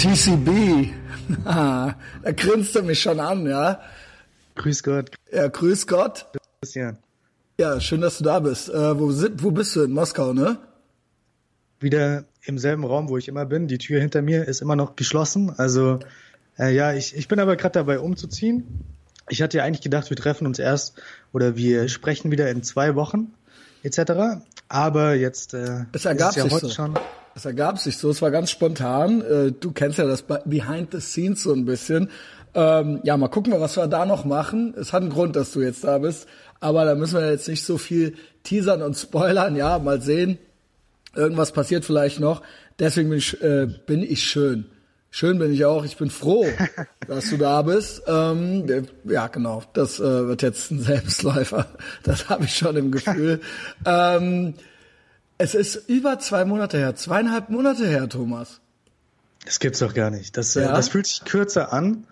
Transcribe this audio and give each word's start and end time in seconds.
TCB. 0.00 0.94
da 1.44 1.94
grinst 2.34 2.74
du 2.74 2.82
mich 2.82 3.02
schon 3.02 3.20
an, 3.20 3.46
ja? 3.46 3.82
Grüß 4.54 4.82
Gott. 4.82 5.10
Ja, 5.30 5.48
grüß 5.48 5.86
Gott. 5.86 6.24
Christian. 6.62 6.96
Ja, 7.58 7.78
schön, 7.80 8.00
dass 8.00 8.16
du 8.16 8.24
da 8.24 8.40
bist. 8.40 8.70
Äh, 8.70 8.98
wo, 8.98 9.10
wo 9.10 9.50
bist 9.50 9.76
du? 9.76 9.82
In 9.82 9.92
Moskau, 9.92 10.32
ne? 10.32 10.56
Wieder 11.80 12.24
im 12.44 12.56
selben 12.56 12.86
Raum, 12.86 13.10
wo 13.10 13.18
ich 13.18 13.28
immer 13.28 13.44
bin. 13.44 13.68
Die 13.68 13.76
Tür 13.76 14.00
hinter 14.00 14.22
mir 14.22 14.48
ist 14.48 14.62
immer 14.62 14.74
noch 14.74 14.96
geschlossen. 14.96 15.52
Also, 15.58 15.98
äh, 16.58 16.74
ja, 16.74 16.94
ich, 16.94 17.14
ich 17.14 17.28
bin 17.28 17.38
aber 17.38 17.56
gerade 17.56 17.74
dabei 17.74 17.98
umzuziehen. 17.98 18.64
Ich 19.28 19.42
hatte 19.42 19.58
ja 19.58 19.64
eigentlich 19.64 19.82
gedacht, 19.82 20.08
wir 20.08 20.16
treffen 20.16 20.46
uns 20.46 20.58
erst 20.58 20.94
oder 21.34 21.56
wir 21.56 21.90
sprechen 21.90 22.30
wieder 22.30 22.50
in 22.50 22.62
zwei 22.62 22.94
Wochen 22.94 23.34
etc. 23.82 24.40
Aber 24.68 25.14
jetzt 25.14 25.52
äh, 25.52 25.84
es 25.92 26.06
ergab 26.06 26.30
ist 26.30 26.36
ja 26.36 26.44
sich 26.44 26.52
heute 26.54 26.68
so. 26.68 26.72
schon. 26.72 26.98
Es 27.40 27.46
ergab 27.46 27.78
sich 27.78 27.96
so, 27.96 28.10
es 28.10 28.20
war 28.20 28.30
ganz 28.30 28.50
spontan. 28.50 29.22
Äh, 29.22 29.52
Du 29.52 29.72
kennst 29.72 29.96
ja 29.96 30.04
das 30.04 30.24
Behind 30.44 30.92
the 30.92 31.00
Scenes 31.00 31.42
so 31.42 31.54
ein 31.54 31.64
bisschen. 31.64 32.10
Ähm, 32.52 33.00
ja, 33.02 33.16
mal 33.16 33.28
gucken 33.28 33.50
wir, 33.50 33.62
was 33.62 33.78
wir 33.78 33.86
da 33.86 34.04
noch 34.04 34.26
machen. 34.26 34.74
Es 34.76 34.92
hat 34.92 35.00
einen 35.00 35.10
Grund, 35.10 35.36
dass 35.36 35.52
du 35.52 35.62
jetzt 35.62 35.82
da 35.84 35.96
bist, 35.96 36.28
aber 36.60 36.84
da 36.84 36.94
müssen 36.94 37.18
wir 37.18 37.30
jetzt 37.30 37.48
nicht 37.48 37.64
so 37.64 37.78
viel 37.78 38.14
teasern 38.42 38.82
und 38.82 38.94
spoilern. 38.98 39.56
Ja, 39.56 39.78
mal 39.78 40.02
sehen. 40.02 40.36
Irgendwas 41.16 41.52
passiert 41.52 41.86
vielleicht 41.86 42.20
noch. 42.20 42.42
Deswegen 42.78 43.08
bin 43.08 43.18
ich, 43.18 43.42
äh, 43.42 43.66
bin 43.86 44.02
ich 44.02 44.22
schön. 44.22 44.66
Schön 45.10 45.38
bin 45.38 45.50
ich 45.50 45.64
auch. 45.64 45.86
Ich 45.86 45.96
bin 45.96 46.10
froh, 46.10 46.44
dass 47.08 47.30
du 47.30 47.38
da 47.38 47.62
bist. 47.62 48.02
Ähm, 48.06 48.66
ja, 49.04 49.28
genau. 49.28 49.62
Das 49.72 49.98
äh, 49.98 50.02
wird 50.28 50.42
jetzt 50.42 50.70
ein 50.72 50.80
Selbstläufer. 50.80 51.68
Das 52.02 52.28
habe 52.28 52.44
ich 52.44 52.54
schon 52.54 52.76
im 52.76 52.90
Gefühl. 52.90 53.40
ähm, 53.86 54.52
es 55.40 55.54
ist 55.54 55.88
über 55.88 56.18
zwei 56.18 56.44
Monate 56.44 56.76
her, 56.76 56.94
zweieinhalb 56.96 57.48
Monate 57.48 57.86
her, 57.86 58.08
Thomas. 58.10 58.60
Das 59.46 59.58
gibt's 59.58 59.78
doch 59.78 59.94
gar 59.94 60.10
nicht. 60.10 60.36
Das, 60.36 60.54
äh, 60.54 60.62
Ja? 60.62 60.74
das 60.74 60.90
fühlt 60.90 61.06
sich 61.06 61.24
kürzer 61.24 61.72
an. 61.72 62.06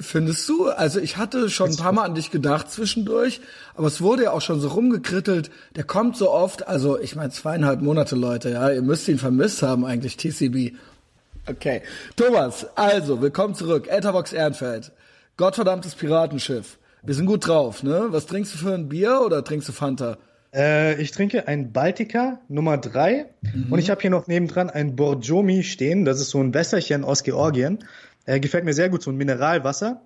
Findest 0.00 0.48
du? 0.48 0.70
Also 0.70 0.98
ich 0.98 1.18
hatte 1.18 1.50
schon 1.50 1.68
ein 1.68 1.76
paar 1.76 1.92
Mal 1.92 2.04
an 2.04 2.14
dich 2.14 2.30
gedacht 2.30 2.70
zwischendurch, 2.72 3.42
aber 3.74 3.86
es 3.86 4.00
wurde 4.00 4.24
ja 4.24 4.30
auch 4.30 4.40
schon 4.40 4.58
so 4.58 4.68
rumgekrittelt. 4.68 5.50
Der 5.76 5.84
kommt 5.84 6.16
so 6.16 6.30
oft, 6.30 6.66
also 6.68 6.98
ich 6.98 7.16
meine 7.16 7.28
zweieinhalb 7.30 7.82
Monate, 7.82 8.16
Leute, 8.16 8.48
ja, 8.48 8.70
ihr 8.70 8.80
müsst 8.80 9.06
ihn 9.08 9.18
vermisst 9.18 9.62
haben 9.62 9.84
eigentlich, 9.84 10.16
TCB. 10.16 10.74
Okay, 11.46 11.82
Thomas, 12.16 12.66
also 12.76 13.20
willkommen 13.20 13.54
zurück, 13.54 13.88
Etherbox 13.88 14.32
Ehrenfeld, 14.32 14.90
gottverdammtes 15.36 15.96
Piratenschiff. 15.96 16.78
Wir 17.02 17.14
sind 17.14 17.26
gut 17.26 17.46
drauf, 17.46 17.82
ne? 17.82 18.06
Was 18.08 18.24
trinkst 18.24 18.54
du 18.54 18.58
für 18.58 18.72
ein 18.72 18.88
Bier 18.88 19.20
oder 19.20 19.44
trinkst 19.44 19.68
du 19.68 19.72
Fanta? 19.72 20.16
Äh, 20.54 21.00
ich 21.00 21.12
trinke 21.12 21.46
ein 21.48 21.72
Baltica 21.72 22.40
Nummer 22.48 22.78
drei 22.78 23.26
Mhm. 23.42 23.72
und 23.72 23.78
ich 23.78 23.90
habe 23.90 24.00
hier 24.00 24.10
noch 24.10 24.26
nebendran 24.26 24.70
ein 24.70 24.96
Borjomi 24.96 25.62
stehen. 25.62 26.04
Das 26.04 26.20
ist 26.20 26.30
so 26.30 26.40
ein 26.40 26.52
Wässerchen 26.54 27.04
aus 27.04 27.22
Georgien. 27.22 27.84
Äh, 28.26 28.40
gefällt 28.40 28.64
mir 28.64 28.74
sehr 28.74 28.88
gut, 28.88 29.02
so 29.02 29.10
ein 29.10 29.16
Mineralwasser. 29.16 30.00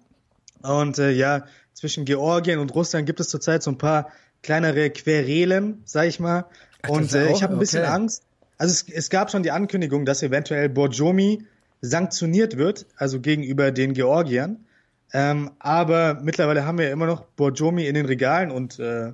Und 0.62 0.98
äh, 0.98 1.10
ja, 1.10 1.44
zwischen 1.72 2.04
Georgien 2.04 2.58
und 2.58 2.74
Russland 2.74 3.06
gibt 3.06 3.20
es 3.20 3.28
zurzeit 3.28 3.62
so 3.62 3.70
ein 3.70 3.78
paar 3.78 4.10
kleinere 4.42 4.90
Querelen, 4.90 5.82
sag 5.84 6.06
ich 6.06 6.20
mal. 6.20 6.46
das 6.82 6.90
Und 6.90 7.14
äh, 7.14 7.30
ich 7.30 7.42
habe 7.42 7.54
ein 7.54 7.58
bisschen 7.58 7.82
okay. 7.82 7.92
Angst. 7.92 8.22
Also 8.56 8.72
es, 8.72 8.88
es 8.88 9.10
gab 9.10 9.30
schon 9.30 9.42
die 9.42 9.50
Ankündigung, 9.50 10.04
dass 10.04 10.22
eventuell 10.22 10.68
Borjomi 10.68 11.44
sanktioniert 11.80 12.56
wird, 12.56 12.86
also 12.96 13.20
gegenüber 13.20 13.72
den 13.72 13.94
Georgiern. 13.94 14.64
Ähm, 15.12 15.50
aber 15.58 16.20
mittlerweile 16.22 16.64
haben 16.64 16.78
wir 16.78 16.90
immer 16.90 17.06
noch 17.06 17.22
Borjomi 17.36 17.86
in 17.86 17.94
den 17.94 18.06
Regalen 18.06 18.50
und 18.50 18.78
äh, 18.78 19.12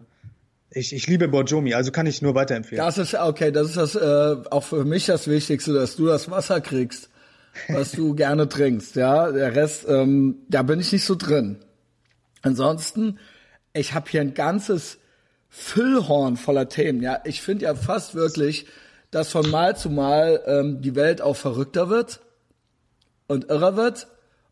ich, 0.73 0.93
ich 0.95 1.07
liebe 1.07 1.29
Borjomi, 1.29 1.75
also 1.75 1.91
kann 1.91 2.07
ich 2.07 2.23
nur 2.23 2.35
weiterempfehlen. 2.35 2.85
Das 2.85 2.97
ist 2.97 3.15
okay, 3.15 3.51
das 3.51 3.69
ist 3.69 3.77
das 3.77 3.95
äh, 3.97 4.37
auch 4.51 4.65
für 4.65 4.85
mich 4.85 5.07
das 5.07 5.27
Wichtigste, 5.27 5.73
dass 5.73 5.97
du 5.97 6.07
das 6.07 6.31
Wasser 6.31 6.61
kriegst, 6.61 7.11
was 7.69 7.93
du 7.93 8.15
gerne 8.17 8.49
trinkst. 8.49 8.95
Ja, 8.95 9.33
der 9.33 9.57
Rest, 9.57 9.87
ähm, 9.89 10.37
da 10.49 10.63
bin 10.63 10.79
ich 10.79 10.93
nicht 10.93 11.05
so 11.05 11.17
drin. 11.17 11.59
Ansonsten, 12.43 13.19
ich 13.73 13.95
habe 13.95 14.09
hier 14.09 14.21
ein 14.21 14.35
ganzes 14.35 14.99
Füllhorn 15.49 16.37
voller 16.37 16.69
Themen. 16.69 17.03
Ja, 17.03 17.21
ich 17.25 17.43
finde 17.43 17.65
ja 17.65 17.75
fast 17.75 18.15
wirklich, 18.15 18.67
dass 19.11 19.31
von 19.31 19.51
Mal 19.51 19.77
zu 19.77 19.91
Mal 19.91 20.41
ähm, 20.47 20.81
die 20.81 20.95
Welt 20.95 21.21
auch 21.21 21.37
verrückter 21.37 21.91
wird 21.91 22.21
und 23.27 23.51
irrer 23.51 23.77
wird. 23.77 24.07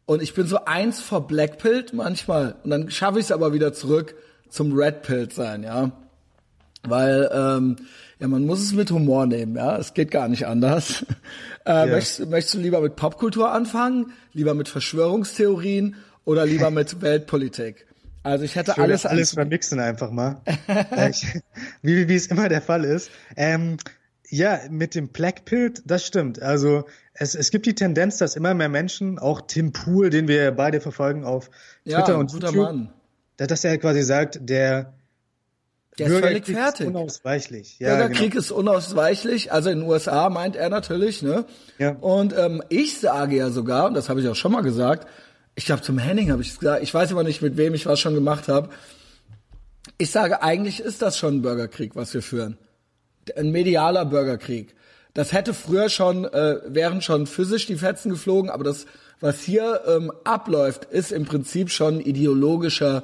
Und 0.04 0.20
ich 0.20 0.34
bin 0.34 0.46
so 0.48 0.64
eins 0.64 1.00
vor 1.00 1.28
Blackpilled 1.28 1.92
manchmal. 1.92 2.56
Und 2.64 2.70
dann 2.70 2.90
schaffe 2.90 3.20
ich 3.20 3.26
es 3.26 3.32
aber 3.32 3.52
wieder 3.52 3.72
zurück 3.72 4.16
zum 4.48 4.72
Redpilled 4.72 5.32
sein, 5.32 5.62
ja. 5.62 5.92
Weil, 6.82 7.28
ähm, 7.32 7.76
ja, 8.18 8.28
man 8.28 8.46
muss 8.46 8.60
es 8.60 8.72
mit 8.72 8.90
Humor 8.90 9.26
nehmen, 9.26 9.56
ja. 9.56 9.76
Es 9.76 9.94
geht 9.94 10.10
gar 10.10 10.28
nicht 10.28 10.46
anders. 10.46 11.04
Äh, 11.66 11.84
möchtest, 11.84 12.30
möchtest 12.30 12.54
du 12.54 12.60
lieber 12.60 12.80
mit 12.80 12.96
Popkultur 12.96 13.52
anfangen, 13.52 14.14
lieber 14.32 14.54
mit 14.54 14.70
Verschwörungstheorien 14.70 15.96
oder 16.24 16.46
lieber 16.46 16.70
mit 16.70 17.02
Weltpolitik? 17.02 17.86
Also 18.22 18.44
ich 18.44 18.56
hätte 18.56 18.72
Ich 18.72 18.78
alles, 18.78 19.04
alles 19.04 19.32
vermixen 19.32 19.78
einfach 19.78 20.10
mal. 20.10 20.40
Ich, 21.10 21.26
wie, 21.82 22.08
wie 22.08 22.14
es 22.14 22.28
immer 22.28 22.48
der 22.48 22.62
Fall 22.62 22.84
ist. 22.84 23.10
Ähm, 23.36 23.76
ja, 24.30 24.60
mit 24.70 24.94
dem 24.94 25.08
Blackpilled, 25.08 25.82
das 25.84 26.06
stimmt. 26.06 26.40
Also 26.40 26.84
es, 27.14 27.34
es 27.34 27.50
gibt 27.50 27.66
die 27.66 27.74
Tendenz, 27.74 28.18
dass 28.18 28.36
immer 28.36 28.54
mehr 28.54 28.68
Menschen, 28.68 29.18
auch 29.18 29.42
Tim 29.42 29.72
Pool, 29.72 30.10
den 30.10 30.28
wir 30.28 30.52
beide 30.52 30.80
verfolgen 30.80 31.24
auf 31.24 31.50
ja, 31.84 32.00
Twitter 32.00 32.18
und 32.18 32.32
guter 32.32 32.48
YouTube, 32.48 32.64
Mann. 32.64 32.92
dass 33.36 33.64
er 33.64 33.78
quasi 33.78 34.02
sagt, 34.02 34.38
der 34.42 34.94
Der 35.98 36.06
ist 36.06 36.12
völlig 36.12 36.44
Bürgerkrieg 36.44 36.56
fertig. 36.56 36.80
ist 36.80 36.86
unausweichlich. 36.86 37.78
Ja, 37.78 37.88
genau. 37.88 37.98
Bürgerkrieg 38.00 38.34
ist 38.34 38.50
unausweichlich, 38.50 39.52
also 39.52 39.70
in 39.70 39.80
den 39.80 39.88
USA 39.88 40.30
meint 40.30 40.56
er 40.56 40.68
natürlich, 40.68 41.22
ne? 41.22 41.44
Ja. 41.78 41.90
Und 42.00 42.36
ähm, 42.36 42.62
ich 42.68 43.00
sage 43.00 43.36
ja 43.36 43.50
sogar, 43.50 43.86
und 43.86 43.94
das 43.94 44.08
habe 44.08 44.20
ich 44.20 44.28
auch 44.28 44.36
schon 44.36 44.52
mal 44.52 44.62
gesagt, 44.62 45.08
ich 45.54 45.66
glaube 45.66 45.82
zum 45.82 45.98
Henning 45.98 46.30
habe 46.30 46.40
ich 46.42 46.50
es 46.50 46.58
gesagt, 46.58 46.82
ich 46.82 46.94
weiß 46.94 47.10
aber 47.10 47.24
nicht, 47.24 47.42
mit 47.42 47.56
wem 47.56 47.74
ich 47.74 47.86
was 47.86 47.98
schon 47.98 48.14
gemacht 48.14 48.48
habe. 48.48 48.68
Ich 49.98 50.12
sage, 50.12 50.42
eigentlich 50.42 50.80
ist 50.80 51.02
das 51.02 51.18
schon 51.18 51.36
ein 51.36 51.42
Bürgerkrieg, 51.42 51.96
was 51.96 52.14
wir 52.14 52.22
führen. 52.22 52.58
Ein 53.36 53.50
medialer 53.50 54.04
Bürgerkrieg. 54.04 54.76
Das 55.14 55.32
hätte 55.32 55.52
früher 55.52 55.88
schon, 55.88 56.26
äh, 56.26 56.60
wären 56.66 57.02
schon 57.02 57.26
physisch 57.26 57.66
die 57.66 57.74
Fetzen 57.74 58.10
geflogen, 58.10 58.50
aber 58.50 58.62
das, 58.62 58.86
was 59.18 59.40
hier 59.40 59.80
ähm, 59.88 60.12
abläuft, 60.22 60.84
ist 60.84 61.10
im 61.10 61.24
Prinzip 61.24 61.70
schon 61.70 61.98
ideologischer 61.98 63.02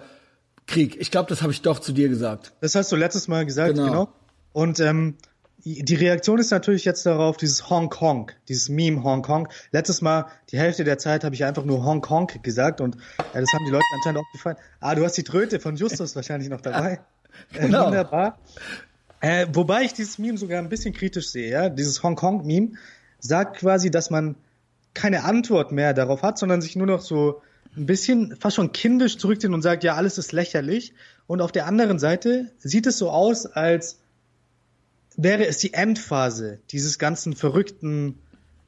Krieg. 0.67 0.97
Ich 1.01 1.11
glaube, 1.11 1.29
das 1.29 1.43
habe 1.43 1.53
ich 1.53 1.63
doch 1.63 1.79
zu 1.79 1.93
dir 1.93 2.09
gesagt. 2.09 2.53
Das 2.61 2.75
hast 2.75 2.91
du 2.93 2.97
letztes 2.97 3.29
Mal 3.29 3.45
gesagt, 3.45 3.75
Genau. 3.75 3.85
genau. 3.87 4.09
Und 4.53 4.81
ähm, 4.81 5.17
die 5.67 5.95
Reaktion 5.95 6.39
ist 6.39 6.51
natürlich 6.51 6.85
jetzt 6.85 7.07
darauf, 7.07 7.39
dieses 7.39 7.71
Hong 7.71 7.89
Kong, 7.89 8.31
dieses 8.49 8.69
Meme 8.69 9.03
Hong 9.03 9.23
Kong. 9.23 9.49
Letztes 9.73 10.03
Mal, 10.03 10.27
die 10.51 10.59
Hälfte 10.59 10.85
der 10.85 10.99
Zeit 10.99 11.25
habe 11.25 11.35
ich 11.35 11.45
einfach 11.45 11.65
nur 11.65 11.85
Hong 11.85 12.03
Kong 12.03 12.31
gesagt 12.43 12.81
und 12.83 12.97
äh, 12.97 13.41
das 13.41 13.51
haben 13.53 13.65
die 13.65 13.71
Leute 13.71 13.85
anscheinend 13.97 14.21
auch 14.21 14.33
gefallen. 14.33 14.57
Ah, 14.81 14.95
du 14.95 15.05
hast 15.05 15.17
die 15.17 15.23
Tröte 15.23 15.61
von 15.61 15.77
Justus 15.77 16.15
wahrscheinlich 16.17 16.49
noch 16.51 16.61
dabei. 16.61 17.01
Äh, 17.53 17.61
Genau. 17.63 17.87
wunderbar. 17.87 18.39
Äh, 19.21 19.47
wobei 19.53 19.83
ich 19.83 19.93
dieses 19.95 20.19
Meme 20.19 20.39
sogar 20.39 20.59
ein 20.61 20.69
bisschen 20.69 20.93
kritisch 20.95 21.29
sehe, 21.31 21.51
ja. 21.51 21.69
Dieses 21.69 22.03
Hong 22.03 22.15
Kong 22.15 22.47
Meme 22.47 22.73
sagt 23.19 23.57
quasi, 23.57 23.91
dass 23.91 24.11
man 24.11 24.37
keine 24.93 25.25
Antwort 25.25 25.73
mehr 25.73 25.95
darauf 25.95 26.23
hat, 26.23 26.39
sondern 26.39 26.61
sich 26.63 26.77
nur 26.77 26.87
noch 26.87 27.01
so 27.01 27.41
ein 27.77 27.87
bisschen 27.87 28.37
fast 28.37 28.57
schon 28.57 28.73
kindisch 28.73 29.19
zurückzieht 29.19 29.51
und 29.51 29.63
sagt, 29.63 29.85
ja, 29.85 29.95
alles 29.95 30.19
ist 30.19 30.33
lächerlich. 30.33 30.95
Und 31.27 31.41
auf 31.41 31.53
der 31.53 31.67
anderen 31.67 31.99
Seite 31.99 32.51
sieht 32.59 32.87
es 32.87 32.99
so 32.99 33.11
aus, 33.11 33.47
als 33.47 33.99
wäre 35.17 35.47
es 35.47 35.59
die 35.59 35.75
Endphase 35.75 36.59
dieses 36.71 36.99
ganzen 36.99 37.35
verrückten 37.35 38.19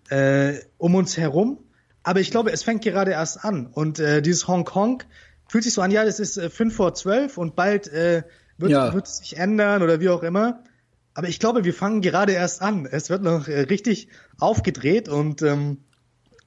äh, 0.09 0.55
um 0.79 0.95
uns 0.95 1.17
herum. 1.17 1.59
Aber 2.03 2.21
ich 2.21 2.31
glaube, 2.31 2.53
es 2.53 2.63
fängt 2.63 2.83
gerade 2.83 3.11
erst 3.11 3.45
an. 3.45 3.67
Und 3.67 3.99
äh, 3.99 4.23
dieses 4.23 4.47
Hongkong 4.47 5.03
fühlt 5.49 5.65
sich 5.65 5.73
so 5.75 5.83
an, 5.83 5.91
ja, 5.91 6.05
das 6.05 6.21
ist 6.21 6.37
äh, 6.37 6.51
fünf 6.51 6.77
vor 6.77 6.95
zwölf 6.95 7.37
und 7.39 7.57
bald 7.57 7.89
äh, 7.89 8.23
wird, 8.59 8.73
Ja. 8.73 8.95
wird 8.95 9.07
es 9.07 9.19
sich 9.19 9.37
ändern 9.37 9.83
oder 9.83 10.01
wie 10.01 10.09
auch 10.09 10.23
immer. 10.23 10.63
Aber 11.15 11.29
ich 11.29 11.41
glaube, 11.41 11.65
wir 11.65 11.75
fangen 11.75 12.03
gerade 12.03 12.33
erst 12.33 12.63
an. 12.63 12.87
Es 12.87 13.11
wird 13.11 13.23
noch 13.23 13.49
äh, 13.49 13.61
richtig 13.63 14.09
aufgedreht 14.39 15.09
und 15.09 15.43
ähm, 15.43 15.79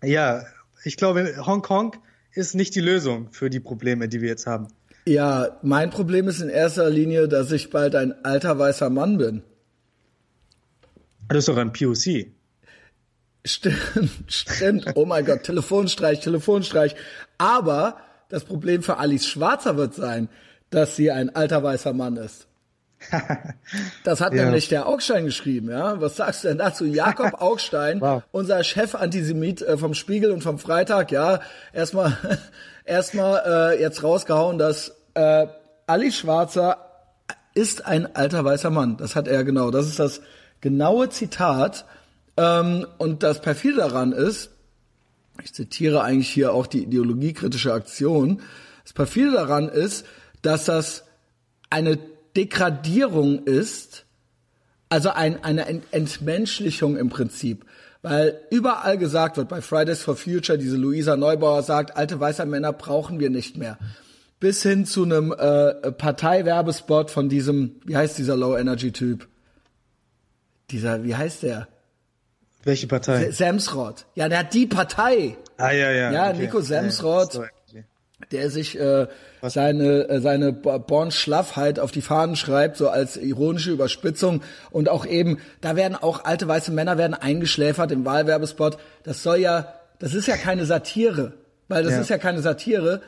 ja, 0.03 0.43
ich 0.83 0.95
glaube, 0.95 1.45
Hongkong 1.45 1.97
ist 2.39 2.55
nicht 2.55 2.73
die 2.75 2.81
Lösung 2.81 3.27
für 3.31 3.49
die 3.49 3.59
Probleme, 3.59 4.07
die 4.07 4.21
wir 4.21 4.29
jetzt 4.29 4.47
haben. 4.47 4.67
Ja, 5.05 5.57
mein 5.61 5.89
Problem 5.89 6.27
ist 6.27 6.41
in 6.41 6.49
erster 6.49 6.89
Linie, 6.89 7.27
dass 7.27 7.51
ich 7.51 7.69
bald 7.69 7.95
ein 7.95 8.13
alter 8.23 8.57
weißer 8.57 8.89
Mann 8.89 9.17
bin. 9.17 9.43
Das 11.27 11.39
ist 11.39 11.47
doch 11.47 11.57
ein 11.57 11.71
POC. 11.71 12.27
Stimmt, 13.45 14.11
stimmt. 14.27 14.85
Oh 14.95 15.05
mein 15.05 15.25
Gott, 15.25 15.43
Telefonstreich, 15.43 16.19
Telefonstreich. 16.19 16.95
Aber 17.37 17.97
das 18.29 18.43
Problem 18.43 18.83
für 18.83 18.97
Alice 18.97 19.25
Schwarzer 19.25 19.77
wird 19.77 19.93
sein, 19.95 20.29
dass 20.69 20.95
sie 20.95 21.11
ein 21.11 21.35
alter 21.35 21.63
weißer 21.63 21.93
Mann 21.93 22.17
ist. 22.17 22.48
Das 24.03 24.21
hat 24.21 24.33
Ja. 24.33 24.45
nämlich 24.45 24.67
der 24.69 24.87
Augstein 24.87 25.25
geschrieben, 25.25 25.69
ja. 25.69 25.99
Was 26.01 26.15
sagst 26.17 26.43
du 26.43 26.47
denn 26.49 26.57
dazu? 26.57 26.85
Jakob 26.85 27.33
Augstein, 27.41 28.01
Wow. 28.01 28.23
unser 28.31 28.63
Chef-Antisemit 28.63 29.61
äh, 29.61 29.77
vom 29.77 29.93
Spiegel 29.93 30.31
und 30.31 30.41
vom 30.41 30.59
Freitag, 30.59 31.11
ja, 31.11 31.39
erstmal 31.73 32.17
erstmal 32.85 33.73
äh, 33.75 33.81
jetzt 33.81 34.03
rausgehauen, 34.03 34.57
dass 34.57 34.93
äh, 35.13 35.47
Alice 35.87 36.17
Schwarzer 36.17 36.77
ist 37.53 37.85
ein 37.85 38.15
alter 38.15 38.45
weißer 38.45 38.69
Mann. 38.69 38.97
Das 38.97 39.15
hat 39.15 39.27
er 39.27 39.43
genau. 39.43 39.71
Das 39.71 39.87
ist 39.87 39.99
das 39.99 40.21
genaue 40.61 41.09
Zitat. 41.09 41.85
Ähm, 42.37 42.85
und 42.97 43.23
das 43.23 43.41
perfide 43.41 43.77
daran 43.77 44.11
ist, 44.11 44.51
ich 45.43 45.53
zitiere 45.53 46.03
eigentlich 46.03 46.29
hier 46.29 46.53
auch 46.53 46.67
die 46.67 46.83
ideologiekritische 46.83 47.73
Aktion, 47.73 48.41
das 48.83 48.93
perfide 48.93 49.31
daran 49.31 49.69
ist, 49.69 50.05
dass 50.41 50.65
das 50.65 51.03
eine 51.69 51.97
Degradierung 52.35 53.43
ist, 53.45 54.05
also 54.89 55.09
ein, 55.09 55.43
eine 55.43 55.67
Entmenschlichung 55.91 56.97
im 56.97 57.09
Prinzip. 57.09 57.65
Weil 58.01 58.39
überall 58.49 58.97
gesagt 58.97 59.37
wird, 59.37 59.49
bei 59.49 59.61
Fridays 59.61 60.01
for 60.01 60.15
Future, 60.15 60.57
diese 60.57 60.77
Luisa 60.77 61.17
Neubauer 61.17 61.63
sagt, 61.63 61.97
alte 61.97 62.19
weiße 62.19 62.45
Männer 62.45 62.71
brauchen 62.71 63.19
wir 63.19 63.29
nicht 63.29 63.57
mehr. 63.57 63.77
Bis 64.39 64.63
hin 64.63 64.85
zu 64.85 65.03
einem 65.03 65.33
äh, 65.33 65.91
Parteiwerbespot 65.91 67.11
von 67.11 67.27
diesem, 67.27 67.81
wie 67.85 67.97
heißt 67.97 68.17
dieser 68.17 68.37
Low-Energy-Typ? 68.37 69.27
Dieser, 70.71 71.03
wie 71.03 71.15
heißt 71.15 71.43
der? 71.43 71.67
Welche 72.63 72.87
Partei? 72.87 73.31
Semsrott. 73.31 74.05
Ja, 74.15 74.29
der 74.29 74.39
hat 74.39 74.53
die 74.53 74.67
Partei. 74.67 75.37
Ah, 75.57 75.71
ja, 75.71 75.91
ja. 75.91 76.11
Ja, 76.11 76.29
okay. 76.29 76.39
Nico 76.39 76.61
Semsrott. 76.61 77.33
Ja, 77.33 77.43
der 78.31 78.49
sich 78.49 78.79
äh, 78.79 79.07
seine 79.41 80.09
äh, 80.09 80.21
seine 80.21 80.53
Born-Schlaffheit 80.53 81.79
auf 81.79 81.91
die 81.91 82.01
Fahnen 82.01 82.35
schreibt, 82.35 82.77
so 82.77 82.89
als 82.89 83.17
ironische 83.17 83.71
Überspitzung 83.71 84.41
und 84.71 84.89
auch 84.89 85.05
eben, 85.05 85.39
da 85.61 85.75
werden 85.75 85.95
auch 85.95 86.25
alte 86.25 86.47
weiße 86.47 86.71
Männer 86.71 86.97
werden 86.97 87.13
eingeschläfert 87.13 87.91
im 87.91 88.05
Wahlwerbespot. 88.05 88.77
Das 89.03 89.23
soll 89.23 89.37
ja, 89.37 89.73
das 89.99 90.13
ist 90.13 90.27
ja 90.27 90.37
keine 90.37 90.65
Satire, 90.65 91.33
weil 91.67 91.83
das 91.83 91.93
ja. 91.93 92.01
ist 92.01 92.09
ja 92.09 92.17
keine 92.17 92.41
Satire. 92.41 93.01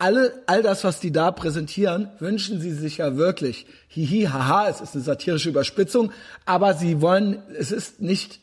Alle, 0.00 0.32
all 0.46 0.62
das, 0.62 0.84
was 0.84 1.00
die 1.00 1.10
da 1.10 1.32
präsentieren, 1.32 2.10
wünschen 2.20 2.60
sie 2.60 2.70
sich 2.70 2.98
ja 2.98 3.16
wirklich. 3.16 3.66
Hihi, 3.88 4.26
haha, 4.26 4.68
es 4.68 4.80
ist 4.80 4.94
eine 4.94 5.02
satirische 5.02 5.48
Überspitzung, 5.48 6.12
aber 6.46 6.74
sie 6.74 7.00
wollen, 7.00 7.42
es 7.58 7.72
ist 7.72 8.00
nicht 8.00 8.38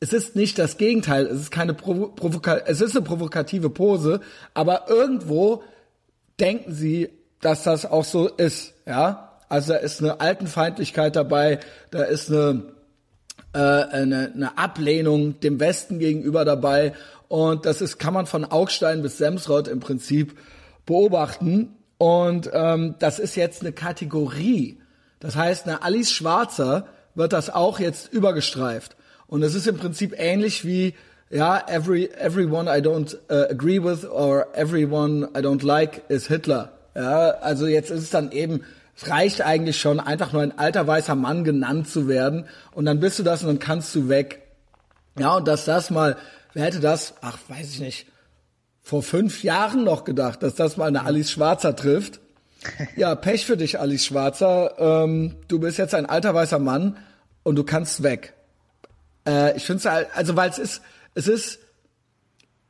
es 0.00 0.12
ist 0.12 0.36
nicht 0.36 0.58
das 0.58 0.76
Gegenteil, 0.76 1.26
es 1.26 1.40
ist 1.40 1.50
keine 1.50 1.74
Provo 1.74 2.08
Provoka 2.08 2.58
es 2.66 2.80
ist 2.80 2.96
eine 2.96 3.04
provokative 3.04 3.70
Pose, 3.70 4.20
aber 4.52 4.88
irgendwo 4.88 5.62
denken 6.40 6.72
sie, 6.72 7.10
dass 7.40 7.62
das 7.62 7.86
auch 7.86 8.04
so 8.04 8.28
ist, 8.28 8.74
ja? 8.86 9.30
Also 9.48 9.74
da 9.74 9.78
ist 9.78 10.00
eine 10.00 10.20
Altenfeindlichkeit 10.20 11.16
dabei, 11.16 11.60
da 11.90 12.02
ist 12.02 12.30
eine 12.30 12.74
äh, 13.52 13.58
eine, 13.58 14.32
eine 14.34 14.58
Ablehnung 14.58 15.40
dem 15.40 15.60
Westen 15.60 15.98
gegenüber 15.98 16.44
dabei 16.44 16.92
und 17.28 17.66
das 17.66 17.80
ist 17.80 17.98
kann 17.98 18.14
man 18.14 18.26
von 18.26 18.44
Augstein 18.44 19.02
bis 19.02 19.18
Semsrott 19.18 19.68
im 19.68 19.80
Prinzip 19.80 20.36
beobachten 20.86 21.76
und 21.98 22.50
ähm, 22.52 22.96
das 22.98 23.18
ist 23.18 23.36
jetzt 23.36 23.62
eine 23.62 23.72
Kategorie. 23.72 24.80
Das 25.20 25.36
heißt, 25.36 25.66
eine 25.66 25.82
Alice 25.82 26.10
Schwarzer 26.10 26.86
wird 27.14 27.32
das 27.32 27.48
auch 27.48 27.78
jetzt 27.78 28.12
übergestreift. 28.12 28.96
Und 29.34 29.42
es 29.42 29.56
ist 29.56 29.66
im 29.66 29.76
Prinzip 29.76 30.14
ähnlich 30.16 30.64
wie, 30.64 30.94
ja, 31.28 31.60
every, 31.66 32.08
everyone 32.20 32.70
I 32.70 32.80
don't 32.80 33.16
uh, 33.28 33.50
agree 33.50 33.82
with 33.82 34.08
or 34.08 34.46
everyone 34.54 35.28
I 35.36 35.40
don't 35.40 35.66
like 35.66 36.08
is 36.08 36.28
Hitler. 36.28 36.70
Ja, 36.94 37.30
also 37.40 37.66
jetzt 37.66 37.90
ist 37.90 38.02
es 38.02 38.10
dann 38.10 38.30
eben, 38.30 38.62
es 38.96 39.10
reicht 39.10 39.42
eigentlich 39.42 39.80
schon, 39.80 39.98
einfach 39.98 40.32
nur 40.32 40.42
ein 40.42 40.56
alter 40.56 40.86
weißer 40.86 41.16
Mann 41.16 41.42
genannt 41.42 41.88
zu 41.88 42.06
werden 42.06 42.46
und 42.74 42.84
dann 42.84 43.00
bist 43.00 43.18
du 43.18 43.24
das 43.24 43.42
und 43.42 43.48
dann 43.48 43.58
kannst 43.58 43.92
du 43.96 44.08
weg. 44.08 44.40
Ja, 45.18 45.38
und 45.38 45.48
dass 45.48 45.64
das 45.64 45.90
mal, 45.90 46.16
wer 46.52 46.66
hätte 46.66 46.78
das, 46.78 47.14
ach, 47.20 47.38
weiß 47.48 47.70
ich 47.70 47.80
nicht, 47.80 48.06
vor 48.82 49.02
fünf 49.02 49.42
Jahren 49.42 49.82
noch 49.82 50.04
gedacht, 50.04 50.44
dass 50.44 50.54
das 50.54 50.76
mal 50.76 50.86
eine 50.86 51.04
Alice 51.04 51.32
Schwarzer 51.32 51.74
trifft. 51.74 52.20
Ja, 52.94 53.16
Pech 53.16 53.46
für 53.46 53.56
dich, 53.56 53.80
Alice 53.80 54.04
Schwarzer. 54.04 54.76
Ähm, 54.78 55.34
du 55.48 55.58
bist 55.58 55.78
jetzt 55.78 55.96
ein 55.96 56.06
alter 56.06 56.36
weißer 56.36 56.60
Mann 56.60 56.98
und 57.42 57.56
du 57.56 57.64
kannst 57.64 58.04
weg. 58.04 58.33
Äh, 59.26 59.56
ich 59.56 59.64
finde 59.64 59.78
es 59.80 59.84
halt, 59.86 60.08
also 60.14 60.36
weil 60.36 60.50
es 60.50 60.58
ist, 60.58 60.82
es 61.14 61.28
ist, 61.28 61.58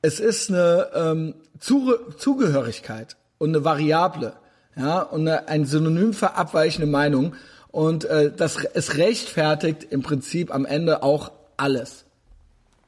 es 0.03 0.21
ist 0.21 0.51
eine 0.51 0.89
ähm, 0.95 1.35
Zugehörigkeit 1.59 3.17
und 3.39 3.51
eine 3.51 3.65
Variable, 3.65 4.35
ja, 4.77 5.01
und 5.01 5.23
eine, 5.23 5.49
ein 5.49 5.65
Synonym 5.65 6.13
für 6.13 6.35
abweichende 6.35 6.87
Meinung. 6.87 7.35
Und 7.69 8.05
äh, 8.05 8.31
das 8.31 8.57
es 8.75 8.97
rechtfertigt 8.99 9.85
im 9.91 10.03
Prinzip 10.03 10.55
am 10.55 10.65
Ende 10.65 11.03
auch 11.03 11.33
alles. 11.57 12.05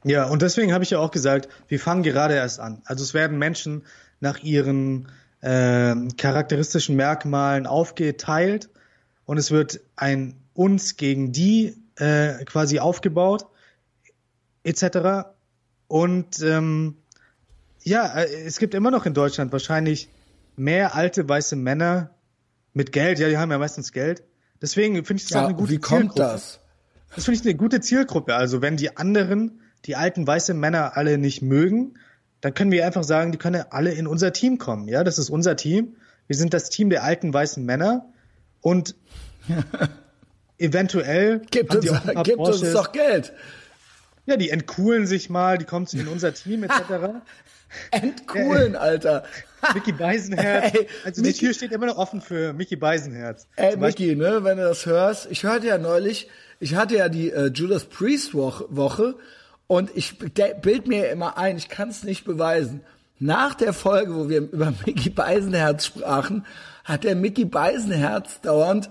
Ja, 0.03 0.25
und 0.25 0.41
deswegen 0.41 0.73
habe 0.73 0.83
ich 0.83 0.91
ja 0.91 0.99
auch 0.99 1.11
gesagt, 1.11 1.49
wir 1.67 1.79
fangen 1.79 2.03
gerade 2.03 2.35
erst 2.35 2.59
an. 2.59 2.81
Also 2.85 3.03
es 3.03 3.13
werden 3.13 3.37
Menschen 3.37 3.83
nach 4.21 4.39
ihren 4.39 5.09
äh, 5.41 5.95
charakteristischen 6.17 6.95
Merkmalen 6.95 7.67
aufgeteilt 7.67 8.69
und 9.25 9.37
es 9.37 9.51
wird 9.51 9.81
ein 9.95 10.35
uns 10.53 10.95
gegen 10.95 11.31
die 11.31 11.75
äh, 11.97 12.45
quasi 12.45 12.79
aufgebaut 12.79 13.47
etc. 14.67 15.29
Und 15.87 16.41
ähm, 16.41 16.97
ja, 17.83 18.05
äh, 18.19 18.45
es 18.45 18.59
gibt 18.59 18.73
immer 18.73 18.91
noch 18.91 19.05
in 19.05 19.13
Deutschland 19.13 19.51
wahrscheinlich 19.51 20.09
mehr 20.57 20.95
alte 20.95 21.27
weiße 21.27 21.55
Männer 21.55 22.11
mit 22.73 22.91
Geld. 22.91 23.19
Ja, 23.19 23.29
die 23.29 23.37
haben 23.37 23.51
ja 23.51 23.57
meistens 23.57 23.91
Geld. 23.93 24.23
Deswegen 24.61 24.95
finde 25.05 25.21
ich 25.21 25.29
das 25.29 25.31
ja, 25.31 25.41
auch 25.41 25.45
eine 25.45 25.55
gute 25.55 25.71
wie 25.71 25.77
kommt 25.77 26.13
Zielgruppe. 26.13 26.19
das? 26.19 26.59
Das 27.15 27.25
finde 27.25 27.39
ich 27.39 27.45
eine 27.45 27.55
gute 27.55 27.79
Zielgruppe. 27.79 28.35
Also 28.35 28.61
wenn 28.61 28.75
die 28.75 28.97
anderen, 28.97 29.61
die 29.85 29.95
alten 29.95 30.27
weiße 30.27 30.53
Männer 30.53 30.97
alle 30.97 31.17
nicht 31.17 31.41
mögen, 31.41 31.97
dann 32.41 32.53
können 32.53 32.71
wir 32.71 32.85
einfach 32.85 33.03
sagen, 33.03 33.31
die 33.31 33.37
können 33.37 33.63
alle 33.69 33.93
in 33.93 34.05
unser 34.05 34.33
Team 34.33 34.57
kommen. 34.57 34.87
Ja, 34.87 35.03
das 35.03 35.17
ist 35.17 35.29
unser 35.29 35.55
Team. 35.55 35.95
Wir 36.27 36.35
sind 36.35 36.53
das 36.53 36.69
Team 36.69 36.89
der 36.89 37.03
alten 37.03 37.33
weißen 37.33 37.63
Männer 37.63 38.05
und 38.61 38.95
eventuell 40.57 41.39
gibt 41.51 41.73
uns, 41.73 41.85
gibt 42.23 42.37
uns 42.39 42.61
doch 42.73 42.91
Geld. 42.91 43.33
Ja, 44.27 44.35
die 44.35 44.49
entcoolen 44.49 45.07
sich 45.07 45.29
mal, 45.29 45.57
die 45.57 45.63
kommen 45.63 45.87
in 45.93 46.07
unser 46.09 46.33
Team 46.33 46.63
etc. 46.63 47.21
entcoolen, 47.91 48.73
äh, 48.73 48.77
Alter. 48.77 49.23
Mickey 49.73 49.93
Beisenherz. 49.93 50.73
Ey, 50.75 50.87
also 51.05 51.21
Mickey, 51.21 51.33
die 51.33 51.45
Tür 51.45 51.53
steht 51.53 51.71
immer 51.71 51.85
noch 51.85 51.97
offen 51.97 52.19
für 52.19 52.51
Mickey 52.51 52.75
Beisenherz. 52.75 53.47
Ey, 53.55 53.77
Mickey, 53.77 54.15
ne, 54.15 54.43
wenn 54.43 54.57
du 54.57 54.63
das 54.63 54.85
hörst, 54.85 55.31
ich 55.31 55.43
hörte 55.43 55.67
ja 55.67 55.77
neulich, 55.77 56.29
ich 56.59 56.75
hatte 56.75 56.97
ja 56.97 57.07
die 57.07 57.31
äh, 57.31 57.47
Judas 57.47 57.85
Priest 57.85 58.33
Woche, 58.33 58.65
Woche 58.69 59.15
und 59.67 59.91
ich 59.95 60.17
bild 60.19 60.87
mir 60.87 61.09
immer 61.09 61.37
ein, 61.37 61.55
ich 61.55 61.69
kann 61.69 61.89
es 61.89 62.03
nicht 62.03 62.25
beweisen. 62.25 62.81
Nach 63.19 63.55
der 63.55 63.71
Folge, 63.71 64.13
wo 64.13 64.27
wir 64.27 64.39
über 64.39 64.73
Mickey 64.85 65.09
Beisenherz 65.09 65.85
sprachen, 65.85 66.45
hat 66.83 67.05
der 67.05 67.15
Mickey 67.15 67.45
Beisenherz 67.45 68.41
dauernd 68.41 68.89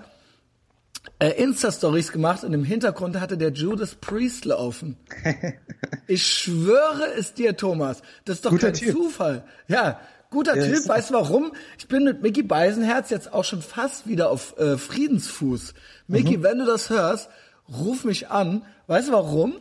äh, 1.18 1.30
Insta-Stories 1.30 2.12
gemacht 2.12 2.44
und 2.44 2.52
im 2.52 2.64
Hintergrund 2.64 3.18
hatte 3.18 3.38
der 3.38 3.50
Judas 3.52 3.94
Priest 3.94 4.44
laufen. 4.44 4.96
ich 6.06 6.26
schwöre 6.26 7.14
es 7.18 7.34
dir, 7.34 7.56
Thomas. 7.56 8.02
Das 8.24 8.36
ist 8.36 8.44
doch 8.44 8.50
guter 8.50 8.68
kein 8.68 8.74
typ. 8.74 8.92
Zufall. 8.92 9.44
Ja, 9.68 10.00
guter 10.30 10.56
ja, 10.56 10.66
Typ. 10.66 10.88
Weißt 10.88 11.10
du 11.10 11.14
warum? 11.14 11.52
Ich 11.78 11.88
bin 11.88 12.04
mit 12.04 12.22
Mickey 12.22 12.42
Beisenherz 12.42 13.10
jetzt 13.10 13.32
auch 13.32 13.44
schon 13.44 13.62
fast 13.62 14.06
wieder 14.06 14.30
auf 14.30 14.58
äh, 14.58 14.76
Friedensfuß. 14.76 15.74
Mickey, 16.08 16.38
mhm. 16.38 16.42
wenn 16.42 16.58
du 16.58 16.66
das 16.66 16.90
hörst, 16.90 17.30
ruf 17.68 18.04
mich 18.04 18.28
an. 18.28 18.62
Weißt 18.86 19.08
du 19.08 19.12
warum? 19.12 19.54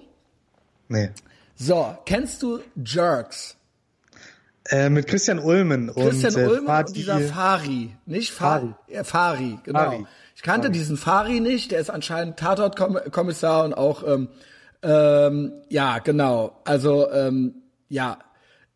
Nee. 0.90 1.12
So, 1.56 1.98
kennst 2.06 2.44
du 2.44 2.60
Jerks? 2.76 3.56
Äh, 4.68 4.90
mit 4.90 5.08
Christian 5.08 5.40
Ulmen 5.40 5.94
Christian 5.94 6.34
und, 6.34 6.42
äh, 6.42 6.48
Ulmen 6.48 6.66
Fadi, 6.66 6.90
und 6.90 6.98
dieser 6.98 7.20
Fari, 7.20 7.96
nicht 8.08 8.32
Fari, 8.32 8.74
Fari, 8.88 9.04
Fari 9.04 9.60
genau. 9.64 9.80
Fari. 9.80 10.06
Ich 10.46 10.48
kannte 10.48 10.70
diesen 10.70 10.96
Fari 10.96 11.40
nicht, 11.40 11.72
der 11.72 11.80
ist 11.80 11.90
anscheinend 11.90 12.38
Tatort-Kommissar 12.38 13.66
und 13.66 13.74
auch, 13.74 14.04
ähm, 14.08 14.28
ähm, 14.84 15.54
ja, 15.70 15.98
genau, 15.98 16.62
also, 16.66 17.12
ähm, 17.12 17.64
ja, 17.90 18.20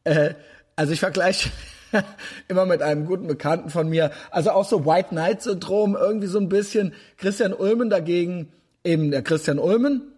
äh, 0.03 0.33
also 0.75 0.93
ich 0.93 0.99
vergleiche 0.99 1.51
immer 2.47 2.65
mit 2.65 2.81
einem 2.81 3.05
guten 3.05 3.27
Bekannten 3.27 3.69
von 3.69 3.87
mir, 3.87 4.09
also 4.31 4.49
auch 4.49 4.65
so 4.65 4.87
White 4.87 5.09
Knight-Syndrom, 5.09 5.95
irgendwie 5.95 6.25
so 6.25 6.39
ein 6.39 6.49
bisschen. 6.49 6.91
Christian 7.17 7.53
Ulmen 7.53 7.91
dagegen, 7.91 8.51
eben 8.83 9.11
der 9.11 9.21
Christian 9.21 9.59
Ulmen, 9.59 10.11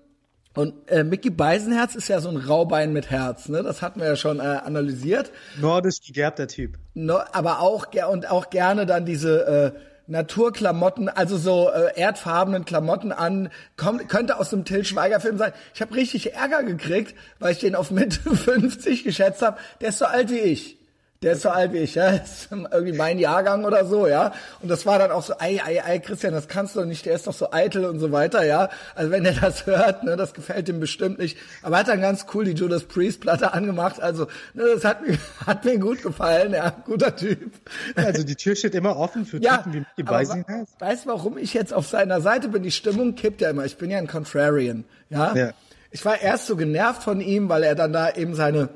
und 0.53 0.89
äh, 0.89 1.03
Mickey 1.03 1.29
Beisenherz 1.29 1.95
ist 1.95 2.07
ja 2.07 2.19
so 2.19 2.29
ein 2.29 2.37
Raubein 2.37 2.91
mit 2.91 3.09
Herz, 3.09 3.47
ne? 3.47 3.63
Das 3.63 3.81
hatten 3.81 4.01
wir 4.01 4.07
ja 4.07 4.15
schon 4.17 4.39
äh, 4.39 4.43
analysiert. 4.43 5.31
Nordisch 5.59 5.99
gegerbter 6.05 6.47
Typ. 6.47 6.77
No, 6.93 7.19
aber 7.31 7.61
auch 7.61 7.87
und 8.09 8.29
auch 8.29 8.49
gerne 8.49 8.85
dann 8.85 9.05
diese 9.05 9.73
äh, 9.75 9.90
Naturklamotten, 10.07 11.09
also 11.09 11.37
so 11.37 11.69
äh, 11.69 11.97
erdfarbenen 11.99 12.65
Klamotten 12.65 13.11
an, 13.11 13.49
kommt, 13.77 14.09
könnte 14.09 14.39
aus 14.39 14.49
dem 14.49 14.65
Till 14.65 14.83
Schweiger 14.83 15.19
Film 15.19 15.37
sein. 15.37 15.53
Ich 15.73 15.81
habe 15.81 15.95
richtig 15.95 16.33
Ärger 16.33 16.63
gekriegt, 16.63 17.15
weil 17.39 17.53
ich 17.53 17.59
den 17.59 17.75
auf 17.75 17.91
Mitte 17.91 18.19
50 18.35 19.03
geschätzt 19.03 19.41
habe. 19.41 19.57
Der 19.79 19.89
ist 19.89 19.99
so 19.99 20.05
alt 20.05 20.29
wie 20.31 20.39
ich. 20.39 20.80
Der 21.23 21.33
ist 21.33 21.43
so 21.43 21.49
alt 21.49 21.71
wie 21.71 21.77
ich, 21.77 21.93
ja. 21.93 22.11
Das 22.17 22.31
ist 22.31 22.51
irgendwie 22.51 22.93
mein 22.93 23.19
Jahrgang 23.19 23.63
oder 23.63 23.85
so, 23.85 24.07
ja. 24.07 24.33
Und 24.59 24.69
das 24.69 24.87
war 24.87 24.97
dann 24.97 25.11
auch 25.11 25.21
so, 25.21 25.33
ei, 25.37 25.61
ei, 25.63 25.83
ei, 25.85 25.99
Christian, 25.99 26.33
das 26.33 26.47
kannst 26.47 26.75
du 26.75 26.79
doch 26.79 26.87
nicht, 26.87 27.05
der 27.05 27.13
ist 27.13 27.27
doch 27.27 27.33
so 27.33 27.51
eitel 27.51 27.85
und 27.85 27.99
so 27.99 28.11
weiter, 28.11 28.43
ja. 28.43 28.69
Also 28.95 29.11
wenn 29.11 29.23
er 29.23 29.33
das 29.33 29.65
hört, 29.67 30.03
ne, 30.03 30.17
das 30.17 30.33
gefällt 30.33 30.67
ihm 30.67 30.79
bestimmt 30.79 31.19
nicht. 31.19 31.37
Aber 31.61 31.75
er 31.75 31.81
hat 31.81 31.89
dann 31.89 32.01
ganz 32.01 32.25
cool 32.33 32.45
die 32.45 32.53
Judas 32.53 32.85
Priest 32.85 33.21
Platte 33.21 33.53
angemacht. 33.53 34.01
Also, 34.01 34.25
ne, 34.55 34.63
das 34.73 34.83
hat 34.83 35.07
mir, 35.07 35.15
hat 35.45 35.63
mir 35.63 35.77
gut 35.77 36.01
gefallen, 36.01 36.53
ja. 36.53 36.71
Guter 36.85 37.15
Typ. 37.15 37.51
Also 37.95 38.23
die 38.23 38.35
Tür 38.35 38.55
steht 38.55 38.73
immer 38.73 38.97
offen 38.97 39.23
für 39.23 39.37
ja, 39.37 39.57
Typen 39.57 39.73
wie 39.73 39.79
Mickey 39.79 40.03
Beisenherz. 40.03 40.71
Weißt 40.79 41.05
du, 41.05 41.09
warum 41.09 41.37
ich 41.37 41.53
jetzt 41.53 41.71
auf 41.71 41.85
seiner 41.85 42.21
Seite 42.21 42.47
bin? 42.47 42.63
Die 42.63 42.71
Stimmung 42.71 43.13
kippt 43.13 43.41
ja 43.41 43.51
immer. 43.51 43.65
Ich 43.65 43.77
bin 43.77 43.91
ja 43.91 43.99
ein 43.99 44.07
Contrarian, 44.07 44.85
ja. 45.11 45.35
ja. 45.35 45.51
Ich 45.91 46.03
war 46.03 46.19
erst 46.19 46.47
so 46.47 46.55
genervt 46.55 47.03
von 47.03 47.21
ihm, 47.21 47.47
weil 47.47 47.61
er 47.61 47.75
dann 47.75 47.93
da 47.93 48.09
eben 48.09 48.33
seine 48.33 48.69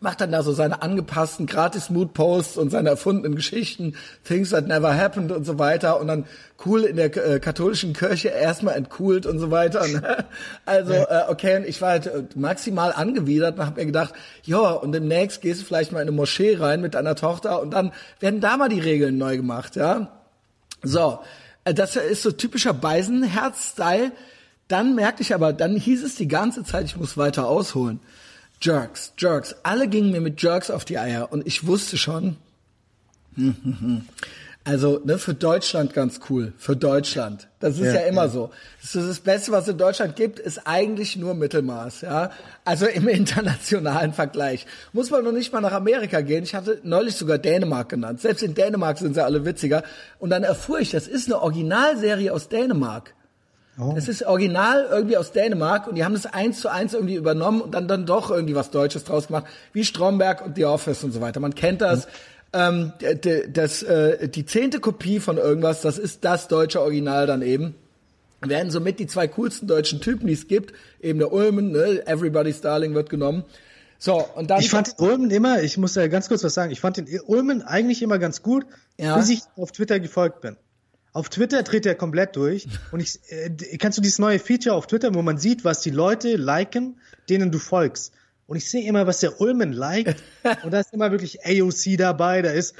macht 0.00 0.20
dann 0.20 0.32
da 0.32 0.42
so 0.42 0.52
seine 0.52 0.82
angepassten 0.82 1.46
Gratis-Mood-Posts 1.46 2.56
und 2.58 2.70
seine 2.70 2.90
erfundenen 2.90 3.34
Geschichten, 3.34 3.94
Things 4.24 4.50
that 4.50 4.66
never 4.66 4.96
happened 4.96 5.32
und 5.32 5.44
so 5.44 5.58
weiter 5.58 6.00
und 6.00 6.08
dann 6.08 6.26
cool 6.64 6.82
in 6.82 6.96
der 6.96 7.16
äh, 7.16 7.40
katholischen 7.40 7.92
Kirche 7.92 8.28
erstmal 8.28 8.74
entcoolt 8.74 9.26
und 9.26 9.38
so 9.38 9.50
weiter. 9.50 9.86
Ne? 9.86 10.24
Also, 10.64 10.92
äh, 10.92 11.24
okay, 11.28 11.56
und 11.56 11.66
ich 11.66 11.80
war 11.80 11.90
halt 11.90 12.06
äh, 12.06 12.24
maximal 12.34 12.92
angewidert 12.92 13.58
und 13.58 13.64
habe 13.64 13.80
mir 13.80 13.86
gedacht, 13.86 14.14
ja, 14.44 14.58
und 14.58 14.92
demnächst 14.92 15.40
gehst 15.40 15.60
du 15.60 15.64
vielleicht 15.64 15.92
mal 15.92 16.00
in 16.00 16.08
eine 16.08 16.16
Moschee 16.16 16.56
rein 16.56 16.80
mit 16.80 16.94
deiner 16.94 17.14
Tochter 17.14 17.60
und 17.60 17.70
dann 17.70 17.92
werden 18.20 18.40
da 18.40 18.56
mal 18.56 18.68
die 18.68 18.80
Regeln 18.80 19.18
neu 19.18 19.36
gemacht, 19.36 19.76
ja. 19.76 20.10
So, 20.82 21.20
äh, 21.64 21.72
das 21.74 21.96
ist 21.96 22.22
so 22.22 22.32
typischer 22.32 22.74
Beisenherz-Style. 22.74 24.12
Dann 24.68 24.96
merkte 24.96 25.22
ich 25.22 25.34
aber, 25.34 25.52
dann 25.52 25.76
hieß 25.76 26.02
es 26.02 26.16
die 26.16 26.26
ganze 26.26 26.64
Zeit, 26.64 26.86
ich 26.86 26.96
muss 26.96 27.16
weiter 27.16 27.46
ausholen. 27.46 28.00
Jerks, 28.60 29.12
Jerks. 29.18 29.54
Alle 29.62 29.88
gingen 29.88 30.10
mir 30.10 30.20
mit 30.20 30.42
Jerks 30.42 30.70
auf 30.70 30.84
die 30.84 30.98
Eier 30.98 31.32
und 31.32 31.46
ich 31.46 31.66
wusste 31.66 31.96
schon, 31.96 32.36
also 34.64 35.00
ne, 35.04 35.18
für 35.18 35.34
Deutschland 35.34 35.92
ganz 35.92 36.20
cool, 36.30 36.52
für 36.56 36.74
Deutschland. 36.74 37.48
Das 37.60 37.74
ist 37.78 37.86
ja, 37.86 37.94
ja 37.94 38.00
immer 38.00 38.24
ja. 38.24 38.28
so. 38.28 38.50
Das, 38.80 38.94
ist 38.94 39.08
das 39.08 39.20
Beste, 39.20 39.52
was 39.52 39.64
es 39.64 39.70
in 39.70 39.78
Deutschland 39.78 40.16
gibt, 40.16 40.38
ist 40.38 40.66
eigentlich 40.66 41.16
nur 41.16 41.34
Mittelmaß, 41.34 42.00
ja. 42.02 42.30
Also 42.64 42.86
im 42.86 43.08
internationalen 43.08 44.12
Vergleich. 44.12 44.66
Muss 44.92 45.10
man 45.10 45.22
noch 45.24 45.32
nicht 45.32 45.52
mal 45.52 45.60
nach 45.60 45.72
Amerika 45.72 46.20
gehen. 46.22 46.44
Ich 46.44 46.54
hatte 46.54 46.80
neulich 46.82 47.14
sogar 47.14 47.38
Dänemark 47.38 47.90
genannt. 47.90 48.20
Selbst 48.20 48.42
in 48.42 48.54
Dänemark 48.54 48.98
sind 48.98 49.14
sie 49.14 49.24
alle 49.24 49.44
witziger. 49.44 49.82
Und 50.18 50.30
dann 50.30 50.42
erfuhr 50.42 50.80
ich, 50.80 50.90
das 50.90 51.08
ist 51.08 51.26
eine 51.26 51.42
Originalserie 51.42 52.32
aus 52.32 52.48
Dänemark. 52.48 53.14
Oh. 53.78 53.92
Das 53.94 54.08
ist 54.08 54.22
original 54.22 54.86
irgendwie 54.90 55.16
aus 55.16 55.32
Dänemark 55.32 55.86
und 55.86 55.96
die 55.96 56.04
haben 56.04 56.14
das 56.14 56.26
eins 56.26 56.60
zu 56.60 56.70
eins 56.70 56.94
irgendwie 56.94 57.14
übernommen 57.14 57.60
und 57.60 57.74
dann 57.74 57.88
dann 57.88 58.06
doch 58.06 58.30
irgendwie 58.30 58.54
was 58.54 58.70
Deutsches 58.70 59.04
draus 59.04 59.26
gemacht, 59.26 59.44
wie 59.72 59.84
Stromberg 59.84 60.44
und 60.44 60.56
The 60.56 60.64
Office 60.64 61.04
und 61.04 61.12
so 61.12 61.20
weiter. 61.20 61.40
Man 61.40 61.54
kennt 61.54 61.82
das. 61.82 62.06
Mhm. 62.06 62.10
Ähm, 62.52 62.92
das, 63.52 63.82
äh, 63.82 64.28
die 64.28 64.46
zehnte 64.46 64.80
Kopie 64.80 65.20
von 65.20 65.36
irgendwas, 65.36 65.82
das 65.82 65.98
ist 65.98 66.24
das 66.24 66.48
deutsche 66.48 66.80
Original 66.80 67.26
dann 67.26 67.42
eben. 67.42 67.74
Werden 68.40 68.70
somit 68.70 68.98
die 68.98 69.06
zwei 69.06 69.28
coolsten 69.28 69.66
deutschen 69.66 70.00
Typen, 70.00 70.26
die 70.26 70.34
es 70.34 70.46
gibt, 70.46 70.72
eben 71.02 71.18
der 71.18 71.32
Ulmen, 71.32 71.72
ne? 71.72 72.06
Everybody's 72.06 72.60
Darling 72.60 72.94
wird 72.94 73.10
genommen. 73.10 73.44
So, 73.98 74.24
und 74.34 74.50
dann. 74.50 74.60
Ich 74.60 74.70
fand 74.70 74.98
den 74.98 75.06
Ulmen 75.06 75.30
immer, 75.30 75.62
ich 75.62 75.76
muss 75.78 75.94
ja 75.94 76.06
ganz 76.06 76.28
kurz 76.28 76.44
was 76.44 76.54
sagen, 76.54 76.70
ich 76.70 76.80
fand 76.80 76.98
den 76.98 77.20
Ulmen 77.26 77.62
eigentlich 77.62 78.02
immer 78.02 78.18
ganz 78.18 78.42
gut, 78.42 78.66
ja. 78.98 79.16
bis 79.16 79.30
ich 79.30 79.40
auf 79.56 79.72
Twitter 79.72 80.00
gefolgt 80.00 80.40
bin. 80.40 80.56
Auf 81.16 81.30
Twitter 81.30 81.62
dreht 81.62 81.86
er 81.86 81.94
komplett 81.94 82.36
durch. 82.36 82.68
Und 82.92 83.00
ich, 83.00 83.18
äh, 83.30 83.48
kannst 83.78 83.96
du 83.96 84.02
dieses 84.02 84.18
neue 84.18 84.38
Feature 84.38 84.76
auf 84.76 84.86
Twitter, 84.86 85.14
wo 85.14 85.22
man 85.22 85.38
sieht, 85.38 85.64
was 85.64 85.80
die 85.80 85.90
Leute 85.90 86.36
liken, 86.36 87.00
denen 87.30 87.50
du 87.50 87.58
folgst. 87.58 88.12
Und 88.46 88.58
ich 88.58 88.68
sehe 88.68 88.86
immer, 88.86 89.06
was 89.06 89.20
der 89.20 89.40
Ulmen 89.40 89.72
liked. 89.72 90.22
und 90.62 90.70
da 90.70 90.80
ist 90.80 90.92
immer 90.92 91.10
wirklich 91.10 91.38
AOC 91.46 91.96
dabei, 91.96 92.42
da 92.42 92.50
ist 92.50 92.74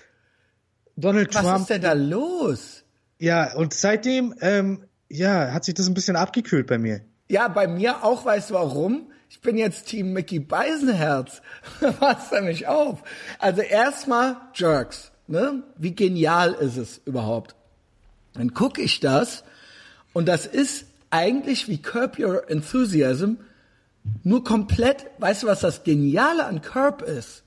Donald 0.97 1.35
was 1.35 1.43
Trump. 1.43 1.55
Was 1.55 1.61
ist 1.63 1.71
denn 1.71 1.81
da 1.81 1.93
los? 1.95 2.85
Ja, 3.19 3.55
und 3.55 3.73
seitdem, 3.73 4.35
ähm, 4.43 4.85
ja, 5.09 5.53
hat 5.53 5.65
sich 5.65 5.73
das 5.73 5.89
ein 5.89 5.95
bisschen 5.95 6.17
abgekühlt 6.17 6.67
bei 6.67 6.77
mir. 6.77 7.01
Ja, 7.31 7.49
bei 7.49 7.67
mir 7.67 8.05
auch, 8.05 8.27
weißt 8.27 8.51
du 8.51 8.55
warum? 8.55 9.11
Ich 9.31 9.41
bin 9.41 9.57
jetzt 9.57 9.87
Team 9.87 10.13
Mickey 10.13 10.41
Beisenherz. 10.41 11.41
Was 12.01 12.31
nämlich 12.33 12.69
auf? 12.69 13.03
Also 13.39 13.63
erstmal 13.63 14.37
Jerks. 14.55 15.11
Ne? 15.27 15.63
Wie 15.79 15.95
genial 15.95 16.53
ist 16.53 16.77
es 16.77 17.01
überhaupt? 17.07 17.57
Dann 18.37 18.55
gucke 18.55 18.83
ich 18.83 19.01
das 19.01 19.45
und 20.13 20.27
das 20.27 20.47
ist 20.47 20.87
eigentlich 21.11 21.69
wie 21.69 21.79
Curb 21.79 22.19
Your 22.19 22.51
Enthusiasm, 22.51 23.35
nur 24.23 24.45
komplett, 24.45 25.07
weißt 25.19 25.43
du, 25.43 25.47
was 25.47 25.61
das 25.61 25.85
Geniale 25.85 26.45
an 26.45 26.63
Curb 26.63 27.03
ist? 27.03 27.43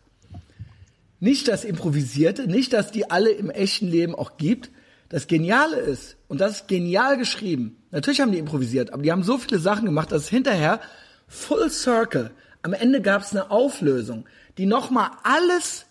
Nicht 1.20 1.48
das 1.48 1.64
Improvisierte, 1.64 2.48
nicht, 2.48 2.74
dass 2.74 2.92
die 2.92 3.12
alle 3.12 3.32
im 3.32 3.50
echten 3.50 3.88
Leben 3.88 4.16
auch 4.16 4.38
gibt. 4.38 4.70
Das 5.10 5.28
Geniale 5.28 5.78
ist, 5.78 6.18
und 6.28 6.40
das 6.40 6.52
ist 6.52 6.68
genial 6.68 7.18
geschrieben, 7.18 7.78
natürlich 7.92 8.22
haben 8.22 8.32
die 8.32 8.38
improvisiert, 8.38 8.94
aber 8.94 9.02
die 9.02 9.12
haben 9.12 9.24
so 9.24 9.38
viele 9.38 9.60
Sachen 9.60 9.86
gemacht, 9.86 10.12
dass 10.12 10.30
hinterher 10.30 10.80
Full 11.28 11.70
Circle, 11.70 12.32
am 12.62 12.74
Ende 12.74 13.02
gab 13.02 13.24
es 13.24 13.32
eine 13.32 13.52
Auflösung, 13.52 14.26
die 14.58 14.66
nochmal 14.66 15.12
alles, 15.24 15.86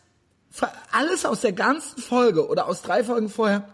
alles 0.92 1.24
aus 1.24 1.40
der 1.40 1.52
ganzen 1.52 2.00
Folge 2.00 2.46
oder 2.48 2.68
aus 2.68 2.82
drei 2.82 3.02
Folgen 3.02 3.28
vorher 3.28 3.68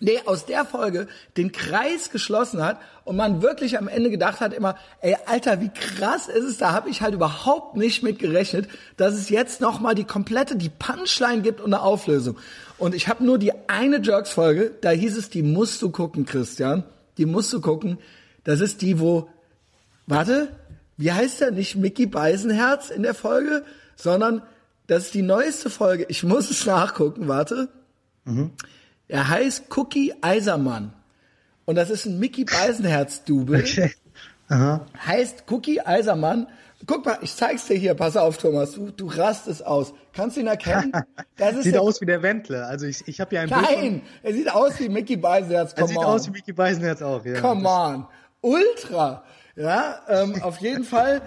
nee, 0.00 0.20
aus 0.26 0.46
der 0.46 0.64
Folge 0.64 1.06
den 1.36 1.52
Kreis 1.52 2.10
geschlossen 2.10 2.62
hat 2.62 2.78
und 3.04 3.16
man 3.16 3.42
wirklich 3.42 3.78
am 3.78 3.88
Ende 3.88 4.10
gedacht 4.10 4.40
hat 4.40 4.52
immer, 4.52 4.76
ey, 5.00 5.16
Alter, 5.26 5.60
wie 5.60 5.70
krass 5.70 6.28
ist 6.28 6.44
es, 6.44 6.58
da 6.58 6.72
habe 6.72 6.90
ich 6.90 7.02
halt 7.02 7.14
überhaupt 7.14 7.76
nicht 7.76 8.02
mit 8.02 8.18
gerechnet, 8.18 8.68
dass 8.96 9.14
es 9.14 9.28
jetzt 9.28 9.60
nochmal 9.60 9.94
die 9.94 10.04
komplette, 10.04 10.56
die 10.56 10.70
Punchline 10.70 11.42
gibt 11.42 11.60
und 11.60 11.72
eine 11.72 11.82
Auflösung. 11.82 12.36
Und 12.78 12.94
ich 12.94 13.08
habe 13.08 13.24
nur 13.24 13.38
die 13.38 13.52
eine 13.68 14.00
Jerks-Folge, 14.02 14.72
da 14.80 14.90
hieß 14.90 15.16
es, 15.16 15.30
die 15.30 15.42
musst 15.42 15.80
du 15.82 15.90
gucken, 15.90 16.26
Christian, 16.26 16.84
die 17.18 17.26
musst 17.26 17.52
du 17.52 17.60
gucken. 17.60 17.98
Das 18.42 18.60
ist 18.60 18.82
die, 18.82 18.98
wo, 19.00 19.28
warte, 20.06 20.48
wie 20.96 21.12
heißt 21.12 21.40
der? 21.40 21.50
Nicht 21.50 21.76
Mickey 21.76 22.06
Beisenherz 22.06 22.90
in 22.90 23.02
der 23.02 23.14
Folge, 23.14 23.64
sondern 23.96 24.42
das 24.86 25.06
ist 25.06 25.14
die 25.14 25.22
neueste 25.22 25.70
Folge. 25.70 26.06
Ich 26.08 26.24
muss 26.24 26.50
es 26.50 26.66
nachgucken, 26.66 27.28
warte. 27.28 27.68
Mhm. 28.24 28.50
Er 29.08 29.28
heißt 29.28 29.64
Cookie 29.76 30.14
Eisermann. 30.20 30.92
Und 31.64 31.76
das 31.76 31.90
ist 31.90 32.06
ein 32.06 32.18
Mickey 32.18 32.44
Beisenherz-Double. 32.44 33.60
Okay. 33.64 33.92
Aha. 34.48 34.84
Heißt 35.06 35.44
Cookie 35.50 35.80
Eisermann. 35.80 36.48
Guck 36.86 37.06
mal, 37.06 37.18
ich 37.22 37.34
zeig's 37.34 37.64
dir 37.64 37.76
hier, 37.76 37.94
pass 37.94 38.14
auf, 38.14 38.36
Thomas, 38.36 38.72
du, 38.72 38.90
du 38.90 39.06
rastest 39.06 39.64
aus. 39.64 39.94
Kannst 40.12 40.36
du 40.36 40.40
ihn 40.40 40.46
erkennen? 40.48 40.92
Das 41.36 41.62
sieht 41.64 41.78
aus 41.78 42.00
wie 42.00 42.06
der 42.06 42.22
Wendler. 42.22 42.66
Also 42.68 42.86
ich, 42.86 43.08
ich 43.08 43.20
habe 43.20 43.30
hier 43.30 43.40
ein 43.40 43.48
Nein, 43.48 44.02
er 44.22 44.34
sieht 44.34 44.52
aus 44.52 44.78
wie 44.78 44.88
Mickey 44.88 45.16
Beisenherz. 45.16 45.74
Come 45.74 45.84
er 45.86 45.88
sieht 45.88 45.98
on. 45.98 46.04
aus 46.04 46.26
wie 46.26 46.30
Mickey 46.32 46.52
Beisenherz 46.52 47.00
auch, 47.02 47.24
ja. 47.24 47.40
Come 47.40 47.68
on. 47.68 48.06
Ultra. 48.42 49.24
Ja, 49.56 50.00
ähm, 50.08 50.42
auf 50.42 50.58
jeden 50.58 50.84
Fall. 50.94 51.22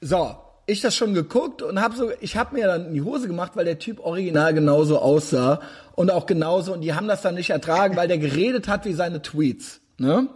So, 0.00 0.36
ich 0.66 0.80
das 0.80 0.94
schon 0.94 1.14
geguckt 1.14 1.62
und 1.62 1.80
habe 1.80 1.96
so, 1.96 2.10
ich 2.20 2.36
habe 2.36 2.54
mir 2.54 2.66
dann 2.66 2.86
in 2.86 2.94
die 2.94 3.02
Hose 3.02 3.26
gemacht, 3.26 3.52
weil 3.54 3.64
der 3.64 3.78
Typ 3.78 4.00
original 4.00 4.54
genauso 4.54 4.98
aussah 4.98 5.60
und 5.94 6.10
auch 6.10 6.26
genauso 6.26 6.72
und 6.72 6.82
die 6.82 6.94
haben 6.94 7.08
das 7.08 7.22
dann 7.22 7.34
nicht 7.34 7.50
ertragen, 7.50 7.96
weil 7.96 8.08
der 8.08 8.18
geredet 8.18 8.68
hat 8.68 8.84
wie 8.84 8.92
seine 8.92 9.22
Tweets. 9.22 9.80
Ne? 9.98 10.28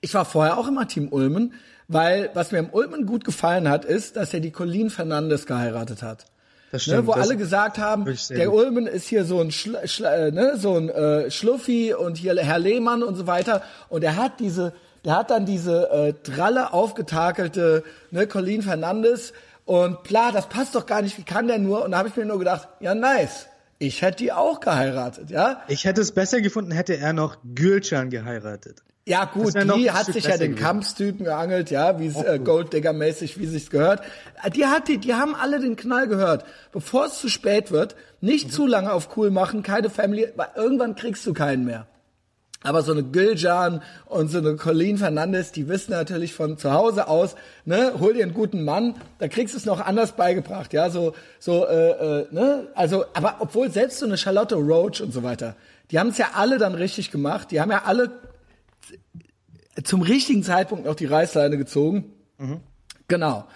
Ich 0.00 0.14
war 0.14 0.24
vorher 0.24 0.58
auch 0.58 0.68
immer 0.68 0.86
Team 0.86 1.08
Ulmen, 1.12 1.54
weil 1.88 2.30
was 2.34 2.52
mir 2.52 2.58
im 2.58 2.70
Ulmen 2.70 3.06
gut 3.06 3.24
gefallen 3.24 3.68
hat, 3.68 3.84
ist, 3.84 4.16
dass 4.16 4.32
er 4.32 4.40
die 4.40 4.50
Colleen 4.50 4.90
Fernandes 4.90 5.46
geheiratet 5.46 6.02
hat. 6.02 6.26
Das 6.72 6.86
ne, 6.86 6.94
stimmt, 6.94 7.00
ne, 7.02 7.06
wo 7.06 7.12
alle 7.12 7.36
gesagt 7.36 7.78
haben, 7.78 8.04
der 8.30 8.52
Ulmen 8.52 8.86
ist 8.86 9.06
hier 9.06 9.24
so 9.24 9.40
ein, 9.40 9.50
Schl 9.50 9.78
Schl 9.86 10.04
äh, 10.04 10.30
ne, 10.32 10.56
so 10.56 10.76
ein 10.76 10.88
äh, 10.88 11.30
Schluffi 11.30 11.94
und 11.94 12.18
hier 12.18 12.36
Herr 12.36 12.58
Lehmann 12.58 13.02
und 13.02 13.14
so 13.14 13.26
weiter. 13.26 13.62
Und 13.88 14.02
er 14.02 14.16
hat 14.16 14.40
diese 14.40 14.72
der 15.06 15.16
hat 15.16 15.30
dann 15.30 15.46
diese 15.46 15.88
äh, 15.90 16.14
dralle, 16.24 16.72
aufgetakelte 16.72 17.84
ne, 18.10 18.26
Colleen 18.26 18.60
Fernandes 18.60 19.32
und 19.64 20.02
bla, 20.02 20.32
das 20.32 20.48
passt 20.48 20.74
doch 20.74 20.84
gar 20.84 21.00
nicht, 21.00 21.16
wie 21.16 21.22
kann 21.22 21.46
der 21.46 21.58
nur? 21.58 21.84
Und 21.84 21.92
da 21.92 21.98
habe 21.98 22.08
ich 22.08 22.16
mir 22.16 22.26
nur 22.26 22.40
gedacht, 22.40 22.68
ja 22.80 22.94
nice, 22.94 23.46
ich 23.78 24.02
hätte 24.02 24.18
die 24.18 24.32
auch 24.32 24.58
geheiratet, 24.58 25.30
ja. 25.30 25.62
Ich 25.68 25.84
hätte 25.84 26.00
es 26.00 26.10
besser 26.10 26.40
gefunden, 26.40 26.72
hätte 26.72 26.96
er 26.96 27.12
noch 27.12 27.36
Gülcan 27.54 28.10
geheiratet. 28.10 28.82
Ja 29.08 29.24
gut, 29.26 29.54
die 29.54 29.92
hat 29.92 30.06
sich 30.06 30.24
ja 30.24 30.36
den 30.36 30.56
Kampfstypen 30.56 31.24
geangelt, 31.24 31.70
ja, 31.70 32.00
wie 32.00 32.08
es 32.08 32.16
äh, 32.16 32.40
Golddigger-mäßig, 32.42 33.38
wie 33.38 33.46
sich's 33.46 33.70
gehört. 33.70 34.02
Die 34.52 34.66
hat 34.66 34.88
die, 34.88 34.98
die 34.98 35.14
haben 35.14 35.36
alle 35.36 35.60
den 35.60 35.76
Knall 35.76 36.08
gehört. 36.08 36.44
Bevor 36.72 37.06
es 37.06 37.20
zu 37.20 37.28
spät 37.28 37.70
wird, 37.70 37.94
nicht 38.20 38.48
mhm. 38.48 38.50
zu 38.50 38.66
lange 38.66 38.92
auf 38.92 39.16
cool 39.16 39.30
machen, 39.30 39.62
keine 39.62 39.90
Family, 39.90 40.32
weil 40.34 40.48
irgendwann 40.56 40.96
kriegst 40.96 41.24
du 41.24 41.32
keinen 41.32 41.64
mehr. 41.64 41.86
Aber 42.66 42.82
so 42.82 42.90
eine 42.90 43.04
Gülcan 43.04 43.80
und 44.06 44.28
so 44.28 44.38
eine 44.38 44.56
Colleen 44.56 44.98
Fernandes, 44.98 45.52
die 45.52 45.68
wissen 45.68 45.92
natürlich 45.92 46.34
von 46.34 46.58
zu 46.58 46.72
Hause 46.72 47.06
aus, 47.06 47.36
ne, 47.64 47.92
hol 48.00 48.14
dir 48.14 48.24
einen 48.24 48.34
guten 48.34 48.64
Mann, 48.64 48.96
da 49.18 49.28
kriegst 49.28 49.54
du 49.54 49.58
es 49.58 49.66
noch 49.66 49.80
anders 49.80 50.12
beigebracht, 50.12 50.72
ja, 50.72 50.90
so, 50.90 51.14
so, 51.38 51.64
äh, 51.64 51.90
äh, 51.90 52.26
ne, 52.32 52.66
also, 52.74 53.04
aber 53.14 53.36
obwohl 53.38 53.70
selbst 53.70 54.00
so 54.00 54.06
eine 54.06 54.16
Charlotte 54.16 54.56
Roach 54.56 55.00
und 55.00 55.12
so 55.12 55.22
weiter, 55.22 55.54
die 55.92 56.00
haben 56.00 56.08
es 56.08 56.18
ja 56.18 56.30
alle 56.34 56.58
dann 56.58 56.74
richtig 56.74 57.12
gemacht, 57.12 57.52
die 57.52 57.60
haben 57.60 57.70
ja 57.70 57.82
alle 57.84 58.10
zum 59.84 60.02
richtigen 60.02 60.42
Zeitpunkt 60.42 60.86
noch 60.86 60.96
die 60.96 61.06
Reißleine 61.06 61.58
gezogen. 61.58 62.12
Mhm. 62.38 62.60
Genau. 63.06 63.46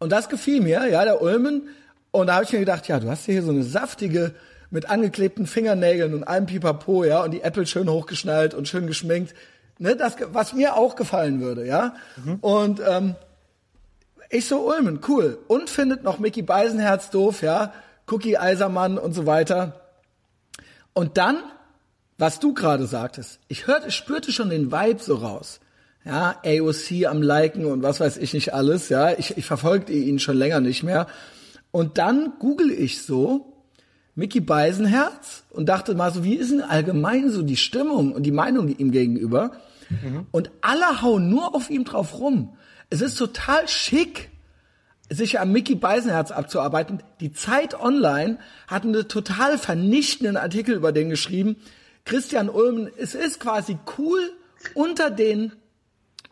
Und 0.00 0.10
das 0.10 0.28
gefiel 0.28 0.60
mir, 0.60 0.88
ja, 0.88 1.04
der 1.04 1.22
Ulmen. 1.22 1.68
Und 2.10 2.26
da 2.26 2.34
habe 2.34 2.44
ich 2.44 2.52
mir 2.52 2.60
gedacht, 2.60 2.88
ja, 2.88 2.98
du 2.98 3.08
hast 3.08 3.26
hier 3.26 3.42
so 3.42 3.50
eine 3.50 3.62
saftige, 3.62 4.34
mit 4.70 4.88
angeklebten 4.90 5.46
Fingernägeln 5.46 6.14
und 6.14 6.24
allem 6.24 6.46
Pipapo, 6.46 7.04
ja, 7.04 7.22
und 7.22 7.30
die 7.32 7.42
Apple 7.42 7.66
schön 7.66 7.88
hochgeschnallt 7.88 8.54
und 8.54 8.68
schön 8.68 8.86
geschminkt. 8.86 9.34
Ne, 9.78 9.94
das, 9.94 10.16
was 10.32 10.54
mir 10.54 10.76
auch 10.76 10.96
gefallen 10.96 11.40
würde, 11.40 11.66
ja. 11.66 11.94
Mhm. 12.24 12.36
Und 12.36 12.80
ähm, 12.86 13.14
ich 14.30 14.46
so 14.46 14.66
Ulmen, 14.68 15.00
cool. 15.08 15.38
Und 15.48 15.70
findet 15.70 16.02
noch 16.02 16.18
Mickey 16.18 16.42
Beisenherz 16.42 17.10
doof, 17.10 17.42
ja, 17.42 17.72
Cookie 18.10 18.38
Eisermann 18.38 18.98
und 18.98 19.12
so 19.12 19.26
weiter. 19.26 19.80
Und 20.94 21.18
dann, 21.18 21.38
was 22.18 22.40
du 22.40 22.54
gerade 22.54 22.86
sagtest, 22.86 23.38
ich 23.48 23.66
hörte, 23.66 23.90
spürte 23.90 24.32
schon 24.32 24.50
den 24.50 24.72
Vibe 24.72 25.02
so 25.02 25.16
raus. 25.16 25.60
ja, 26.06 26.40
AOC 26.44 27.06
am 27.06 27.20
Liken 27.20 27.66
und 27.66 27.82
was 27.82 28.00
weiß 28.00 28.16
ich 28.16 28.32
nicht 28.32 28.54
alles, 28.54 28.88
ja. 28.88 29.12
Ich, 29.18 29.36
ich 29.36 29.44
verfolgte 29.44 29.92
ihn 29.92 30.18
schon 30.20 30.36
länger 30.36 30.60
nicht 30.60 30.82
mehr. 30.84 31.08
Und 31.72 31.98
dann 31.98 32.34
google 32.38 32.70
ich 32.70 33.02
so 33.02 33.55
Mickey 34.16 34.40
Beisenherz 34.40 35.44
und 35.50 35.68
dachte 35.68 35.94
mal 35.94 36.10
so, 36.10 36.24
wie 36.24 36.34
ist 36.34 36.50
denn 36.50 36.62
allgemein 36.62 37.30
so 37.30 37.42
die 37.42 37.56
Stimmung 37.56 38.12
und 38.12 38.24
die 38.24 38.32
Meinung 38.32 38.74
ihm 38.74 38.90
gegenüber? 38.90 39.52
Mhm. 39.90 40.26
Und 40.32 40.50
alle 40.62 41.02
hauen 41.02 41.28
nur 41.28 41.54
auf 41.54 41.70
ihm 41.70 41.84
drauf 41.84 42.18
rum. 42.18 42.56
Es 42.88 43.02
ist 43.02 43.16
total 43.16 43.68
schick, 43.68 44.30
sich 45.10 45.38
am 45.38 45.52
Mickey 45.52 45.74
Beisenherz 45.74 46.30
abzuarbeiten. 46.30 47.02
Die 47.20 47.32
Zeit 47.32 47.78
Online 47.78 48.38
hat 48.66 48.84
einen 48.84 49.06
total 49.06 49.58
vernichtenden 49.58 50.36
Artikel 50.36 50.74
über 50.74 50.92
den 50.92 51.10
geschrieben. 51.10 51.56
Christian 52.06 52.48
Ulmen, 52.48 52.90
es 52.96 53.14
ist 53.14 53.38
quasi 53.38 53.76
cool 53.98 54.32
unter 54.74 55.10
den 55.10 55.52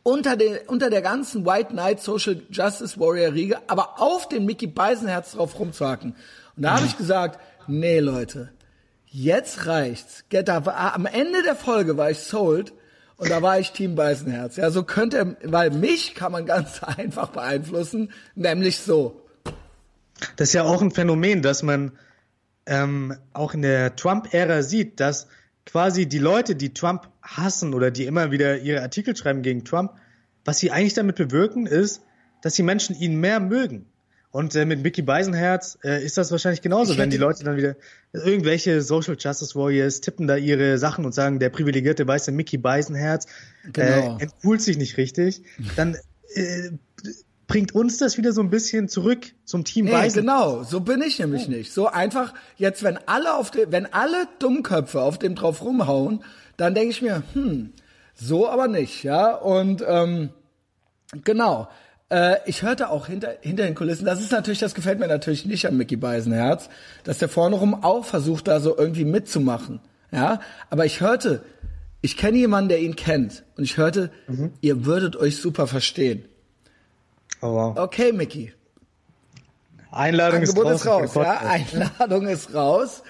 unter, 0.03 0.37
den, 0.37 0.59
unter 0.67 0.91
der 0.91 1.03
ganzen 1.03 1.47
White 1.47 1.71
Knight 1.71 2.00
Social 2.00 2.43
Justice 2.50 3.00
Warrior 3.00 3.33
Riege, 3.33 3.59
aber 3.69 4.00
auf 4.00 4.29
den 4.29 4.45
Mickey 4.45 4.67
Beisenherz 4.67 5.33
drauf 5.33 5.59
rumzuhacken. 5.59 6.14
Und 6.57 6.62
da 6.62 6.76
habe 6.76 6.87
ich 6.87 6.97
gesagt, 6.97 7.41
nee 7.68 8.00
Leute, 8.00 8.50
jetzt 9.06 9.66
reicht's. 9.66 10.25
Am 10.66 11.06
Ende 11.06 11.42
der 11.42 11.56
Folge 11.56 11.97
war 11.97 12.11
ich 12.11 12.18
sold 12.21 12.73
und 13.16 13.30
da 13.30 13.42
war 13.42 13.59
ich 13.59 13.73
Team 13.73 13.94
Beisenherz. 13.94 14.56
Ja, 14.56 14.71
so 14.71 14.83
könnte, 14.83 15.37
weil 15.42 15.71
mich 15.71 16.14
kann 16.14 16.33
man 16.33 16.47
ganz 16.47 16.83
einfach 16.83 17.28
beeinflussen, 17.28 18.12
nämlich 18.35 18.78
so. 18.78 19.21
Das 20.37 20.49
ist 20.49 20.54
ja 20.54 20.64
auch 20.64 20.83
ein 20.83 20.90
Phänomen, 20.90 21.42
dass 21.42 21.62
man 21.62 21.92
ähm, 22.66 23.16
auch 23.33 23.54
in 23.54 23.62
der 23.62 23.97
Trump-Ära 23.97 24.62
sieht, 24.62 25.00
dass 25.00 25.28
quasi 25.66 26.06
die 26.06 26.18
Leute, 26.18 26.56
die 26.56 26.75
Trump 26.75 27.09
hassen 27.23 27.75
oder 27.75 27.90
die 27.90 28.04
immer 28.04 28.30
wieder 28.30 28.59
ihre 28.59 28.83
Artikel 28.83 29.16
schreiben 29.16 29.42
gegen 29.42 29.64
Trump, 29.64 29.92
was 30.44 30.59
sie 30.59 30.71
eigentlich 30.71 30.94
damit 30.94 31.16
bewirken, 31.16 31.66
ist, 31.66 32.02
dass 32.42 32.54
die 32.54 32.62
Menschen 32.62 32.94
ihn 32.97 33.18
mehr 33.18 33.40
mögen. 33.40 33.87
Und 34.35 34.57
äh, 34.57 34.64
mit 34.64 34.83
Mickey 34.83 35.03
Beisenherz 35.03 35.79
äh, 35.85 36.05
ist 36.05 36.19
das 36.19 36.33
wahrscheinlich 36.33 36.61
genauso, 36.61 36.99
wenn 36.99 37.09
die 37.09 37.19
Leute 37.19 37.45
dann 37.45 37.57
wieder 37.57 37.76
irgendwelche 38.12 38.83
Social 38.83 39.17
Justice 39.17 39.55
Warriors 39.55 40.00
tippen 40.00 40.26
da 40.26 40.35
ihre 40.35 40.76
Sachen 40.76 41.05
und 41.05 41.14
sagen, 41.14 41.38
der 41.38 41.50
privilegierte 41.50 42.05
weiße 42.05 42.33
Mickey 42.33 42.59
Beisenherz 42.59 43.29
genau. 43.73 44.19
äh, 44.19 44.23
entpult 44.25 44.61
sich 44.61 44.76
nicht 44.76 44.97
richtig, 44.97 45.43
dann 45.76 45.97
äh, 46.35 46.71
bringt 47.47 47.76
uns 47.76 47.99
das 47.99 48.19
wieder 48.19 48.33
so 48.33 48.41
ein 48.41 48.50
bisschen 48.50 48.88
zurück 48.88 49.25
zum 49.45 49.62
Team 49.62 49.85
nee, 49.85 49.93
Beisen. 49.93 50.23
Genau, 50.23 50.64
so 50.64 50.81
bin 50.81 51.00
ich 51.00 51.21
nämlich 51.21 51.47
nicht. 51.47 51.73
So 51.73 51.87
einfach 51.87 52.35
jetzt, 52.57 52.83
wenn 52.83 52.99
alle 53.07 53.35
auf 53.35 53.53
dem, 53.53 53.71
wenn 53.71 53.87
alle 53.93 54.26
Dummköpfe 54.41 55.00
auf 55.00 55.17
dem 55.17 55.37
drauf 55.37 55.62
rumhauen, 55.62 56.25
dann 56.57 56.75
denke 56.75 56.91
ich 56.91 57.03
mir, 57.03 57.23
hm, 57.35 57.73
so 58.17 58.49
aber 58.49 58.67
nicht, 58.67 59.05
ja. 59.05 59.33
Und 59.33 59.85
ähm, 59.87 60.31
genau. 61.23 61.69
Äh, 62.11 62.37
ich 62.47 62.63
hörte 62.63 62.91
auch 62.91 63.07
hinter, 63.07 63.35
hinter 63.41 63.65
den 63.65 63.75
Kulissen, 63.75 64.05
das 64.05 64.21
ist 64.21 64.33
natürlich, 64.33 64.61
das 64.61 64.75
gefällt 64.75 64.99
mir 64.99 65.09
natürlich 65.09 65.47
nicht 65.47 65.67
an 65.67 65.77
Mickey 65.77 65.97
Beisenherz, 65.97 66.69
dass 67.05 67.19
der 67.19 67.29
vorne 67.29 67.57
rum 67.57 67.83
auch 67.83 68.05
versucht, 68.05 68.49
da 68.49 68.61
so 68.61 68.77
irgendwie 68.77 69.05
mitzumachen. 69.05 69.81
Ja, 70.11 70.41
aber 70.71 70.85
ich 70.85 71.01
hörte, 71.01 71.43
ich 72.03 72.17
kenne 72.17 72.39
jemanden, 72.39 72.69
der 72.69 72.81
ihn 72.81 72.97
kennt, 72.97 73.45
und 73.57 73.65
ich 73.65 73.79
hörte, 73.79 74.11
mhm. 74.29 74.53
ihr 74.61 74.85
würdet 74.87 75.17
euch 75.17 75.39
super 75.39 75.67
verstehen. 75.67 76.25
Oh, 77.41 77.53
wow. 77.55 77.79
Okay, 77.79 78.13
Mickey. 78.13 78.53
Einladung 79.91 80.41
Angebot 80.41 80.71
ist 80.71 80.87
raus. 80.87 81.05
Ist 81.05 81.17
raus 81.17 81.27
ja, 81.27 81.39
Einladung 81.41 82.27
ist 82.27 82.55
raus. 82.55 83.03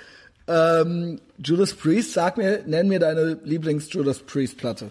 Ähm, 0.47 1.21
Judas 1.39 1.73
Priest, 1.75 2.13
sag 2.13 2.37
mir, 2.37 2.63
nenn 2.67 2.89
mir 2.89 3.01
deine 3.01 3.39
Lieblings-Judas 3.43 4.21
Priest-Platte. 4.21 4.91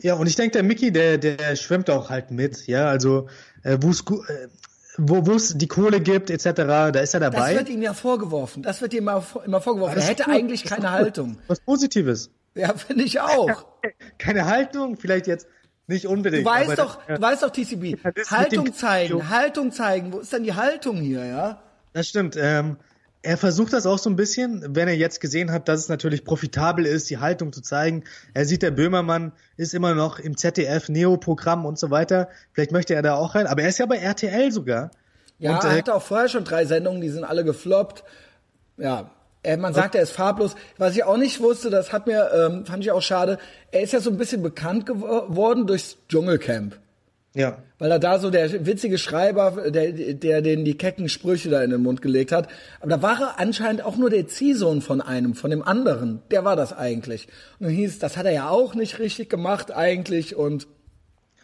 Ja, 0.00 0.14
und 0.14 0.26
ich 0.26 0.36
denke, 0.36 0.52
der 0.52 0.62
Mickey, 0.62 0.92
der, 0.92 1.18
der 1.18 1.56
schwimmt 1.56 1.90
auch 1.90 2.10
halt 2.10 2.30
mit, 2.30 2.66
ja, 2.66 2.88
also 2.88 3.28
äh, 3.62 3.78
wo's, 3.80 4.02
äh, 4.02 4.48
wo 4.96 5.18
es 5.34 5.56
die 5.56 5.66
Kohle 5.66 6.00
gibt, 6.00 6.30
etc., 6.30 6.52
da 6.54 6.88
ist 6.90 7.14
er 7.14 7.20
dabei. 7.20 7.54
Das 7.54 7.58
wird 7.58 7.68
ihm 7.68 7.82
ja 7.82 7.94
vorgeworfen, 7.94 8.62
das 8.62 8.80
wird 8.80 8.94
ihm 8.94 9.00
immer, 9.00 9.24
immer 9.44 9.60
vorgeworfen. 9.60 9.98
Er 9.98 10.04
hätte 10.04 10.24
gut. 10.24 10.34
eigentlich 10.34 10.64
keine 10.64 10.90
Haltung. 10.90 11.38
Was 11.48 11.60
Positives. 11.60 12.30
Ja, 12.54 12.74
finde 12.74 13.04
ich 13.04 13.20
auch. 13.20 13.66
keine 14.18 14.46
Haltung, 14.46 14.96
vielleicht 14.96 15.26
jetzt 15.26 15.46
nicht 15.86 16.06
unbedingt. 16.06 16.46
Du 16.46 16.50
weißt 16.50 16.78
doch, 16.78 16.98
das, 17.06 17.16
du 17.16 17.22
weißt 17.22 17.42
doch, 17.42 17.50
TCB, 17.50 18.04
Haltung 18.30 18.74
zeigen, 18.74 19.28
Haltung 19.30 19.72
zeigen, 19.72 20.12
wo 20.12 20.18
ist 20.20 20.32
denn 20.32 20.44
die 20.44 20.54
Haltung 20.54 20.96
hier, 20.96 21.24
ja? 21.24 21.62
Das 21.92 22.08
stimmt, 22.08 22.36
ähm, 22.38 22.76
er 23.22 23.36
versucht 23.36 23.72
das 23.72 23.86
auch 23.86 23.98
so 23.98 24.08
ein 24.08 24.16
bisschen, 24.16 24.76
wenn 24.76 24.88
er 24.88 24.96
jetzt 24.96 25.20
gesehen 25.20 25.50
hat, 25.50 25.68
dass 25.68 25.80
es 25.80 25.88
natürlich 25.88 26.24
profitabel 26.24 26.86
ist, 26.86 27.10
die 27.10 27.18
Haltung 27.18 27.52
zu 27.52 27.60
zeigen. 27.60 28.04
Er 28.32 28.44
sieht, 28.44 28.62
der 28.62 28.70
Böhmermann 28.70 29.32
ist 29.56 29.74
immer 29.74 29.94
noch 29.94 30.18
im 30.18 30.36
ZDF 30.36 30.88
Neo-Programm 30.88 31.66
und 31.66 31.78
so 31.78 31.90
weiter. 31.90 32.28
Vielleicht 32.52 32.72
möchte 32.72 32.94
er 32.94 33.02
da 33.02 33.14
auch 33.16 33.34
rein, 33.34 33.46
aber 33.46 33.62
er 33.62 33.68
ist 33.68 33.78
ja 33.78 33.86
bei 33.86 33.96
RTL 33.96 34.52
sogar. 34.52 34.90
Ja, 35.38 35.56
und, 35.56 35.64
er 35.64 35.72
äh, 35.72 35.78
hatte 35.78 35.94
auch 35.94 36.02
vorher 36.02 36.28
schon 36.28 36.44
drei 36.44 36.64
Sendungen, 36.64 37.00
die 37.00 37.08
sind 37.08 37.24
alle 37.24 37.44
gefloppt. 37.44 38.04
Ja, 38.76 39.10
er, 39.42 39.56
man 39.56 39.74
sagt, 39.74 39.94
er 39.94 40.02
ist 40.02 40.12
farblos. 40.12 40.54
Was 40.76 40.94
ich 40.94 41.04
auch 41.04 41.16
nicht 41.16 41.40
wusste, 41.40 41.70
das 41.70 41.92
hat 41.92 42.06
mir, 42.06 42.30
ähm, 42.32 42.66
fand 42.66 42.84
ich 42.84 42.92
auch 42.92 43.02
schade, 43.02 43.38
er 43.72 43.82
ist 43.82 43.92
ja 43.92 44.00
so 44.00 44.10
ein 44.10 44.16
bisschen 44.16 44.42
bekannt 44.42 44.86
geworden 44.86 45.66
durchs 45.66 45.96
Dschungelcamp. 46.08 46.78
Ja. 47.38 47.58
Weil 47.78 47.92
er 47.92 48.00
da 48.00 48.18
so 48.18 48.30
der 48.30 48.66
witzige 48.66 48.98
Schreiber, 48.98 49.70
der, 49.70 49.92
der 49.92 50.42
den 50.42 50.64
die 50.64 50.76
kecken 50.76 51.08
Sprüche 51.08 51.48
da 51.48 51.62
in 51.62 51.70
den 51.70 51.82
Mund 51.82 52.02
gelegt 52.02 52.32
hat. 52.32 52.48
Aber 52.80 52.90
da 52.90 53.00
war 53.00 53.20
er 53.20 53.38
anscheinend 53.38 53.84
auch 53.84 53.96
nur 53.96 54.10
der 54.10 54.26
Ziehsohn 54.26 54.82
von 54.82 55.00
einem, 55.00 55.34
von 55.34 55.50
dem 55.50 55.62
anderen. 55.62 56.20
Der 56.32 56.44
war 56.44 56.56
das 56.56 56.72
eigentlich. 56.72 57.28
Und 57.60 57.66
dann 57.66 57.74
hieß, 57.74 58.00
das 58.00 58.16
hat 58.16 58.26
er 58.26 58.32
ja 58.32 58.48
auch 58.48 58.74
nicht 58.74 58.98
richtig 58.98 59.30
gemacht 59.30 59.70
eigentlich 59.70 60.34
und 60.34 60.66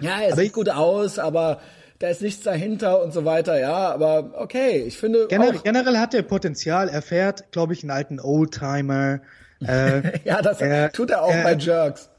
ja, 0.01 0.21
er 0.21 0.35
sieht 0.35 0.53
gut 0.53 0.69
aus, 0.69 1.21
aber 1.21 1.61
da 2.01 2.09
ist 2.09 2.23
nichts 2.23 2.43
dahinter 2.43 3.01
und 3.01 3.13
so 3.13 3.25
weiter, 3.25 3.61
ja, 3.61 3.93
aber 3.93 4.33
okay, 4.35 4.83
ich 4.85 4.99
finde. 4.99 5.29
Generell, 5.29 5.61
generell 5.63 5.99
hat 5.99 6.13
er 6.13 6.23
Potenzial, 6.23 6.89
er 6.89 7.03
fährt, 7.03 7.53
glaube 7.53 7.73
ich, 7.73 7.85
einen 7.85 7.91
alten 7.91 8.21
Oldtimer. 8.21 9.21
Äh, 9.67 10.19
ja, 10.25 10.43
das 10.43 10.61
er, 10.61 10.93
tut 10.93 11.11
er 11.11 11.23
auch 11.23 11.33
er, 11.33 11.43
bei 11.43 11.55
Jerks. 11.55 12.11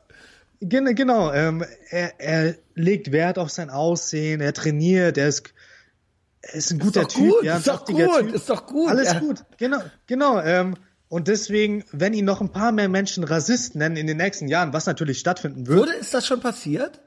Genau, 0.59 1.31
ähm, 1.31 1.63
er, 1.89 2.19
er 2.19 2.55
legt 2.75 3.11
Wert 3.11 3.37
auf 3.37 3.49
sein 3.49 3.69
Aussehen, 3.69 4.41
er 4.41 4.53
trainiert, 4.53 5.17
er 5.17 5.27
ist, 5.27 5.53
er 6.41 6.55
ist 6.55 6.71
ein 6.71 6.79
guter 6.79 7.01
ist 7.01 7.11
Typ, 7.11 7.31
gut, 7.31 7.43
ja, 7.43 7.53
ein 7.53 7.59
ist 7.59 7.67
doch 7.67 7.85
gut, 7.85 8.19
typ. 8.19 8.33
ist 8.33 8.49
doch 8.49 8.65
gut. 8.65 8.89
Alles 8.89 9.13
ja. 9.13 9.19
gut, 9.19 9.43
genau, 9.57 9.81
genau. 10.07 10.41
Ähm, 10.41 10.75
und 11.07 11.27
deswegen, 11.27 11.83
wenn 11.91 12.13
ihn 12.13 12.25
noch 12.25 12.41
ein 12.41 12.51
paar 12.51 12.71
mehr 12.71 12.89
Menschen 12.89 13.23
Rassist 13.23 13.75
nennen 13.75 13.95
in 13.95 14.07
den 14.07 14.17
nächsten 14.17 14.47
Jahren, 14.47 14.73
was 14.73 14.85
natürlich 14.85 15.19
stattfinden 15.19 15.67
wird. 15.67 15.79
Wurde, 15.79 15.93
ist 15.93 16.13
das 16.13 16.25
schon 16.25 16.39
passiert? 16.39 16.99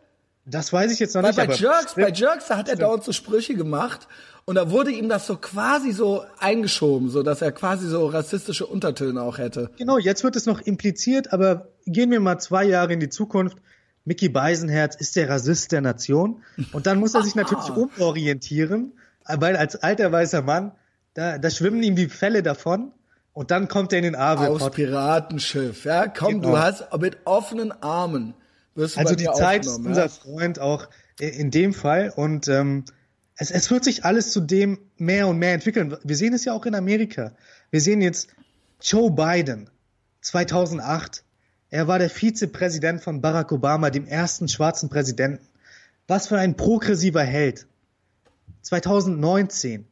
Das 0.45 0.73
weiß 0.73 0.93
ich 0.93 0.99
jetzt 0.99 1.15
noch 1.15 1.23
Weil 1.23 1.35
nicht. 1.35 1.47
Bei 1.47 1.55
Jerks, 1.55 1.95
bei 1.95 2.11
Jerks, 2.11 2.47
da 2.47 2.57
hat 2.57 2.69
er 2.69 2.77
dauernd 2.77 3.05
so 3.05 3.13
Sprüche 3.13 3.55
gemacht 3.55 4.09
und 4.49 4.55
da 4.55 4.71
wurde 4.71 4.91
ihm 4.91 5.11
das 5.11 5.27
so 5.27 5.37
quasi 5.37 5.93
so 5.93 6.25
eingeschoben, 6.39 7.11
so 7.11 7.23
dass 7.23 7.43
er 7.43 7.53
quasi 7.53 7.87
so 7.87 8.07
rassistische 8.07 8.65
Untertöne 8.65 9.21
auch 9.21 9.37
hätte. 9.37 9.71
Genau, 9.77 9.99
jetzt 9.99 10.25
wird 10.25 10.37
es 10.37 10.47
noch 10.47 10.63
impliziert, 10.63 11.35
aber 11.35 11.69
gehen 11.85 12.11
wir 12.11 12.19
mal 12.19 12.39
zwei 12.39 12.65
Jahre 12.65 12.95
in 12.95 13.01
die 13.01 13.11
Zukunft. 13.11 13.59
Mickey 14.07 14.31
Beisenherz 14.31 14.97
ist 14.97 15.17
der 15.17 15.29
Rassist 15.29 15.71
der 15.71 15.83
Nation 15.83 16.43
und 16.73 16.87
dann 16.87 16.99
muss 16.99 17.15
er 17.15 17.25
sich 17.25 17.35
natürlich 17.35 17.69
umorientieren, 17.77 18.95
weil 19.27 19.55
als 19.55 19.77
alter 19.77 20.11
weißer 20.13 20.41
Mann, 20.41 20.73
da, 21.13 21.37
da 21.37 21.51
schwimmen 21.51 21.83
ihm 21.83 21.95
die 21.95 22.09
Fälle 22.09 22.43
davon 22.43 22.93
und 23.35 23.51
dann 23.51 23.69
kommt 23.69 23.93
er 23.93 23.99
in 23.99 24.05
den 24.05 24.17
Abel. 24.17 24.49
Aus 24.49 24.71
Piratenschiff, 24.71 25.85
ja, 25.85 26.09
komm, 26.09 26.41
genau. 26.41 26.53
du 26.53 26.59
hast 26.59 26.87
mit 26.99 27.19
offenen 27.27 27.71
Armen 27.83 28.33
wirst 28.75 28.97
du 28.97 29.01
Also 29.01 29.15
die 29.15 29.27
Zeit 29.27 29.67
ist 29.67 29.77
unser 29.77 30.05
ja? 30.05 30.09
Freund 30.09 30.59
auch 30.59 30.89
in 31.21 31.51
dem 31.51 31.75
Fall 31.75 32.11
und 32.17 32.49
ähm, 32.49 32.87
es, 33.39 33.53
es 33.53 33.71
wird 33.71 33.85
sich 33.85 34.05
alles 34.05 34.33
zu 34.33 34.41
dem 34.41 34.79
mehr 34.97 35.29
und 35.29 35.39
mehr 35.39 35.55
entwickeln. 35.55 35.97
Wir 36.03 36.17
sehen 36.17 36.35
es 36.35 36.45
ja 36.45 36.53
auch 36.53 36.67
in 36.67 36.75
Amerika. 36.75 37.33
Wir 37.71 37.81
sehen 37.81 38.03
jetzt 38.03 38.29
Joe 38.83 39.11
Biden 39.11 39.71
2008. 40.21 41.23
Er 41.71 41.87
war 41.87 41.99
der 41.99 42.11
Vizepräsident 42.11 43.01
von 43.01 43.21
Barack 43.21 43.53
Obama, 43.53 43.91
dem 43.91 44.07
ersten 44.07 44.49
schwarzen 44.49 44.89
Präsidenten. 44.89 45.47
Was 46.09 46.27
für 46.27 46.39
ein 46.39 46.57
progressiver 46.57 47.23
Held. 47.23 47.67
2019 48.63 49.87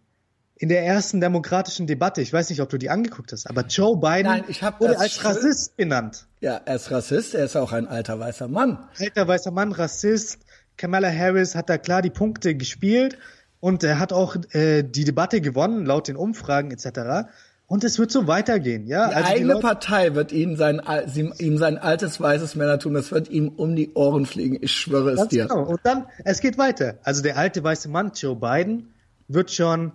in 0.59 0.69
der 0.69 0.85
ersten 0.85 1.21
demokratischen 1.21 1.87
Debatte, 1.87 2.23
ich 2.23 2.33
weiß 2.33 2.51
nicht, 2.51 2.63
ob 2.63 2.71
du 2.71 2.79
die 2.79 2.91
angeguckt 2.91 3.31
hast, 3.31 3.49
aber 3.49 3.67
Joe 3.67 3.97
Biden 3.97 4.23
Nein, 4.23 4.45
wurde 4.79 4.99
als 4.99 5.23
Rassist 5.23 5.77
benannt. 5.77 6.27
Ja, 6.41 6.63
er 6.65 6.77
ist 6.77 6.91
Rassist, 6.91 7.35
er 7.35 7.45
ist 7.45 7.57
auch 7.57 7.73
ein 7.73 7.87
alter 7.87 8.19
weißer 8.19 8.49
Mann. 8.49 8.89
Alter 8.99 9.29
weißer 9.29 9.51
Mann, 9.51 9.73
Rassist. 9.73 10.39
Kamala 10.79 11.11
Harris 11.13 11.55
hat 11.55 11.69
da 11.69 11.79
klar 11.79 12.03
die 12.03 12.11
Punkte 12.11 12.55
gespielt 12.55 13.19
und 13.61 13.83
er 13.85 13.99
hat 13.99 14.13
auch 14.13 14.37
äh, 14.53 14.83
die 14.83 15.05
Debatte 15.05 15.41
gewonnen, 15.41 15.87
laut 15.87 16.09
den 16.09 16.17
Umfragen 16.17 16.71
etc. 16.71 17.29
Und 17.69 17.83
es 17.83 17.99
wird 17.99 18.13
so 18.13 18.29
weitergehen, 18.29 18.87
ja. 18.87 19.09
Die 19.09 19.15
also 19.17 19.29
eigene 19.33 19.55
die 19.57 19.61
Partei 19.61 20.15
wird 20.15 20.31
ihm 20.31 20.57
sein, 20.57 20.81
ihm 21.39 21.59
sein 21.59 21.79
altes 21.79 22.21
weißes 22.21 22.55
Männertum, 22.55 22.95
das 22.95 23.11
wird 23.11 23.29
ihm 23.29 23.49
um 23.49 23.75
die 23.75 23.93
Ohren 23.95 24.25
fliegen. 24.25 24.59
Ich 24.61 24.73
schwöre 24.73 25.11
es 25.13 25.29
dir. 25.29 25.47
Genau. 25.49 25.65
Und 25.65 25.81
dann, 25.83 26.07
es 26.25 26.41
geht 26.41 26.59
weiter. 26.59 26.99
Also 27.03 27.23
der 27.23 27.37
alte 27.37 27.65
weiße 27.65 27.89
Mann, 27.89 28.13
Joe 28.15 28.37
Biden, 28.37 28.95
wird 29.27 29.51
schon 29.51 29.91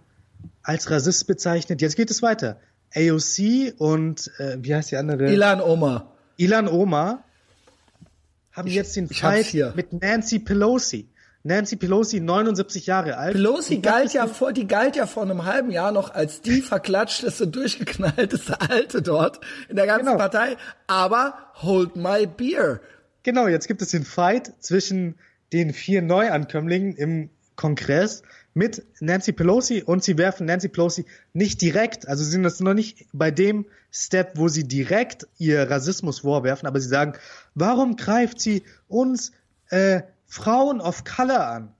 als 0.63 0.91
Rassist 0.91 1.27
bezeichnet. 1.27 1.81
Jetzt 1.81 1.95
geht 1.95 2.11
es 2.11 2.21
weiter. 2.21 2.57
AOC 2.93 3.73
und 3.77 4.29
äh, 4.37 4.57
wie 4.59 4.75
heißt 4.75 4.91
die 4.91 4.97
andere? 4.97 5.31
Ilan 5.31 5.61
Omar. 5.61 6.11
Ilan 6.35 6.67
Omar 6.67 7.23
haben 8.51 8.67
Ich- 8.67 8.75
jetzt 8.75 8.97
den 8.97 9.07
Fight 9.07 9.53
mit 9.75 9.93
Nancy 9.93 10.39
Pelosi. 10.39 11.07
Nancy 11.43 11.75
Pelosi, 11.75 12.19
79 12.19 12.85
Jahre 12.85 13.17
alt. 13.17 13.33
Pelosi 13.33 13.79
galt 13.79 14.13
ja 14.13 14.27
vor, 14.27 14.53
die 14.53 14.67
galt 14.67 14.95
ja 14.95 15.07
vor 15.07 15.23
einem 15.23 15.45
halben 15.45 15.71
Jahr 15.71 15.91
noch 15.91 16.13
als 16.13 16.41
die 16.41 16.61
verklatschteste, 16.61 17.47
durchgeknallteste 17.47 18.61
Alte 18.61 19.01
dort 19.01 19.39
in 19.69 19.75
der 19.75 19.87
ganzen 19.87 20.05
Genau. 20.05 20.17
Partei. 20.17 20.57
Aber 20.87 21.33
hold 21.55 21.95
my 21.95 22.27
beer. 22.27 22.79
Genau, 23.23 23.47
jetzt 23.47 23.67
gibt 23.67 23.81
es 23.81 23.89
den 23.89 24.03
Fight 24.03 24.53
zwischen 24.59 25.15
den 25.53 25.73
vier 25.73 26.01
Neuankömmlingen 26.01 26.95
im 26.95 27.29
Kongress 27.55 28.23
mit 28.53 28.83
Nancy 28.99 29.31
Pelosi 29.31 29.83
und 29.85 30.03
sie 30.03 30.17
werfen 30.17 30.45
Nancy 30.45 30.67
Pelosi 30.67 31.05
nicht 31.33 31.61
direkt, 31.61 32.07
also 32.07 32.23
sie 32.23 32.31
sind 32.31 32.43
das 32.43 32.59
noch 32.59 32.73
nicht 32.73 33.05
bei 33.13 33.31
dem 33.31 33.65
Step, 33.91 34.33
wo 34.35 34.47
sie 34.47 34.67
direkt 34.67 35.27
ihr 35.37 35.69
Rassismus 35.69 36.19
vorwerfen, 36.19 36.67
aber 36.67 36.79
sie 36.79 36.89
sagen, 36.89 37.13
warum 37.55 37.95
greift 37.95 38.39
sie 38.41 38.63
uns 38.87 39.31
äh, 39.69 40.01
Frauen 40.31 40.79
of 40.79 41.03
Color 41.03 41.45
an? 41.45 41.73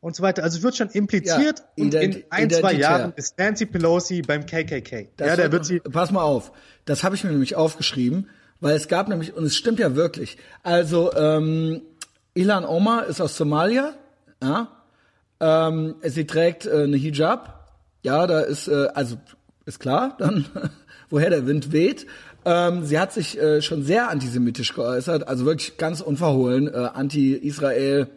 Und 0.00 0.16
so 0.16 0.22
weiter. 0.22 0.42
Also 0.42 0.58
es 0.58 0.64
wird 0.64 0.76
schon 0.76 0.90
impliziert 0.90 1.60
Ja, 1.60 1.84
und 1.84 1.94
in 1.94 2.24
ein, 2.28 2.50
zwei. 2.50 2.74
Jahren 2.74 3.14
ist 3.16 3.38
Nancy 3.38 3.64
Pelosi 3.64 4.20
beim 4.20 4.44
KKK. 4.44 5.08
Das 5.16 5.28
ja, 5.28 5.36
der 5.36 5.52
wird 5.52 5.64
sie 5.64 5.80
pass 5.80 6.10
mal 6.10 6.22
auf, 6.22 6.52
das 6.84 7.04
habe 7.04 7.14
ich 7.14 7.24
mir 7.24 7.30
nämlich 7.30 7.56
aufgeschrieben, 7.56 8.28
weil 8.60 8.76
es 8.76 8.88
gab 8.88 9.08
nämlich, 9.08 9.34
und 9.34 9.44
es 9.44 9.56
stimmt 9.56 9.78
ja 9.78 9.94
wirklich, 9.94 10.36
also 10.62 11.14
ähm, 11.14 11.82
Ilan 12.34 12.66
Omar 12.66 13.06
ist 13.06 13.22
aus 13.22 13.36
Somalia, 13.36 13.94
ja, 14.42 14.68
ähm, 15.40 15.94
sie 16.02 16.26
trägt 16.26 16.66
äh, 16.66 16.82
eine 16.82 16.96
Hijab, 16.96 17.72
ja, 18.02 18.26
da 18.26 18.40
ist, 18.40 18.68
äh, 18.68 18.88
also 18.92 19.16
ist 19.64 19.78
klar, 19.78 20.16
dann 20.18 20.44
woher 21.08 21.30
der 21.30 21.46
Wind 21.46 21.72
weht. 21.72 22.06
Ähm, 22.44 22.84
sie 22.84 22.98
hat 22.98 23.12
sich 23.12 23.40
äh, 23.40 23.62
schon 23.62 23.82
sehr 23.82 24.10
antisemitisch 24.10 24.74
geäußert, 24.74 25.26
also 25.26 25.44
wirklich 25.44 25.76
ganz 25.76 26.00
unverhohlen, 26.00 26.68
äh, 26.68 26.76
anti-Israel, 26.92 28.08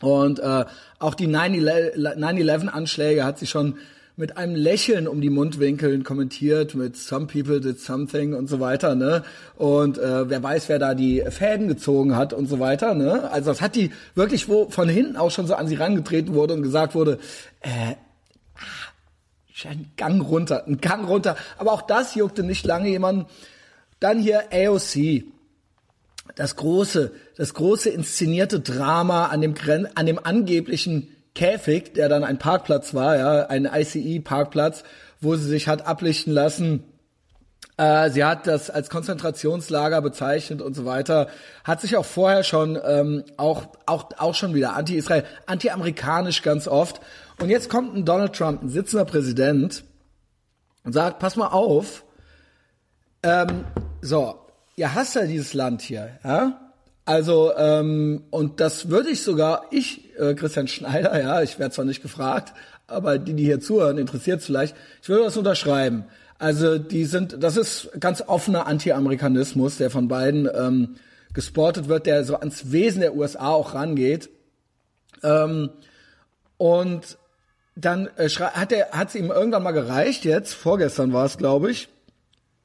und 0.00 0.40
äh, 0.40 0.64
auch 0.98 1.14
die 1.14 1.28
9-11-Anschläge 1.28 3.24
hat 3.24 3.38
sie 3.38 3.46
schon 3.46 3.76
mit 4.18 4.38
einem 4.38 4.54
Lächeln 4.54 5.08
um 5.08 5.20
die 5.20 5.28
Mundwinkeln 5.28 6.02
kommentiert, 6.02 6.74
mit 6.74 6.96
Some 6.96 7.26
people 7.26 7.60
did 7.60 7.78
something 7.78 8.32
und 8.32 8.48
so 8.48 8.60
weiter, 8.60 8.94
ne? 8.94 9.22
Und 9.56 9.98
äh, 9.98 10.30
wer 10.30 10.42
weiß, 10.42 10.70
wer 10.70 10.78
da 10.78 10.94
die 10.94 11.22
Fäden 11.28 11.68
gezogen 11.68 12.16
hat 12.16 12.32
und 12.32 12.46
so 12.46 12.58
weiter, 12.58 12.94
ne? 12.94 13.30
Also 13.30 13.50
das 13.50 13.60
hat 13.60 13.76
die 13.76 13.90
wirklich, 14.14 14.48
wo 14.48 14.70
von 14.70 14.88
hinten 14.88 15.16
auch 15.16 15.30
schon 15.30 15.46
so 15.46 15.54
an 15.54 15.68
sie 15.68 15.74
rangetreten 15.74 16.32
wurde 16.32 16.54
und 16.54 16.62
gesagt 16.62 16.94
wurde, 16.94 17.18
äh, 17.60 17.94
ah, 19.64 19.70
ein 19.70 19.92
Gang 19.96 20.22
runter, 20.22 20.66
ein 20.66 20.80
Gang 20.80 21.08
runter. 21.08 21.36
Aber 21.58 21.72
auch 21.72 21.82
das 21.82 22.14
juckte 22.14 22.42
nicht 22.42 22.66
lange 22.66 22.88
jemanden. 22.88 23.26
Dann 24.00 24.18
hier 24.18 24.44
AOC 24.52 25.24
das 26.34 26.56
große, 26.56 27.12
das 27.36 27.54
große 27.54 27.88
inszenierte 27.88 28.60
Drama 28.60 29.26
an 29.26 29.40
dem, 29.40 29.54
Gren 29.54 29.88
an 29.96 30.06
dem 30.06 30.18
angeblichen 30.22 31.08
Käfig, 31.34 31.94
der 31.94 32.08
dann 32.08 32.24
ein 32.24 32.38
Parkplatz 32.38 32.94
war, 32.94 33.16
ja, 33.16 33.46
ein 33.46 33.68
ICE-Parkplatz, 33.72 34.84
wo 35.20 35.36
sie 35.36 35.48
sich 35.48 35.68
hat 35.68 35.86
ablichten 35.86 36.32
lassen. 36.32 36.84
Äh, 37.76 38.10
sie 38.10 38.24
hat 38.24 38.46
das 38.46 38.70
als 38.70 38.88
Konzentrationslager 38.88 40.00
bezeichnet 40.00 40.62
und 40.62 40.74
so 40.74 40.86
weiter. 40.86 41.28
Hat 41.62 41.80
sich 41.80 41.96
auch 41.96 42.06
vorher 42.06 42.42
schon 42.42 42.78
ähm, 42.82 43.24
auch 43.36 43.68
auch 43.84 44.08
auch 44.16 44.34
schon 44.34 44.54
wieder 44.54 44.74
anti-Israel, 44.74 45.24
anti-amerikanisch 45.46 46.42
ganz 46.42 46.68
oft. 46.68 47.00
Und 47.38 47.50
jetzt 47.50 47.68
kommt 47.68 47.94
ein 47.94 48.04
Donald 48.04 48.34
Trump, 48.34 48.62
ein 48.62 48.68
sitzender 48.68 49.04
Präsident, 49.04 49.84
und 50.84 50.92
sagt: 50.92 51.18
Pass 51.18 51.36
mal 51.36 51.48
auf. 51.48 52.04
Ähm, 53.22 53.64
so, 54.00 54.36
ihr 54.76 54.94
hasst 54.94 55.16
ja 55.16 55.26
dieses 55.26 55.52
Land 55.52 55.82
hier, 55.82 56.18
ja? 56.24 56.72
Also, 57.04 57.52
ähm, 57.56 58.24
und 58.30 58.60
das 58.60 58.88
würde 58.88 59.10
ich 59.10 59.22
sogar, 59.22 59.66
ich, 59.70 60.16
äh, 60.18 60.34
Christian 60.34 60.66
Schneider, 60.66 61.18
ja, 61.20 61.40
ich 61.42 61.58
werde 61.58 61.72
zwar 61.72 61.84
nicht 61.84 62.02
gefragt, 62.02 62.52
aber 62.88 63.18
die, 63.18 63.34
die 63.34 63.44
hier 63.44 63.60
zuhören, 63.60 63.98
interessiert 63.98 64.42
vielleicht, 64.42 64.74
ich 65.02 65.08
würde 65.08 65.24
das 65.24 65.36
unterschreiben. 65.36 66.04
Also, 66.38 66.78
die 66.78 67.04
sind, 67.04 67.42
das 67.42 67.56
ist 67.56 67.90
ganz 68.00 68.22
offener 68.26 68.66
Anti-Amerikanismus, 68.66 69.76
der 69.76 69.90
von 69.90 70.08
beiden 70.08 70.48
ähm, 70.52 70.96
gesportet 71.32 71.88
wird, 71.88 72.06
der 72.06 72.24
so 72.24 72.36
ans 72.36 72.72
Wesen 72.72 73.00
der 73.00 73.14
USA 73.14 73.50
auch 73.50 73.74
rangeht. 73.74 74.28
Ähm, 75.22 75.70
und 76.58 77.18
dann 77.76 78.08
äh, 78.16 78.28
hat 78.28 78.72
er, 78.72 78.90
hat 78.90 79.08
es 79.08 79.14
ihm 79.14 79.30
irgendwann 79.30 79.62
mal 79.62 79.72
gereicht, 79.72 80.24
jetzt, 80.24 80.54
vorgestern 80.54 81.12
war 81.12 81.26
es, 81.26 81.36
glaube 81.36 81.70
ich, 81.70 81.88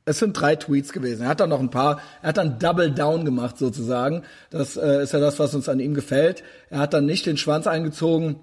es 0.05 0.17
sind 0.17 0.33
drei 0.33 0.55
Tweets 0.55 0.93
gewesen. 0.93 1.23
Er 1.23 1.29
hat 1.29 1.41
dann 1.41 1.49
noch 1.49 1.59
ein 1.59 1.69
paar, 1.69 2.01
er 2.21 2.29
hat 2.29 2.37
dann 2.37 2.57
Double 2.57 2.91
Down 2.91 3.23
gemacht 3.23 3.57
sozusagen. 3.57 4.23
Das 4.49 4.75
äh, 4.75 5.03
ist 5.03 5.13
ja 5.13 5.19
das, 5.19 5.37
was 5.37 5.53
uns 5.53 5.69
an 5.69 5.79
ihm 5.79 5.93
gefällt. 5.93 6.43
Er 6.69 6.79
hat 6.79 6.93
dann 6.93 7.05
nicht 7.05 7.25
den 7.25 7.37
Schwanz 7.37 7.67
eingezogen 7.67 8.37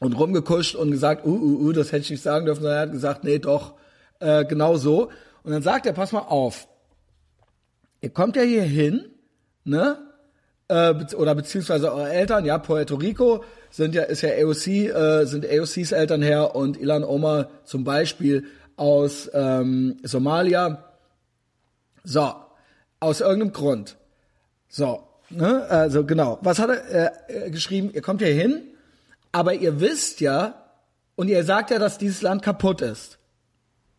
und 0.00 0.14
rumgekuscht 0.14 0.74
und 0.74 0.90
gesagt, 0.90 1.24
uh, 1.24 1.30
uh, 1.30 1.66
uh, 1.66 1.72
das 1.72 1.92
hätte 1.92 2.02
ich 2.02 2.10
nicht 2.10 2.22
sagen 2.22 2.46
dürfen, 2.46 2.62
sondern 2.62 2.78
er 2.78 2.82
hat 2.82 2.92
gesagt, 2.92 3.22
nee, 3.22 3.38
doch, 3.38 3.74
äh, 4.18 4.44
genau 4.44 4.76
so. 4.76 5.10
Und 5.44 5.52
dann 5.52 5.62
sagt 5.62 5.86
er, 5.86 5.92
pass 5.92 6.10
mal 6.10 6.20
auf, 6.20 6.66
ihr 8.00 8.10
kommt 8.10 8.34
ja 8.34 8.42
hier 8.42 8.64
hin, 8.64 9.04
ne? 9.64 9.98
Äh, 10.66 10.94
oder 11.14 11.34
beziehungsweise 11.34 11.92
eure 11.92 12.10
Eltern, 12.10 12.44
ja, 12.44 12.58
Puerto 12.58 12.96
Rico 12.96 13.44
sind 13.72 13.94
ja, 13.94 14.02
ist 14.02 14.20
ja 14.20 14.30
AOC, 14.30 14.66
äh, 14.66 15.24
sind 15.24 15.46
AOCs 15.46 15.92
Eltern 15.92 16.22
her 16.22 16.54
und 16.54 16.76
Ilan 16.78 17.04
Omar 17.04 17.48
zum 17.64 17.84
Beispiel 17.84 18.44
aus 18.76 19.30
ähm, 19.32 19.96
Somalia. 20.02 20.84
So, 22.04 22.34
aus 23.00 23.20
irgendeinem 23.20 23.52
Grund. 23.52 23.96
So, 24.68 25.02
ne, 25.30 25.64
also 25.68 26.04
genau. 26.04 26.38
Was 26.42 26.58
hat 26.58 26.68
er 26.68 27.10
äh, 27.30 27.46
äh, 27.46 27.50
geschrieben? 27.50 27.90
Ihr 27.94 28.02
kommt 28.02 28.20
hier 28.20 28.34
hin, 28.34 28.62
aber 29.32 29.54
ihr 29.54 29.80
wisst 29.80 30.20
ja 30.20 30.54
und 31.14 31.28
ihr 31.28 31.42
sagt 31.42 31.70
ja, 31.70 31.78
dass 31.78 31.96
dieses 31.96 32.20
Land 32.20 32.42
kaputt 32.42 32.82
ist. 32.82 33.18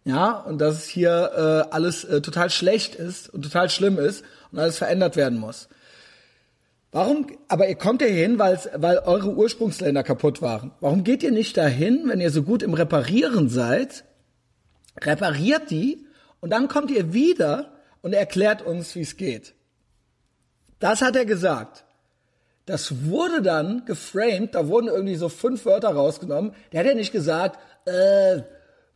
Ja, 0.06 0.34
und 0.34 0.60
dass 0.60 0.86
hier 0.86 1.66
äh, 1.70 1.74
alles 1.74 2.04
äh, 2.04 2.22
total 2.22 2.50
schlecht 2.50 2.94
ist 2.94 3.30
und 3.30 3.42
total 3.42 3.70
schlimm 3.70 3.98
ist 3.98 4.24
und 4.52 4.60
alles 4.60 4.78
verändert 4.78 5.16
werden 5.16 5.40
muss. 5.40 5.70
Warum, 6.94 7.26
aber 7.48 7.68
ihr 7.68 7.76
kommt 7.76 8.04
ja 8.04 8.08
hin, 8.08 8.38
weil 8.38 9.00
eure 9.00 9.34
Ursprungsländer 9.34 10.04
kaputt 10.04 10.44
waren. 10.44 10.72
Warum 10.80 11.04
geht 11.04 11.24
ihr 11.24 11.32
nicht 11.32 11.58
dahin, 11.58 12.08
wenn 12.08 12.22
ihr 12.22 12.30
so 12.30 12.44
gut 12.44 12.62
im 12.62 12.76
Reparieren 12.76 13.50
seid, 13.50 14.06
repariert 15.02 15.72
die 15.72 16.06
und 16.40 16.52
dann 16.52 16.68
kommt 16.68 16.92
ihr 16.92 17.12
wieder 17.12 17.72
und 18.04 18.14
erklärt 18.14 18.62
uns, 18.62 18.94
wie 18.94 19.02
es 19.02 19.18
geht. 19.18 19.56
Das 20.78 21.02
hat 21.02 21.16
er 21.16 21.26
gesagt. 21.26 21.84
Das 22.68 23.06
wurde 23.06 23.42
dann 23.42 23.86
geframed, 23.86 24.54
da 24.54 24.68
wurden 24.68 24.88
irgendwie 24.88 25.16
so 25.16 25.30
fünf 25.30 25.66
Wörter 25.66 25.90
rausgenommen. 25.90 26.54
Der 26.72 26.82
hat 26.82 26.88
ja 26.88 26.94
nicht 26.94 27.12
gesagt, 27.12 27.60
äh, 27.86 28.44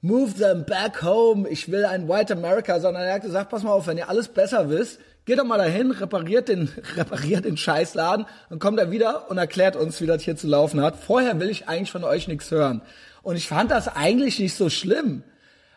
move 0.01 0.35
them 0.35 0.65
back 0.65 1.01
home, 1.01 1.49
ich 1.49 1.71
will 1.71 1.83
ein 1.83 2.07
White 2.07 2.33
America, 2.33 2.79
sondern 2.79 3.03
er 3.03 3.15
hat 3.15 3.23
gesagt, 3.23 3.49
pass 3.49 3.63
mal 3.63 3.71
auf, 3.71 3.87
wenn 3.87 3.97
ihr 3.97 4.07
alles 4.07 4.27
besser 4.27 4.69
wisst, 4.69 4.99
geht 5.27 5.37
doch 5.37 5.43
mal 5.43 5.57
dahin, 5.57 5.91
repariert 5.91 6.47
den, 6.47 6.69
repariert 6.95 7.45
den 7.45 7.57
Scheißladen 7.57 8.25
und 8.49 8.59
kommt 8.59 8.79
er 8.79 8.89
wieder 8.89 9.29
und 9.29 9.37
erklärt 9.37 9.75
uns, 9.75 10.01
wie 10.01 10.07
das 10.07 10.23
hier 10.23 10.37
zu 10.37 10.47
laufen 10.47 10.81
hat. 10.81 10.95
Vorher 10.95 11.39
will 11.39 11.49
ich 11.49 11.67
eigentlich 11.67 11.91
von 11.91 12.03
euch 12.03 12.27
nichts 12.27 12.49
hören. 12.49 12.81
Und 13.21 13.35
ich 13.35 13.47
fand 13.47 13.69
das 13.69 13.89
eigentlich 13.89 14.39
nicht 14.39 14.55
so 14.55 14.69
schlimm. 14.69 15.23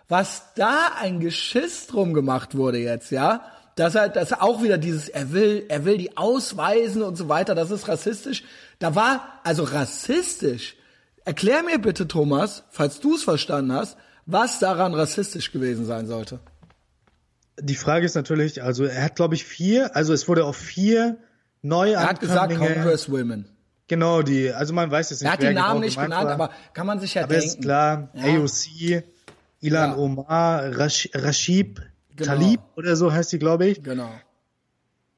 Was 0.08 0.54
da 0.54 0.92
ein 1.00 1.20
Geschiss 1.20 1.88
drum 1.88 2.14
gemacht 2.14 2.56
wurde 2.56 2.78
jetzt, 2.78 3.10
ja, 3.10 3.44
dass 3.74 3.96
er, 3.96 4.08
dass 4.08 4.30
er 4.30 4.42
auch 4.42 4.62
wieder 4.62 4.78
dieses, 4.78 5.08
er 5.08 5.32
will, 5.32 5.64
er 5.68 5.84
will 5.84 5.98
die 5.98 6.16
ausweisen 6.16 7.02
und 7.02 7.16
so 7.16 7.28
weiter, 7.28 7.54
das 7.54 7.70
ist 7.70 7.88
rassistisch. 7.88 8.44
Da 8.78 8.94
war, 8.94 9.40
also 9.42 9.64
rassistisch. 9.64 10.76
Erklär 11.24 11.62
mir 11.62 11.78
bitte, 11.78 12.06
Thomas, 12.06 12.64
falls 12.70 13.00
du 13.00 13.16
es 13.16 13.24
verstanden 13.24 13.72
hast, 13.72 13.96
was 14.26 14.60
daran 14.60 14.94
rassistisch 14.94 15.50
gewesen 15.50 15.86
sein 15.86 16.06
sollte. 16.06 16.38
Die 17.60 17.74
Frage 17.74 18.06
ist 18.06 18.14
natürlich, 18.14 18.62
also 18.62 18.84
er 18.84 19.04
hat 19.04 19.16
glaube 19.16 19.34
ich 19.34 19.44
vier, 19.44 19.94
also 19.96 20.12
es 20.12 20.28
wurde 20.28 20.44
auf 20.44 20.56
vier 20.56 21.18
neue 21.62 21.94
Er 21.94 22.08
hat 22.08 22.20
gesagt 22.20 22.54
Congresswomen. 22.56 23.46
Genau, 23.88 24.22
die, 24.22 24.52
also 24.52 24.72
man 24.72 24.90
weiß 24.90 25.10
jetzt 25.10 25.20
nicht, 25.20 25.26
Er 25.28 25.32
hat 25.32 25.42
die 25.42 25.46
Namen 25.46 25.56
genau 25.56 25.78
nicht 25.80 26.00
genannt, 26.00 26.26
war. 26.26 26.32
aber 26.34 26.50
kann 26.74 26.86
man 26.86 27.00
sich 27.00 27.14
ja 27.14 27.24
aber 27.24 27.34
denken. 27.34 27.48
ist 27.48 27.60
klar, 27.62 28.10
Ja. 28.14 28.24
AOC, 28.40 29.02
Ilan 29.60 29.90
Ja. 29.90 29.96
Omar, 29.96 30.76
Rash, 30.78 31.08
Rashid 31.14 31.80
Genau. 32.16 32.32
Talib 32.34 32.60
oder 32.76 32.96
so 32.96 33.12
heißt 33.12 33.32
die, 33.32 33.38
glaube 33.38 33.66
ich. 33.66 33.82
Genau. 33.82 34.10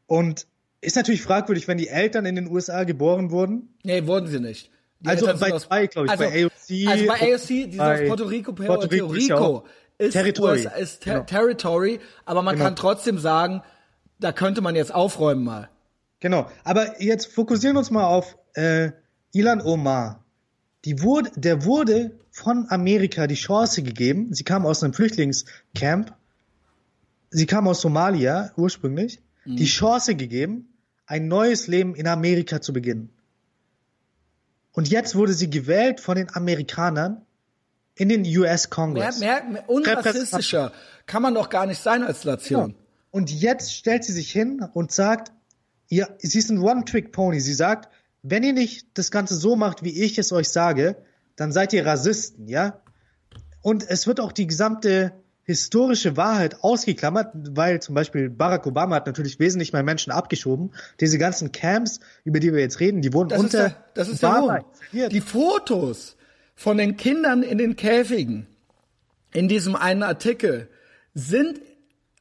Und 0.06 0.46
ist 0.80 0.96
natürlich 0.96 1.22
fragwürdig, 1.22 1.68
wenn 1.68 1.78
die 1.78 1.88
Eltern 1.88 2.26
in 2.26 2.34
den 2.36 2.48
USA 2.48 2.84
geboren 2.84 3.30
wurden. 3.30 3.74
Nee, 3.82 4.06
wurden 4.06 4.26
sie 4.26 4.40
nicht. 4.40 4.70
Die 5.00 5.08
Also 5.08 5.26
Eltern 5.26 5.40
bei 5.40 5.58
zwei, 5.58 5.86
glaube 5.88 6.06
ich, 6.06 6.10
also, 6.12 6.24
bei 6.24 6.44
AOC 6.44 6.88
Also 6.88 7.06
bei 7.06 7.32
AOC, 7.34 7.46
die 7.48 7.70
sind 7.72 7.80
aus 7.80 8.00
Puerto 8.06 8.24
Rico, 8.24 8.52
Puerto, 8.52 8.86
Rico, 8.86 9.64
ist 10.06 10.12
Territory. 10.12 10.58
USA, 10.60 10.70
ist 10.70 11.02
Ter 11.02 11.14
Genau. 11.14 11.24
Territory, 11.26 12.00
aber 12.24 12.42
man 12.42 12.54
Genau. 12.54 12.66
kann 12.66 12.76
trotzdem 12.76 13.18
sagen, 13.18 13.62
da 14.18 14.32
könnte 14.32 14.60
man 14.60 14.74
jetzt 14.76 14.94
aufräumen 14.94 15.44
mal. 15.44 15.68
Genau. 16.20 16.48
Aber 16.64 17.00
jetzt 17.02 17.26
fokussieren 17.32 17.74
wir 17.74 17.80
uns 17.80 17.90
mal 17.90 18.04
auf 18.06 18.36
äh, 18.54 18.92
Ilan 19.32 19.60
Omar. 19.60 20.24
Die 20.84 21.02
wurde, 21.02 21.30
der 21.36 21.64
wurde 21.64 22.12
von 22.30 22.66
Amerika 22.70 23.26
die 23.26 23.34
Chance 23.34 23.82
gegeben. 23.82 24.32
Sie 24.32 24.44
kam 24.44 24.64
aus 24.66 24.82
einem 24.82 24.92
Flüchtlingscamp. 24.94 26.14
Sie 27.30 27.46
kam 27.46 27.66
aus 27.68 27.80
Somalia 27.80 28.52
ursprünglich. 28.56 29.20
Die 29.44 29.64
Chance 29.66 30.14
gegeben, 30.14 30.68
ein 31.06 31.26
neues 31.26 31.66
Leben 31.66 31.94
in 31.96 32.06
Amerika 32.06 32.60
zu 32.60 32.72
beginnen. 32.72 33.10
Und 34.72 34.88
jetzt 34.88 35.14
wurde 35.16 35.32
sie 35.34 35.50
gewählt 35.50 35.98
von 36.00 36.16
den 36.16 36.32
Amerikanern 36.34 37.22
in 37.94 38.08
den 38.08 38.24
US 38.38 38.70
Congress. 38.70 39.20
Mehr, 39.20 39.44
mehr, 39.44 39.68
unrassistischer 39.68 40.72
kann 41.06 41.22
man 41.22 41.34
doch 41.34 41.48
gar 41.48 41.66
nicht 41.66 41.80
sein 41.80 42.02
als 42.02 42.24
Nation. 42.24 42.68
Genau. 42.68 42.78
Und 43.10 43.30
jetzt 43.30 43.74
stellt 43.74 44.04
sie 44.04 44.12
sich 44.12 44.30
hin 44.30 44.66
und 44.72 44.92
sagt, 44.92 45.32
ihr, 45.88 46.08
sie 46.18 46.38
ist 46.38 46.50
ein 46.50 46.58
One-Trick-Pony. 46.58 47.40
Sie 47.40 47.54
sagt, 47.54 47.90
wenn 48.22 48.42
ihr 48.42 48.54
nicht 48.54 48.86
das 48.94 49.10
Ganze 49.10 49.34
so 49.36 49.56
macht, 49.56 49.82
wie 49.82 50.02
ich 50.02 50.18
es 50.18 50.32
euch 50.32 50.48
sage, 50.48 50.96
dann 51.36 51.52
seid 51.52 51.72
ihr 51.72 51.84
Rassisten, 51.84 52.48
ja? 52.48 52.80
Und 53.60 53.88
es 53.88 54.06
wird 54.06 54.20
auch 54.20 54.32
die 54.32 54.46
gesamte 54.46 55.12
historische 55.44 56.16
Wahrheit 56.16 56.62
ausgeklammert, 56.62 57.34
weil 57.50 57.82
zum 57.82 57.94
Beispiel 57.94 58.30
Barack 58.30 58.66
Obama 58.66 58.96
hat 58.96 59.06
natürlich 59.06 59.38
wesentlich 59.38 59.72
mehr 59.72 59.82
Menschen 59.82 60.12
abgeschoben. 60.12 60.72
Diese 61.00 61.18
ganzen 61.18 61.52
Camps, 61.52 62.00
über 62.24 62.40
die 62.40 62.52
wir 62.52 62.60
jetzt 62.60 62.80
reden, 62.80 63.02
die 63.02 63.12
wurden 63.12 63.30
Das 63.30 63.38
ist 63.38 63.44
unter 63.44 63.68
ja, 63.68 63.76
das 63.94 64.08
ist 64.08 64.22
ja. 64.22 65.08
Die 65.08 65.20
Fotos 65.20 66.16
von 66.54 66.78
den 66.78 66.96
Kindern 66.96 67.42
in 67.42 67.58
den 67.58 67.76
Käfigen 67.76 68.46
in 69.32 69.48
diesem 69.48 69.76
einen 69.76 70.02
Artikel 70.02 70.68
sind 71.14 71.60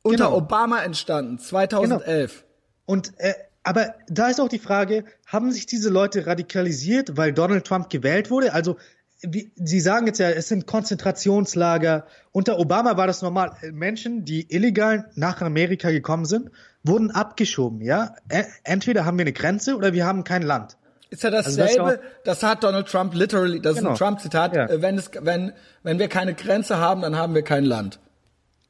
unter 0.01 0.25
Genau. 0.25 0.37
Obama 0.37 0.81
entstanden, 0.81 1.37
2011. 1.39 2.45
Und 2.85 3.13
äh, 3.17 3.33
aber 3.63 3.93
da 4.07 4.29
ist 4.29 4.41
auch 4.41 4.49
die 4.49 4.59
Frage, 4.59 5.05
haben 5.27 5.51
sich 5.51 5.67
diese 5.67 5.89
Leute 5.89 6.25
radikalisiert, 6.25 7.15
weil 7.15 7.31
Donald 7.31 7.65
Trump 7.65 7.89
gewählt 7.89 8.31
wurde? 8.31 8.53
Also 8.53 8.77
wie, 9.21 9.51
Sie 9.55 9.79
sagen 9.79 10.07
jetzt 10.07 10.19
ja, 10.19 10.29
es 10.31 10.47
sind 10.47 10.65
Konzentrationslager. 10.65 12.07
Unter 12.31 12.57
Obama 12.57 12.97
war 12.97 13.05
das 13.05 13.21
normal. 13.21 13.55
Menschen, 13.71 14.25
die 14.25 14.51
illegal 14.51 15.11
nach 15.13 15.41
Amerika 15.41 15.91
gekommen 15.91 16.25
sind, 16.25 16.49
wurden 16.83 17.11
abgeschoben. 17.11 17.81
Ja, 17.81 18.15
entweder 18.63 19.05
haben 19.05 19.19
wir 19.19 19.23
eine 19.23 19.33
Grenze 19.33 19.75
oder 19.75 19.93
wir 19.93 20.07
haben 20.07 20.23
kein 20.23 20.41
Land. 20.41 20.77
Ist 21.11 21.23
ja 21.23 21.29
das 21.29 21.55
dasselbe, 21.55 21.91
ist 21.91 21.99
das, 22.23 22.41
hat 22.41 22.63
Donald 22.63 22.87
Trump 22.87 23.13
literally, 23.13 23.61
das 23.61 23.73
ist 23.73 23.77
Genau. 23.79 23.91
ein 23.91 23.95
Trump-Zitat, 23.97 24.55
Ja. 24.55 24.65
äh, 24.67 24.81
wenn, 24.81 24.97
es, 24.97 25.11
wenn, 25.19 25.51
wenn 25.83 25.99
wir 25.99 26.07
keine 26.07 26.33
Grenze 26.33 26.77
haben, 26.77 27.01
dann 27.03 27.15
haben 27.17 27.35
wir 27.35 27.43
kein 27.43 27.65
Land. 27.65 27.99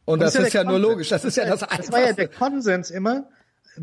Und 0.05 0.19
das, 0.21 0.35
ist 0.35 0.51
ja 0.53 0.63
der 0.63 0.71
nur 0.71 0.79
Konsens. 0.79 0.91
logisch, 0.91 1.09
das 1.09 1.23
ist 1.23 1.37
ja 1.37 1.45
das 1.45 1.59
Das 1.61 1.91
war 1.91 2.01
ja 2.01 2.13
der. 2.13 2.27
Konsens 2.27 2.89
immer 2.89 3.25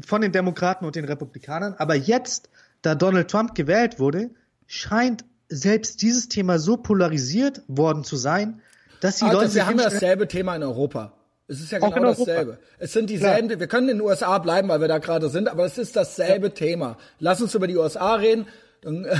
von 0.05 0.21
den 0.21 0.33
Demokraten 0.33 0.85
und 0.85 0.97
den 0.97 1.05
Republikanern. 1.07 1.75
Aber 1.79 1.95
jetzt, 1.95 2.51
da 2.83 2.95
Donald 2.95 3.31
Trump 3.31 3.55
gewählt 3.55 3.99
wurde, 4.01 4.31
scheint 4.67 5.25
selbst 5.49 6.03
dieses 6.03 6.29
Thema 6.29 6.59
so 6.59 6.77
polarisiert 6.77 7.63
worden 7.69 8.05
zu 8.05 8.17
sein, 8.17 8.61
dass 9.01 9.17
die 9.19 9.25
Alter, 9.25 9.43
Leute 9.43 9.55
wir 9.55 9.67
haben 9.67 9.79
ja 9.79 9.85
dasselbe 9.89 10.27
Thema 10.29 10.57
in 10.57 10.63
Europa. 10.65 11.13
Es 11.49 11.61
ist 11.61 11.73
ja 11.73 11.79
genau 11.79 11.97
Europa. 11.97 12.25
dasselbe. 12.27 12.59
Es 12.79 12.93
sind 12.93 13.09
dieselben, 13.09 13.49
wir 13.49 13.67
können 13.67 13.89
in 13.89 13.97
den 13.97 14.07
USA 14.07 14.39
bleiben, 14.39 14.69
weil 14.69 14.83
wir 14.83 14.89
da 14.89 14.99
gerade 14.99 15.31
sind, 15.31 15.49
aber 15.49 15.65
es 15.65 15.79
ist 15.79 15.97
dasselbe 15.97 16.53
Thema. 16.53 16.99
Lass 17.21 17.41
uns 17.41 17.55
über 17.55 17.67
die 17.67 17.77
USA 17.77 18.15
reden. 18.17 18.47
Dann 18.83 19.05
äh, 19.07 19.15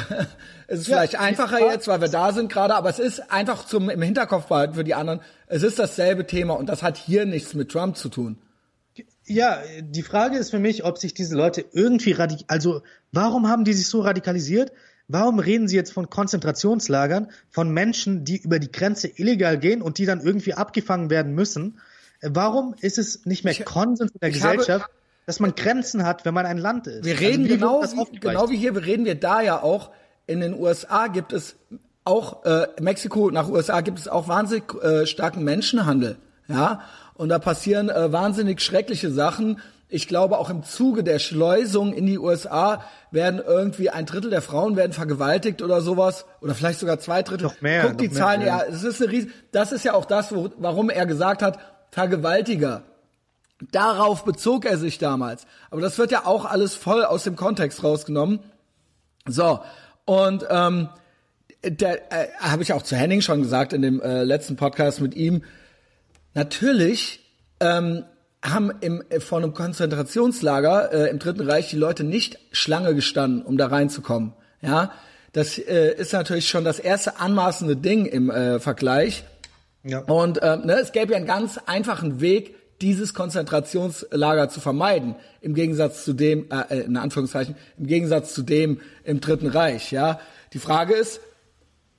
ist 0.69 0.81
es 0.81 0.87
Ja, 0.89 0.99
vielleicht 0.99 1.19
einfacher 1.19 1.59
jetzt, 1.73 1.89
weil 1.89 2.03
wir 2.03 2.09
da 2.09 2.33
sind 2.33 2.53
gerade, 2.53 2.75
aber 2.75 2.91
es 2.91 2.99
ist 2.99 3.33
einfach 3.33 3.67
zum 3.67 3.89
im 3.89 4.03
Hinterkopf 4.03 4.47
behalten 4.47 4.75
für 4.75 4.85
die 4.85 4.95
anderen. 4.95 5.21
Es 5.47 5.63
ist 5.63 5.79
dasselbe 5.79 6.27
Thema 6.27 6.55
und 6.55 6.69
das 6.69 6.83
hat 6.83 6.99
hier 6.99 7.25
nichts 7.25 7.55
mit 7.55 7.71
Trump 7.71 7.97
zu 7.97 8.11
tun. 8.11 8.39
Ja, 9.25 9.59
die 9.81 10.03
Frage 10.03 10.37
ist 10.37 10.51
für 10.51 10.59
mich, 10.59 10.85
ob 10.85 10.99
sich 10.99 11.15
diese 11.15 11.35
Leute 11.35 11.65
irgendwie 11.73 12.13
radik 12.13 12.41
also 12.49 12.83
warum 13.11 13.49
haben 13.49 13.65
die 13.65 13.73
sich 13.73 13.89
so 13.89 14.01
radikalisiert? 14.01 14.73
Warum 15.07 15.39
reden 15.39 15.69
sie 15.69 15.77
jetzt 15.77 15.93
von 15.93 16.11
Konzentrationslagern, 16.11 17.31
von 17.49 17.71
Menschen, 17.71 18.25
die 18.25 18.37
über 18.37 18.59
die 18.59 18.71
Grenze 18.71 19.09
illegal 19.09 19.59
gehen 19.59 19.81
und 19.81 19.97
die 19.97 20.05
dann 20.05 20.21
irgendwie 20.21 20.53
abgefangen 20.53 21.09
werden 21.09 21.35
müssen? 21.35 21.81
Warum 22.23 22.75
ist 22.81 22.99
es 22.99 23.25
nicht 23.27 23.45
mehr 23.45 23.55
Konsens 23.55 24.11
in 24.13 24.21
der 24.21 24.31
ich 24.31 24.43
habe- 24.43 24.57
Gesellschaft, 24.59 24.91
dass 25.27 25.41
man 25.41 25.55
Grenzen 25.55 26.05
hat, 26.05 26.25
wenn 26.25 26.35
man 26.35 26.47
ein 26.47 26.59
Land 26.59 26.87
ist? 26.87 27.05
Wir 27.05 27.15
Also 27.15 27.25
reden 27.27 27.49
wird 27.49 27.61
genau, 27.61 27.83
wie, 27.83 28.19
genau 28.19 28.49
wie 28.51 28.57
hier, 28.57 28.75
wir 28.75 28.85
reden 28.85 29.05
wir 29.05 29.15
da 29.15 29.41
ja 29.41 29.63
auch. 29.63 29.91
In 30.27 30.41
den 30.41 30.55
USA 30.55 31.07
gibt 31.07 31.33
es 31.33 31.57
auch, 32.05 32.45
äh, 32.45 32.67
Mexiko 32.81 33.31
nach 33.31 33.49
USA 33.49 33.81
gibt 33.83 33.99
es 33.99 34.09
auch 34.09 34.29
wahnsinnig 34.29 34.65
äh, 34.83 35.07
starken 35.07 35.45
Menschenhandel. 35.45 36.17
Ja, 36.49 36.81
und 37.15 37.29
da 37.29 37.39
passieren 37.39 37.91
äh, 37.91 38.11
wahnsinnig 38.13 38.61
schreckliche 38.63 39.11
Sachen. 39.11 39.61
Ich 39.91 40.07
glaube, 40.09 40.39
auch 40.39 40.51
im 40.51 40.63
Zuge 40.65 41.03
der 41.05 41.19
Schleusung 41.19 41.93
in 41.95 42.05
die 42.07 42.19
USA 42.19 42.83
werden 43.11 43.41
irgendwie 43.47 43.89
ein 43.91 44.07
Drittel 44.07 44.31
der 44.31 44.43
Frauen 44.43 44.77
werden 44.77 44.93
vergewaltigt 44.93 45.63
oder 45.63 45.81
sowas. 45.81 46.25
Oder 46.41 46.55
vielleicht 46.55 46.79
sogar 46.79 46.99
zwei 46.99 47.23
Drittel. 47.23 47.45
Noch 47.45 47.61
mehr, 47.63 47.83
Guck 47.89 47.99
die 47.99 48.09
mehr, 48.09 48.17
Zahlen, 48.17 48.41
ja. 48.43 48.59
ja, 48.59 48.65
es 48.69 48.83
ist 48.83 49.01
eine 49.03 49.11
riesen, 49.13 49.33
das 49.53 49.73
ist 49.73 49.85
ja 49.85 49.95
auch 49.95 50.05
das, 50.05 50.35
wo, 50.35 50.51
warum 50.59 50.89
er 50.91 51.07
gesagt 51.07 51.43
hat, 51.43 51.59
Vergewaltiger. 51.91 52.83
Darauf 53.73 54.25
bezog 54.25 54.65
er 54.65 54.79
sich 54.79 54.99
damals. 54.99 55.47
Aber 55.71 55.81
das 55.81 55.99
wird 55.99 56.13
ja 56.13 56.25
auch 56.27 56.45
alles 56.45 56.75
voll 56.75 57.05
aus 57.05 57.25
dem 57.25 57.35
Kontext 57.35 57.83
rausgenommen. 57.83 58.41
So, 59.27 59.61
und 60.05 60.47
ähm, 60.49 60.89
der 61.65 62.13
äh, 62.13 62.29
habe 62.39 62.63
ich 62.63 62.73
auch 62.73 62.83
zu 62.83 62.97
Henning 62.97 63.21
schon 63.21 63.43
gesagt 63.43 63.73
in 63.73 63.83
dem 63.83 64.01
äh, 64.01 64.23
letzten 64.23 64.57
Podcast 64.57 65.01
mit 65.01 65.15
ihm. 65.15 65.43
Natürlich 66.35 67.21
ähm, 67.61 68.05
haben 68.43 68.71
im, 68.81 69.03
äh, 69.09 69.21
vor 69.21 69.39
einem 69.39 69.55
Konzentrationslager 69.55 70.93
äh, 70.93 71.11
im 71.11 71.19
Dritten 71.19 71.49
Reich 71.49 71.71
die 71.71 71.77
Leute 71.77 72.05
nicht 72.05 72.39
Schlange 72.53 72.95
gestanden, 72.95 73.43
um 73.43 73.59
da 73.59 73.67
reinzukommen. 73.67 74.35
Ja, 74.63 74.93
das 75.33 75.59
äh, 75.59 75.95
ist 75.95 76.13
natürlich 76.13 76.49
schon 76.49 76.65
das 76.65 76.79
erste 76.79 77.19
anmaßende 77.21 77.77
Ding 77.77 78.07
im 78.07 78.31
äh, 78.31 78.61
Vergleich. 78.61 79.25
Ja. 79.89 80.01
Und 80.01 80.41
ähm, 80.43 80.67
ne, 80.67 80.75
es 80.75 80.93
gäbe 80.93 81.13
ja 81.13 81.17
einen 81.17 81.27
ganz 81.27 81.59
einfachen 81.67 82.21
Weg, 82.21 82.55
dieses 82.81 83.15
Konzentrationslager 83.15 84.49
zu 84.49 84.61
vermeiden, 84.61 85.17
im 85.41 85.55
Gegensatz 85.55 86.05
zu 86.05 86.13
dem, 86.13 86.47
äh, 86.51 86.81
in 86.81 86.97
Anführungszeichen, 86.97 87.57
im 87.79 87.87
Gegensatz 87.87 88.35
zu 88.35 88.43
dem 88.43 88.81
im 89.05 89.21
Dritten 89.21 89.49
Reich. 89.49 89.91
Ja, 89.91 90.21
die 90.53 90.59
Frage 90.59 90.95
ist, 90.95 91.21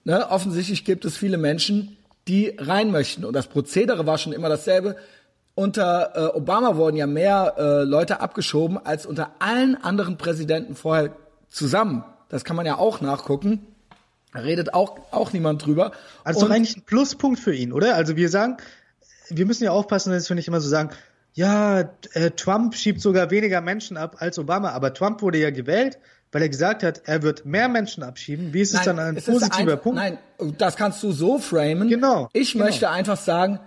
ne, 0.04 0.30
offensichtlich 0.30 0.86
gibt 0.86 1.04
es 1.04 1.18
viele 1.18 1.38
Menschen, 1.38 1.98
die 2.28 2.56
rein 2.58 2.92
möchten. 2.92 3.26
Und 3.26 3.34
das 3.34 3.48
Prozedere 3.48 4.06
war 4.06 4.18
schon 4.18 4.34
immer 4.34 4.50
dasselbe. 4.50 4.96
Unter 5.56 6.12
äh, 6.16 6.38
Obama 6.38 6.78
wurden 6.78 6.96
ja 6.96 7.08
mehr 7.08 7.56
äh, 7.58 7.84
Leute 7.84 8.22
abgeschoben 8.22 8.78
als 8.78 9.06
unter 9.06 9.32
allen 9.40 9.76
anderen 9.76 10.18
Präsidenten 10.18 10.76
vorher 10.76 11.16
zusammen. 11.50 12.06
Das 12.30 12.46
kann 12.46 12.56
man 12.56 12.66
ja 12.66 12.78
auch 12.78 13.02
nachgucken. 13.02 13.66
Redet 14.36 14.74
auch, 14.74 15.00
auch 15.12 15.34
niemand 15.34 15.66
drüber. 15.66 15.92
Also 16.24 16.42
doch 16.42 16.50
eigentlich 16.52 16.78
ein 16.78 16.84
Pluspunkt 16.84 17.40
für 17.40 17.54
ihn, 17.54 17.74
oder? 17.74 17.96
Also 17.96 18.16
wir 18.16 18.30
sagen, 18.30 18.58
wir 19.30 19.46
müssen 19.46 19.64
ja 19.64 19.72
aufpassen, 19.72 20.12
dass 20.12 20.30
wir 20.30 20.36
nicht 20.36 20.48
immer 20.48 20.62
so 20.62 20.70
sagen, 20.70 20.92
ja, 21.34 21.82
äh, 22.14 22.32
Trump 22.36 22.76
schiebt 22.76 23.02
sogar 23.02 23.32
weniger 23.32 23.62
Menschen 23.62 23.98
ab 23.98 24.18
als 24.20 24.38
Obama, 24.40 24.70
aber 24.72 24.94
Trump 24.94 25.22
wurde 25.22 25.38
ja 25.40 25.52
gewählt, 25.52 25.98
weil 26.32 26.42
er 26.44 26.50
gesagt 26.50 26.84
hat, 26.84 27.02
er 27.06 27.24
wird 27.24 27.46
mehr 27.46 27.70
Menschen 27.70 28.04
abschieben. 28.04 28.54
Wie 28.54 28.62
ist 28.62 28.74
es 28.74 28.82
dann 28.84 29.00
ein 29.00 29.18
es 29.18 29.26
positiver 29.26 29.72
einfach- 29.74 29.82
Punkt? 29.84 29.96
Nein, 29.98 30.18
das 30.58 30.76
kannst 30.76 31.02
du 31.02 31.12
so 31.12 31.40
framen. 31.40 31.88
Genau, 31.90 32.30
Ich 32.34 32.54
genau. 32.54 32.66
möchte 32.66 32.90
einfach 32.90 33.18
sagen, 33.18 33.60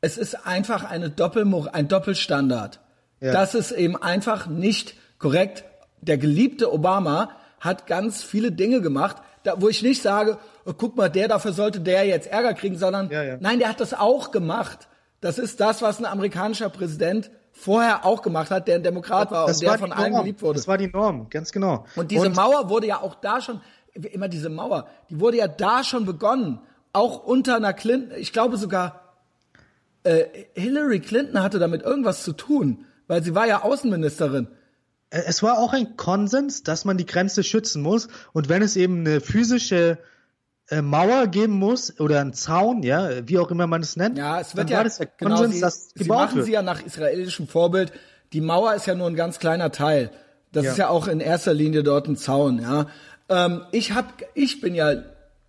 es 0.00 0.18
ist 0.18 0.46
einfach 0.46 0.84
eine 0.84 1.10
Doppelmor 1.10 1.74
ein 1.74 1.88
Doppelstandard. 1.88 2.80
Ja. 3.20 3.32
Das 3.32 3.54
ist 3.54 3.72
eben 3.72 3.96
einfach 4.00 4.46
nicht 4.46 4.94
korrekt. 5.18 5.64
Der 6.00 6.18
geliebte 6.18 6.72
Obama 6.72 7.30
hat 7.60 7.86
ganz 7.86 8.22
viele 8.22 8.52
Dinge 8.52 8.80
gemacht, 8.82 9.16
da, 9.46 9.60
wo 9.60 9.68
ich 9.68 9.82
nicht 9.82 10.02
sage, 10.02 10.38
oh, 10.64 10.72
guck 10.76 10.96
mal, 10.96 11.08
der 11.08 11.28
dafür 11.28 11.52
sollte 11.52 11.80
der 11.80 12.04
jetzt 12.04 12.26
Ärger 12.26 12.54
kriegen, 12.54 12.76
sondern 12.76 13.10
Ja, 13.10 13.22
ja. 13.22 13.36
nein, 13.40 13.58
der 13.58 13.68
hat 13.68 13.80
das 13.80 13.94
auch 13.94 14.30
gemacht. 14.30 14.88
Das 15.20 15.38
ist 15.38 15.60
das, 15.60 15.82
was 15.82 15.98
ein 15.98 16.04
amerikanischer 16.04 16.68
Präsident 16.68 17.30
vorher 17.52 18.04
auch 18.04 18.22
gemacht 18.22 18.50
hat, 18.50 18.68
der 18.68 18.76
ein 18.76 18.82
Demokrat 18.82 19.30
war 19.30 19.46
das 19.46 19.56
und 19.56 19.62
der 19.62 19.70
war 19.70 19.78
von 19.78 19.90
die 19.90 19.96
allen 19.96 20.14
geliebt 20.14 20.42
wurde. 20.42 20.58
Das 20.58 20.68
war 20.68 20.76
die 20.76 20.88
Norm, 20.88 21.28
ganz 21.30 21.52
genau. 21.52 21.86
Und 21.96 22.10
diese 22.10 22.28
Mauer 22.28 22.68
wurde 22.68 22.86
ja 22.86 23.00
auch 23.00 23.14
da 23.14 23.40
schon, 23.40 23.60
immer 23.94 24.28
diese 24.28 24.50
Mauer, 24.50 24.88
die 25.08 25.20
wurde 25.20 25.38
ja 25.38 25.48
da 25.48 25.82
schon 25.82 26.04
begonnen. 26.04 26.60
Auch 26.92 27.24
unter 27.24 27.56
einer 27.56 27.72
Clinton, 27.72 28.16
ich 28.18 28.32
glaube 28.32 28.56
sogar, 28.56 29.14
äh, 30.02 30.24
Hillary 30.54 31.00
Clinton 31.00 31.42
hatte 31.42 31.58
damit 31.58 31.82
irgendwas 31.82 32.22
zu 32.22 32.32
tun, 32.32 32.84
weil 33.06 33.22
sie 33.22 33.34
war 33.34 33.46
ja 33.46 33.62
Außenministerin. 33.62 34.48
Äh, 35.10 35.22
Es 35.26 35.42
war 35.42 35.58
auch 35.58 35.72
ein 35.72 35.96
Konsens, 35.96 36.62
dass 36.62 36.84
man 36.84 36.96
die 36.96 37.06
Grenze 37.06 37.42
schützen 37.44 37.82
muss. 37.82 38.08
Und 38.32 38.48
wenn 38.48 38.62
es 38.62 38.76
eben 38.76 39.00
eine 39.00 39.20
physische 39.20 39.98
äh, 40.68 40.82
Mauer 40.82 41.28
geben 41.28 41.54
muss 41.54 41.98
oder 42.00 42.20
ein 42.20 42.32
Zaun, 42.32 42.82
ja, 42.82 43.26
wie 43.28 43.38
auch 43.38 43.50
immer 43.50 43.66
man 43.66 43.82
es 43.82 43.96
nennt, 43.96 44.18
Ja, 44.18 44.40
es 44.40 44.56
wird 44.56 44.64
dann 44.66 44.72
ja, 44.72 44.76
war 44.78 44.84
das 44.84 44.98
der 44.98 45.06
genau, 45.16 45.36
Konsens, 45.36 45.54
sie, 45.54 45.60
dass 45.60 45.88
sie 45.94 46.04
machen 46.04 46.36
wird. 46.36 46.46
sie 46.46 46.52
ja 46.52 46.62
nach 46.62 46.84
israelischem 46.84 47.46
Vorbild. 47.46 47.92
Die 48.32 48.40
Mauer 48.40 48.74
ist 48.74 48.86
ja 48.86 48.94
nur 48.94 49.06
ein 49.06 49.14
ganz 49.14 49.38
kleiner 49.38 49.70
Teil. 49.70 50.10
Das 50.52 50.64
Ja. 50.64 50.70
ist 50.72 50.78
ja 50.78 50.88
auch 50.88 51.06
in 51.06 51.20
erster 51.20 51.54
Linie 51.54 51.82
dort 51.82 52.08
ein 52.08 52.16
Zaun, 52.16 52.60
ja. 52.60 52.86
Ähm, 53.28 53.62
ich 53.72 53.92
hab, 53.92 54.22
ich 54.34 54.60
bin 54.60 54.74
ja 54.74 55.02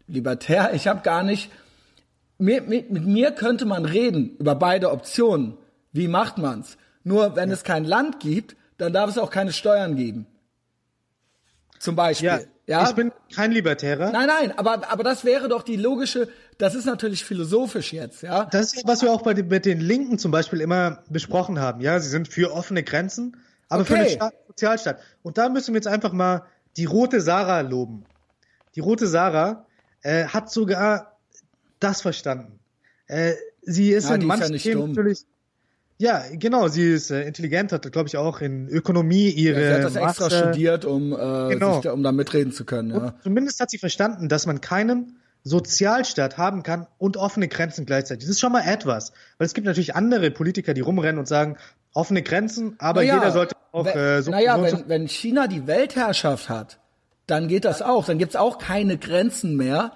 libertär, 0.08 0.74
ich 0.74 0.88
habe 0.88 1.02
gar 1.02 1.24
nicht, 1.24 1.52
mir, 2.38 2.62
mit, 2.62 2.91
mit 2.91 3.06
mir 3.06 3.32
könnte 3.32 3.65
man 3.65 3.86
reden 3.86 4.36
über 4.38 4.56
beide 4.56 4.91
Optionen. 4.91 5.58
Wie 5.91 6.08
macht 6.08 6.38
man's? 6.38 6.78
Nur 7.04 7.36
wenn 7.36 7.50
es 7.52 7.63
kein 7.63 7.86
Land 7.86 8.20
gibt, 8.20 8.56
dann 8.78 8.94
darf 8.94 9.10
es 9.10 9.18
auch 9.18 9.30
keine 9.30 9.52
Steuern 9.54 9.96
geben. 9.96 10.26
Zum 11.80 11.96
Beispiel. 11.96 12.28
ja, 12.28 12.40
ja? 12.66 12.90
ich 12.90 12.96
bin 12.96 13.12
kein 13.34 13.52
Libertärer. 13.52 14.12
Nein, 14.12 14.28
nein, 14.28 14.58
aber, 14.58 14.92
aber 14.92 15.04
das 15.04 15.24
wäre 15.26 15.48
doch 15.48 15.62
die 15.62 15.76
logische, 15.76 16.28
das 16.58 16.74
ist 16.74 16.86
natürlich 16.86 17.24
philosophisch 17.24 17.94
jetzt, 17.94 18.24
ja. 18.24 18.46
Das 18.46 18.74
ist, 18.74 18.88
was 18.88 19.04
wir 19.04 19.12
auch 19.12 19.22
bei 19.22 19.36
den, 19.36 19.48
mit 19.48 19.66
den 19.66 19.80
Linken 19.80 20.18
zum 20.18 20.32
Beispiel 20.32 20.60
immer 20.62 21.04
besprochen 21.10 21.60
haben. 21.60 21.82
Ja, 21.82 22.00
sie 22.00 22.10
sind 22.10 22.28
für 22.28 22.52
offene 22.52 22.82
Grenzen, 22.84 23.38
aber 23.70 23.82
Okay. 23.84 23.94
für 23.94 24.00
einen 24.00 24.10
Staat, 24.10 24.34
Sozialstaat. 24.48 25.00
Und 25.22 25.38
da 25.38 25.50
müssen 25.50 25.74
wir 25.74 25.78
jetzt 25.78 25.88
einfach 25.88 26.13
mal 26.13 26.46
die 26.78 26.86
rote 26.86 27.22
Sarah 27.22 27.62
loben. 27.62 28.06
Die 28.76 28.80
rote 28.80 29.06
Sarah 29.08 29.66
äh, 30.02 30.26
hat 30.26 30.52
sogar 30.52 31.18
das 31.80 32.02
verstanden. 32.02 32.60
Äh, 33.06 33.34
sie 33.62 33.92
ist 33.92 34.10
Ja, 34.10 34.16
in 34.16 34.22
die 34.22 34.28
ist 34.28 34.32
ja 34.34 34.38
manchen 34.40 34.58
Themen 34.58 34.82
dumm. 34.82 34.90
natürlich. 34.94 35.26
Ja, 36.00 36.24
genau, 36.32 36.68
sie 36.68 36.92
ist 36.92 37.10
äh, 37.10 37.24
intelligent, 37.24 37.72
hat, 37.72 37.92
glaube 37.92 38.08
ich, 38.08 38.18
auch 38.18 38.40
in 38.42 38.68
Ökonomie 38.70 39.30
ihre 39.30 39.60
Sie 39.60 39.74
hat 39.74 39.84
das 39.84 39.96
extra 39.96 40.26
Master- 40.26 40.30
studiert, 40.52 40.86
um, 40.86 41.12
äh, 41.12 41.16
Genau. 41.54 41.74
sich 41.74 41.84
da, 41.84 41.92
um 41.94 42.04
da 42.04 42.12
mitreden 42.12 42.52
zu 42.52 42.66
können. 42.66 42.92
Ja. 42.92 42.98
Und 42.98 43.14
zumindest 43.24 43.60
hat 43.60 43.72
sie 43.72 43.80
verstanden, 43.80 44.30
dass 44.30 44.46
man 44.46 44.62
keinen 44.62 45.18
Sozialstaat 45.44 46.38
haben 46.38 46.62
kann 46.62 46.88
und 46.98 47.18
offene 47.18 47.48
Grenzen 47.48 47.86
gleichzeitig. 47.86 48.26
Das 48.26 48.30
ist 48.30 48.40
schon 48.40 48.52
mal 48.52 48.62
etwas. 48.68 49.12
Weil 49.38 49.48
es 49.48 49.54
gibt 49.54 49.66
natürlich 49.66 49.96
andere 49.96 50.30
Politiker, 50.30 50.74
die 50.74 50.82
rumrennen 50.82 51.18
und 51.20 51.28
sagen, 51.28 51.58
offene 51.94 52.22
Grenzen, 52.22 52.76
aber 52.78 53.02
Naja, 53.02 53.16
jeder 53.16 53.32
sollte 53.32 53.56
auch 53.72 53.86
wenn, 53.86 53.98
äh, 53.98 54.22
so, 54.22 54.32
naja, 54.32 54.58
so, 54.58 54.66
so 54.68 54.78
wenn, 54.80 54.90
wenn 54.90 55.08
China 55.08 55.48
die 55.48 55.66
Weltherrschaft 55.66 56.50
hat, 56.50 56.80
dann 57.26 57.48
geht 57.48 57.66
das 57.66 57.82
auch. 57.82 58.06
Dann 58.06 58.18
gibt's 58.20 58.36
auch 58.36 58.60
keine 58.60 58.98
Grenzen 58.98 59.56
mehr. 59.56 59.94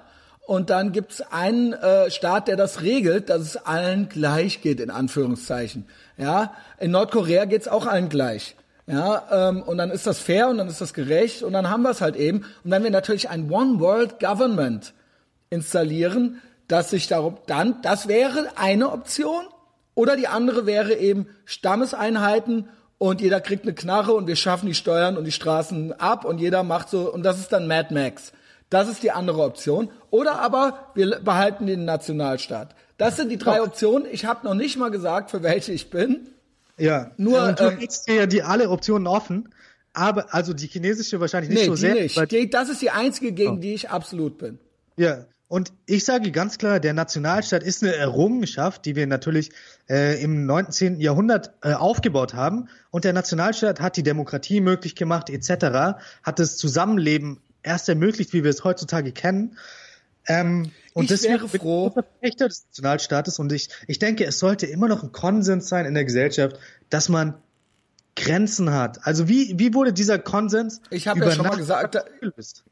Und 0.51 0.69
dann 0.69 0.91
gibt's 0.91 1.21
einen 1.31 1.71
äh, 1.71 2.11
Staat, 2.11 2.49
der 2.49 2.57
das 2.57 2.81
regelt, 2.81 3.29
dass 3.29 3.39
es 3.39 3.55
allen 3.55 4.09
gleich 4.09 4.59
geht, 4.59 4.81
in 4.81 4.89
Anführungszeichen. 4.89 5.85
Ja, 6.17 6.53
in 6.77 6.91
Nordkorea 6.91 7.45
geht's 7.45 7.69
auch 7.69 7.85
allen 7.85 8.09
gleich. 8.09 8.57
Ja, 8.85 9.47
ähm, 9.49 9.63
und 9.63 9.77
dann 9.77 9.91
ist 9.91 10.07
das 10.07 10.19
fair 10.19 10.49
und 10.49 10.57
dann 10.57 10.67
ist 10.67 10.81
das 10.81 10.93
gerecht 10.93 11.41
und 11.41 11.53
dann 11.53 11.69
haben 11.69 11.83
wir 11.83 11.91
es 11.91 12.01
halt 12.01 12.17
eben. 12.17 12.39
Und 12.65 12.71
wenn 12.71 12.83
wir 12.83 12.91
natürlich 12.91 13.29
ein 13.29 13.49
One 13.49 13.79
World 13.79 14.19
Government 14.19 14.93
installieren, 15.49 16.41
dass 16.67 16.89
sich 16.89 17.07
darum 17.07 17.37
dann, 17.47 17.81
das 17.81 18.09
wäre 18.09 18.49
eine 18.57 18.91
Option. 18.91 19.45
Oder 19.95 20.17
die 20.17 20.27
andere 20.27 20.65
wäre 20.65 20.95
eben 20.95 21.27
Stammeseinheiten 21.45 22.67
und 22.97 23.21
jeder 23.21 23.39
kriegt 23.39 23.63
eine 23.63 23.73
Knarre 23.73 24.11
und 24.11 24.27
wir 24.27 24.35
schaffen 24.35 24.65
die 24.65 24.75
Steuern 24.75 25.15
und 25.15 25.23
die 25.23 25.31
Straßen 25.31 25.97
ab 25.97 26.25
und 26.25 26.39
jeder 26.39 26.63
macht 26.63 26.89
so, 26.89 27.09
und 27.09 27.23
das 27.23 27.39
ist 27.39 27.53
dann 27.53 27.67
Mad 27.67 27.93
Max. 27.93 28.33
Das 28.71 28.87
ist 28.87 29.03
die 29.03 29.11
andere 29.11 29.43
Option. 29.43 29.91
Oder 30.09 30.39
aber 30.39 30.91
wir 30.95 31.19
behalten 31.19 31.67
den 31.67 31.85
Nationalstaat. 31.85 32.73
Das 32.97 33.17
sind 33.17 33.29
die 33.29 33.37
drei 33.37 33.61
Optionen. 33.61 34.07
Ich 34.09 34.25
habe 34.25 34.47
noch 34.47 34.53
nicht 34.53 34.77
mal 34.77 34.89
gesagt, 34.89 35.29
für 35.29 35.43
welche 35.43 35.73
ich 35.73 35.89
bin. 35.89 36.27
Ja, 36.77 37.11
Nur, 37.17 37.33
ja, 37.33 37.49
und 37.49 37.59
du 37.59 37.65
ähm, 37.65 37.77
hältst 37.77 38.07
dir 38.07 38.15
ja 38.15 38.25
die 38.25 38.43
alle 38.43 38.69
Optionen 38.69 39.07
offen, 39.07 39.53
aber 39.93 40.33
also 40.33 40.53
die 40.53 40.67
chinesische 40.67 41.19
wahrscheinlich 41.19 41.49
nicht 41.49 41.61
Nee, 41.61 41.67
so 41.67 41.75
die 41.75 41.81
sehr. 41.81 41.93
nicht. 41.95 42.31
Die, 42.31 42.49
das 42.49 42.69
ist 42.69 42.81
die 42.81 42.89
einzige, 42.91 43.33
gegen 43.33 43.59
die 43.59 43.73
ich 43.73 43.89
absolut 43.89 44.37
bin. 44.37 44.57
Ja, 44.95 45.25
und 45.49 45.73
ich 45.85 46.05
sage 46.05 46.31
ganz 46.31 46.57
klar, 46.57 46.79
der 46.79 46.93
Nationalstaat 46.93 47.61
ist 47.61 47.83
eine 47.83 47.93
Errungenschaft, 47.93 48.85
die 48.85 48.95
wir 48.95 49.05
natürlich 49.05 49.51
äh, 49.89 50.23
im 50.23 50.45
19. 50.45 51.01
Jahrhundert 51.01 51.51
äh, 51.61 51.73
aufgebaut 51.73 52.33
haben. 52.33 52.69
Und 52.89 53.03
der 53.03 53.11
Nationalstaat 53.11 53.81
hat 53.81 53.97
die 53.97 54.03
Demokratie 54.03 54.61
möglich 54.61 54.95
gemacht, 54.95 55.29
etc., 55.29 55.99
hat 56.23 56.39
das 56.39 56.55
Zusammenleben 56.55 57.41
erst 57.63 57.89
ermöglicht, 57.89 58.33
wie 58.33 58.43
wir 58.43 58.49
es 58.49 58.63
heutzutage 58.63 59.11
kennen. 59.11 59.57
Ähm, 60.27 60.71
und 60.93 61.03
Ich 61.05 61.09
deswegen 61.09 61.33
wäre 61.35 61.47
froh- 61.47 61.89
großer 61.89 62.03
Verfechter 62.03 62.47
des 62.47 62.65
Nationalstaates 62.67 63.39
und 63.39 63.51
ich, 63.51 63.69
ich 63.87 63.97
denke, 63.99 64.25
es 64.25 64.39
sollte 64.39 64.65
immer 64.67 64.87
noch 64.87 65.03
ein 65.03 65.11
Konsens 65.11 65.67
sein 65.69 65.85
in 65.85 65.93
der 65.93 66.05
Gesellschaft, 66.05 66.57
dass 66.89 67.09
man 67.09 67.35
Grenzen 68.15 68.73
hat. 68.73 68.99
Also 69.07 69.29
wie, 69.29 69.57
wie 69.57 69.73
wurde 69.73 69.93
dieser 69.93 70.19
Konsens 70.19 70.81
Ich 70.89 71.07
habe 71.07 71.21
ja 71.21 71.31
schon 71.31 71.45
mal 71.47 71.55
gesagt, 71.55 71.95
da- 71.95 72.03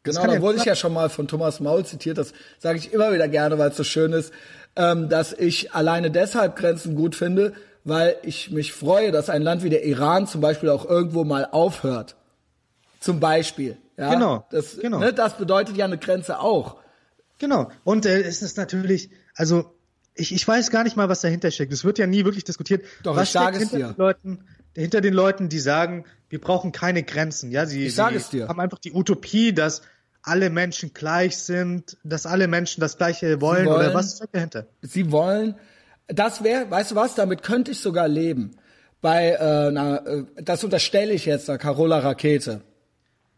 Genau, 0.04 0.28
da 0.28 0.41
wurde 0.41 0.58
ich 0.58 0.65
ja 0.65 0.75
schon 0.75 0.93
mal 0.93 1.10
von 1.10 1.28
Thomas 1.30 1.60
Maul 1.62 1.86
zitiert, 1.86 2.17
das 2.17 2.34
sage 2.60 2.78
ich 2.78 2.91
immer 2.93 3.13
wieder 3.13 3.28
gerne, 3.30 3.58
weil 3.58 3.69
es 3.71 3.78
so 3.78 3.84
schön 3.86 4.12
ist, 4.12 4.34
ähm, 4.75 5.08
dass 5.10 5.32
ich 5.34 5.73
alleine 5.73 6.12
deshalb 6.12 6.56
Grenzen 6.58 6.93
gut 6.93 7.15
finde, 7.15 7.54
weil 7.86 8.17
ich 8.23 8.52
mich 8.52 8.73
freue, 8.73 9.12
dass 9.12 9.30
ein 9.30 9.41
Land 9.41 9.63
wie 9.63 9.69
der 9.69 9.86
Iran 9.86 10.28
zum 10.28 10.41
Beispiel 10.41 10.69
auch 10.69 10.86
irgendwo 10.86 11.23
mal 11.23 11.45
aufhört. 11.45 12.15
Zum 12.99 13.19
Beispiel. 13.21 13.78
Ja? 14.00 14.14
Genau, 14.14 14.48
Das, 14.50 14.78
genau. 14.80 15.00
Ne, 15.00 15.14
das 15.14 15.38
bedeutet 15.38 15.76
ja 15.76 15.86
eine 15.86 15.98
Grenze 15.98 16.40
auch. 16.40 16.78
Genau. 17.38 17.70
Und 17.84 18.06
äh, 18.06 18.22
es 18.22 18.42
ist 18.42 18.58
natürlich, 18.58 19.10
also 19.36 19.74
ich, 20.16 20.34
ich 20.34 20.48
weiß 20.48 20.72
gar 20.72 20.84
nicht 20.84 20.96
mal, 20.98 21.10
was 21.10 21.22
dahinter 21.22 21.52
steckt. 21.52 21.72
Es 21.74 21.84
wird 21.86 21.98
ja 22.00 22.08
nie 22.08 22.26
wirklich 22.26 22.44
diskutiert. 22.44 22.86
Doch, 23.04 23.16
was 23.16 23.24
ich 23.24 23.30
steckt 23.32 23.58
hinter 23.58 23.78
dir. 23.78 23.88
Den 23.88 23.98
Leuten, 23.98 24.46
hinter 24.76 25.02
den 25.02 25.14
Leuten, 25.14 25.50
die 25.50 25.60
sagen, 25.60 26.06
wir 26.30 26.40
brauchen 26.40 26.72
keine 26.72 27.04
Grenzen. 27.04 27.52
Ja, 27.52 27.66
sie, 27.66 27.86
Ich 27.88 27.96
sage 27.96 28.16
sie 28.20 28.24
es 28.24 28.30
dir. 28.30 28.48
haben 28.48 28.60
einfach 28.60 28.80
die 28.80 28.94
Utopie, 28.94 29.54
dass 29.54 29.82
alle 30.22 30.50
Menschen 30.50 30.94
gleich 30.94 31.38
sind, 31.38 31.98
dass 32.04 32.26
alle 32.26 32.48
Menschen 32.48 32.82
das 32.82 32.98
Gleiche 32.98 33.40
wollen, 33.42 33.66
wollen- 33.66 33.78
oder 33.78 33.94
was 33.94 34.18
steckt 34.18 34.36
dahinter? 34.36 34.68
Sie 34.82 35.12
wollen, 35.12 35.56
das 36.08 36.44
wäre, 36.44 36.70
weißt 36.70 36.92
du 36.92 36.96
was, 36.96 37.16
damit 37.16 37.42
könnte 37.44 37.72
ich 37.72 37.80
sogar 37.80 38.08
leben. 38.08 38.52
Bei, 39.02 39.30
äh, 39.32 39.72
na, 39.72 40.06
äh, 40.06 40.24
das 40.42 40.64
unterstelle 40.66 41.14
ich 41.14 41.26
jetzt 41.26 41.48
der 41.48 41.58
Carola 41.58 42.00
Rakete, 42.00 42.62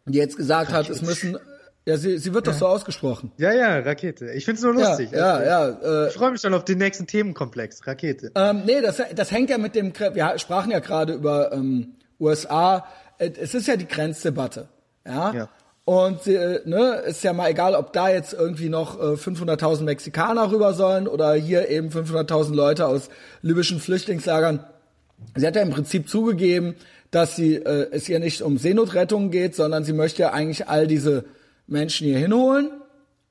die 0.05 0.17
jetzt 0.17 0.37
gesagt 0.37 0.71
hat, 0.71 0.89
es 0.89 1.01
müssen, 1.01 1.37
ja, 1.85 1.97
sie, 1.97 2.17
sie 2.17 2.33
wird 2.33 2.47
doch 2.47 2.53
so 2.53 2.67
ausgesprochen. 2.67 3.31
Ja, 3.37 3.53
ja, 3.53 3.79
Rakete. 3.79 4.31
Ich 4.33 4.45
find's 4.45 4.61
nur 4.61 4.77
Ja, 4.79 4.89
lustig. 4.89 5.11
ja, 5.11 5.43
ja. 5.43 5.69
Äh, 6.05 6.07
Ich 6.09 6.13
freue 6.13 6.31
mich 6.31 6.41
schon 6.41 6.53
auf 6.53 6.63
den 6.65 6.77
nächsten 6.77 7.07
Themenkomplex, 7.07 7.85
Rakete. 7.87 8.31
ähm, 8.35 8.63
nee, 8.65 8.81
das, 8.81 9.01
das 9.15 9.31
hängt 9.31 9.49
ja 9.49 9.57
mit 9.57 9.75
dem, 9.75 9.93
wir 9.97 10.37
sprachen 10.37 10.71
ja 10.71 10.79
gerade 10.79 11.13
über 11.13 11.51
ähm, 11.53 11.95
USA. 12.19 12.85
Äh, 13.17 13.31
Es 13.39 13.53
ist 13.53 13.67
ja 13.67 13.75
die 13.75 13.87
Grenzdebatte, 13.87 14.67
ja. 15.05 15.33
Ja. 15.33 15.49
Und 15.83 16.27
äh, 16.27 16.61
ne, 16.65 17.01
ist 17.07 17.23
ja 17.23 17.33
mal 17.33 17.49
egal, 17.49 17.73
ob 17.73 17.91
da 17.91 18.07
jetzt 18.09 18.33
irgendwie 18.33 18.69
noch 18.69 18.99
äh, 18.99 19.15
500.000 19.15 19.81
Mexikaner 19.81 20.51
rüber 20.51 20.73
sollen 20.75 21.07
oder 21.07 21.33
hier 21.33 21.69
eben 21.69 21.89
500.000 21.89 22.53
Leute 22.53 22.85
aus 22.85 23.09
libyschen 23.41 23.79
Flüchtlingslagern. 23.79 24.63
Sie 25.35 25.45
hat 25.45 25.55
ja 25.55 25.63
im 25.63 25.71
Prinzip 25.71 26.07
zugegeben, 26.07 26.75
dass 27.12 27.36
sie 27.36 27.56
äh, 27.56 27.89
es 27.91 28.08
ihr 28.10 28.19
nicht 28.19 28.41
um 28.41 28.58
Seenotrettung 28.58 29.30
geht, 29.32 29.56
sondern 29.56 29.84
sie 29.84 29.93
möchte 29.93 30.24
ja 30.24 30.32
eigentlich 30.32 30.67
all 30.67 30.88
diese 30.88 31.26
Menschen 31.67 32.08
hier 32.08 32.17
hinholen. 32.17 32.71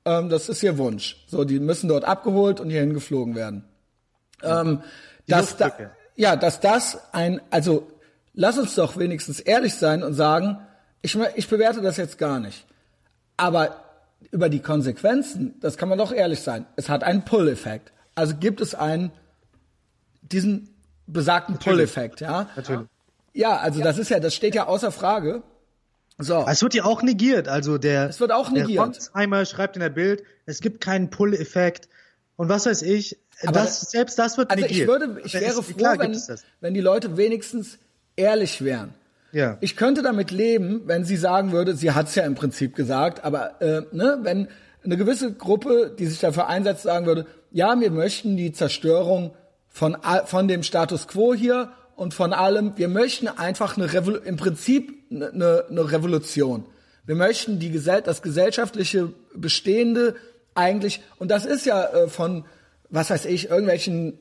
Ähm, 0.05 0.29
das 0.29 0.49
ist 0.49 0.63
ihr 0.63 0.77
Wunsch. 0.77 1.23
So, 1.27 1.43
die 1.43 1.59
müssen 1.59 1.89
dort 1.89 2.05
abgeholt 2.05 2.59
und 2.59 2.69
hierhin 2.69 2.93
geflogen 2.93 3.35
werden. 3.35 3.65
Ähm, 4.43 4.81
dass 5.27 5.57
da, 5.57 5.71
ja, 6.15 6.35
dass 6.35 6.59
das 6.59 6.99
ein, 7.11 7.41
also 7.49 7.87
lass 8.33 8.57
uns 8.57 8.75
doch 8.75 8.97
wenigstens 8.97 9.39
ehrlich 9.39 9.75
sein 9.75 10.03
und 10.03 10.13
sagen, 10.13 10.59
ich, 11.01 11.17
ich 11.35 11.47
bewerte 11.47 11.81
das 11.81 11.97
jetzt 11.97 12.17
gar 12.17 12.39
nicht. 12.39 12.65
Aber 13.37 13.83
über 14.29 14.49
die 14.49 14.59
Konsequenzen, 14.59 15.55
das 15.59 15.77
kann 15.77 15.89
man 15.89 15.97
doch 15.97 16.11
ehrlich 16.11 16.41
sein. 16.41 16.65
Es 16.75 16.89
hat 16.89 17.03
einen 17.03 17.25
Pull-Effekt. 17.25 17.91
Also 18.13 18.35
gibt 18.35 18.61
es 18.61 18.75
einen, 18.75 19.11
diesen 20.21 20.69
besagten 21.07 21.57
Pull-Effekt, 21.57 22.21
ja? 22.21 22.49
Natürlich. 22.55 22.87
Ja, 23.33 23.57
also 23.57 23.81
das 23.81 23.97
ist 23.97 24.09
ja, 24.09 24.19
das 24.19 24.35
steht 24.35 24.55
ja 24.55 24.67
außer 24.67 24.91
Frage. 24.91 25.43
So. 26.17 26.45
Es 26.47 26.61
wird 26.61 26.73
ja 26.73 26.83
auch 26.83 27.01
negiert. 27.01 27.47
Also 27.47 27.77
der, 27.77 28.09
Es 28.09 28.19
wird 28.19 28.31
auch 28.31 28.51
negiert. 28.51 28.79
Ronsheimer 28.85 29.45
schreibt 29.45 29.75
in 29.75 29.81
der 29.81 29.89
Bild, 29.89 30.23
es 30.45 30.61
gibt 30.61 30.81
keinen 30.81 31.09
Pull-Effekt. 31.09 31.89
Und 32.35 32.49
was 32.49 32.65
weiß 32.65 32.81
ich, 32.83 33.17
Aber 33.43 33.53
das, 33.53 33.81
selbst 33.91 34.19
das 34.19 34.37
wird 34.37 34.51
Also 34.51 34.61
negiert. 34.63 34.81
ich 34.81 34.87
würde, 34.87 35.21
ich 35.23 35.33
wäre 35.33 35.63
froh, 35.63 35.73
klar 35.73 35.97
wenn, 35.99 36.17
wenn 36.59 36.73
die 36.73 36.81
Leute 36.81 37.17
wenigstens 37.17 37.77
ehrlich 38.15 38.63
wären. 38.63 38.93
Ja. 39.31 39.57
Ich 39.61 39.77
könnte 39.77 40.01
damit 40.01 40.31
leben, 40.31 40.81
wenn 40.85 41.05
sie 41.05 41.15
sagen 41.15 41.51
würde, 41.51 41.75
sie 41.75 41.91
hat 41.91 42.07
es 42.09 42.15
ja 42.15 42.23
im 42.25 42.35
Prinzip 42.35 42.75
gesagt, 42.75 43.23
aber 43.23 43.61
äh, 43.61 43.83
ne, 43.91 44.19
wenn 44.23 44.49
eine 44.83 44.97
gewisse 44.97 45.31
Gruppe, 45.33 45.95
die 45.97 46.05
sich 46.05 46.19
dafür 46.19 46.47
einsetzt, 46.47 46.83
sagen 46.83 47.05
würde, 47.05 47.25
ja, 47.51 47.79
wir 47.79 47.91
möchten 47.91 48.35
die 48.35 48.51
Zerstörung 48.51 49.33
von, 49.69 49.95
von 50.25 50.47
dem 50.47 50.63
Status 50.63 51.07
quo 51.07 51.33
hier 51.33 51.71
und 52.01 52.15
von 52.15 52.33
allem, 52.33 52.73
wir 52.77 52.87
möchten 52.87 53.27
einfach 53.27 53.77
eine 53.77 53.93
Revol 53.93 54.23
im 54.25 54.35
Prinzip 54.35 54.91
eine, 55.11 55.65
eine 55.69 55.91
Revolution. 55.91 56.65
Wir 57.05 57.13
möchten 57.13 57.59
die 57.59 57.69
Gesell 57.69 58.01
das 58.01 58.23
gesellschaftliche 58.23 59.13
Bestehende 59.35 60.15
eigentlich, 60.55 61.03
und 61.19 61.29
das 61.29 61.45
ist 61.45 61.67
ja 61.67 61.83
äh, 61.83 62.07
von, 62.07 62.45
was 62.89 63.11
weiß 63.11 63.25
ich, 63.25 63.51
irgendwelchen 63.51 64.17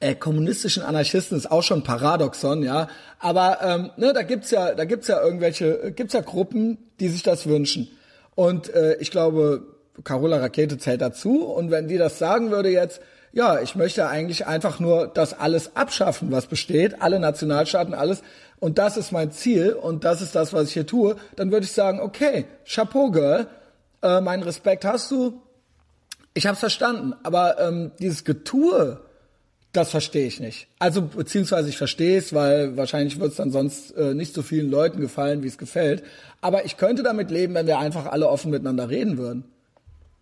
äh, 0.00 0.16
kommunistischen 0.16 0.82
Anarchisten 0.82 1.38
ist 1.38 1.48
auch 1.48 1.62
schon 1.62 1.84
Paradoxon, 1.84 2.64
ja. 2.64 2.88
Aber 3.20 3.58
ähm, 3.62 3.90
ne, 3.96 4.12
da 4.12 4.22
gibt's 4.22 4.50
ja, 4.50 4.74
da 4.74 4.84
gibt's 4.84 5.06
ja 5.06 5.22
irgendwelche, 5.22 5.80
äh, 5.80 5.90
gibt's 5.92 6.14
ja 6.14 6.20
Gruppen, 6.20 6.78
die 6.98 7.10
sich 7.10 7.22
das 7.22 7.46
wünschen. 7.46 7.88
Und 8.34 8.74
äh, 8.74 8.96
ich 8.96 9.12
glaube, 9.12 9.62
Carola 10.02 10.38
Rakete 10.38 10.78
zählt 10.78 11.00
dazu. 11.00 11.44
Und 11.44 11.70
wenn 11.70 11.86
die 11.86 11.96
das 11.96 12.18
sagen 12.18 12.50
würde 12.50 12.70
jetzt, 12.70 13.00
ja, 13.32 13.60
ich 13.60 13.76
möchte 13.76 14.08
eigentlich 14.08 14.46
einfach 14.46 14.80
nur 14.80 15.06
das 15.06 15.38
alles 15.38 15.76
abschaffen, 15.76 16.32
was 16.32 16.46
besteht, 16.46 17.02
alle 17.02 17.20
Nationalstaaten, 17.20 17.94
alles. 17.94 18.22
Und 18.58 18.78
das 18.78 18.96
ist 18.96 19.12
mein 19.12 19.30
Ziel 19.30 19.72
und 19.72 20.04
das 20.04 20.22
ist 20.22 20.34
das, 20.34 20.52
was 20.52 20.68
ich 20.68 20.72
hier 20.72 20.86
tue. 20.86 21.16
Dann 21.36 21.52
würde 21.52 21.64
ich 21.64 21.72
sagen, 21.72 22.00
okay, 22.00 22.46
Chapeau, 22.66 23.10
Girl, 23.10 23.46
äh, 24.02 24.20
meinen 24.20 24.42
Respekt 24.42 24.84
hast 24.84 25.10
du. 25.10 25.40
Ich 26.34 26.46
habe 26.46 26.56
verstanden, 26.56 27.14
aber 27.22 27.60
ähm, 27.60 27.92
dieses 27.98 28.24
Getue, 28.24 29.00
das 29.72 29.90
verstehe 29.90 30.26
ich 30.26 30.40
nicht. 30.40 30.68
Also 30.78 31.02
beziehungsweise 31.02 31.68
ich 31.68 31.76
verstehe 31.76 32.18
es, 32.18 32.32
weil 32.32 32.76
wahrscheinlich 32.76 33.20
wird 33.20 33.30
es 33.30 33.36
dann 33.36 33.50
sonst 33.50 33.96
äh, 33.96 34.14
nicht 34.14 34.34
so 34.34 34.42
vielen 34.42 34.70
Leuten 34.70 35.00
gefallen, 35.00 35.42
wie 35.42 35.48
es 35.48 35.58
gefällt. 35.58 36.02
Aber 36.40 36.64
ich 36.64 36.76
könnte 36.76 37.02
damit 37.02 37.30
leben, 37.30 37.54
wenn 37.54 37.66
wir 37.66 37.78
einfach 37.78 38.06
alle 38.06 38.28
offen 38.28 38.50
miteinander 38.50 38.88
reden 38.88 39.18
würden. 39.18 39.44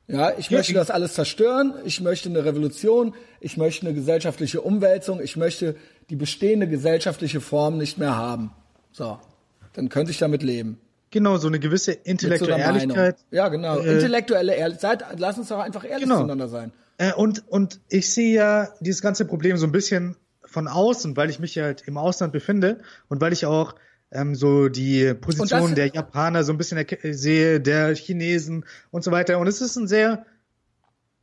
Ja, 0.09 0.33
ich 0.39 0.51
möchte 0.51 0.73
das 0.73 0.91
alles 0.91 1.15
zerstören. 1.15 1.75
Ich 1.85 2.01
möchte 2.01 2.29
eine 2.29 2.45
Revolution. 2.45 3.15
Ich 3.41 3.57
möchte 3.57 3.87
eine 3.87 3.95
gesellschaftliche 3.95 4.61
Umwälzung. 4.61 5.21
Ich 5.21 5.37
möchte 5.37 5.77
die 6.11 6.17
bestehende 6.17 6.69
gesellschaftliche 6.69 7.41
Form 7.41 7.77
nicht 7.77 7.99
mehr 7.99 8.17
haben. 8.17 8.53
So, 8.93 9.19
dann 9.73 9.89
könnte 9.89 10.13
ich 10.13 10.19
damit 10.19 10.43
leben. 10.45 10.81
Genau, 11.11 11.39
so 11.39 11.49
eine 11.49 11.59
gewisse 11.59 11.93
intellektuelle. 11.93 12.59
Ehrlichkeit. 12.63 13.17
Ja, 13.31 13.49
genau. 13.49 13.79
Äh, 13.81 13.95
Intellektuelle 13.95 14.55
Ehrlichkeit. 14.55 15.05
Lass 15.19 15.39
uns 15.39 15.49
doch 15.49 15.59
einfach 15.59 15.85
ehrlich 15.85 16.05
Genau. 16.05 16.19
zueinander 16.19 16.49
sein. 16.49 16.73
Äh, 16.99 17.13
und, 17.13 17.43
und 17.49 17.81
ich 17.89 18.13
sehe 18.13 18.35
ja 18.35 18.69
dieses 18.81 19.03
ganze 19.03 19.25
Problem 19.25 19.57
so 19.57 19.67
ein 19.67 19.73
bisschen 19.73 20.17
von 20.45 20.69
außen, 20.69 21.17
weil 21.17 21.31
ich 21.31 21.39
mich 21.41 21.59
halt 21.59 21.83
im 21.87 21.99
Ausland 21.99 22.33
befinde 22.33 22.81
und 23.09 23.21
weil 23.21 23.33
ich 23.33 23.45
auch 23.47 23.75
ähm, 24.13 24.35
so 24.35 24.69
die 24.69 25.15
Position 25.15 25.75
der 25.75 25.89
Japaner 25.89 26.45
so 26.45 26.53
ein 26.53 26.59
bisschen 26.59 26.79
erke- 26.79 27.13
sehe, 27.15 27.61
der 27.61 27.95
Chinesen 27.95 28.65
und 28.91 29.03
so 29.05 29.11
weiter. 29.11 29.39
Und 29.39 29.47
es 29.47 29.61
ist 29.61 29.77
ein 29.77 29.89
sehr, 29.89 30.25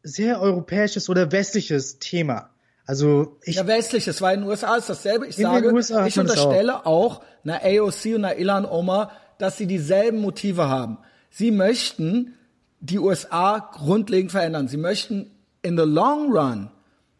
sehr 0.03 0.41
europäisches 0.41 1.09
oder 1.09 1.31
westliches 1.31 1.99
Thema. 1.99 2.49
Also 2.85 3.37
ich, 3.43 3.55
Ja, 3.55 3.65
westliches, 3.65 4.21
weil 4.21 4.35
in 4.35 4.41
den 4.41 4.49
USA 4.49 4.75
ist 4.75 4.89
dasselbe. 4.89 5.27
Ich 5.27 5.37
sage, 5.37 5.67
ich 6.07 6.19
unterstelle 6.19 6.85
auch 6.85 7.23
einer 7.45 7.61
AOC 7.63 8.05
und 8.15 8.25
einer 8.25 8.35
Ilan 8.37 8.65
Omar, 8.65 9.11
dass 9.37 9.57
sie 9.57 9.67
dieselben 9.67 10.19
Motive 10.19 10.67
haben. 10.67 10.97
Sie 11.29 11.51
möchten 11.51 12.33
die 12.81 12.99
USA 12.99 13.59
grundlegend 13.59 14.31
verändern. 14.31 14.67
Sie 14.67 14.77
möchten 14.77 15.31
in 15.61 15.77
the 15.77 15.85
long 15.85 16.33
run 16.35 16.69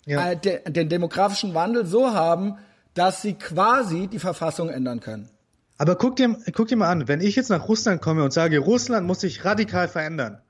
Ja. 0.05 0.31
äh, 0.31 0.35
de, 0.37 0.69
den 0.69 0.89
demografischen 0.89 1.53
Wandel 1.53 1.85
so 1.85 2.13
haben, 2.13 2.57
dass 2.93 3.21
sie 3.21 3.33
quasi 3.35 4.07
die 4.07 4.19
Verfassung 4.19 4.67
ändern 4.69 4.99
können. 4.99 5.29
Aber 5.83 5.97
guck 5.97 6.15
dir, 6.15 6.37
guck 6.53 6.69
dir 6.69 6.77
mal 6.77 6.89
an, 6.89 7.09
wenn 7.09 7.19
ich 7.19 7.35
jetzt 7.35 7.49
nach 7.49 7.67
Russland 7.67 8.01
komme 8.01 8.23
und 8.23 8.31
sage, 8.31 8.57
Russland 8.59 9.05
muss 9.05 9.19
sich 9.19 9.43
radikal 9.43 9.89
verändern, 9.89 10.41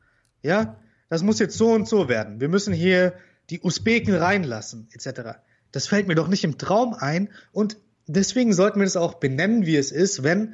ja, 0.44 0.78
das 1.10 1.24
muss 1.24 1.40
jetzt 1.40 1.58
so 1.58 1.72
und 1.72 1.88
so 1.88 2.08
werden. 2.08 2.40
Wir 2.40 2.50
müssen 2.50 2.72
hier 2.72 3.16
die 3.50 3.60
Usbeken 3.60 4.14
reinlassen, 4.14 4.90
etc. 4.92 5.40
Das 5.72 5.88
fällt 5.88 6.08
mir 6.08 6.14
doch 6.14 6.28
nicht 6.28 6.44
im 6.44 6.60
Traum 6.60 6.94
ein 6.94 7.30
und 7.52 7.78
deswegen 8.06 8.54
sollten 8.54 8.78
wir 8.80 8.86
das 8.86 8.96
auch 8.96 9.16
benennen, 9.16 9.66
wie 9.66 9.76
es 9.76 9.92
ist, 9.92 10.22
wenn 10.22 10.54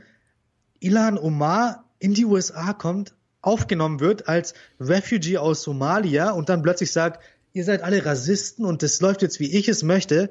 Ilan 0.80 1.18
Omar 1.18 1.84
in 2.00 2.14
die 2.14 2.24
USA 2.24 2.72
kommt, 2.72 3.16
aufgenommen 3.42 4.00
wird 4.00 4.30
als 4.30 4.54
Refugee 4.80 5.40
aus 5.40 5.62
Somalia 5.62 6.32
und 6.32 6.48
dann 6.48 6.62
plötzlich 6.62 6.94
sagt, 6.94 7.22
ihr 7.52 7.66
seid 7.66 7.84
alle 7.84 8.06
Rassisten 8.06 8.64
und 8.64 8.82
das 8.82 9.02
läuft 9.02 9.24
jetzt, 9.24 9.42
wie 9.42 9.52
ich 9.58 9.68
es 9.68 9.84
möchte. 9.84 10.30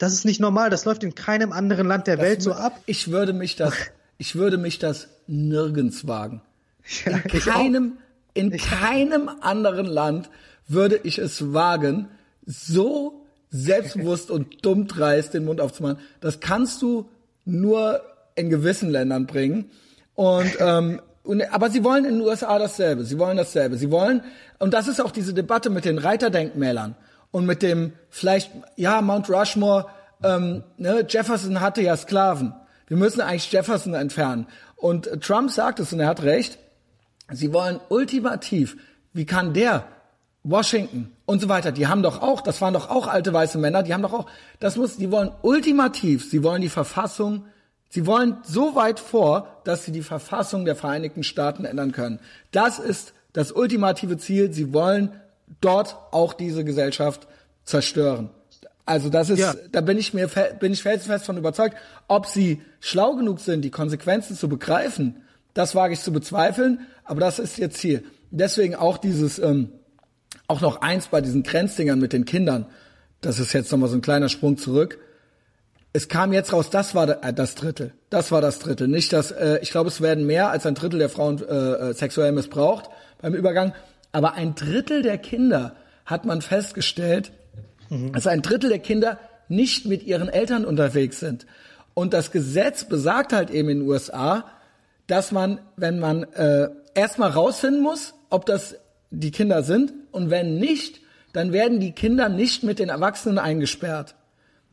Das 0.00 0.14
ist 0.14 0.24
nicht 0.24 0.40
normal, 0.40 0.70
das 0.70 0.86
läuft 0.86 1.04
in 1.04 1.14
keinem 1.14 1.52
anderen 1.52 1.86
Land 1.86 2.06
der 2.06 2.16
Welt 2.16 2.40
so 2.40 2.54
ab. 2.54 2.80
Ich 2.86 3.10
würde 3.10 3.34
mich 3.34 3.56
das, 3.56 3.74
ich 4.18 4.34
würde 4.34 4.56
mich 4.56 4.78
das 4.78 5.08
nirgends 5.26 6.08
wagen. 6.08 6.40
Ja, 7.04 7.18
In 7.18 7.36
ich 7.36 7.44
keinem, 7.44 7.98
in 8.32 8.56
keinem 8.56 9.30
anderen 9.42 9.84
Land 9.84 10.30
würde 10.66 10.98
ich 11.02 11.18
es 11.18 11.52
wagen, 11.52 12.08
so 12.46 13.26
selbstbewusst 13.50 14.30
und 14.30 14.64
dumm 14.64 14.88
dreist 14.88 15.34
den 15.34 15.44
Mund 15.44 15.60
aufzumachen. 15.60 15.98
Das 16.22 16.40
kannst 16.40 16.80
du 16.80 17.10
nur 17.44 18.00
in 18.36 18.48
gewissen 18.48 18.88
Ländern 18.88 19.26
bringen. 19.26 19.70
Und, 20.14 20.50
ähm, 20.60 21.02
und 21.24 21.42
aber 21.52 21.68
sie 21.68 21.84
wollen 21.84 22.06
in 22.06 22.14
den 22.14 22.22
USA 22.22 22.58
dasselbe. 22.58 23.04
Sie 23.04 23.18
wollen 23.18 23.36
dasselbe. 23.36 23.76
Sie 23.76 23.90
wollen, 23.90 24.22
und 24.60 24.72
das 24.72 24.88
ist 24.88 24.98
auch 25.02 25.10
diese 25.10 25.34
Debatte 25.34 25.68
mit 25.68 25.84
den 25.84 25.98
Reiterdenkmälern 25.98 26.96
und 27.30 27.46
mit 27.46 27.62
dem 27.62 27.92
vielleicht, 28.08 28.50
ja, 28.76 29.00
Mount 29.02 29.30
Rushmore, 29.30 29.86
ähm, 30.22 30.64
ne, 30.76 31.06
Jefferson 31.08 31.60
hatte 31.60 31.82
ja 31.82 31.96
Sklaven. 31.96 32.54
Wir 32.86 32.96
müssen 32.96 33.20
eigentlich 33.20 33.50
Jefferson 33.50 33.94
entfernen. 33.94 34.46
Und 34.76 35.08
Trump 35.22 35.50
sagt 35.50 35.78
es 35.80 35.92
und 35.92 36.00
er 36.00 36.08
hat 36.08 36.22
recht. 36.22 36.58
Sie 37.30 37.52
wollen 37.52 37.80
ultimativ, 37.88 38.76
wie 39.12 39.26
kann 39.26 39.54
der 39.54 39.84
Washington 40.42 41.12
und 41.26 41.40
so 41.40 41.48
weiter, 41.48 41.70
die 41.70 41.86
haben 41.86 42.02
doch 42.02 42.22
auch, 42.22 42.40
das 42.40 42.60
waren 42.60 42.74
doch 42.74 42.88
auch 42.88 43.06
alte 43.06 43.32
weiße 43.32 43.58
Männer, 43.58 43.82
die 43.82 43.92
haben 43.92 44.02
doch 44.02 44.12
auch, 44.12 44.26
das 44.58 44.76
muss, 44.76 44.96
die 44.96 45.10
wollen 45.10 45.30
ultimativ, 45.42 46.28
sie 46.28 46.42
wollen 46.42 46.62
die 46.62 46.70
Verfassung, 46.70 47.44
sie 47.90 48.06
wollen 48.06 48.38
so 48.42 48.74
weit 48.74 49.00
vor, 49.00 49.60
dass 49.64 49.84
sie 49.84 49.92
die 49.92 50.02
Verfassung 50.02 50.64
der 50.64 50.76
Vereinigten 50.76 51.22
Staaten 51.22 51.64
ändern 51.64 51.92
können. 51.92 52.20
Das 52.52 52.78
ist 52.78 53.12
das 53.32 53.52
ultimative 53.52 54.16
Ziel, 54.16 54.52
sie 54.52 54.72
wollen 54.72 55.12
dort 55.60 55.96
auch 56.12 56.32
diese 56.32 56.64
Gesellschaft 56.64 57.26
zerstören. 57.64 58.30
Also 58.86 59.08
das 59.08 59.30
ist, 59.30 59.38
Ja. 59.38 59.54
da 59.70 59.80
bin 59.82 59.98
ich 59.98 60.14
mir, 60.14 60.28
bin 60.58 60.72
ich 60.72 60.82
felsenfest 60.82 61.24
von 61.24 61.36
überzeugt. 61.36 61.76
Ob 62.08 62.26
sie 62.26 62.60
schlau 62.80 63.14
genug 63.14 63.40
sind, 63.40 63.62
die 63.62 63.70
Konsequenzen 63.70 64.36
zu 64.36 64.48
begreifen, 64.48 65.22
das 65.54 65.74
wage 65.74 65.94
ich 65.94 66.00
zu 66.00 66.12
bezweifeln, 66.12 66.80
aber 67.04 67.20
das 67.20 67.38
ist 67.38 67.58
ihr 67.58 67.70
Ziel. 67.70 68.04
Deswegen 68.30 68.74
auch 68.74 68.98
dieses, 68.98 69.38
ähm, 69.38 69.70
auch 70.46 70.60
noch 70.60 70.80
eins 70.82 71.08
bei 71.08 71.20
diesen 71.20 71.42
Grenzdingern 71.42 72.00
mit 72.00 72.12
den 72.12 72.24
Kindern. 72.24 72.66
Das 73.20 73.38
ist 73.38 73.52
jetzt 73.52 73.70
nochmal 73.70 73.88
so 73.88 73.96
ein 73.96 74.00
kleiner 74.02 74.28
Sprung 74.28 74.56
zurück. 74.56 74.98
Es 75.92 76.08
kam 76.08 76.32
jetzt 76.32 76.52
raus, 76.52 76.70
das 76.70 76.94
war 76.94 77.22
äh, 77.24 77.32
das 77.32 77.56
Drittel. 77.56 77.92
Das 78.10 78.30
war 78.32 78.40
das 78.40 78.60
Drittel. 78.60 78.86
Nicht 78.88 79.12
das, 79.12 79.32
äh, 79.32 79.58
ich 79.60 79.70
glaube, 79.70 79.88
es 79.88 80.00
werden 80.00 80.24
mehr 80.26 80.50
als 80.50 80.66
ein 80.66 80.74
Drittel 80.74 80.98
der 81.00 81.08
Frauen 81.08 81.42
äh, 81.42 81.90
äh, 81.90 81.94
sexuell 81.94 82.32
missbraucht 82.32 82.88
beim 83.20 83.34
Übergang. 83.34 83.72
Aber 84.12 84.34
ein 84.34 84.54
Drittel 84.54 85.02
der 85.02 85.18
Kinder 85.18 85.76
hat 86.04 86.24
man 86.24 86.42
festgestellt, 86.42 87.32
dass 88.12 88.26
ein 88.26 88.42
Drittel 88.42 88.70
der 88.70 88.78
Kinder 88.78 89.18
nicht 89.48 89.86
mit 89.86 90.04
ihren 90.04 90.28
Eltern 90.28 90.64
unterwegs 90.64 91.20
sind. 91.20 91.46
Und 91.94 92.12
das 92.14 92.30
Gesetz 92.30 92.84
besagt 92.84 93.32
halt 93.32 93.50
eben 93.50 93.68
in 93.68 93.80
den 93.80 93.88
USA, 93.88 94.44
dass 95.06 95.32
man, 95.32 95.60
wenn 95.76 95.98
man 95.98 96.22
äh, 96.34 96.68
erstmal 96.94 97.30
rausfinden 97.30 97.82
muss, 97.82 98.14
ob 98.30 98.46
das 98.46 98.76
die 99.10 99.32
Kinder 99.32 99.62
sind, 99.64 99.92
und 100.12 100.30
wenn 100.30 100.58
nicht, 100.58 101.00
dann 101.32 101.52
werden 101.52 101.80
die 101.80 101.92
Kinder 101.92 102.28
nicht 102.28 102.62
mit 102.62 102.78
den 102.78 102.88
Erwachsenen 102.88 103.38
eingesperrt. 103.38 104.14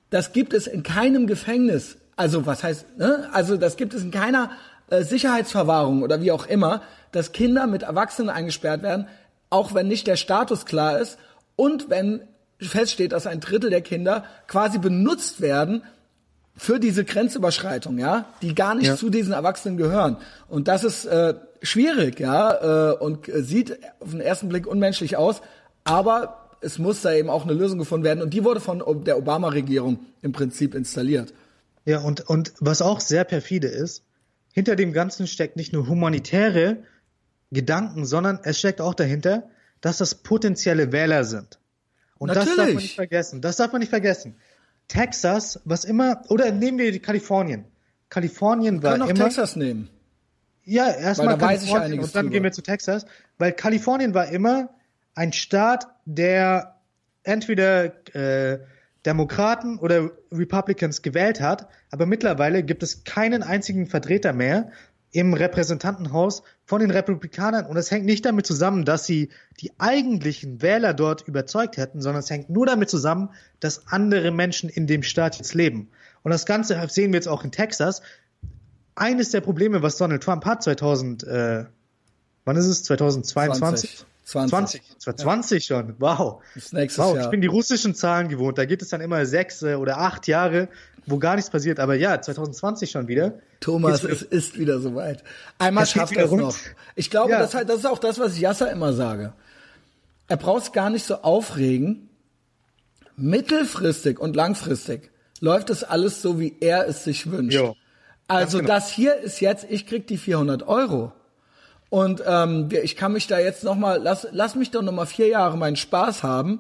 Das 0.09 0.31
gibt 0.31 0.53
es 0.53 0.67
in 0.67 0.83
keinem 0.83 1.27
Gefängnis. 1.27 1.97
Also 2.15 2.45
was 2.45 2.63
heißt, 2.63 2.97
ne? 2.97 3.29
Also 3.33 3.57
das 3.57 3.77
gibt 3.77 3.93
es 3.93 4.03
in 4.03 4.11
keiner 4.11 4.51
äh, 4.89 5.03
Sicherheitsverwahrung 5.03 6.01
oder 6.01 6.21
wie 6.21 6.31
auch 6.31 6.47
immer, 6.47 6.81
dass 7.11 7.31
Kinder 7.31 7.67
mit 7.67 7.83
Erwachsenen 7.83 8.29
eingesperrt 8.29 8.83
werden, 8.83 9.07
auch 9.49 9.73
wenn 9.73 9.87
nicht 9.87 10.07
der 10.07 10.15
Status 10.17 10.65
klar 10.65 10.99
ist 10.99 11.17
und 11.55 11.89
wenn 11.89 12.21
feststeht, 12.59 13.11
dass 13.11 13.27
ein 13.27 13.39
Drittel 13.39 13.69
der 13.69 13.81
Kinder 13.81 14.23
quasi 14.47 14.79
benutzt 14.79 15.41
werden 15.41 15.83
für 16.55 16.79
diese 16.79 17.05
Grenzüberschreitung, 17.05 17.99
ja, 17.99 18.25
die 18.41 18.55
gar 18.55 18.73
nicht 18.73 18.87
Ja. 18.87 18.95
zu 18.95 19.09
diesen 19.11 19.31
Erwachsenen 19.33 19.77
gehören. 19.77 20.17
Und 20.47 20.67
das 20.67 20.83
ist 20.83 21.05
äh, 21.05 21.35
schwierig, 21.61 22.19
ja, 22.19 22.93
äh, 22.93 22.97
und 22.97 23.29
äh, 23.29 23.43
sieht 23.43 23.77
auf 23.99 24.09
den 24.11 24.21
ersten 24.21 24.49
Blick 24.49 24.65
unmenschlich 24.65 25.17
aus, 25.17 25.41
aber 25.83 26.49
es 26.61 26.79
muss 26.79 27.03
da 27.03 27.13
eben 27.13 27.29
auch 27.29 27.43
eine 27.43 27.53
Lösung 27.53 27.77
gefunden 27.77 28.03
werden 28.03 28.23
und 28.23 28.33
die 28.33 28.43
wurde 28.43 28.59
von 28.59 28.81
der 29.03 29.19
Obama-Regierung 29.19 29.99
im 30.23 30.31
Prinzip 30.31 30.73
installiert. 30.73 31.31
Ja, 31.85 31.99
und, 31.99 32.27
und 32.27 32.53
was 32.59 32.81
auch 32.81 32.99
sehr 32.99 33.23
perfide 33.23 33.67
ist, 33.67 34.03
hinter 34.51 34.75
dem 34.75 34.91
Ganzen 34.93 35.27
steckt 35.27 35.55
nicht 35.55 35.73
nur 35.73 35.87
humanitäre 35.87 36.77
Gedanken, 37.51 38.05
sondern 38.05 38.39
es 38.43 38.59
steckt 38.59 38.81
auch 38.81 38.93
dahinter, 38.93 39.49
dass 39.81 39.97
das 39.97 40.15
potenzielle 40.15 40.91
Wähler 40.91 41.23
sind. 41.23 41.59
Und 42.17 42.29
das 42.29 42.37
darf 42.37 42.47
man 42.47 42.57
Natürlich. 42.57 42.83
nicht 42.83 42.95
vergessen. 42.95 43.41
Das 43.41 43.57
darf 43.57 43.71
man 43.71 43.79
nicht 43.79 43.89
vergessen. 43.89 44.35
Texas, 44.87 45.59
was 45.65 45.83
immer, 45.83 46.21
oder 46.29 46.51
nehmen 46.51 46.77
wir 46.77 46.91
die 46.91 46.99
Kalifornien. 46.99 47.65
Kalifornien 48.09 48.81
war 48.83 48.93
können 48.93 49.03
auch 49.03 49.09
immer. 49.09 49.25
Texas 49.25 49.55
nehmen. 49.55 49.89
Ja, 50.63 50.89
erstmal 50.91 51.37
Kalifornien 51.37 51.99
und 51.99 52.13
dann 52.15 52.25
drüber. 52.25 52.33
gehen 52.33 52.43
wir 52.43 52.51
zu 52.51 52.61
Texas, 52.61 53.05
weil 53.37 53.53
Kalifornien 53.53 54.13
war 54.13 54.27
immer 54.27 54.69
ein 55.15 55.31
Staat, 55.31 55.87
der 56.05 56.75
entweder 57.23 57.85
äh, 58.15 58.59
Demokraten 59.05 59.79
oder 59.79 60.11
Republicans 60.31 61.01
gewählt 61.01 61.39
hat, 61.39 61.69
aber 61.91 62.05
mittlerweile 62.05 62.63
gibt 62.63 62.83
es 62.83 63.03
keinen 63.05 63.43
einzigen 63.43 63.87
Vertreter 63.87 64.33
mehr 64.33 64.71
im 65.17 65.33
Repräsentantenhaus 65.33 66.43
von 66.63 66.79
den 66.79 66.91
Republikanern 66.91 67.65
und 67.65 67.75
es 67.75 67.89
hängt 67.89 68.05
nicht 68.05 68.23
damit 68.23 68.45
zusammen, 68.45 68.85
dass 68.85 69.07
sie 69.07 69.29
die 69.59 69.71
eigentlichen 69.79 70.61
Wähler 70.61 70.93
dort 70.93 71.27
überzeugt 71.27 71.77
hätten, 71.77 72.03
sondern 72.03 72.19
es 72.19 72.29
hängt 72.29 72.51
nur 72.51 72.67
damit 72.67 72.87
zusammen, 72.91 73.31
dass 73.59 73.87
andere 73.87 74.29
Menschen 74.29 74.69
in 74.69 74.85
dem 74.85 75.01
Staat 75.01 75.37
jetzt 75.37 75.55
leben. 75.55 75.89
Und 76.21 76.29
das 76.29 76.45
Ganze 76.45 76.79
sehen 76.89 77.13
wir 77.13 77.17
jetzt 77.17 77.27
auch 77.27 77.43
in 77.43 77.51
Texas 77.51 78.03
eines 78.93 79.31
der 79.31 79.41
Probleme, 79.41 79.81
was 79.81 79.97
Donald 79.97 80.21
Trump 80.21 80.45
hat 80.45 80.61
2000, 80.61 81.23
äh, 81.23 81.65
wann 82.45 82.55
ist 82.55 82.67
es? 82.67 82.83
2022? 82.83 84.05
20. 84.23 84.51
20. 84.51 84.99
2020 84.99 85.65
schon. 85.65 85.95
Wow. 85.97 86.43
Wow, 86.71 87.15
Jahr. 87.15 87.23
ich 87.23 87.29
bin 87.31 87.41
die 87.41 87.47
russischen 87.47 87.95
Zahlen 87.95 88.27
gewohnt. 88.27 88.59
Da 88.59 88.65
geht 88.65 88.83
es 88.83 88.89
dann 88.89 89.01
immer 89.01 89.25
sechs 89.25 89.63
äh, 89.63 89.73
oder 89.73 89.97
acht 89.97 90.27
Jahre, 90.27 90.69
wo 91.07 91.17
gar 91.17 91.37
nichts 91.37 91.49
passiert. 91.49 91.79
Aber 91.79 91.95
ja, 91.95 92.21
2020 92.21 92.91
schon 92.91 93.07
wieder. 93.07 93.39
Thomas, 93.59 94.03
es 94.03 94.21
ist 94.21 94.57
wieder 94.59 94.79
soweit. 94.79 95.23
Einmal 95.57 95.85
geht 95.85 95.93
schafft 95.93 96.15
er 96.15 96.25
es 96.25 96.31
noch. 96.31 96.55
Ich 96.95 97.09
glaube, 97.09 97.31
Ja. 97.31 97.39
das, 97.39 97.53
halt, 97.53 97.69
das 97.69 97.79
ist 97.79 97.85
auch 97.85 97.99
das, 97.99 98.19
was 98.19 98.35
ich 98.35 98.41
Yasser 98.41 98.71
immer 98.71 98.93
sage. 98.93 99.33
Er 100.27 100.37
braucht 100.37 100.73
gar 100.73 100.89
nicht 100.89 101.05
so 101.05 101.15
aufregen. 101.15 102.09
Mittelfristig 103.15 104.19
und 104.19 104.35
langfristig 104.35 105.09
läuft 105.39 105.69
es 105.69 105.83
alles 105.83 106.21
so, 106.21 106.39
wie 106.39 106.55
er 106.59 106.87
es 106.87 107.03
sich 107.03 107.31
wünscht. 107.31 107.55
Jo. 107.55 107.75
Also 108.27 108.59
genau. 108.59 108.73
das 108.73 108.91
hier 108.91 109.15
ist 109.15 109.39
jetzt, 109.39 109.65
ich 109.69 109.87
krieg 109.87 110.05
die 110.07 110.17
400 110.17 110.67
Euro. 110.67 111.13
Und 111.89 112.21
ähm, 112.27 112.67
ich 112.83 112.95
kann 112.97 113.13
mich 113.13 113.27
da 113.27 113.39
jetzt 113.39 113.63
noch 113.63 113.75
mal, 113.75 114.01
lass, 114.01 114.27
lass 114.31 114.55
mich 114.55 114.71
doch 114.71 114.81
noch 114.81 114.91
mal 114.91 115.05
vier 115.05 115.27
Jahre 115.27 115.57
meinen 115.57 115.77
Spaß 115.77 116.23
haben. 116.23 116.59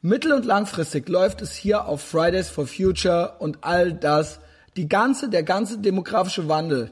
Mittel- 0.00 0.32
und 0.32 0.44
langfristig 0.46 1.08
läuft 1.08 1.42
es 1.42 1.54
hier 1.54 1.86
auf 1.86 2.00
Fridays 2.00 2.48
for 2.48 2.66
Future 2.66 3.34
und 3.40 3.58
all 3.62 3.92
das, 3.92 4.38
die 4.80 4.88
ganze, 4.88 5.28
der 5.28 5.42
ganze 5.42 5.76
demografische 5.76 6.48
Wandel 6.48 6.90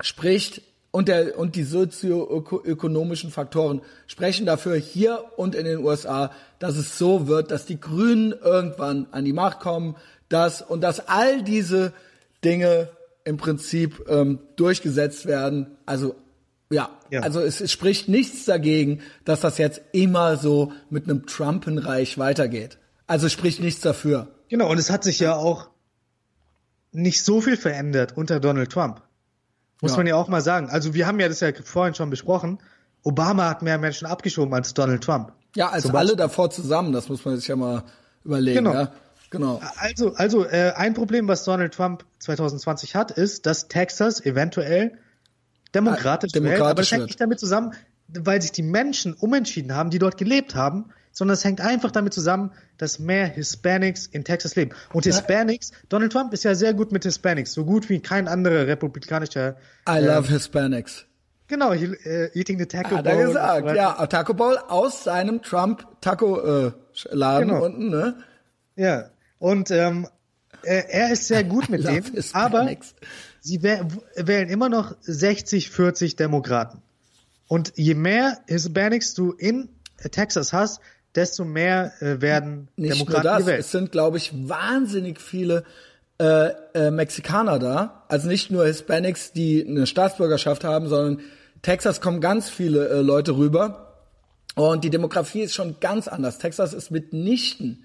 spricht 0.00 0.62
und 0.92 1.08
der 1.08 1.36
und 1.36 1.56
die 1.56 1.64
sozioökonomischen 1.64 3.32
Faktoren 3.32 3.82
sprechen 4.06 4.46
dafür 4.46 4.76
hier 4.76 5.24
und 5.36 5.56
in 5.56 5.64
den 5.64 5.78
USA, 5.78 6.30
dass 6.60 6.76
es 6.76 6.98
so 6.98 7.26
wird, 7.26 7.50
dass 7.50 7.66
die 7.66 7.80
Grünen 7.80 8.32
irgendwann 8.32 9.08
an 9.10 9.24
die 9.24 9.32
Macht 9.32 9.58
kommen, 9.58 9.96
dass 10.28 10.62
und 10.62 10.80
dass 10.80 11.08
all 11.08 11.42
diese 11.42 11.92
Dinge 12.44 12.88
im 13.24 13.36
Prinzip 13.36 14.06
ähm, 14.08 14.38
durchgesetzt 14.54 15.26
werden. 15.26 15.76
Also 15.86 16.14
ja, 16.70 16.88
ja. 17.10 17.22
also 17.22 17.40
es, 17.40 17.60
es 17.60 17.72
spricht 17.72 18.08
nichts 18.08 18.44
dagegen, 18.44 19.00
dass 19.24 19.40
das 19.40 19.58
jetzt 19.58 19.80
immer 19.90 20.36
so 20.36 20.72
mit 20.88 21.04
einem 21.04 21.26
Trumpenreich 21.26 22.16
weitergeht. 22.16 22.78
Also 23.08 23.28
spricht 23.28 23.58
nichts 23.58 23.80
dafür. 23.80 24.28
Genau, 24.48 24.70
und 24.70 24.78
es 24.78 24.88
hat 24.88 25.02
sich 25.02 25.18
ja 25.18 25.34
auch 25.34 25.71
nicht 26.92 27.24
so 27.24 27.40
viel 27.40 27.56
verändert 27.56 28.16
unter 28.16 28.40
Donald 28.40 28.70
Trump. 28.70 29.02
Muss 29.80 29.92
ja. 29.92 29.96
man 29.96 30.06
ja 30.06 30.14
auch 30.14 30.28
mal 30.28 30.42
sagen. 30.42 30.70
Also 30.70 30.94
wir 30.94 31.06
haben 31.06 31.18
ja 31.18 31.28
das 31.28 31.40
ja 31.40 31.50
vorhin 31.64 31.94
schon 31.94 32.10
besprochen. 32.10 32.58
Obama 33.02 33.48
hat 33.48 33.62
mehr 33.62 33.78
Menschen 33.78 34.06
abgeschoben 34.06 34.54
als 34.54 34.74
Donald 34.74 35.02
Trump. 35.02 35.32
Ja, 35.56 35.70
als 35.70 35.92
alle 35.92 36.16
davor 36.16 36.50
zusammen, 36.50 36.92
das 36.92 37.08
muss 37.08 37.24
man 37.24 37.36
sich 37.36 37.48
ja 37.48 37.56
mal 37.56 37.82
überlegen. 38.24 38.58
Genau. 38.58 38.74
Ja? 38.74 38.92
Genau. 39.30 39.60
Also, 39.76 40.14
also 40.14 40.44
äh, 40.44 40.72
ein 40.76 40.94
Problem, 40.94 41.26
was 41.26 41.44
Donald 41.44 41.74
Trump 41.74 42.04
2020 42.20 42.94
hat, 42.94 43.10
ist, 43.10 43.46
dass 43.46 43.66
Texas 43.68 44.24
eventuell 44.24 44.98
demokratisch, 45.74 46.32
demokratisch 46.32 46.58
wählt, 46.58 46.62
aber 46.62 46.74
das 46.74 46.92
hängt 46.92 47.06
nicht 47.06 47.20
damit 47.20 47.40
zusammen, 47.40 47.72
weil 48.08 48.42
sich 48.42 48.52
die 48.52 48.62
Menschen 48.62 49.14
umentschieden 49.14 49.74
haben, 49.74 49.88
die 49.88 49.98
dort 49.98 50.18
gelebt 50.18 50.54
haben, 50.54 50.90
sondern 51.12 51.34
es 51.34 51.44
hängt 51.44 51.60
einfach 51.60 51.90
damit 51.90 52.12
zusammen, 52.12 52.52
dass 52.78 52.98
mehr 52.98 53.26
Hispanics 53.26 54.06
in 54.06 54.24
Texas 54.24 54.56
leben. 54.56 54.72
Und 54.92 55.04
Hispanics, 55.04 55.72
Donald 55.88 56.12
Trump 56.12 56.32
ist 56.32 56.44
ja 56.44 56.54
sehr 56.54 56.74
gut 56.74 56.90
mit 56.90 57.04
Hispanics, 57.04 57.52
so 57.52 57.64
gut 57.64 57.88
wie 57.88 58.00
kein 58.00 58.28
anderer 58.28 58.66
republikanischer. 58.66 59.56
I 59.88 59.98
äh, 59.98 60.00
love 60.00 60.28
Hispanics. 60.28 61.06
Genau, 61.48 61.72
he, 61.72 61.88
uh, 61.88 62.28
eating 62.32 62.58
the 62.58 62.66
Taco 62.66 62.96
Hat 62.96 63.04
Bowl. 63.04 63.12
Hat 63.12 63.18
er 63.18 63.62
gesagt, 63.62 63.76
ja, 63.76 64.06
Taco 64.06 64.32
Bowl 64.32 64.56
aus 64.56 65.04
seinem 65.04 65.42
Trump 65.42 65.86
Taco 66.00 66.40
äh, 66.40 66.72
Laden 67.10 67.48
genau. 67.48 67.64
unten, 67.64 67.90
ne? 67.90 68.16
Ja, 68.74 69.10
und 69.38 69.70
ähm, 69.70 70.08
er, 70.62 70.88
er 70.88 71.12
ist 71.12 71.28
sehr 71.28 71.44
gut 71.44 71.68
mit 71.68 71.84
denen, 71.84 72.24
aber 72.32 72.74
sie 73.40 73.62
wählen 73.62 74.48
immer 74.48 74.68
noch 74.68 74.96
60, 75.02 75.70
40 75.70 76.16
Demokraten. 76.16 76.80
Und 77.48 77.74
je 77.76 77.94
mehr 77.94 78.38
Hispanics 78.46 79.12
du 79.12 79.32
in 79.32 79.68
Texas 80.10 80.52
hast, 80.52 80.80
desto 81.14 81.44
mehr 81.44 81.92
äh, 82.00 82.20
werden 82.20 82.68
Nicht 82.76 82.94
Demokraten 82.94 83.22
nur 83.26 83.32
das, 83.32 83.40
gewählt. 83.40 83.60
Es 83.60 83.70
sind, 83.70 83.92
glaube 83.92 84.18
ich, 84.18 84.32
wahnsinnig 84.48 85.20
viele 85.20 85.64
äh, 86.18 86.50
äh, 86.74 86.90
Mexikaner 86.90 87.58
da. 87.58 88.04
Also 88.08 88.28
nicht 88.28 88.50
nur 88.50 88.66
Hispanics, 88.66 89.32
die 89.32 89.66
eine 89.66 89.86
Staatsbürgerschaft 89.86 90.64
haben, 90.64 90.88
sondern 90.88 91.20
Texas 91.62 92.00
kommen 92.00 92.20
ganz 92.20 92.48
viele 92.48 92.88
äh, 92.88 93.00
Leute 93.00 93.36
rüber. 93.36 93.88
Und 94.54 94.84
die 94.84 94.90
Demografie 94.90 95.42
ist 95.42 95.54
schon 95.54 95.76
ganz 95.80 96.08
anders. 96.08 96.38
Texas 96.38 96.74
ist 96.74 96.90
mitnichten 96.90 97.84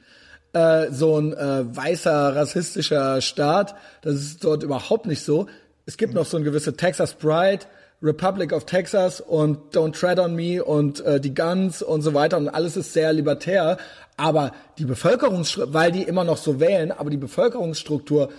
äh, 0.54 0.92
so 0.92 1.18
ein 1.18 1.34
äh, 1.34 1.76
weißer, 1.76 2.36
rassistischer 2.36 3.22
Staat. 3.22 3.76
Das 4.02 4.16
ist 4.16 4.44
dort 4.44 4.64
überhaupt 4.64 5.06
nicht 5.06 5.24
so. 5.24 5.48
Es 5.86 5.98
gibt 5.98 6.14
noch 6.14 6.26
so 6.26 6.38
eine 6.38 6.46
gewisse 6.46 6.76
Texas 6.76 7.14
Pride, 7.14 7.66
Republic 8.02 8.54
of 8.54 8.66
Texas 8.66 9.22
und 9.22 9.76
Don't 9.76 9.94
Tread 9.94 10.20
on 10.20 10.36
Me 10.36 10.64
und 10.64 11.00
äh, 11.02 11.20
die 11.20 11.34
Guns 11.34 11.82
und 11.82 12.02
so 12.02 12.14
weiter 12.14 12.38
und 12.38 12.50
alles 12.50 12.78
ist 12.78 12.94
sehr 12.94 13.12
libertär. 13.14 13.78
Aber 14.18 14.52
die 14.78 14.86
Bevölkerungsstruktur, 14.86 15.74
weil 15.74 15.92
die 15.92 16.04
immer 16.04 16.24
noch 16.24 16.38
so 16.38 16.60
wählen, 16.60 16.92
aber 16.92 17.10
die 17.10 17.18
Bevölkerungsstruktur, 17.18 18.30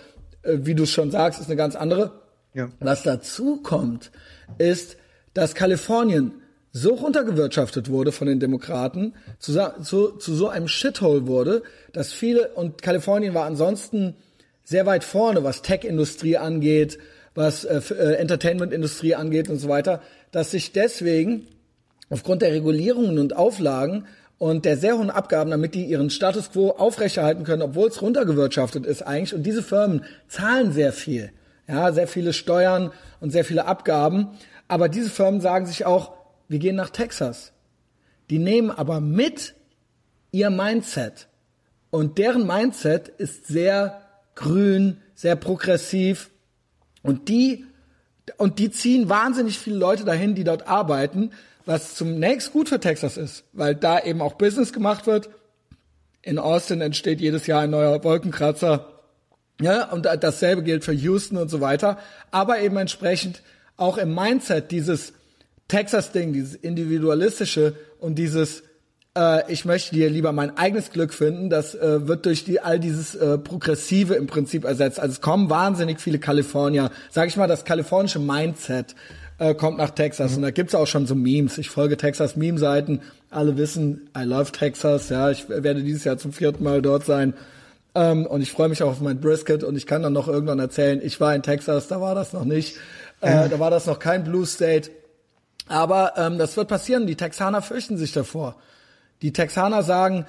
äh, 0.43 0.59
wie 0.61 0.75
du 0.75 0.85
schon 0.85 1.11
sagst, 1.11 1.39
ist 1.39 1.47
eine 1.47 1.57
ganz 1.57 1.75
andere. 1.75 2.11
Ja. 2.53 2.69
Was 2.79 3.03
dazu 3.03 3.57
kommt, 3.57 4.11
ist, 4.57 4.97
dass 5.33 5.55
Kalifornien 5.55 6.33
so 6.71 6.93
runtergewirtschaftet 6.93 7.89
wurde 7.89 8.11
von 8.11 8.27
den 8.27 8.39
Demokraten, 8.39 9.13
zu, 9.39 9.53
zu, 9.81 10.09
zu 10.17 10.35
so 10.35 10.49
einem 10.49 10.67
Shithole 10.67 11.27
wurde, 11.27 11.63
dass 11.93 12.13
viele, 12.13 12.49
und 12.49 12.81
Kalifornien 12.81 13.33
war 13.33 13.45
ansonsten 13.45 14.15
sehr 14.63 14.85
weit 14.85 15.03
vorne, 15.03 15.43
was 15.43 15.63
Tech-Industrie 15.63 16.37
angeht, 16.37 16.99
was 17.39 17.63
äh, 17.63 17.81
äh, 17.95 18.15
Entertainment-Industrie 18.15 19.15
angeht 19.15 19.49
und 19.49 19.57
so 19.57 19.69
weiter, 19.69 20.01
dass 20.31 20.51
sich 20.51 20.73
deswegen 20.73 21.47
aufgrund 22.09 22.41
der 22.41 22.51
Regulierungen 22.51 23.17
und 23.17 23.35
Auflagen 23.35 24.05
und 24.37 24.65
der 24.65 24.77
sehr 24.77 24.97
hohen 24.97 25.09
Abgaben, 25.09 25.49
damit 25.49 25.73
die 25.73 25.85
ihren 25.85 26.09
Status 26.09 26.51
quo 26.51 26.71
aufrechterhalten 26.71 27.45
können, 27.45 27.61
obwohl 27.61 27.87
es 27.87 28.01
runtergewirtschaftet 28.01 28.85
ist 28.85 29.03
eigentlich. 29.03 29.33
Und 29.33 29.43
diese 29.43 29.63
Firmen 29.63 30.03
zahlen 30.27 30.73
sehr 30.73 30.91
viel, 30.91 31.31
ja, 31.67 31.91
sehr 31.93 32.07
viele 32.07 32.33
Steuern 32.33 32.91
und 33.21 33.31
sehr 33.31 33.45
viele 33.45 33.65
Abgaben. 33.65 34.37
Aber 34.67 34.89
diese 34.89 35.09
Firmen 35.09 35.39
sagen 35.39 35.65
sich 35.65 35.85
auch, 35.85 36.11
wir 36.49 36.59
gehen 36.59 36.75
nach 36.75 36.89
Texas. 36.89 37.53
Die 38.29 38.39
nehmen 38.39 38.69
aber 38.69 38.99
mit 38.99 39.55
ihr 40.31 40.49
Mindset. 40.49 41.27
Und 41.89 42.17
deren 42.17 42.45
Mindset 42.45 43.07
ist 43.07 43.47
sehr 43.47 44.01
grün, 44.35 44.97
sehr 45.15 45.35
progressiv, 45.35 46.31
und 47.03 47.29
die, 47.29 47.65
und 48.37 48.59
die 48.59 48.71
ziehen 48.71 49.09
wahnsinnig 49.09 49.57
viele 49.57 49.77
Leute 49.77 50.05
dahin, 50.05 50.35
die 50.35 50.43
dort 50.43 50.67
arbeiten, 50.67 51.31
was 51.65 51.95
zunächst 51.95 52.51
gut 52.51 52.69
für 52.69 52.79
Texas 52.79 53.17
ist, 53.17 53.43
weil 53.53 53.75
da 53.75 53.99
eben 53.99 54.21
auch 54.21 54.33
Business 54.33 54.73
gemacht 54.73 55.07
wird. 55.07 55.29
In 56.21 56.39
Austin 56.39 56.81
entsteht 56.81 57.21
jedes 57.21 57.47
Jahr 57.47 57.61
ein 57.61 57.69
neuer 57.69 58.03
Wolkenkratzer. 58.03 58.87
Ja, 59.61 59.91
und 59.91 60.05
dasselbe 60.05 60.63
gilt 60.63 60.83
für 60.83 60.93
Houston 60.93 61.37
und 61.37 61.49
so 61.49 61.61
weiter. 61.61 61.99
Aber 62.31 62.59
eben 62.59 62.77
entsprechend 62.77 63.41
auch 63.77 63.97
im 63.97 64.15
Mindset 64.15 64.71
dieses 64.71 65.13
Texas-Ding, 65.67 66.33
dieses 66.33 66.55
individualistische 66.55 67.75
und 67.99 68.15
dieses 68.15 68.63
äh, 69.17 69.51
ich 69.51 69.65
möchte 69.65 69.95
dir 69.95 70.09
lieber 70.09 70.31
mein 70.31 70.57
eigenes 70.57 70.91
Glück 70.91 71.13
finden, 71.13 71.49
das 71.49 71.75
äh, 71.75 72.07
wird 72.07 72.25
durch 72.25 72.43
die, 72.43 72.59
all 72.59 72.79
dieses 72.79 73.15
äh, 73.15 73.37
Progressive 73.37 74.15
im 74.15 74.27
Prinzip 74.27 74.65
ersetzt. 74.65 74.99
Also 74.99 75.13
es 75.13 75.21
kommen 75.21 75.49
wahnsinnig 75.49 75.99
viele 75.99 76.19
Kalifornier, 76.19 76.91
sag 77.09 77.27
ich 77.27 77.37
mal, 77.37 77.47
das 77.47 77.65
kalifornische 77.65 78.19
Mindset 78.19 78.95
äh, 79.39 79.55
kommt 79.55 79.77
nach 79.77 79.91
Texas. 79.91 80.31
Mhm. 80.31 80.37
Und 80.37 80.41
da 80.43 80.51
gibt's 80.51 80.75
auch 80.75 80.87
schon 80.87 81.07
so 81.07 81.15
Memes. 81.15 81.57
Ich 81.57 81.69
folge 81.69 81.97
Texas 81.97 82.35
Meme-Seiten. 82.35 83.01
Alle 83.31 83.57
wissen, 83.57 84.09
I 84.17 84.23
love 84.23 84.51
Texas. 84.51 85.09
Ja, 85.09 85.31
ich 85.31 85.49
werde 85.49 85.83
dieses 85.83 86.03
Jahr 86.03 86.17
zum 86.17 86.33
vierten 86.33 86.63
Mal 86.63 86.81
dort 86.81 87.05
sein. 87.05 87.33
Ähm, 87.95 88.25
und 88.25 88.41
ich 88.41 88.51
freue 88.51 88.69
mich 88.69 88.83
auch 88.83 88.91
auf 88.91 89.01
mein 89.01 89.19
Brisket 89.19 89.63
und 89.63 89.75
ich 89.75 89.87
kann 89.87 90.03
dann 90.03 90.13
noch 90.13 90.27
irgendwann 90.27 90.59
erzählen, 90.59 91.01
ich 91.03 91.19
war 91.19 91.33
in 91.33 91.41
Texas, 91.41 91.87
da 91.87 91.99
war 91.99 92.13
das 92.13 92.33
noch 92.33 92.45
nicht. 92.45 92.77
Äh, 93.21 93.49
da 93.49 93.59
war 93.59 93.71
das 93.71 93.87
noch 93.87 93.99
kein 93.99 94.23
Blue 94.23 94.45
State. 94.45 94.91
Aber 95.67 96.13
ähm, 96.17 96.37
das 96.37 96.55
wird 96.55 96.67
passieren. 96.67 97.07
Die 97.07 97.15
Texaner 97.15 97.61
fürchten 97.61 97.97
sich 97.97 98.11
davor. 98.11 98.55
Die 99.21 99.33
Texaner 99.33 99.83
sagen, 99.83 100.25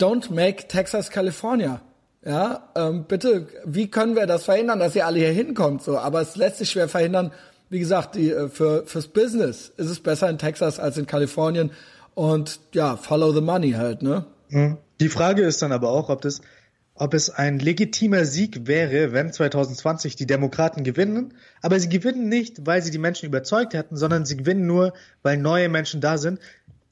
don't 0.00 0.32
make 0.32 0.68
Texas 0.68 1.10
California. 1.10 1.80
Ja, 2.24 2.70
ähm, 2.74 3.04
bitte, 3.06 3.48
wie 3.66 3.90
können 3.90 4.16
wir 4.16 4.26
das 4.26 4.44
verhindern, 4.44 4.78
dass 4.78 4.96
ihr 4.96 5.06
alle 5.06 5.18
hier 5.18 5.30
hinkommt? 5.30 5.82
So, 5.82 5.98
aber 5.98 6.22
es 6.22 6.36
lässt 6.36 6.56
sich 6.56 6.70
schwer 6.70 6.88
verhindern. 6.88 7.32
Wie 7.68 7.78
gesagt, 7.78 8.14
die, 8.14 8.30
äh, 8.30 8.48
für, 8.48 8.86
fürs 8.86 9.08
Business 9.08 9.70
ist 9.76 9.90
es 9.90 10.00
besser 10.00 10.30
in 10.30 10.38
Texas 10.38 10.80
als 10.80 10.96
in 10.96 11.06
Kalifornien. 11.06 11.70
Und 12.14 12.60
ja, 12.72 12.96
follow 12.96 13.32
the 13.32 13.42
money 13.42 13.72
halt, 13.72 14.02
ne? 14.02 14.24
Mhm. 14.48 14.78
Die 15.00 15.08
Frage 15.08 15.42
ist 15.42 15.60
dann 15.60 15.72
aber 15.72 15.90
auch, 15.90 16.08
ob 16.08 16.22
das, 16.22 16.40
ob 16.94 17.12
es 17.12 17.28
ein 17.28 17.58
legitimer 17.58 18.24
Sieg 18.24 18.66
wäre, 18.66 19.12
wenn 19.12 19.32
2020 19.32 20.16
die 20.16 20.26
Demokraten 20.26 20.84
gewinnen. 20.84 21.34
Aber 21.60 21.78
sie 21.78 21.88
gewinnen 21.88 22.28
nicht, 22.28 22.66
weil 22.66 22.80
sie 22.80 22.92
die 22.92 22.98
Menschen 22.98 23.26
überzeugt 23.26 23.74
hätten, 23.74 23.96
sondern 23.96 24.24
sie 24.24 24.36
gewinnen 24.36 24.66
nur, 24.66 24.94
weil 25.22 25.36
neue 25.36 25.68
Menschen 25.68 26.00
da 26.00 26.16
sind, 26.16 26.38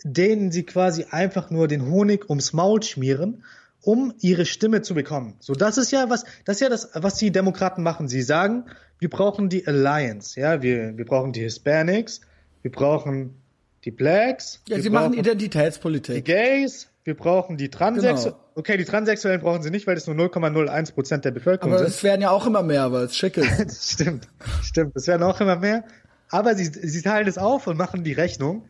denen 0.05 0.51
sie 0.53 0.65
quasi 0.65 1.07
einfach 1.11 1.51
nur 1.51 1.69
den 1.69 1.87
Honig 1.87 2.29
ums 2.29 2.53
Maul 2.53 2.83
schmieren, 2.83 3.45
um 3.83 4.15
ihre 4.21 4.47
Stimme 4.47 4.83
zu 4.83 4.95
bekommen. 4.95 5.35
So, 5.41 5.55
das 5.55 5.79
ist 5.79 5.91
ja 5.91 6.09
was, 6.09 6.25
das 6.45 6.57
ist 6.57 6.61
ja 6.61 6.69
das, 6.69 6.91
was 6.95 7.17
die 7.17 7.31
Demokraten 7.31 7.83
machen. 7.83 8.09
Sie 8.09 8.23
sagen, 8.23 8.67
wir 8.99 9.11
brauchen 9.11 9.49
die 9.49 9.67
Alliance, 9.67 10.39
ja, 10.41 10.63
wir, 10.63 10.97
wir 10.97 11.05
brauchen 11.05 11.33
die 11.33 11.41
Hispanics, 11.41 12.21
wir 12.63 12.71
brauchen 12.71 13.43
die 13.85 13.91
Blacks. 13.91 14.63
Ja, 14.69 14.81
sie 14.81 14.91
machen 14.91 15.15
Identitätspolitik. 15.15 16.15
Die 16.15 16.23
Gays, 16.33 16.89
wir 17.03 17.17
brauchen 17.17 17.57
die 17.57 17.69
Transsexuellen. 17.69 18.39
Genau. 18.39 18.51
Okay, 18.55 18.77
die 18.77 18.85
Transsexuellen 18.85 19.41
brauchen 19.41 19.63
sie 19.63 19.71
nicht, 19.71 19.89
weil 19.89 19.97
das 19.97 20.07
nur 20.07 20.15
0,01 20.15 20.95
Prozent 20.95 21.25
der 21.25 21.33
Bevölkerung 21.33 21.73
Aber 21.73 21.79
sind. 21.79 21.87
Aber 21.87 21.97
es 21.97 22.05
werden 22.05 22.21
ja 22.23 22.31
auch 22.31 22.47
immer 22.47 22.63
mehr, 22.63 22.93
weil 22.93 23.07
es 23.07 23.17
schick 23.17 23.37
ist. 23.37 23.93
stimmt, 23.93 24.29
stimmt. 24.63 24.93
Es 24.95 25.09
werden 25.09 25.25
auch 25.25 25.41
immer 25.41 25.57
mehr. 25.57 25.85
Aber 26.31 26.55
sie, 26.55 26.65
sie 26.65 27.03
teilen 27.03 27.27
es 27.27 27.39
auf 27.39 27.67
und 27.67 27.77
machen 27.77 28.05
die 28.05 28.13
Rechnung. 28.13 28.69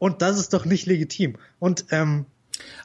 Und 0.00 0.22
das 0.22 0.40
ist 0.40 0.54
doch 0.54 0.64
nicht 0.64 0.86
legitim. 0.86 1.36
Und 1.60 1.84
ähm, 1.90 2.26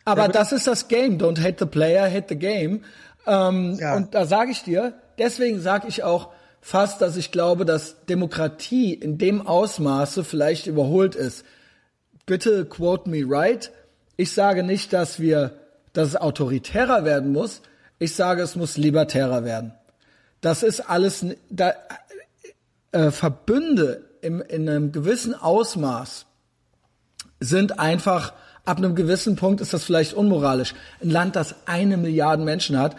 aber 0.03 0.27
das 0.27 0.51
ist 0.51 0.67
das 0.67 0.87
Game. 0.87 1.17
Don't 1.17 1.41
hate 1.41 1.55
the 1.57 1.65
player, 1.65 2.03
hate 2.11 2.27
the 2.29 2.35
game. 2.35 2.83
Ähm, 3.25 3.77
ja. 3.79 3.95
Und 3.95 4.13
da 4.13 4.25
sage 4.25 4.51
ich 4.51 4.63
dir, 4.63 4.93
deswegen 5.17 5.59
sage 5.59 5.87
ich 5.87 6.03
auch 6.03 6.31
fast, 6.61 7.01
dass 7.01 7.15
ich 7.15 7.31
glaube, 7.31 7.65
dass 7.65 8.05
Demokratie 8.05 8.93
in 8.93 9.17
dem 9.17 9.47
Ausmaße 9.47 10.23
vielleicht 10.23 10.67
überholt 10.67 11.15
ist. 11.15 11.45
Bitte 12.25 12.65
quote 12.65 13.09
me 13.09 13.23
right. 13.25 13.71
Ich 14.17 14.33
sage 14.33 14.63
nicht, 14.63 14.93
dass 14.93 15.19
wir, 15.19 15.59
dass 15.93 16.09
es 16.09 16.15
autoritärer 16.17 17.05
werden 17.05 17.31
muss. 17.31 17.61
Ich 17.97 18.13
sage, 18.13 18.41
es 18.41 18.55
muss 18.55 18.77
libertärer 18.77 19.45
werden. 19.45 19.73
das 20.41 20.63
ist 20.63 20.81
alles, 20.81 21.25
da, 21.49 21.73
äh, 22.91 23.09
Verbünde 23.09 24.03
im, 24.21 24.41
in 24.41 24.67
einem 24.69 24.91
gewissen 24.91 25.33
Ausmaß 25.33 26.25
sind 27.39 27.79
einfach, 27.79 28.33
ab 28.65 28.77
einem 28.77 28.95
gewissen 28.95 29.35
Punkt 29.35 29.61
ist 29.61 29.73
das 29.73 29.83
vielleicht 29.83 30.13
unmoralisch. 30.13 30.73
Ein 31.01 31.09
Land, 31.09 31.35
das 31.35 31.55
eine 31.65 31.97
Milliarde 31.97 32.43
Menschen 32.43 32.77
hat, 32.79 32.95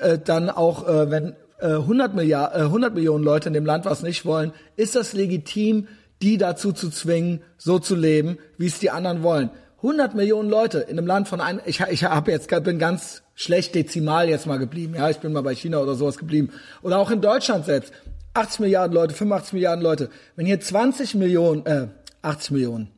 äh, 0.00 0.18
dann 0.18 0.50
auch, 0.50 0.86
äh, 0.86 1.10
wenn 1.10 1.34
äh, 1.60 1.66
100, 1.66 2.14
Milliard, 2.14 2.54
äh, 2.54 2.60
100 2.60 2.94
Millionen 2.94 3.24
Leute 3.24 3.48
in 3.48 3.54
dem 3.54 3.66
Land 3.66 3.84
was 3.84 4.02
nicht 4.02 4.24
wollen, 4.24 4.52
ist 4.76 4.94
das 4.94 5.12
legitim, 5.12 5.88
die 6.22 6.36
dazu 6.36 6.72
zu 6.72 6.90
zwingen, 6.90 7.42
so 7.56 7.78
zu 7.78 7.94
leben, 7.94 8.38
wie 8.56 8.66
es 8.66 8.78
die 8.78 8.90
anderen 8.90 9.22
wollen. 9.22 9.50
100 9.78 10.14
Millionen 10.14 10.50
Leute 10.50 10.80
in 10.80 10.98
einem 10.98 11.06
Land 11.06 11.28
von 11.28 11.40
einem, 11.40 11.60
ich, 11.64 11.80
ich 11.80 12.04
habe 12.04 12.32
jetzt 12.32 12.48
bin 12.64 12.78
ganz 12.80 13.22
schlecht 13.36 13.76
dezimal 13.76 14.28
jetzt 14.28 14.46
mal 14.46 14.58
geblieben, 14.58 14.94
ja, 14.96 15.08
ich 15.08 15.18
bin 15.18 15.32
mal 15.32 15.42
bei 15.42 15.54
China 15.54 15.78
oder 15.78 15.94
sowas 15.94 16.18
geblieben 16.18 16.50
oder 16.82 16.98
auch 16.98 17.10
in 17.10 17.20
Deutschland 17.20 17.64
selbst. 17.64 17.92
80 18.34 18.60
Milliarden 18.60 18.94
Leute, 18.94 19.14
85 19.14 19.52
Milliarden 19.54 19.82
Leute. 19.82 20.10
Wenn 20.36 20.46
hier 20.46 20.60
20 20.60 21.14
Millionen, 21.14 21.64
äh, 21.66 21.86
80 22.22 22.50
Millionen, 22.50 22.90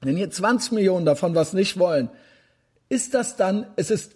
wenn 0.00 0.16
hier 0.16 0.30
20 0.30 0.72
Millionen 0.72 1.04
davon 1.04 1.34
was 1.34 1.52
nicht 1.52 1.78
wollen, 1.78 2.10
ist 2.88 3.14
das 3.14 3.36
dann, 3.36 3.66
es 3.76 3.90
ist 3.90 4.12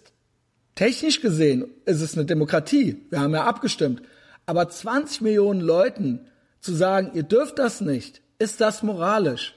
technisch 0.75 1.21
gesehen, 1.21 1.65
es 1.85 2.01
ist 2.01 2.15
eine 2.15 2.25
Demokratie. 2.25 3.05
Wir 3.09 3.21
haben 3.21 3.33
ja 3.33 3.45
abgestimmt. 3.45 4.01
Aber 4.45 4.67
20 4.69 5.21
Millionen 5.21 5.61
Leuten 5.61 6.27
zu 6.59 6.73
sagen, 6.73 7.11
ihr 7.13 7.23
dürft 7.23 7.59
das 7.59 7.81
nicht, 7.81 8.21
ist 8.37 8.61
das 8.61 8.83
moralisch? 8.83 9.55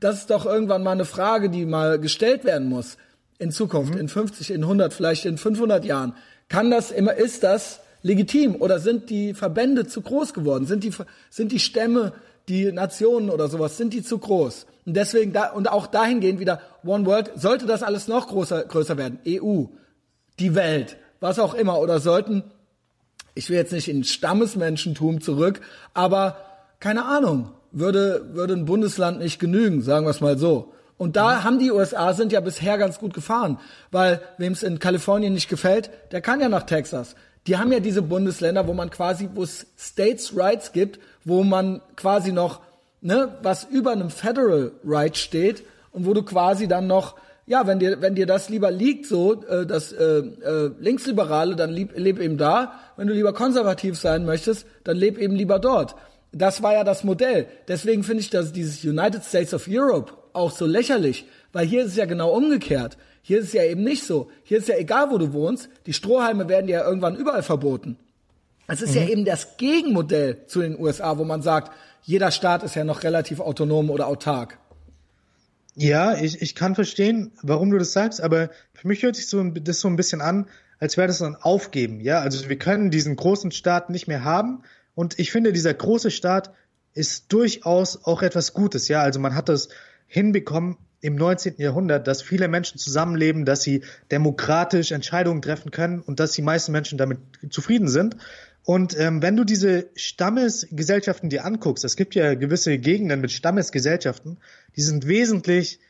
Das 0.00 0.16
ist 0.16 0.30
doch 0.30 0.46
irgendwann 0.46 0.82
mal 0.82 0.92
eine 0.92 1.04
Frage, 1.04 1.50
die 1.50 1.66
mal 1.66 1.98
gestellt 1.98 2.44
werden 2.44 2.68
muss. 2.68 2.96
In 3.38 3.52
Zukunft, 3.52 3.94
mhm. 3.94 4.00
in 4.00 4.08
50, 4.08 4.50
in 4.50 4.62
100, 4.62 4.92
vielleicht 4.92 5.24
in 5.24 5.38
500 5.38 5.84
Jahren. 5.84 6.14
Kann 6.48 6.70
das 6.70 6.90
immer, 6.90 7.14
ist 7.14 7.42
das 7.42 7.80
legitim 8.02 8.56
oder 8.56 8.80
sind 8.80 9.10
die 9.10 9.34
Verbände 9.34 9.86
zu 9.86 10.00
groß 10.00 10.34
geworden? 10.34 10.66
Sind 10.66 10.84
die, 10.84 10.92
sind 11.30 11.52
die 11.52 11.60
Stämme, 11.60 12.12
die 12.48 12.72
Nationen 12.72 13.30
oder 13.30 13.48
sowas, 13.48 13.76
sind 13.76 13.94
die 13.94 14.02
zu 14.02 14.18
groß? 14.18 14.66
Und 14.86 14.96
deswegen 14.96 15.32
da, 15.32 15.50
und 15.50 15.70
auch 15.70 15.86
dahingehend 15.86 16.40
wieder 16.40 16.60
One 16.84 17.06
World, 17.06 17.32
sollte 17.36 17.66
das 17.66 17.82
alles 17.82 18.08
noch 18.08 18.28
größer, 18.28 18.64
größer 18.64 18.96
werden? 18.96 19.18
EU, 19.26 19.64
die 20.38 20.54
Welt, 20.54 20.96
was 21.20 21.38
auch 21.38 21.54
immer, 21.54 21.78
oder 21.80 22.00
sollten, 22.00 22.44
ich 23.34 23.50
will 23.50 23.56
jetzt 23.56 23.72
nicht 23.72 23.88
in 23.88 24.04
Stammesmenschentum 24.04 25.20
zurück, 25.20 25.60
aber 25.94 26.36
keine 26.80 27.04
Ahnung, 27.04 27.50
würde, 27.72 28.30
würde 28.32 28.54
ein 28.54 28.64
Bundesland 28.64 29.18
nicht 29.18 29.38
genügen, 29.38 29.82
sagen 29.82 30.06
wir 30.06 30.10
es 30.10 30.20
mal 30.20 30.38
so. 30.38 30.72
Und 30.96 31.16
da 31.16 31.36
mhm. 31.36 31.44
haben 31.44 31.58
die 31.58 31.70
USA 31.70 32.12
sind 32.12 32.32
ja 32.32 32.40
bisher 32.40 32.76
ganz 32.76 32.98
gut 32.98 33.14
gefahren, 33.14 33.58
weil 33.90 34.20
wem 34.38 34.52
es 34.52 34.62
in 34.62 34.78
Kalifornien 34.78 35.32
nicht 35.32 35.48
gefällt, 35.48 35.90
der 36.12 36.20
kann 36.20 36.40
ja 36.40 36.48
nach 36.48 36.64
Texas. 36.64 37.14
Die 37.46 37.56
haben 37.56 37.72
ja 37.72 37.80
diese 37.80 38.02
Bundesländer, 38.02 38.66
wo 38.66 38.74
man 38.74 38.90
quasi, 38.90 39.30
wo 39.34 39.42
es 39.42 39.66
States 39.78 40.36
Rights 40.36 40.72
gibt, 40.72 41.00
wo 41.24 41.42
man 41.42 41.80
quasi 41.96 42.32
noch, 42.32 42.60
ne, 43.00 43.36
was 43.42 43.64
über 43.64 43.92
einem 43.92 44.10
Federal 44.10 44.72
Right 44.84 45.16
steht 45.16 45.64
und 45.92 46.06
wo 46.06 46.14
du 46.14 46.22
quasi 46.22 46.68
dann 46.68 46.86
noch, 46.86 47.16
ja, 47.46 47.66
wenn 47.66 47.78
dir, 47.78 48.00
wenn 48.00 48.14
dir 48.14 48.26
das 48.26 48.48
lieber 48.48 48.70
liegt, 48.70 49.06
so, 49.06 49.42
äh, 49.44 49.66
das 49.66 49.92
äh, 49.92 50.18
äh, 50.18 50.70
Linksliberale, 50.78 51.56
dann 51.56 51.70
lieb, 51.70 51.92
leb 51.96 52.20
eben 52.20 52.38
da. 52.38 52.72
Wenn 52.96 53.08
du 53.08 53.14
lieber 53.14 53.32
konservativ 53.32 53.98
sein 53.98 54.24
möchtest, 54.24 54.66
dann 54.84 54.96
leb 54.96 55.18
eben 55.18 55.34
lieber 55.34 55.58
dort. 55.58 55.96
Das 56.32 56.62
war 56.62 56.74
ja 56.74 56.84
das 56.84 57.02
Modell. 57.02 57.46
Deswegen 57.66 58.04
finde 58.04 58.20
ich 58.20 58.30
dass 58.30 58.52
dieses 58.52 58.84
United 58.84 59.24
States 59.24 59.52
of 59.52 59.66
Europe 59.68 60.12
auch 60.32 60.52
so 60.52 60.64
lächerlich, 60.64 61.26
weil 61.52 61.66
hier 61.66 61.82
ist 61.82 61.92
es 61.92 61.96
ja 61.96 62.04
genau 62.04 62.30
umgekehrt. 62.30 62.96
Hier 63.22 63.40
ist 63.40 63.48
es 63.48 63.52
ja 63.52 63.64
eben 63.64 63.82
nicht 63.82 64.04
so. 64.04 64.30
Hier 64.44 64.58
ist 64.58 64.68
ja 64.68 64.76
egal, 64.76 65.10
wo 65.10 65.18
du 65.18 65.32
wohnst. 65.32 65.68
Die 65.86 65.92
Strohhalme 65.92 66.48
werden 66.48 66.68
ja 66.68 66.86
irgendwann 66.86 67.16
überall 67.16 67.42
verboten. 67.42 67.98
Es 68.66 68.80
ist 68.80 68.94
mhm. 68.94 69.00
ja 69.00 69.08
eben 69.08 69.24
das 69.24 69.56
Gegenmodell 69.56 70.46
zu 70.46 70.60
den 70.60 70.78
USA, 70.78 71.18
wo 71.18 71.24
man 71.24 71.42
sagt, 71.42 71.72
jeder 72.02 72.30
Staat 72.30 72.62
ist 72.62 72.74
ja 72.74 72.84
noch 72.84 73.02
relativ 73.02 73.40
autonom 73.40 73.90
oder 73.90 74.06
autark. 74.06 74.58
Ja, 75.76 76.14
ich, 76.14 76.42
ich 76.42 76.54
kann 76.54 76.74
verstehen, 76.74 77.32
warum 77.42 77.70
du 77.70 77.78
das 77.78 77.92
sagst, 77.92 78.20
aber 78.20 78.50
für 78.74 78.88
mich 78.88 79.02
hört 79.02 79.16
sich 79.16 79.28
so 79.28 79.42
das 79.44 79.80
so 79.80 79.88
ein 79.88 79.96
bisschen 79.96 80.20
an, 80.20 80.46
als 80.78 80.96
wäre 80.96 81.06
das 81.06 81.22
ein 81.22 81.36
Aufgeben. 81.36 82.00
Ja, 82.00 82.20
also 82.20 82.48
wir 82.48 82.58
können 82.58 82.90
diesen 82.90 83.16
großen 83.16 83.52
Staat 83.52 83.90
nicht 83.90 84.08
mehr 84.08 84.24
haben, 84.24 84.62
und 84.94 85.18
ich 85.18 85.32
finde, 85.32 85.52
dieser 85.52 85.72
große 85.72 86.10
Staat 86.10 86.52
ist 86.92 87.32
durchaus 87.32 88.04
auch 88.04 88.22
etwas 88.22 88.52
Gutes. 88.52 88.88
Ja, 88.88 89.00
also 89.00 89.20
man 89.20 89.34
hat 89.34 89.48
das 89.48 89.68
hinbekommen 90.06 90.76
im 91.00 91.14
19. 91.14 91.54
Jahrhundert, 91.56 92.06
dass 92.06 92.20
viele 92.20 92.48
Menschen 92.48 92.78
zusammenleben, 92.78 93.46
dass 93.46 93.62
sie 93.62 93.82
demokratisch 94.10 94.92
Entscheidungen 94.92 95.40
treffen 95.40 95.70
können 95.70 96.00
und 96.00 96.20
dass 96.20 96.32
die 96.32 96.42
meisten 96.42 96.72
Menschen 96.72 96.98
damit 96.98 97.18
zufrieden 97.48 97.88
sind. 97.88 98.16
Und 98.64 98.98
ähm, 98.98 99.22
wenn 99.22 99.36
du 99.36 99.44
diese 99.44 99.88
Stammesgesellschaften 99.94 101.30
dir 101.30 101.44
anguckst, 101.44 101.84
es 101.84 101.96
gibt 101.96 102.14
ja 102.14 102.34
gewisse 102.34 102.78
Gegenden 102.78 103.20
mit 103.20 103.32
Stammesgesellschaften, 103.32 104.38
die 104.76 104.82
sind 104.82 105.06
wesentlich 105.06 105.80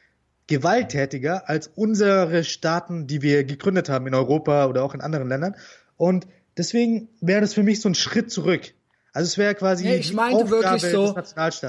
gewalttätiger 0.46 1.48
als 1.48 1.68
unsere 1.68 2.44
Staaten, 2.44 3.06
die 3.06 3.22
wir 3.22 3.44
gegründet 3.44 3.88
haben 3.88 4.06
in 4.06 4.14
Europa 4.14 4.66
oder 4.66 4.82
auch 4.84 4.94
in 4.94 5.00
anderen 5.00 5.28
Ländern. 5.28 5.56
Und 5.96 6.26
deswegen 6.56 7.08
wäre 7.20 7.40
das 7.40 7.54
für 7.54 7.62
mich 7.62 7.80
so 7.80 7.88
ein 7.88 7.94
Schritt 7.94 8.30
zurück. 8.30 8.72
Also 9.12 9.26
es 9.26 9.38
wäre 9.38 9.56
quasi 9.56 9.84
nee, 9.84 9.96
ich 9.96 10.12
meinte 10.12 10.44
Aufgabe 10.44 10.62
wirklich 10.62 10.92
so, 10.92 11.16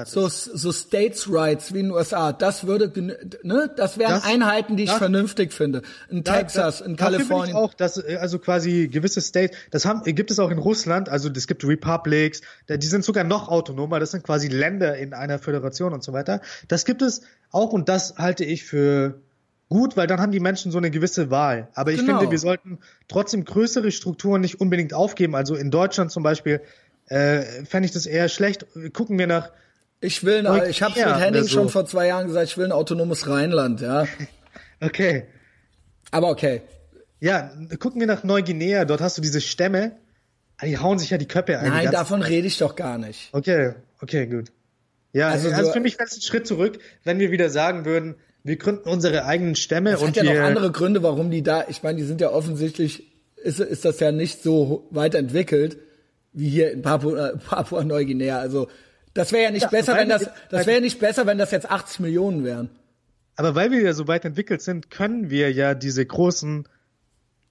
so 0.04 0.28
so 0.28 0.72
States 0.72 1.26
Rights 1.28 1.74
wie 1.74 1.80
in 1.80 1.86
den 1.86 1.92
USA. 1.92 2.32
Das 2.32 2.66
würde 2.66 2.92
ne, 3.42 3.70
das 3.76 3.98
wären 3.98 4.12
das, 4.12 4.24
Einheiten, 4.24 4.76
die 4.76 4.84
ich 4.84 4.90
das, 4.90 4.98
vernünftig 4.98 5.52
finde. 5.52 5.82
In 6.08 6.22
da, 6.22 6.36
Texas, 6.38 6.78
da, 6.78 6.84
in 6.84 6.96
Kalifornien. 6.96 7.56
auch, 7.56 7.74
dass 7.74 7.98
also 7.98 8.38
quasi 8.38 8.88
gewisse 8.88 9.20
States, 9.20 9.56
das 9.72 9.84
haben 9.86 10.04
gibt 10.04 10.30
es 10.30 10.38
auch 10.38 10.50
in 10.50 10.58
Russland. 10.58 11.08
Also 11.08 11.30
es 11.34 11.48
gibt 11.48 11.64
Republics, 11.64 12.42
die 12.68 12.86
sind 12.86 13.04
sogar 13.04 13.24
noch 13.24 13.48
autonomer. 13.48 13.98
Das 13.98 14.12
sind 14.12 14.22
quasi 14.22 14.46
Länder 14.46 14.96
in 14.96 15.12
einer 15.12 15.40
Föderation 15.40 15.92
und 15.92 16.04
so 16.04 16.12
weiter. 16.12 16.42
Das 16.68 16.84
gibt 16.84 17.02
es 17.02 17.22
auch 17.50 17.72
und 17.72 17.88
das 17.88 18.18
halte 18.18 18.44
ich 18.44 18.62
für 18.64 19.20
gut, 19.72 19.96
weil 19.96 20.06
dann 20.06 20.20
haben 20.20 20.32
die 20.32 20.40
Menschen 20.40 20.70
so 20.70 20.78
eine 20.78 20.90
gewisse 20.90 21.30
Wahl. 21.30 21.68
Aber 21.74 21.92
ich 21.92 22.00
genau. 22.00 22.18
finde, 22.18 22.30
wir 22.30 22.38
sollten 22.38 22.78
trotzdem 23.08 23.44
größere 23.44 23.90
Strukturen 23.90 24.42
nicht 24.42 24.60
unbedingt 24.60 24.94
aufgeben. 24.94 25.34
Also 25.34 25.56
in 25.56 25.70
Deutschland 25.70 26.12
zum 26.12 26.22
Beispiel 26.22 26.60
äh, 27.06 27.64
fände 27.64 27.86
ich 27.86 27.92
das 27.92 28.06
eher 28.06 28.28
schlecht. 28.28 28.66
Gucken 28.92 29.18
wir 29.18 29.26
nach. 29.26 29.50
Ich 30.00 30.24
will, 30.24 30.42
nach, 30.42 30.66
ich 30.66 30.82
habe 30.82 30.98
mit 30.98 31.20
Henning 31.20 31.42
so. 31.44 31.48
schon 31.48 31.68
vor 31.68 31.86
zwei 31.86 32.08
Jahren 32.08 32.26
gesagt, 32.26 32.48
ich 32.48 32.58
will 32.58 32.64
ein 32.64 32.72
autonomes 32.72 33.28
Rheinland, 33.28 33.80
ja. 33.80 34.06
okay. 34.80 35.26
Aber 36.10 36.28
okay. 36.30 36.62
Ja, 37.20 37.52
gucken 37.78 38.00
wir 38.00 38.08
nach 38.08 38.24
Neuguinea, 38.24 38.84
dort 38.84 39.00
hast 39.00 39.16
du 39.16 39.22
diese 39.22 39.40
Stämme, 39.40 39.92
die 40.60 40.78
hauen 40.78 40.98
sich 40.98 41.10
ja 41.10 41.18
die 41.18 41.28
Köpfe 41.28 41.58
ein. 41.58 41.68
Nein, 41.68 41.90
davon 41.92 42.20
rede 42.20 42.48
ich 42.48 42.58
doch 42.58 42.74
gar 42.74 42.98
nicht. 42.98 43.28
Okay, 43.32 43.74
okay, 44.00 44.26
gut. 44.26 44.50
Ja, 45.12 45.28
also, 45.28 45.50
also 45.50 45.72
für 45.72 45.80
mich 45.80 45.98
wäre 45.98 46.08
es 46.08 46.16
ein 46.16 46.22
Schritt 46.22 46.48
zurück, 46.48 46.80
wenn 47.04 47.20
wir 47.20 47.30
wieder 47.30 47.48
sagen 47.48 47.84
würden, 47.84 48.16
wir 48.42 48.56
gründen 48.56 48.88
unsere 48.88 49.24
eigenen 49.24 49.54
Stämme 49.54 49.98
und 49.98 50.08
hat 50.08 50.16
ja 50.16 50.34
noch 50.34 50.42
andere 50.42 50.72
Gründe, 50.72 51.02
warum 51.02 51.30
die 51.30 51.42
da, 51.42 51.64
ich 51.68 51.82
meine, 51.82 51.98
die 51.98 52.04
sind 52.04 52.20
ja 52.20 52.30
offensichtlich, 52.30 53.04
ist, 53.36 53.60
ist 53.60 53.84
das 53.84 54.00
ja 54.00 54.10
nicht 54.10 54.42
so 54.42 54.88
weit 54.90 55.14
entwickelt 55.14 55.78
wie 56.32 56.48
hier 56.48 56.72
in 56.72 56.82
Papua, 56.82 57.32
Papua 57.48 57.84
Neuguinea. 57.84 58.38
Also 58.38 58.68
das 59.14 59.32
wäre 59.32 59.44
ja 59.44 59.50
nicht 59.50 59.62
ja, 59.62 59.68
besser, 59.68 59.94
wenn 59.96 60.08
das, 60.08 60.28
das 60.50 60.66
wäre 60.66 60.78
ja 60.78 60.80
nicht 60.80 60.98
besser, 60.98 61.26
wenn 61.26 61.38
das 61.38 61.50
jetzt 61.50 61.70
80 61.70 62.00
Millionen 62.00 62.44
wären. 62.44 62.70
Aber 63.36 63.54
weil 63.54 63.70
wir 63.70 63.80
ja 63.80 63.92
so 63.92 64.08
weit 64.08 64.24
entwickelt 64.24 64.62
sind, 64.62 64.90
können 64.90 65.30
wir 65.30 65.52
ja 65.52 65.74
diese 65.74 66.04
großen 66.04 66.68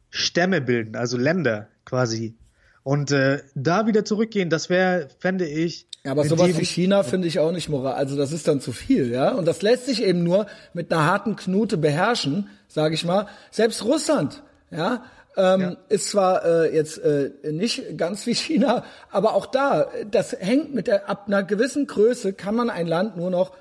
Stämme 0.10 0.62
bilden, 0.62 0.96
also 0.96 1.18
Länder 1.18 1.68
quasi. 1.86 2.36
Und 2.84 3.12
äh, 3.12 3.42
da 3.56 3.86
wieder 3.86 4.06
zurückgehen, 4.06 4.50
das 4.50 4.70
wäre, 4.70 5.08
fände 5.20 5.48
ich. 5.48 5.88
Ja, 6.04 6.12
aber 6.12 6.26
sowas 6.26 6.58
wie 6.58 6.66
China 6.66 7.04
finde 7.04 7.28
ich 7.28 7.40
auch 7.40 7.52
nicht 7.52 7.70
moral. 7.70 7.94
Also 7.94 8.18
das 8.18 8.32
ist 8.32 8.48
dann 8.48 8.60
zu 8.60 8.72
viel, 8.72 9.12
ja. 9.12 9.32
Und 9.32 9.46
das 9.46 9.62
lässt 9.62 9.86
sich 9.86 10.04
eben 10.04 10.24
nur 10.24 10.48
mit 10.74 10.92
einer 10.92 11.06
harten 11.06 11.36
Knute 11.36 11.78
beherrschen, 11.78 12.50
sage 12.68 12.96
ich 12.96 13.06
mal. 13.06 13.28
Selbst 13.52 13.86
Russland, 13.86 14.42
ja, 14.72 15.04
ähm, 15.38 15.62
ja. 15.62 15.78
Ist 15.90 16.10
zwar 16.10 16.44
äh, 16.44 16.76
jetzt 16.76 16.98
äh, 16.98 17.32
nicht 17.52 17.98
ganz 17.98 18.26
wie 18.26 18.36
China, 18.36 18.84
aber 19.10 19.34
auch 19.34 19.46
da, 19.46 19.88
das 20.10 20.34
hängt 20.34 20.74
mit 20.74 20.88
der, 20.88 21.10
ab 21.10 21.26
einer 21.28 21.44
gewissen 21.44 21.88
Größe 21.88 22.34
kann 22.34 22.56
man 22.56 22.70
ein 22.70 22.88
Land 22.88 23.16
nur 23.16 23.30
noch 23.30 23.54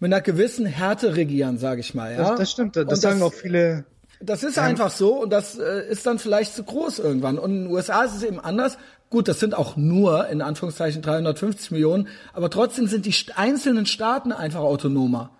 mit 0.00 0.12
einer 0.12 0.20
gewissen 0.20 0.66
Härte 0.66 1.16
regieren, 1.16 1.56
sage 1.58 1.80
ich 1.80 1.94
mal. 1.94 2.12
Ja? 2.12 2.30
Das, 2.30 2.38
das 2.38 2.50
stimmt, 2.50 2.76
das, 2.76 2.86
das 2.86 3.00
sagen 3.00 3.22
auch 3.22 3.32
viele. 3.32 3.84
Das 4.20 4.42
ist 4.42 4.58
ähm, 4.58 4.64
einfach 4.64 4.90
so 4.90 5.22
und 5.22 5.30
das 5.30 5.58
äh, 5.58 5.88
ist 5.88 6.06
dann 6.06 6.18
vielleicht 6.18 6.54
zu 6.54 6.62
groß 6.62 6.98
irgendwann. 6.98 7.38
Und 7.38 7.50
in 7.50 7.64
den 7.64 7.72
USA 7.72 8.02
ist 8.02 8.14
es 8.14 8.22
eben 8.22 8.40
anders. 8.40 8.76
Gut, 9.08 9.28
das 9.28 9.40
sind 9.40 9.54
auch 9.54 9.76
nur 9.76 10.28
in 10.28 10.42
Anführungszeichen 10.42 11.00
350 11.00 11.70
Millionen, 11.70 12.08
aber 12.32 12.50
trotzdem 12.50 12.86
sind 12.86 13.06
die 13.06 13.14
einzelnen 13.36 13.86
Staaten 13.86 14.32
einfach 14.32 14.60
autonomer. 14.60 15.30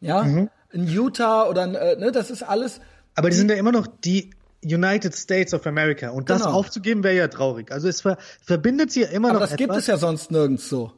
Ja, 0.00 0.22
mhm. 0.22 0.50
in 0.72 0.86
Utah 0.86 1.48
oder 1.48 1.64
äh, 1.64 1.96
ne, 1.96 2.12
das 2.12 2.30
ist 2.30 2.42
alles. 2.42 2.80
Aber 3.14 3.30
die 3.30 3.36
sind 3.36 3.50
ja 3.50 3.56
immer 3.56 3.72
noch 3.72 3.86
die 3.86 4.30
United 4.64 5.14
States 5.14 5.52
of 5.54 5.66
America. 5.66 6.10
Und 6.10 6.30
das 6.30 6.42
genau. 6.42 6.54
aufzugeben 6.54 7.02
wäre 7.02 7.16
ja 7.16 7.28
traurig. 7.28 7.72
Also 7.72 7.88
es 7.88 8.00
ver 8.00 8.16
verbindet 8.40 8.92
sie 8.92 9.02
ja 9.02 9.08
immer 9.08 9.30
Aber 9.30 9.40
noch. 9.40 9.46
das 9.46 9.52
etwas. 9.52 9.66
gibt 9.66 9.76
es 9.76 9.86
ja 9.86 9.96
sonst 9.96 10.30
nirgends 10.30 10.68
so. 10.68 10.92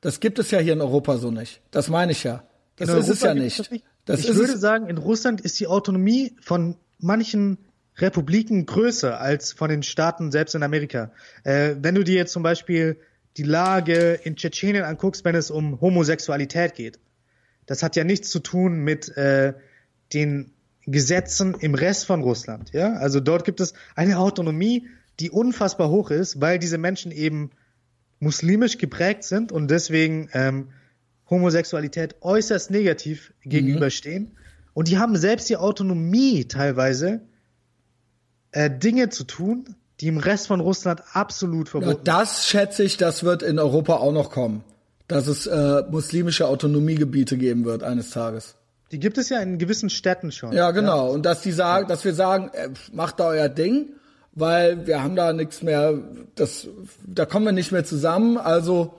Das 0.00 0.20
gibt 0.20 0.38
es 0.38 0.50
ja 0.50 0.58
hier 0.58 0.72
in 0.72 0.80
Europa 0.80 1.18
so 1.18 1.30
nicht. 1.30 1.60
Das 1.70 1.88
meine 1.88 2.12
ich 2.12 2.24
ja. 2.24 2.44
Das 2.76 2.88
in 2.88 2.96
ist 2.96 3.00
Europa 3.08 3.12
es 3.12 3.20
ja 3.22 3.34
nicht. 3.34 3.58
Das, 3.58 3.70
nicht. 3.70 3.84
Das 4.04 4.20
ich 4.20 4.34
würde 4.34 4.56
sagen, 4.56 4.88
in 4.88 4.98
Russland 4.98 5.40
ist 5.40 5.58
die 5.60 5.66
Autonomie 5.66 6.36
von 6.40 6.76
manchen 6.98 7.58
Republiken 7.96 8.64
größer 8.64 9.20
als 9.20 9.52
von 9.52 9.68
den 9.68 9.82
Staaten 9.82 10.30
selbst 10.30 10.54
in 10.54 10.62
Amerika. 10.62 11.12
Äh, 11.44 11.76
wenn 11.80 11.94
du 11.94 12.04
dir 12.04 12.14
jetzt 12.14 12.32
zum 12.32 12.42
Beispiel 12.42 12.98
die 13.36 13.42
Lage 13.42 14.18
in 14.24 14.36
Tschetschenien 14.36 14.84
anguckst, 14.84 15.24
wenn 15.24 15.34
es 15.34 15.50
um 15.50 15.80
Homosexualität 15.80 16.74
geht, 16.74 16.98
das 17.66 17.82
hat 17.82 17.96
ja 17.96 18.04
nichts 18.04 18.30
zu 18.30 18.40
tun 18.40 18.80
mit 18.80 19.16
äh, 19.16 19.54
den 20.12 20.52
Gesetzen 20.90 21.54
im 21.58 21.74
Rest 21.74 22.06
von 22.06 22.22
Russland. 22.22 22.70
Ja, 22.72 22.94
also 22.94 23.20
dort 23.20 23.44
gibt 23.44 23.60
es 23.60 23.74
eine 23.94 24.18
Autonomie, 24.18 24.88
die 25.20 25.30
unfassbar 25.30 25.90
hoch 25.90 26.10
ist, 26.10 26.40
weil 26.40 26.58
diese 26.58 26.78
Menschen 26.78 27.12
eben 27.12 27.50
muslimisch 28.18 28.78
geprägt 28.78 29.24
sind 29.24 29.52
und 29.52 29.70
deswegen 29.70 30.28
ähm, 30.32 30.68
Homosexualität 31.28 32.16
äußerst 32.20 32.70
negativ 32.70 33.32
gegenüberstehen. 33.42 34.22
Mhm. 34.24 34.36
Und 34.74 34.88
die 34.88 34.98
haben 34.98 35.16
selbst 35.16 35.48
die 35.48 35.56
Autonomie 35.56 36.46
teilweise, 36.46 37.20
äh, 38.52 38.70
Dinge 38.70 39.08
zu 39.10 39.24
tun, 39.24 39.76
die 40.00 40.08
im 40.08 40.18
Rest 40.18 40.46
von 40.46 40.60
Russland 40.60 41.02
absolut 41.12 41.68
verboten 41.68 41.96
sind. 41.96 42.08
Ja, 42.08 42.18
das 42.20 42.46
schätze 42.46 42.82
ich, 42.82 42.96
das 42.96 43.22
wird 43.22 43.42
in 43.42 43.58
Europa 43.58 43.96
auch 43.96 44.12
noch 44.12 44.30
kommen. 44.30 44.64
Dass 45.08 45.26
es 45.26 45.46
äh, 45.46 45.82
muslimische 45.90 46.46
Autonomiegebiete 46.46 47.36
geben 47.36 47.64
wird 47.64 47.82
eines 47.82 48.10
Tages. 48.10 48.54
Die 48.92 48.98
gibt 48.98 49.18
es 49.18 49.28
ja 49.28 49.40
in 49.40 49.58
gewissen 49.58 49.88
Städten 49.88 50.32
schon. 50.32 50.52
Ja, 50.52 50.72
genau. 50.72 51.06
Ja. 51.06 51.12
Und 51.12 51.24
dass 51.24 51.42
die 51.42 51.52
sagen, 51.52 51.86
dass 51.88 52.04
wir 52.04 52.14
sagen, 52.14 52.50
äh, 52.52 52.70
macht 52.92 53.20
da 53.20 53.28
euer 53.28 53.48
Ding, 53.48 53.90
weil 54.32 54.86
wir 54.86 55.02
haben 55.02 55.16
da 55.16 55.32
nichts 55.32 55.62
mehr, 55.62 55.94
das, 56.34 56.66
da 57.06 57.24
kommen 57.24 57.46
wir 57.46 57.52
nicht 57.52 57.72
mehr 57.72 57.84
zusammen. 57.84 58.36
Also, 58.36 58.94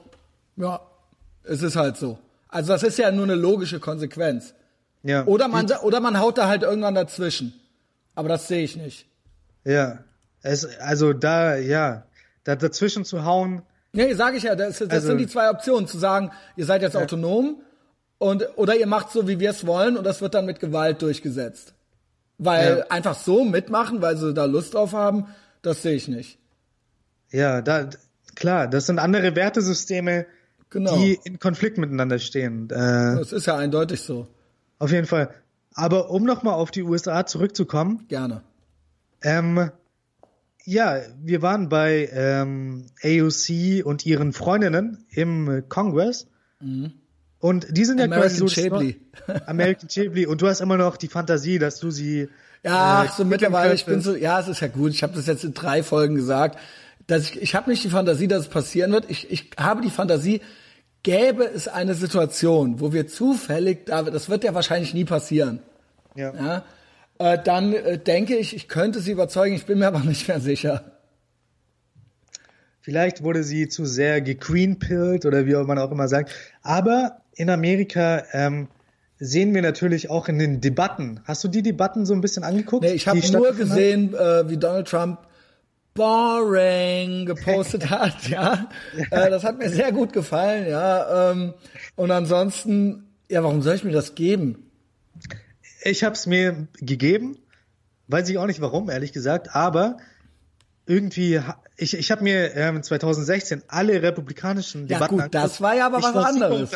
ja, 0.55 0.79
es 1.43 1.61
ist 1.61 1.75
halt 1.75 1.97
so. 1.97 2.17
Also 2.47 2.73
das 2.73 2.83
ist 2.83 2.97
ja 2.97 3.11
nur 3.11 3.25
eine 3.25 3.35
logische 3.35 3.79
Konsequenz. 3.79 4.53
Ja. 5.03 5.25
Oder 5.25 5.47
man, 5.47 5.69
oder 5.83 5.99
man 5.99 6.19
haut 6.19 6.37
da 6.37 6.47
halt 6.47 6.63
irgendwann 6.63 6.95
dazwischen. 6.95 7.53
Aber 8.13 8.29
das 8.29 8.47
sehe 8.47 8.63
ich 8.63 8.75
nicht. 8.75 9.07
Ja. 9.63 9.99
Es, 10.43 10.65
also 10.79 11.13
da, 11.13 11.55
ja, 11.55 12.03
da 12.43 12.55
dazwischen 12.55 13.05
zu 13.05 13.25
hauen. 13.25 13.61
Nee, 13.93 14.13
sage 14.13 14.37
ich 14.37 14.43
ja, 14.43 14.55
das, 14.55 14.79
das 14.79 14.89
also, 14.89 15.07
sind 15.07 15.17
die 15.17 15.27
zwei 15.27 15.49
Optionen. 15.49 15.87
Zu 15.87 15.97
sagen, 15.97 16.31
ihr 16.55 16.65
seid 16.65 16.81
jetzt 16.81 16.93
ja. 16.95 17.01
autonom 17.01 17.61
und, 18.21 18.55
oder 18.55 18.75
ihr 18.75 18.85
macht 18.85 19.11
so, 19.11 19.27
wie 19.27 19.39
wir 19.39 19.49
es 19.49 19.65
wollen 19.65 19.97
und 19.97 20.03
das 20.03 20.21
wird 20.21 20.35
dann 20.35 20.45
mit 20.45 20.59
Gewalt 20.59 21.01
durchgesetzt. 21.01 21.73
Weil 22.37 22.77
ja. 22.77 22.85
einfach 22.89 23.15
so 23.15 23.43
mitmachen, 23.43 24.03
weil 24.03 24.15
sie 24.15 24.31
da 24.31 24.45
Lust 24.45 24.75
drauf 24.75 24.93
haben, 24.93 25.25
das 25.63 25.81
sehe 25.81 25.95
ich 25.95 26.07
nicht. 26.07 26.37
Ja, 27.31 27.63
da, 27.63 27.89
klar, 28.35 28.67
das 28.67 28.85
sind 28.85 28.99
andere 28.99 29.35
Wertesysteme, 29.35 30.27
genau. 30.69 30.95
die 30.97 31.19
in 31.23 31.39
Konflikt 31.39 31.79
miteinander 31.79 32.19
stehen. 32.19 32.69
Äh, 32.69 33.17
das 33.17 33.33
ist 33.33 33.47
ja 33.47 33.57
eindeutig 33.57 34.01
so. 34.01 34.27
Auf 34.77 34.91
jeden 34.91 35.07
Fall. 35.07 35.33
Aber 35.73 36.11
um 36.11 36.23
nochmal 36.23 36.53
auf 36.53 36.69
die 36.69 36.83
USA 36.83 37.25
zurückzukommen. 37.25 38.05
Gerne. 38.07 38.43
Ähm, 39.23 39.71
ja, 40.63 40.99
wir 41.19 41.41
waren 41.41 41.69
bei 41.69 42.07
ähm, 42.13 42.85
AOC 43.03 43.83
und 43.83 44.05
ihren 44.05 44.31
Freundinnen 44.31 45.05
im 45.09 45.63
Kongress. 45.69 46.27
Mhm. 46.59 47.00
Und 47.41 47.75
die 47.75 47.85
sind 47.85 47.99
ja 47.99 48.05
American 48.05 48.29
quasi 48.29 48.37
so 48.37 48.47
Chablis. 48.47 48.95
American 49.47 49.89
Chablis. 49.89 50.27
Und 50.27 50.41
du 50.41 50.47
hast 50.47 50.61
immer 50.61 50.77
noch 50.77 50.95
die 50.95 51.07
Fantasie, 51.07 51.59
dass 51.59 51.79
du 51.79 51.89
sie. 51.89 52.29
Ja, 52.63 53.03
äh, 53.03 53.07
so 53.17 53.25
mittlerweile, 53.25 53.73
ich 53.73 53.85
bin 53.85 54.01
so, 54.01 54.15
ja, 54.15 54.39
es 54.39 54.47
ist 54.47 54.61
ja 54.61 54.67
gut. 54.67 54.91
Ich 54.91 55.01
habe 55.01 55.13
das 55.13 55.25
jetzt 55.25 55.43
in 55.43 55.53
drei 55.53 55.81
Folgen 55.81 56.15
gesagt. 56.15 56.59
Dass 57.07 57.23
ich, 57.23 57.41
ich 57.41 57.55
habe 57.55 57.69
nicht 57.69 57.83
die 57.83 57.89
Fantasie, 57.89 58.27
dass 58.27 58.43
es 58.43 58.47
passieren 58.47 58.91
wird. 58.91 59.09
Ich, 59.09 59.31
ich 59.31 59.49
habe 59.57 59.81
die 59.81 59.89
Fantasie, 59.89 60.41
gäbe 61.01 61.43
es 61.43 61.67
eine 61.67 61.95
Situation, 61.95 62.79
wo 62.79 62.93
wir 62.93 63.07
zufällig, 63.07 63.87
das 63.87 64.29
wird 64.29 64.43
ja 64.43 64.53
wahrscheinlich 64.53 64.93
nie 64.93 65.05
passieren. 65.05 65.59
Ja. 66.15 66.33
ja 66.35 66.63
äh, 67.17 67.41
dann 67.43 67.73
äh, 67.73 67.97
denke 67.97 68.35
ich, 68.35 68.55
ich 68.55 68.67
könnte 68.67 68.99
sie 68.99 69.11
überzeugen. 69.11 69.55
Ich 69.55 69.65
bin 69.65 69.79
mir 69.79 69.87
aber 69.93 70.01
nicht 70.01 70.27
mehr 70.27 70.39
sicher. 70.39 70.91
Vielleicht 72.81 73.23
wurde 73.23 73.43
sie 73.43 73.67
zu 73.67 73.85
sehr 73.85 74.21
gequeenpillt 74.21 75.25
oder 75.25 75.45
wie 75.45 75.53
man 75.53 75.77
auch 75.77 75.91
immer 75.91 76.07
sagt. 76.07 76.31
Aber 76.63 77.20
in 77.33 77.49
Amerika 77.49 78.23
ähm, 78.33 78.67
sehen 79.19 79.53
wir 79.53 79.61
natürlich 79.61 80.09
auch 80.09 80.27
in 80.27 80.39
den 80.39 80.61
Debatten. 80.61 81.21
Hast 81.25 81.43
du 81.43 81.47
die 81.47 81.61
Debatten 81.61 82.05
so 82.05 82.13
ein 82.13 82.21
bisschen 82.21 82.43
angeguckt? 82.43 82.83
Nee, 82.83 82.93
ich 82.93 83.07
habe 83.07 83.19
nur 83.31 83.53
gesehen, 83.53 84.13
äh, 84.15 84.49
wie 84.49 84.57
Donald 84.57 84.87
Trump 84.87 85.19
boring 85.93 87.25
gepostet 87.25 87.89
hat, 87.89 88.27
ja. 88.27 88.69
Äh, 89.11 89.29
das 89.29 89.43
hat 89.43 89.57
mir 89.57 89.69
sehr 89.69 89.91
gut 89.91 90.13
gefallen, 90.13 90.67
ja. 90.67 91.31
Ähm, 91.31 91.53
und 91.95 92.11
ansonsten, 92.11 93.07
ja, 93.29 93.43
warum 93.43 93.61
soll 93.61 93.75
ich 93.75 93.83
mir 93.83 93.91
das 93.91 94.15
geben? 94.15 94.71
Ich 95.83 96.03
habe 96.03 96.15
es 96.15 96.27
mir 96.27 96.67
gegeben, 96.79 97.37
weiß 98.07 98.29
ich 98.29 98.37
auch 98.37 98.47
nicht 98.47 98.61
warum, 98.61 98.89
ehrlich 98.89 99.13
gesagt, 99.13 99.55
aber 99.55 99.97
irgendwie, 100.85 101.41
ich, 101.81 101.97
ich 101.97 102.11
habe 102.11 102.23
mir 102.23 102.55
ähm, 102.55 102.83
2016 102.83 103.63
alle 103.67 104.01
republikanischen 104.01 104.87
Debatten 104.87 105.17
Ja 105.17 105.23
gut, 105.23 105.33
das 105.33 105.61
war 105.61 105.75
ja 105.75 105.87
aber 105.87 106.01
was 106.01 106.15
anderes. 106.15 106.71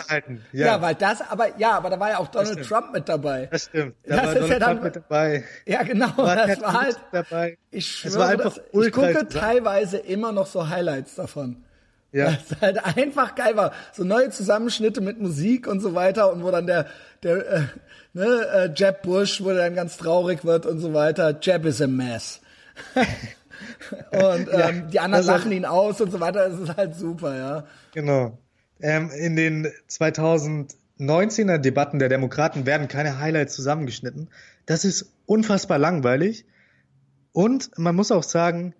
Ja. 0.51 0.65
ja. 0.65 0.81
weil 0.81 0.95
das, 0.95 1.21
aber 1.21 1.57
ja, 1.59 1.71
aber 1.71 1.91
da 1.91 1.99
war 1.99 2.09
ja 2.09 2.17
auch 2.17 2.27
Donald 2.27 2.67
Trump 2.67 2.91
mit 2.91 3.07
dabei. 3.07 3.47
Das 3.51 3.65
stimmt. 3.65 3.95
Da 4.03 4.15
das 4.15 4.25
war 4.25 4.33
Donald 4.33 4.51
ja 4.51 4.59
dann, 4.59 4.69
Trump 4.69 4.83
mit 4.83 4.95
dabei. 4.95 5.43
Ja 5.65 5.83
genau, 5.83 6.17
war 6.17 6.35
das 6.35 6.61
war 6.61 6.81
halt. 6.81 6.99
Dabei. 7.11 7.57
Ich 7.69 7.87
schwöre, 7.87 8.19
war 8.19 8.27
einfach 8.29 8.55
das, 8.55 8.85
ich 8.85 8.91
gucke 8.91 9.27
teilweise 9.27 9.97
immer 9.97 10.31
noch 10.31 10.47
so 10.47 10.69
Highlights 10.69 11.15
davon. 11.15 11.63
Ja. 12.11 12.31
Das 12.31 12.61
halt 12.61 12.97
einfach 12.97 13.35
geil 13.35 13.55
war. 13.57 13.73
So 13.93 14.03
neue 14.03 14.31
Zusammenschnitte 14.31 15.01
mit 15.01 15.19
Musik 15.19 15.67
und 15.67 15.81
so 15.81 15.93
weiter 15.93 16.31
und 16.31 16.43
wo 16.43 16.49
dann 16.49 16.65
der, 16.65 16.87
der 17.21 17.51
äh, 17.51 17.61
ne, 18.13 18.25
äh, 18.25 18.69
Jeb 18.73 19.03
Bush, 19.03 19.43
wo 19.43 19.49
der 19.49 19.57
dann 19.57 19.75
ganz 19.75 19.97
traurig 19.97 20.45
wird 20.45 20.65
und 20.65 20.79
so 20.79 20.93
weiter. 20.93 21.37
Jeb 21.39 21.65
is 21.65 21.81
a 21.81 21.87
mess. 21.87 22.41
und 24.11 24.49
ähm, 24.51 24.59
ja, 24.59 24.71
die 24.71 24.99
anderen 24.99 25.25
lachen 25.25 25.51
ihn 25.51 25.65
aus 25.65 26.01
und 26.01 26.11
so 26.11 26.19
weiter. 26.19 26.49
Das 26.49 26.59
ist 26.59 26.75
halt 26.75 26.95
super, 26.95 27.35
ja. 27.35 27.65
Genau. 27.93 28.37
Ähm, 28.81 29.09
in 29.11 29.35
den 29.35 29.67
2019er 29.89 31.57
Debatten 31.57 31.99
der 31.99 32.09
Demokraten 32.09 32.65
werden 32.65 32.87
keine 32.87 33.19
Highlights 33.19 33.55
zusammengeschnitten. 33.55 34.29
Das 34.65 34.85
ist 34.85 35.11
unfassbar 35.25 35.77
langweilig. 35.77 36.45
Und 37.31 37.77
man 37.77 37.95
muss 37.95 38.11
auch 38.11 38.23
sagen, 38.23 38.73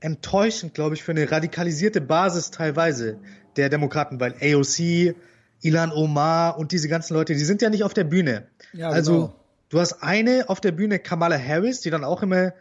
enttäuschend, 0.00 0.74
glaube 0.74 0.94
ich, 0.94 1.02
für 1.02 1.12
eine 1.12 1.30
radikalisierte 1.30 2.00
Basis 2.00 2.50
teilweise 2.50 3.18
der 3.56 3.68
Demokraten, 3.68 4.20
weil 4.20 4.34
AOC, 4.40 5.14
Ilan 5.60 5.92
Omar 5.92 6.58
und 6.58 6.72
diese 6.72 6.88
ganzen 6.88 7.14
Leute, 7.14 7.34
die 7.34 7.44
sind 7.44 7.62
ja 7.62 7.70
nicht 7.70 7.84
auf 7.84 7.94
der 7.94 8.04
Bühne. 8.04 8.48
Ja, 8.72 8.90
also 8.90 9.12
genau. 9.12 9.34
du 9.68 9.80
hast 9.80 10.02
eine 10.02 10.48
auf 10.48 10.60
der 10.60 10.72
Bühne, 10.72 10.98
Kamala 10.98 11.38
Harris, 11.38 11.80
die 11.80 11.90
dann 11.90 12.04
auch 12.04 12.22
immer 12.22 12.52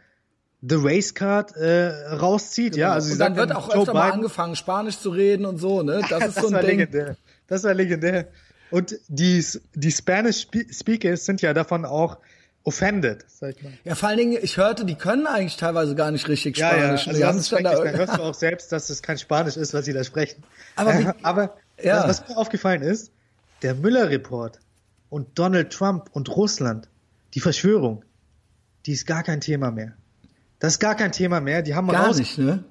The 0.62 0.76
Race 0.78 1.14
Card 1.14 1.55
äh, 1.55 1.89
rauszieht, 2.07 2.74
genau. 2.74 2.88
ja. 2.88 2.93
Also 2.93 3.14
und 3.14 3.20
dann 3.20 3.36
wird 3.36 3.51
auch 3.55 3.70
Joe 3.70 3.80
öfter 3.80 3.93
Biden, 3.93 3.93
mal 3.93 4.12
angefangen, 4.12 4.55
Spanisch 4.55 4.99
zu 4.99 5.09
reden 5.09 5.45
und 5.45 5.57
so, 5.57 5.82
ne? 5.82 6.01
Das 6.09 6.28
ist 6.28 6.38
das 6.38 6.43
so 6.43 6.53
ein 6.53 6.66
Ding. 6.66 6.78
Legendär. 6.78 7.18
Das 7.47 7.64
war 7.64 7.74
legendär. 7.74 8.28
Und 8.70 8.95
die, 9.07 9.43
die 9.74 9.91
Spanish 9.91 10.47
Speakers 10.72 11.26
sind 11.26 11.41
ja 11.41 11.53
davon 11.53 11.84
auch 11.84 12.18
offended, 12.64 13.26
sag 13.28 13.57
ich 13.57 13.64
mal. 13.64 13.74
Ja, 13.84 13.95
vor 13.95 14.09
allen 14.09 14.18
Dingen, 14.18 14.38
ich 14.41 14.57
hörte, 14.57 14.86
die 14.86 14.95
können 14.95 15.28
eigentlich 15.28 15.57
teilweise 15.57 15.95
gar 15.95 16.12
nicht 16.12 16.28
richtig 16.28 16.57
ja, 16.57 16.70
Spanisch. 16.70 17.05
Ja, 17.05 17.12
also 17.12 17.22
das 17.22 17.36
ist 17.38 17.51
da, 17.51 17.59
da 17.59 17.84
hörst 17.97 18.18
du 18.18 18.22
auch 18.22 18.34
selbst, 18.34 18.72
dass 18.72 18.89
es 18.89 19.01
kein 19.01 19.18
Spanisch 19.18 19.57
ist, 19.57 19.74
was 19.74 19.86
sie 19.86 19.93
da 19.93 20.03
sprechen. 20.03 20.43
Aber, 20.76 20.97
wie, 20.97 21.07
aber 21.24 21.57
ja. 21.82 22.07
was, 22.07 22.22
was 22.22 22.30
mir 22.30 22.38
aufgefallen 22.38 22.82
ist, 22.82 23.12
der 23.62 23.76
Müller-Report 23.76 24.59
und 25.09 25.28
Donald 25.38 25.74
Trump 25.74 26.09
und 26.14 26.30
Russland, 26.30 26.88
die 27.34 27.39
Verschwörung, 27.39 28.03
die 28.86 28.93
ist 28.93 29.05
gar 29.05 29.24
kein 29.24 29.41
Thema 29.41 29.72
mehr. 29.72 29.93
Das 30.62 30.74
ist 30.74 30.80
gar 30.80 30.93
kein 30.93 31.12
Thema 31.12 31.41
mehr. 31.41 31.64
Die 31.64 31.74
haben 31.74 31.88
gar 31.88 32.05
raus 32.05 32.18
nicht, 32.18 32.38
ne? 32.38 32.64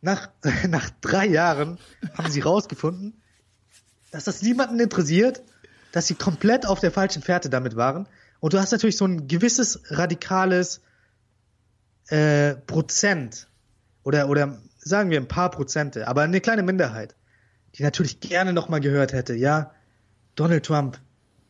Nach, 0.00 0.28
nach 0.68 0.90
drei 1.00 1.24
Jahren 1.26 1.78
haben 2.16 2.30
sie 2.30 2.40
rausgefunden, 2.40 3.22
dass 4.10 4.24
das 4.24 4.42
niemanden 4.42 4.78
interessiert, 4.80 5.42
dass 5.92 6.08
sie 6.08 6.14
komplett 6.14 6.66
auf 6.66 6.80
der 6.80 6.90
falschen 6.90 7.22
Fährte 7.22 7.48
damit 7.48 7.76
waren. 7.76 8.08
Und 8.40 8.54
du 8.54 8.58
hast 8.58 8.72
natürlich 8.72 8.96
so 8.96 9.06
ein 9.06 9.28
gewisses 9.28 9.80
radikales 9.90 10.80
äh, 12.08 12.54
Prozent 12.54 13.46
oder 14.02 14.28
oder 14.28 14.58
sagen 14.78 15.10
wir 15.10 15.20
ein 15.20 15.28
paar 15.28 15.52
Prozente, 15.52 16.08
aber 16.08 16.22
eine 16.22 16.40
kleine 16.40 16.64
Minderheit, 16.64 17.14
die 17.76 17.84
natürlich 17.84 18.18
gerne 18.18 18.52
noch 18.52 18.68
mal 18.68 18.80
gehört 18.80 19.12
hätte, 19.12 19.34
ja, 19.34 19.70
Donald 20.34 20.66
Trump, 20.66 20.98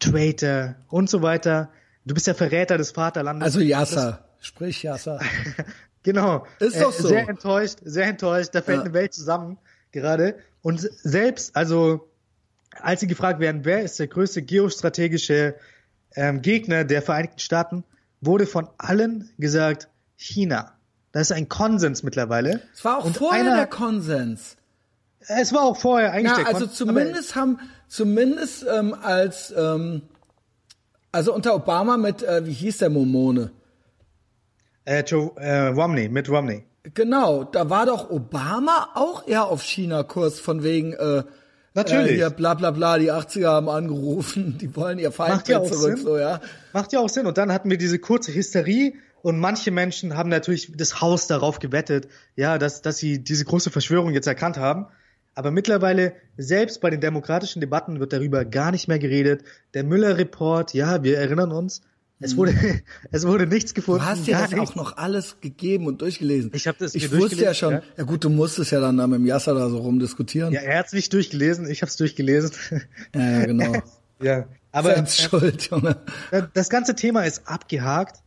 Traitor 0.00 0.74
und 0.88 1.08
so 1.08 1.22
weiter. 1.22 1.70
Du 2.04 2.12
bist 2.12 2.26
der 2.26 2.34
Verräter 2.34 2.76
des 2.76 2.90
Vaterlandes. 2.90 3.44
Also 3.44 3.60
Yasser, 3.60 4.27
sprich 4.40 4.82
Yasser. 4.82 5.20
genau. 6.02 6.46
Ist 6.58 6.80
doch 6.80 6.92
so. 6.92 7.08
Sehr 7.08 7.28
enttäuscht, 7.28 7.78
sehr 7.82 8.06
enttäuscht. 8.06 8.50
Da 8.52 8.62
fällt 8.62 8.78
ja. 8.78 8.84
eine 8.84 8.92
Welt 8.94 9.14
zusammen 9.14 9.58
gerade. 9.92 10.36
Und 10.62 10.80
selbst, 10.80 11.54
also 11.56 12.08
als 12.80 13.00
sie 13.00 13.06
gefragt 13.06 13.40
werden, 13.40 13.64
wer 13.64 13.82
ist 13.82 13.98
der 13.98 14.06
größte 14.06 14.42
geostrategische 14.42 15.54
ähm, 16.14 16.42
Gegner 16.42 16.84
der 16.84 17.02
Vereinigten 17.02 17.38
Staaten, 17.38 17.84
wurde 18.20 18.46
von 18.46 18.68
allen 18.78 19.30
gesagt 19.38 19.88
China. 20.16 20.72
Das 21.12 21.30
ist 21.30 21.36
ein 21.36 21.48
Konsens 21.48 22.02
mittlerweile. 22.02 22.60
Es 22.74 22.84
war 22.84 22.98
auch 22.98 23.04
Und 23.04 23.16
vorher 23.16 23.40
einer, 23.40 23.56
der 23.56 23.66
Konsens. 23.66 24.56
Es 25.20 25.52
war 25.52 25.62
auch 25.62 25.76
vorher 25.76 26.12
eigentlich 26.12 26.30
ja, 26.30 26.36
der 26.36 26.46
also 26.46 26.66
Konsens. 26.66 26.80
Also 26.80 26.92
zumindest 26.92 27.36
haben, 27.36 27.58
zumindest 27.88 28.66
ähm, 28.70 28.94
als, 28.94 29.52
ähm, 29.56 30.02
also 31.12 31.34
unter 31.34 31.54
Obama 31.54 31.96
mit, 31.96 32.22
äh, 32.22 32.44
wie 32.46 32.52
hieß 32.52 32.78
der 32.78 32.90
Momone? 32.90 33.50
Äh, 34.88 35.04
Joe, 35.06 35.32
äh, 35.36 35.66
Romney, 35.68 36.08
mit 36.08 36.30
Romney. 36.30 36.64
Genau, 36.94 37.44
da 37.44 37.68
war 37.68 37.84
doch 37.84 38.08
Obama 38.08 38.88
auch 38.94 39.28
eher 39.28 39.44
auf 39.44 39.62
China-Kurs 39.62 40.40
von 40.40 40.62
wegen, 40.62 40.94
äh, 40.94 41.24
Natürlich. 41.74 42.12
Äh, 42.12 42.16
hier 42.16 42.30
bla 42.30 42.54
bla 42.54 42.70
bla, 42.70 42.96
die 42.96 43.12
80er 43.12 43.48
haben 43.48 43.68
angerufen, 43.68 44.56
die 44.60 44.74
wollen 44.74 44.98
ihr 44.98 45.12
Feind 45.12 45.34
Macht 45.34 45.48
ja 45.48 45.58
auch 45.58 45.70
zurück, 45.70 45.98
Sinn. 45.98 46.06
so, 46.06 46.16
ja. 46.16 46.40
Macht 46.72 46.94
ja 46.94 47.00
auch 47.00 47.10
Sinn. 47.10 47.26
Und 47.26 47.36
dann 47.36 47.52
hatten 47.52 47.68
wir 47.68 47.76
diese 47.76 47.98
kurze 47.98 48.34
Hysterie 48.34 48.94
und 49.20 49.38
manche 49.38 49.70
Menschen 49.70 50.16
haben 50.16 50.30
natürlich 50.30 50.72
das 50.74 51.02
Haus 51.02 51.26
darauf 51.26 51.58
gewettet, 51.58 52.08
ja, 52.34 52.56
dass, 52.56 52.80
dass 52.80 52.96
sie 52.96 53.22
diese 53.22 53.44
große 53.44 53.70
Verschwörung 53.70 54.14
jetzt 54.14 54.26
erkannt 54.26 54.56
haben. 54.56 54.86
Aber 55.34 55.50
mittlerweile, 55.50 56.14
selbst 56.38 56.80
bei 56.80 56.88
den 56.88 57.02
demokratischen 57.02 57.60
Debatten 57.60 58.00
wird 58.00 58.14
darüber 58.14 58.46
gar 58.46 58.72
nicht 58.72 58.88
mehr 58.88 58.98
geredet. 58.98 59.44
Der 59.74 59.84
Müller-Report, 59.84 60.72
ja, 60.72 61.04
wir 61.04 61.18
erinnern 61.18 61.52
uns, 61.52 61.82
es 62.20 62.36
wurde, 62.36 62.54
es 63.10 63.26
wurde 63.26 63.46
nichts 63.46 63.74
gefunden. 63.74 64.00
Du 64.00 64.06
hast 64.06 64.26
dir 64.26 64.36
das 64.36 64.50
nichts. 64.50 64.70
auch 64.70 64.74
noch 64.74 64.96
alles 64.96 65.36
gegeben 65.40 65.86
und 65.86 66.00
durchgelesen. 66.02 66.50
Ich 66.54 66.66
hab 66.66 66.78
das 66.78 66.94
Ich 66.94 67.04
wusste 67.04 67.16
ja 67.16 67.20
durchgelesen, 67.20 67.54
schon, 67.54 67.72
ja? 67.74 67.82
ja. 67.96 68.04
gut, 68.04 68.24
du 68.24 68.30
musstest 68.30 68.72
ja 68.72 68.80
dann 68.80 68.96
da 68.96 69.06
mit 69.06 69.20
dem 69.20 69.26
Yasser 69.26 69.54
da 69.54 69.68
so 69.68 69.78
rumdiskutieren. 69.78 70.52
Ja, 70.52 70.60
er 70.60 70.78
hat's 70.78 70.92
nicht 70.92 71.12
durchgelesen, 71.12 71.68
ich 71.70 71.82
hab's 71.82 71.96
durchgelesen. 71.96 72.50
ja, 73.14 73.20
ja 73.20 73.46
genau. 73.46 73.72
ja. 74.22 74.46
Aber 74.72 74.94
Selbst 74.94 75.22
schuld, 75.22 75.70
Junge. 75.70 75.96
das 76.52 76.68
ganze 76.68 76.94
Thema 76.94 77.24
ist 77.24 77.42
abgehakt. 77.46 78.22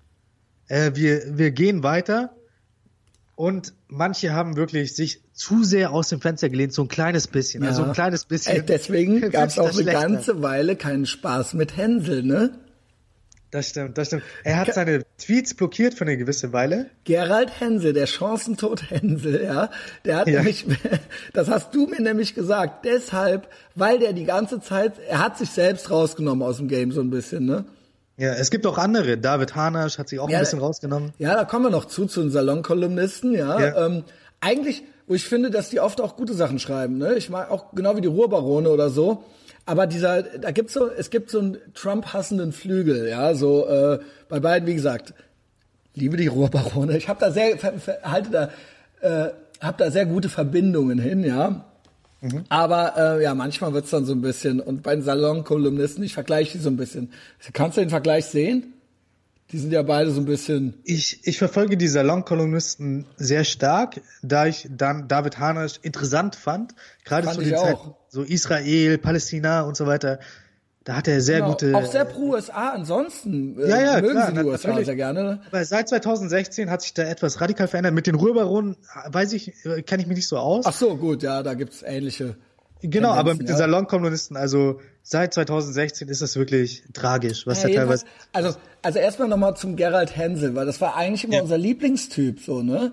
Äh, 0.68 0.92
wir, 0.96 1.38
wir 1.38 1.52
gehen 1.52 1.84
weiter. 1.84 2.36
Und 3.36 3.74
manche 3.88 4.34
haben 4.34 4.56
wirklich 4.56 4.96
sich 4.96 5.22
zu 5.34 5.64
sehr 5.64 5.92
aus 5.92 6.10
dem 6.10 6.22
Fenster 6.22 6.50
gelehnt, 6.50 6.74
so 6.74 6.84
ein 6.84 6.88
kleines 6.88 7.28
bisschen, 7.28 7.64
also 7.64 7.84
ein 7.84 7.94
kleines 7.94 8.26
bisschen. 8.26 8.56
Ey, 8.58 8.64
deswegen 8.64 9.32
gab 9.32 9.50
es 9.50 9.58
auch 9.58 9.76
eine 9.76 9.92
ganze 9.92 10.42
Weile 10.44 10.76
keinen 10.76 11.06
Spaß 11.06 11.56
mit 11.56 11.76
Hänsel, 11.76 12.24
ne? 12.24 12.52
Das 13.52 13.68
stimmt, 13.70 13.98
das 13.98 14.08
stimmt. 14.08 14.24
Er 14.46 14.58
hat 14.58 14.74
seine 14.74 15.04
Tweets 15.18 15.54
blockiert 15.54 15.94
für 15.94 16.06
eine 16.06 16.16
gewisse 16.18 16.54
Weile. 16.54 16.86
Gerald 17.04 17.60
Hänsel, 17.60 17.92
der 17.92 18.08
Chancentod 18.08 18.90
Hänsel, 18.90 19.44
ja, 19.44 19.70
der 20.06 20.18
hat 20.18 20.28
Ja. 20.28 20.38
nämlich, 20.40 20.66
das 21.34 21.50
hast 21.50 21.76
du 21.76 21.86
mir 21.86 22.02
nämlich 22.02 22.34
gesagt, 22.34 22.86
deshalb, 22.86 23.50
weil 23.76 24.00
der 24.00 24.14
die 24.14 24.24
ganze 24.24 24.62
Zeit, 24.62 24.94
er 25.10 25.20
hat 25.20 25.38
sich 25.38 25.50
selbst 25.50 25.92
rausgenommen 25.92 26.48
aus 26.48 26.58
dem 26.58 26.70
Game 26.70 26.92
so 26.94 27.02
ein 27.02 27.10
bisschen, 27.10 27.46
ne? 27.46 27.66
Ja, 28.18 28.34
es 28.34 28.52
gibt 28.52 28.66
auch 28.68 28.78
andere. 28.78 29.18
David 29.18 29.56
Hanasch 29.56 29.98
hat 29.98 30.08
sich 30.08 30.20
auch 30.20 30.30
Ja, 30.30 30.38
ein 30.38 30.44
bisschen 30.44 30.60
rausgenommen. 30.60 31.12
Ja, 31.18 31.36
da 31.36 31.44
kommen 31.44 31.66
wir 31.66 31.72
noch 31.72 31.86
zu, 31.86 32.06
zu 32.06 32.22
den 32.22 32.30
Salonkolumnisten, 32.32 33.34
ja. 33.34 33.60
Ja. 33.60 33.86
Ähm, 33.86 34.04
eigentlich, 34.40 34.84
wo 35.08 35.14
ich 35.16 35.26
finde, 35.26 35.50
dass 35.50 35.70
die 35.70 35.80
oft 35.80 36.00
auch 36.00 36.16
gute 36.16 36.34
Sachen 36.34 36.60
schreiben, 36.60 36.98
ne? 36.98 37.16
Ich 37.16 37.30
mag 37.30 37.50
auch 37.52 37.74
genau 37.74 37.98
wie 37.98 38.02
die 38.02 38.08
Ruhrbarone 38.08 38.70
oder 38.70 38.90
so. 38.90 39.24
Aber 39.66 39.88
dieser, 39.88 40.24
da 40.24 40.52
gibt's 40.52 40.74
so, 40.74 40.90
es 40.90 41.10
gibt 41.10 41.30
so 41.30 41.40
einen 41.40 41.58
Trump-hassenden 41.74 42.52
Flügel, 42.52 43.08
ja, 43.08 43.36
so 43.36 43.68
äh, 43.68 44.00
bei 44.28 44.40
beiden, 44.40 44.68
wie 44.68 44.74
gesagt, 44.74 45.14
liebe 45.94 46.18
die 46.18 46.28
Ruhrbarone. 46.28 46.98
Ich 46.98 47.08
habe 47.08 47.20
da 47.20 47.32
sehr, 47.32 47.58
halte 48.04 48.30
da, 48.32 48.50
äh, 49.02 49.32
habe 49.60 49.78
da 49.78 49.92
sehr 49.92 50.06
gute 50.06 50.30
Verbindungen 50.30 51.00
hin, 51.00 51.24
ja. 51.24 51.66
Aber 52.50 52.94
äh, 52.98 53.24
ja, 53.24 53.34
manchmal 53.34 53.74
wird's 53.74 53.90
dann 53.90 54.06
so 54.06 54.14
ein 54.14 54.22
bisschen, 54.22 54.60
und 54.60 54.84
bei 54.84 54.96
den 54.96 55.04
Salonkolumnisten, 55.04 56.04
ich 56.04 56.14
vergleiche 56.14 56.58
die 56.58 56.64
so 56.64 56.70
ein 56.70 56.78
bisschen. 56.78 57.12
Kannst 57.54 57.78
du 57.78 57.82
den 57.82 57.90
Vergleich 57.90 58.26
sehen? 58.26 58.74
Die 59.52 59.58
sind 59.58 59.74
ja 59.74 59.82
beide 59.82 60.12
so 60.12 60.22
ein 60.22 60.26
bisschen. 60.26 60.76
Ich, 60.84 61.28
ich 61.28 61.38
verfolge 61.38 61.78
die 61.78 61.88
Salonkolumnisten 61.88 63.06
sehr 63.18 63.44
stark, 63.44 64.02
da 64.22 64.46
ich 64.46 64.70
dann 64.70 65.08
David 65.08 65.40
Hanasch 65.40 65.80
interessant 65.82 66.36
fand. 66.36 66.74
Gerade 67.04 67.26
Fand 67.26 67.40
zu 67.40 67.44
den 67.44 67.56
auch. 67.56 67.64
Zeiten, 67.64 67.96
so 68.12 68.24
Israel, 68.24 68.98
Palästina 68.98 69.62
und 69.62 69.78
so 69.78 69.88
weiter. 69.88 70.20
Da 70.84 70.96
hat 70.98 71.08
er 71.08 71.22
sehr 71.22 71.38
Genau, 71.38 71.52
gute. 71.52 71.76
auch 71.76 71.86
sehr 71.86 72.06
pro 72.06 72.32
USA. 72.34 72.72
Ansonsten 72.72 73.58
äh, 73.60 73.70
Ja, 73.70 73.80
ja, 73.82 74.02
mögen 74.02 74.14
klar, 74.14 74.28
sie 74.28 74.34
die 74.34 74.40
USA 74.44 74.68
natürlich. 74.70 74.86
sehr 74.88 74.96
gerne. 74.96 75.24
ne? 75.24 75.42
Aber 75.48 75.64
seit 75.64 75.88
2016 75.90 76.70
hat 76.72 76.82
sich 76.82 76.94
da 76.94 77.04
etwas 77.04 77.40
radikal 77.40 77.68
verändert. 77.68 77.94
Mit 77.94 78.08
den 78.08 78.16
Röhrbaronen 78.16 78.76
weiß 79.08 79.34
ich, 79.34 79.54
äh, 79.66 79.82
kenne 79.84 80.02
ich 80.02 80.08
mich 80.08 80.18
nicht 80.18 80.28
so 80.28 80.38
aus. 80.38 80.66
Ach 80.66 80.74
so, 80.74 80.98
gut, 80.98 81.24
ja, 81.24 81.44
da 81.44 81.54
gibt's 81.54 81.84
ähnliche. 81.84 82.36
genau, 82.82 83.12
aber 83.12 83.34
mit 83.34 83.44
den 83.44 83.50
ja. 83.50 83.58
Salonkolumnisten, 83.58 84.36
also 84.36 84.82
seit 85.04 85.36
2016 85.36 86.10
ist 86.10 86.24
das 86.24 86.36
wirklich 86.36 86.84
tragisch, 86.94 87.46
was 87.46 87.62
Ja, 87.62 87.70
da 87.70 87.76
teilweise. 87.76 88.06
also, 88.34 88.56
also 88.82 88.98
erstmal 89.00 89.28
nochmal 89.30 89.56
zum 89.56 89.76
Gerald 89.76 90.16
Hensel, 90.18 90.56
weil 90.56 90.66
das 90.66 90.82
war 90.82 90.96
eigentlich 90.98 91.24
immer 91.24 91.36
Ja. 91.36 91.42
unser 91.44 91.60
Lieblingstyp, 91.60 92.40
so, 92.42 92.64
ne? 92.64 92.92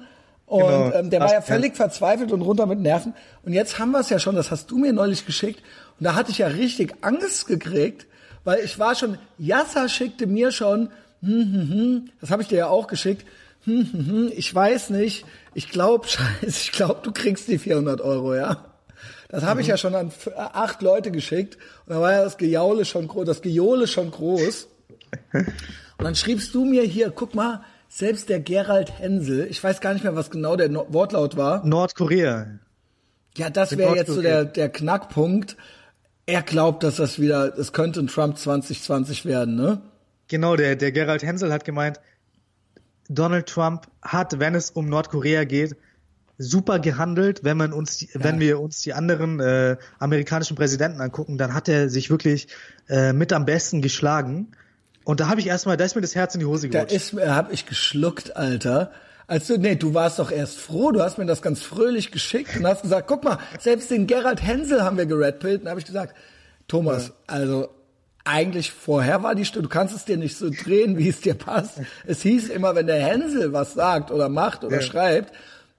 Und 0.48 0.60
Genau. 0.66 0.90
ähm, 0.92 1.10
der 1.10 1.20
war 1.20 1.32
ja 1.32 1.40
Ach, 1.42 1.44
völlig 1.46 1.76
verzweifelt 1.76 2.32
und 2.32 2.40
runter 2.42 2.64
mit 2.66 2.80
Nerven. 2.80 3.14
Und 3.42 3.52
jetzt 3.52 3.78
haben 3.78 3.90
wir 3.92 4.00
es 4.00 4.08
ja 4.08 4.18
schon, 4.18 4.34
das 4.34 4.50
hast 4.50 4.70
du 4.70 4.78
mir 4.78 4.92
neulich 4.92 5.26
geschickt. 5.26 5.62
Und 6.00 6.04
da 6.04 6.14
hatte 6.14 6.30
ich 6.30 6.38
ja 6.38 6.46
richtig 6.46 6.94
Angst 7.02 7.46
gekriegt, 7.46 8.06
weil 8.44 8.64
ich 8.64 8.78
war 8.78 8.94
schon, 8.94 9.18
Yasser 9.38 9.88
schickte 9.90 10.26
mir 10.26 10.50
schon, 10.50 10.88
hm, 11.22 11.52
hm, 11.52 11.70
hm, 11.70 12.10
das 12.20 12.30
habe 12.30 12.40
ich 12.42 12.48
dir 12.48 12.58
ja 12.58 12.66
auch 12.68 12.86
geschickt, 12.86 13.26
hm, 13.64 13.88
hm, 13.92 14.06
hm, 14.06 14.32
ich 14.34 14.54
weiß 14.54 14.90
nicht, 14.90 15.26
ich 15.52 15.68
glaube, 15.68 16.06
scheiße, 16.08 16.46
ich 16.46 16.72
glaube, 16.72 17.00
du 17.02 17.12
kriegst 17.12 17.46
die 17.48 17.58
400 17.58 18.00
Euro, 18.00 18.34
ja. 18.34 18.64
Das 19.28 19.42
habe 19.44 19.60
ich 19.60 19.66
Mhm. 19.66 19.70
ja 19.72 19.76
schon 19.76 19.94
an 19.94 20.06
f- 20.08 20.30
acht 20.34 20.80
Leute 20.80 21.10
geschickt 21.10 21.58
und 21.84 21.94
da 21.94 22.00
war 22.00 22.12
ja 22.12 22.24
das 22.24 22.38
Gejaule 22.38 22.86
schon 22.86 23.06
groß, 23.06 23.26
das 23.26 23.42
Gejohle 23.42 23.86
schon 23.86 24.10
groß. 24.10 24.68
Und 25.34 26.04
dann 26.04 26.14
schriebst 26.14 26.54
du 26.54 26.64
mir 26.64 26.82
hier, 26.84 27.10
guck 27.10 27.34
mal, 27.34 27.62
selbst 27.98 28.28
der 28.28 28.38
Gerald 28.38 28.96
Hensel, 29.00 29.48
ich 29.50 29.62
weiß 29.62 29.80
gar 29.80 29.92
nicht 29.92 30.04
mehr, 30.04 30.14
was 30.14 30.30
genau 30.30 30.54
der 30.54 30.68
no 30.68 30.86
Wortlaut 30.88 31.36
war. 31.36 31.66
Nordkorea. 31.66 32.46
Ja, 33.36 33.50
das 33.50 33.76
wäre 33.76 33.96
jetzt 33.96 34.12
so 34.12 34.22
der, 34.22 34.44
der 34.44 34.68
Knackpunkt. 34.68 35.56
Er 36.24 36.42
glaubt, 36.42 36.84
dass 36.84 36.96
das 36.96 37.18
wieder, 37.18 37.58
es 37.58 37.72
könnte 37.72 37.98
ein 37.98 38.06
Trump 38.06 38.38
2020 38.38 39.24
werden, 39.24 39.56
ne? 39.56 39.82
Genau, 40.28 40.54
der, 40.54 40.76
der 40.76 40.92
Gerald 40.92 41.24
Hensel 41.24 41.52
hat 41.52 41.64
gemeint, 41.64 41.98
Donald 43.08 43.48
Trump 43.48 43.88
hat, 44.00 44.38
wenn 44.38 44.54
es 44.54 44.70
um 44.70 44.88
Nordkorea 44.88 45.42
geht, 45.42 45.74
super 46.36 46.78
gehandelt. 46.78 47.42
Wenn 47.42 47.56
man 47.56 47.72
uns, 47.72 47.96
die, 47.96 48.10
wenn 48.14 48.38
wir 48.38 48.60
uns 48.60 48.80
die 48.80 48.92
anderen 48.92 49.40
äh, 49.40 49.76
amerikanischen 49.98 50.56
Präsidenten 50.56 51.00
angucken, 51.00 51.36
dann 51.36 51.52
hat 51.52 51.68
er 51.68 51.88
sich 51.88 52.10
wirklich 52.10 52.46
äh, 52.88 53.12
mit 53.12 53.32
am 53.32 53.44
besten 53.44 53.82
geschlagen. 53.82 54.52
Und 55.08 55.20
da 55.20 55.28
habe 55.28 55.40
ich 55.40 55.46
erstmal, 55.46 55.78
da 55.78 55.86
ist 55.86 55.94
mir 55.94 56.02
das 56.02 56.14
Herz 56.14 56.34
in 56.34 56.40
die 56.40 56.44
Hose 56.44 56.68
Da 56.68 56.80
gerutscht. 56.80 56.94
ist 56.94 57.12
mir, 57.14 57.34
hab 57.34 57.50
ich 57.50 57.64
geschluckt, 57.64 58.36
Alter. 58.36 58.90
Als 59.26 59.46
du, 59.46 59.56
nee, 59.56 59.74
du 59.74 59.94
warst 59.94 60.18
doch 60.18 60.30
erst 60.30 60.58
froh, 60.58 60.92
du 60.92 61.00
hast 61.02 61.16
mir 61.16 61.24
das 61.24 61.40
ganz 61.40 61.62
fröhlich 61.62 62.12
geschickt 62.12 62.54
und 62.58 62.66
hast 62.66 62.82
gesagt, 62.82 63.08
guck 63.08 63.24
mal, 63.24 63.38
selbst 63.58 63.90
den 63.90 64.06
Gerald 64.06 64.42
Hensel 64.42 64.82
haben 64.82 64.98
wir 64.98 65.06
geredpillt. 65.06 65.60
Und 65.60 65.64
da 65.64 65.70
habe 65.70 65.80
ich 65.80 65.86
gesagt, 65.86 66.14
Thomas, 66.66 67.12
also 67.26 67.70
eigentlich 68.26 68.70
vorher 68.70 69.22
war 69.22 69.34
die 69.34 69.46
Stimme, 69.46 69.62
du 69.62 69.70
kannst 69.70 69.96
es 69.96 70.04
dir 70.04 70.18
nicht 70.18 70.36
so 70.36 70.50
drehen, 70.50 70.98
wie 70.98 71.08
es 71.08 71.22
dir 71.22 71.32
passt. 71.32 71.80
Es 72.06 72.20
hieß 72.20 72.50
immer, 72.50 72.74
wenn 72.74 72.86
der 72.86 73.02
Hensel 73.02 73.54
was 73.54 73.72
sagt 73.72 74.10
oder 74.10 74.28
macht 74.28 74.62
oder 74.62 74.76
Ja. 74.76 74.82
schreibt, 74.82 75.32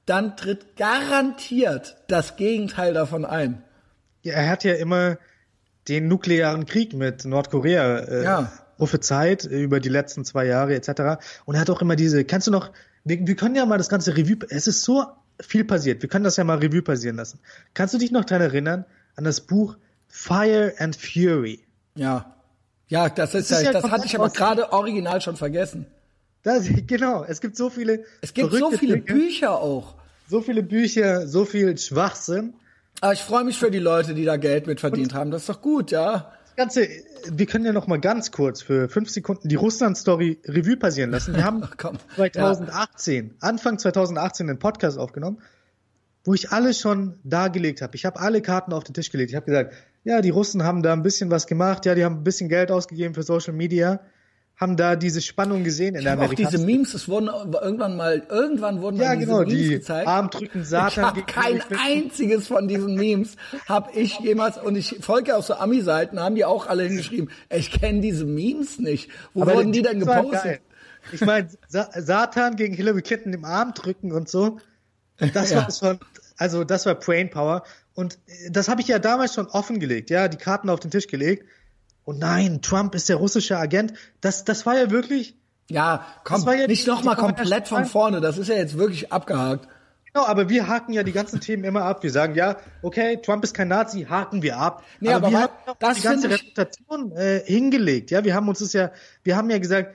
dann 0.08 0.38
tritt 0.38 0.76
garantiert 0.76 1.98
das 2.08 2.36
Gegenteil 2.36 2.96
davon 2.96 3.26
ein. 3.26 3.62
Ja, 4.24 4.34
er 4.34 4.50
hat 4.50 4.64
ja 4.64 4.74
immer 4.74 5.20
den 5.88 6.08
nuklearen 6.08 6.66
Krieg 6.66 6.94
mit 6.96 7.26
Nordkorea 7.26 8.00
äh, 8.00 8.24
Ja. 8.24 8.52
Prophezeit 8.80 9.46
über 9.46 9.80
die 9.80 9.90
letzten 9.90 10.26
zwei 10.26 10.46
Jahre 10.48 10.74
etc. 10.74 11.22
Und 11.46 11.56
er 11.56 11.62
hat 11.62 11.70
auch 11.70 11.82
immer 11.82 11.96
diese, 11.96 12.26
kannst 12.26 12.48
du 12.48 12.52
noch, 12.52 12.72
wir, 13.04 13.28
wir 13.28 13.36
können 13.36 13.56
ja 13.56 13.66
mal 13.68 13.78
das 13.78 13.90
ganze 13.90 14.18
Revue, 14.18 14.40
es 14.50 14.66
ist 14.66 14.82
so 14.82 15.06
viel 15.40 15.66
passiert, 15.66 16.02
wir 16.02 16.10
können 16.10 16.24
das 16.24 16.38
ja 16.38 16.44
mal 16.44 16.58
Revue 16.58 16.82
passieren 16.82 17.18
lassen. 17.18 17.40
Kannst 17.76 17.94
du 17.94 18.00
dich 18.00 18.12
noch 18.12 18.26
daran 18.26 18.42
erinnern, 18.42 18.86
an 19.16 19.26
das 19.26 19.42
Buch 19.42 19.78
Fire 20.08 20.74
and 20.80 20.96
Fury? 20.96 21.60
Ja. 21.94 22.36
Ja, 22.88 23.08
das 23.08 23.36
ist, 23.36 23.52
ist 23.52 23.62
ja, 23.62 23.72
das 23.72 23.84
hatte 23.84 24.08
ich 24.08 24.16
aber 24.16 24.30
gerade 24.30 24.74
original 24.74 25.22
schon 25.22 25.36
vergessen. 25.36 25.86
Das, 26.42 26.68
genau, 26.88 27.24
es 27.24 27.42
gibt 27.42 27.56
so 27.56 27.70
viele 27.70 28.06
Es 28.22 28.34
gibt 28.34 28.52
so 28.52 28.72
viele 28.72 29.00
Dinge, 29.00 29.20
Bücher 29.20 29.60
auch. 29.60 29.96
so 30.28 30.42
viele 30.42 30.64
Bücher, 30.64 31.28
so 31.28 31.46
viel 31.46 31.78
Schwachsinn. 31.78 32.54
Aber 33.02 33.14
ich 33.14 33.22
freue 33.22 33.44
mich 33.44 33.58
für 33.58 33.70
die 33.70 33.80
Leute, 33.80 34.14
die 34.14 34.26
da 34.26 34.38
Geld 34.38 34.68
mit 34.68 34.80
verdient 34.80 35.14
haben. 35.14 35.32
Das 35.32 35.44
ist 35.44 35.50
doch 35.50 35.62
gut, 35.62 35.92
ja. 35.92 36.32
Ganze, 36.60 36.90
wir 37.32 37.46
können 37.46 37.64
ja 37.64 37.72
noch 37.72 37.88
mal 37.88 38.02
ganz 38.02 38.32
kurz 38.32 38.62
für 38.62 38.90
fünf 38.90 39.10
Sekunden 39.10 39.48
die 39.48 39.56
Russland-Story 39.56 40.40
Revue 40.44 40.76
passieren 40.76 41.10
lassen. 41.10 41.34
Wir 41.34 41.46
haben 41.46 41.64
komm. 41.78 41.98
2018, 42.16 43.36
Anfang 43.40 43.80
2018 43.80 44.50
einen 44.50 44.60
Podcast 44.60 44.98
aufgenommen, 44.98 45.42
wo 46.26 46.34
ich 46.34 46.52
alles 46.52 46.78
schon 46.78 47.18
dargelegt 47.24 47.82
habe. 47.82 47.96
Ich 47.96 48.04
habe 48.04 48.20
alle 48.20 48.42
Karten 48.42 48.74
auf 48.74 48.84
den 48.84 48.94
Tisch 48.94 49.10
gelegt. 49.10 49.30
Ich 49.30 49.38
habe 49.38 49.46
gesagt, 49.46 49.74
ja, 50.04 50.20
die 50.20 50.32
Russen 50.32 50.64
haben 50.64 50.84
da 50.84 50.92
ein 50.92 51.02
bisschen 51.02 51.32
was 51.32 51.48
gemacht, 51.48 51.86
ja, 51.86 51.96
die 51.96 52.04
haben 52.04 52.18
ein 52.18 52.24
bisschen 52.26 52.50
Geld 52.50 52.72
ausgegeben 52.72 53.14
für 53.14 53.24
Social 53.24 53.54
Media, 53.54 54.02
haben 54.60 54.76
da 54.76 54.96
diese 54.98 55.22
Spannung 55.22 55.64
gesehen 55.64 55.96
in 55.96 56.00
Ich 56.00 56.04
der 56.04 56.14
habe 56.14 56.26
auch 56.26 56.34
diese 56.34 56.58
Memes, 56.58 56.94
es 56.94 57.08
wurden 57.08 57.30
irgendwann 57.62 57.96
mal, 57.96 58.24
irgendwann 58.30 58.82
wurden 58.82 58.98
Ja, 58.98 59.10
mal 59.10 59.16
diese 59.18 59.28
genau, 59.28 59.40
Memes 59.40 59.54
die 59.54 59.70
gezeigt. 59.70 60.08
Armdrücken 60.08 60.62
ich 60.62 60.68
Satan. 60.68 61.06
habe 61.06 61.16
gegen 61.22 61.28
kein 61.28 61.62
einziges 61.80 62.48
von 62.48 62.68
diesen 62.68 62.96
Memes 62.96 63.38
habe 63.68 63.92
ich 63.98 64.20
jemals 64.20 64.58
und 64.58 64.76
ich 64.76 64.98
folge 65.00 65.38
auch 65.38 65.44
so 65.44 65.54
Ami-Seiten, 65.54 66.20
haben 66.20 66.36
die 66.36 66.44
auch 66.44 66.68
alle 66.68 66.84
hingeschrieben. 66.84 67.30
Ich 67.50 67.72
kenne 67.72 68.02
diese 68.02 68.26
Memes 68.26 68.80
nicht. 68.80 69.10
Wo 69.34 69.44
Aber 69.44 69.56
wurden 69.56 69.72
die 69.72 69.82
denn 69.82 70.00
gepostet? 70.02 70.60
Ich 71.14 71.22
meine, 71.22 71.48
Sa 71.70 71.90
Satan 71.96 72.58
gegen 72.58 72.74
Hillary 72.74 73.02
Clinton 73.02 73.32
im 73.34 73.46
Arm 73.46 73.74
drücken 73.74 74.12
und 74.12 74.28
so. 74.28 74.60
Das 75.34 75.50
Ja. 75.52 75.64
war 75.64 75.72
schon, 75.72 76.00
also 76.38 76.66
das 76.66 76.86
war 76.86 76.96
Brain 76.96 77.30
Power. 77.30 77.64
Und 77.96 78.20
das 78.50 78.68
habe 78.68 78.82
ich 78.82 78.88
ja 78.88 79.00
damals 79.00 79.34
schon 79.34 79.48
offengelegt, 79.48 80.10
ja, 80.10 80.28
die 80.28 80.38
Karten 80.38 80.70
auf 80.70 80.80
den 80.82 80.92
Tisch 80.92 81.08
gelegt. 81.08 81.46
Und 82.10 82.18
nein, 82.18 82.64
Trump 82.64 82.96
ist 82.96 83.08
der 83.08 83.18
russische 83.18 83.56
Agent. 83.56 83.94
Das, 84.20 84.44
das 84.44 84.66
war 84.66 84.76
ja 84.76 84.90
wirklich 84.90 85.36
Ja, 85.70 86.08
komm, 86.24 86.44
ja 86.48 86.66
nicht 86.66 86.88
nochmal 86.88 87.16
komplett 87.16 87.68
von 87.68 87.86
vorne. 87.86 88.20
Das 88.20 88.40
ist 88.40 88.48
ja 88.48 88.56
jetzt 88.56 88.80
wirklich 88.80 89.14
abgehakt. 89.14 89.68
Genau, 90.12 90.26
aber 90.26 90.50
wir 90.50 90.68
haken 90.68 90.92
ja 90.94 91.04
die 91.04 91.12
ganzen 91.12 91.40
Themen 91.40 91.64
immer 91.64 91.84
ab. 91.84 92.02
Wir 92.02 92.10
sagen, 92.10 92.34
ja, 92.34 92.58
okay, 92.82 93.18
Trump 93.18 93.44
ist 93.44 93.54
kein 93.54 93.68
Nazi, 93.68 94.08
haken 94.10 94.42
wir 94.42 94.58
ab. 94.58 94.84
Nee, 95.00 95.14
aber 95.14 95.30
wir 95.30 95.38
wa- 95.38 95.42
haben 95.44 95.78
das 95.78 95.98
die 95.98 96.02
ganze 96.02 96.32
Reputation 96.32 97.12
äh, 97.12 97.44
hingelegt. 97.46 98.10
Ja, 98.10 98.24
wir 98.24 98.34
haben 98.34 98.50
uns 98.50 98.58
das 98.58 98.74
ja, 98.74 98.90
wir 99.24 99.38
haben 99.38 99.52
ja 99.52 99.60
gesagt, 99.60 99.94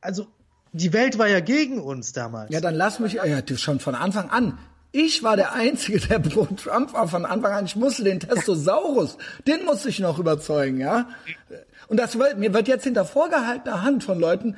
also 0.00 0.26
die 0.72 0.92
Welt 0.92 1.18
war 1.18 1.28
ja 1.28 1.38
gegen 1.38 1.80
uns 1.80 2.12
damals. 2.12 2.50
Ja, 2.52 2.60
dann 2.60 2.74
lass 2.74 2.98
mich, 2.98 3.12
ja, 3.12 3.40
du, 3.42 3.56
schon 3.56 3.78
von 3.78 3.94
Anfang 3.94 4.28
an. 4.28 4.58
Ich 5.00 5.22
war 5.22 5.36
der 5.36 5.52
Einzige, 5.52 6.00
der 6.00 6.18
pro 6.18 6.44
Trump 6.46 6.92
war 6.92 7.06
von 7.06 7.24
Anfang 7.24 7.52
an. 7.52 7.66
Ich 7.66 7.76
musste 7.76 8.02
den 8.02 8.18
Testosaurus, 8.18 9.16
den 9.46 9.64
musste 9.64 9.90
ich 9.90 10.00
noch 10.00 10.18
überzeugen, 10.18 10.80
ja. 10.80 11.08
Und 11.86 11.98
das 12.00 12.18
wird, 12.18 12.36
mir 12.38 12.52
wird 12.52 12.66
jetzt 12.66 12.82
hinter 12.82 13.04
vorgehaltener 13.04 13.82
Hand 13.82 14.02
von 14.02 14.18
Leuten, 14.18 14.56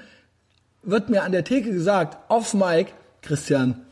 wird 0.83 1.11
mir 1.11 1.25
an 1.25 1.33
der 1.33 1.45
Theke 1.45 1.71
gesagt, 1.71 2.17
auf 2.31 2.55
Mike, 2.55 2.91
Christian, 3.21 3.83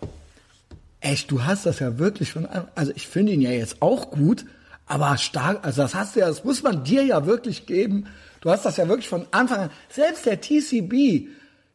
echt, 1.01 1.31
du 1.31 1.45
hast 1.45 1.67
das 1.67 1.81
ja 1.81 1.99
wirklich 1.99 2.33
von, 2.33 2.47
An- 2.47 2.69
also 2.75 2.93
ich 2.97 3.07
finde 3.07 3.33
ihn 3.33 3.43
ja 3.43 3.51
jetzt 3.51 3.83
auch 3.83 4.11
gut, 4.11 4.47
aber 4.87 5.19
stark, 5.19 5.67
also 5.67 5.83
das 5.83 5.95
hast 5.95 6.17
du 6.17 6.21
ja, 6.21 6.29
das 6.29 6.45
muss 6.45 6.63
man 6.63 6.83
dir 6.83 7.03
ja 7.05 7.27
wirklich 7.27 7.67
geben. 7.67 8.07
Du 8.41 8.51
hast 8.51 8.65
das 8.65 8.79
ja 8.79 8.89
wirklich 8.89 9.09
von 9.09 9.27
Anfang 9.33 9.59
an, 9.65 9.71
selbst 9.91 10.25
der 10.25 10.41
TCB, 10.41 11.29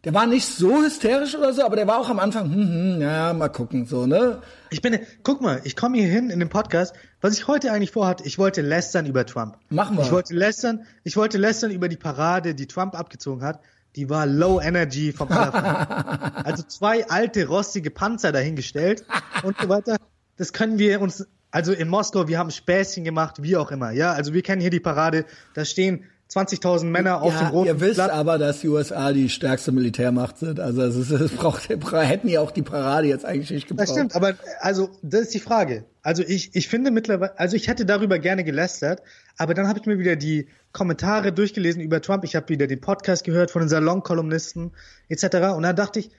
der 0.03 0.13
war 0.13 0.25
nicht 0.25 0.45
so 0.45 0.83
hysterisch 0.83 1.35
oder 1.35 1.53
so, 1.53 1.63
aber 1.63 1.77
der 1.77 1.87
war 1.87 1.99
auch 1.99 2.09
am 2.09 2.19
Anfang, 2.19 2.51
hm, 2.51 2.95
hm, 2.95 3.01
ja, 3.01 3.33
mal 3.33 3.47
gucken, 3.47 3.85
so, 3.85 4.05
ne? 4.05 4.41
Ich 4.69 4.81
bin, 4.81 4.99
guck 5.23 5.41
mal, 5.41 5.61
ich 5.63 5.77
komme 5.77 5.97
hier 5.97 6.07
hin 6.07 6.29
in 6.29 6.39
den 6.39 6.49
Podcast. 6.49 6.93
Was 7.21 7.33
ich 7.33 7.47
heute 7.47 7.71
eigentlich 7.71 7.91
vorhatte, 7.91 8.25
ich 8.25 8.37
wollte 8.37 8.61
lästern 8.61 9.05
über 9.05 9.25
Trump. 9.25 9.57
Machen 9.69 9.95
wir. 9.95 10.03
Ich 10.03 10.11
wollte 10.11 10.33
lästern, 10.33 10.85
ich 11.03 11.15
wollte 11.15 11.37
lästern 11.37 11.71
über 11.71 11.87
die 11.87 11.95
Parade, 11.95 12.53
die 12.53 12.67
Trump 12.67 12.95
abgezogen 12.95 13.43
hat. 13.43 13.61
Die 13.95 14.09
war 14.09 14.25
low 14.25 14.59
energy 14.59 15.13
vom 15.13 15.31
Allerfeinsten. 15.31 16.33
Also 16.43 16.63
zwei 16.63 17.07
alte, 17.07 17.47
rostige 17.47 17.89
Panzer 17.89 18.31
dahingestellt 18.33 19.05
und 19.43 19.55
so 19.57 19.69
weiter. 19.69 19.97
Das 20.35 20.51
können 20.51 20.79
wir 20.79 20.99
uns, 20.99 21.25
also 21.51 21.71
in 21.71 21.87
Moskau, 21.87 22.27
wir 22.27 22.39
haben 22.39 22.51
Späßchen 22.51 23.05
gemacht, 23.05 23.41
wie 23.41 23.55
auch 23.55 23.71
immer. 23.71 23.91
Ja, 23.91 24.11
also 24.11 24.33
wir 24.33 24.41
kennen 24.41 24.61
hier 24.61 24.71
die 24.71 24.81
Parade. 24.81 25.25
Da 25.53 25.63
stehen 25.63 26.03
20.000 26.35 26.85
Männer 26.85 27.21
auf 27.21 27.33
dem 27.33 27.41
Ja, 27.41 27.49
roten 27.49 27.67
ihr 27.67 27.79
wisst 27.81 27.95
Platz. 27.95 28.11
aber, 28.11 28.37
dass 28.37 28.61
die 28.61 28.69
USA 28.69 29.11
die 29.11 29.29
stärkste 29.29 29.71
Militärmacht 29.71 30.37
sind. 30.39 30.59
Also 30.59 30.81
es, 30.81 30.95
ist, 30.95 31.11
es 31.11 31.31
braucht, 31.31 31.69
hätten 31.69 32.27
die 32.27 32.37
auch 32.37 32.51
die 32.51 32.61
Parade 32.61 33.07
jetzt 33.07 33.25
eigentlich 33.25 33.51
nicht 33.51 33.67
gebraucht. 33.67 33.87
Das 33.87 33.95
stimmt, 33.95 34.15
aber 34.15 34.33
also 34.59 34.89
das 35.01 35.21
ist 35.21 35.33
die 35.33 35.39
Frage. 35.39 35.85
Also 36.01 36.23
ich, 36.23 36.55
ich 36.55 36.67
finde 36.67 36.91
mittlerweile, 36.91 37.37
also 37.39 37.55
ich 37.55 37.67
hätte 37.67 37.85
darüber 37.85 38.19
gerne 38.19 38.43
gelästert, 38.43 39.01
aber 39.37 39.53
dann 39.53 39.67
habe 39.67 39.79
ich 39.79 39.85
mir 39.85 39.99
wieder 39.99 40.15
die 40.15 40.47
Kommentare 40.71 41.31
durchgelesen 41.31 41.81
über 41.81 42.01
Trump. 42.01 42.23
Ich 42.23 42.35
habe 42.35 42.49
wieder 42.49 42.67
den 42.67 42.81
Podcast 42.81 43.23
gehört 43.23 43.51
von 43.51 43.61
den 43.61 43.69
Salonkolumnisten 43.69 44.71
etc. 45.09 45.23
Und 45.55 45.63
dann 45.63 45.75
dachte 45.75 45.99
ich, 45.99 46.09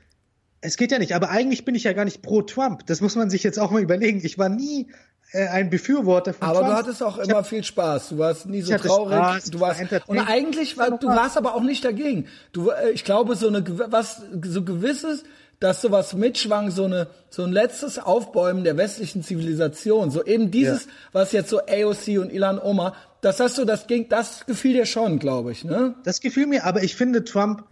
es 0.60 0.78
geht 0.78 0.92
ja 0.92 0.98
nicht. 0.98 1.14
Aber 1.14 1.30
eigentlich 1.30 1.64
bin 1.66 1.74
ich 1.74 1.84
ja 1.84 1.92
gar 1.92 2.06
nicht 2.06 2.22
pro 2.22 2.40
Trump. 2.40 2.86
Das 2.86 3.00
muss 3.02 3.16
man 3.16 3.28
sich 3.28 3.42
jetzt 3.42 3.58
auch 3.58 3.70
mal 3.70 3.82
überlegen. 3.82 4.20
Ich 4.24 4.38
war 4.38 4.48
nie 4.48 4.86
äh, 5.34 5.48
ein 5.48 5.68
Befürworter 5.70 6.32
von 6.32 6.48
Aber 6.48 6.60
Trump. 6.60 6.70
du 6.72 6.76
hattest 6.78 7.02
auch 7.02 7.18
Ich 7.18 7.28
immer 7.28 7.38
hab- 7.38 7.46
viel 7.46 7.62
Spaß. 7.64 8.10
Du 8.10 8.18
warst 8.18 8.46
nie 8.46 8.62
so 8.62 8.74
traurig. 8.76 9.14
Spaß, 9.16 9.44
du 9.50 9.60
warst 9.60 9.80
und 10.06 10.18
eigentlich 10.18 10.78
war 10.78 10.90
du 10.96 11.08
warst 11.08 11.36
aber 11.36 11.54
auch 11.54 11.62
nicht 11.62 11.84
dagegen. 11.84 12.26
Du, 12.52 12.70
äh, 12.70 12.90
ich 12.90 13.04
glaube 13.04 13.36
so 13.36 13.48
eine 13.48 13.62
was 13.90 14.22
so 14.42 14.62
gewisses, 14.62 15.24
dass 15.60 15.80
sowas 15.82 16.14
mitschwang, 16.14 16.70
so 16.70 16.84
eine 16.84 17.06
so 17.30 17.42
ein 17.44 17.52
letztes 17.52 17.98
Aufbäumen 17.98 18.64
der 18.64 18.76
westlichen 18.76 19.22
Zivilisation. 19.22 20.10
So 20.10 20.24
eben 20.24 20.50
dieses, 20.50 20.84
Ja. 20.86 20.90
was 21.12 21.32
jetzt 21.32 21.50
so 21.50 21.60
AOC 21.60 22.18
und 22.18 22.32
Ilan 22.32 22.58
Omar, 22.58 22.94
das 23.20 23.40
hast 23.40 23.56
du, 23.58 23.64
das 23.64 23.86
ging, 23.86 24.08
das 24.08 24.46
gefiel 24.46 24.72
dir 24.74 24.86
schon, 24.86 25.18
glaube 25.18 25.52
ich, 25.52 25.64
ne? 25.64 25.94
Das 26.04 26.20
gefiel 26.20 26.46
mir, 26.46 26.64
aber 26.64 26.82
ich 26.82 26.94
finde, 26.96 27.24
Trump 27.24 27.64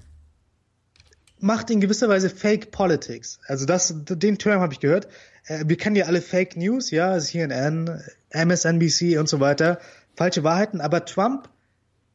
macht 1.42 1.68
in 1.70 1.80
gewisser 1.80 2.08
Weise 2.08 2.30
Fake 2.30 2.70
Politics. 2.70 3.38
Also 3.46 3.66
das, 3.66 3.94
den 4.08 4.38
Term 4.38 4.60
habe 4.62 4.72
ich 4.72 4.80
gehört. 4.80 5.08
Äh, 5.46 5.64
Wir 5.66 5.76
kennen 5.76 5.96
ja 5.96 6.06
alle 6.06 6.22
Fake 6.22 6.56
News, 6.56 6.90
ja, 6.90 7.18
CNN, 7.18 8.00
MSNBC 8.30 9.18
und 9.18 9.28
so 9.28 9.40
weiter, 9.40 9.78
falsche 10.16 10.44
Wahrheiten. 10.44 10.80
Aber 10.80 11.04
Trump 11.04 11.48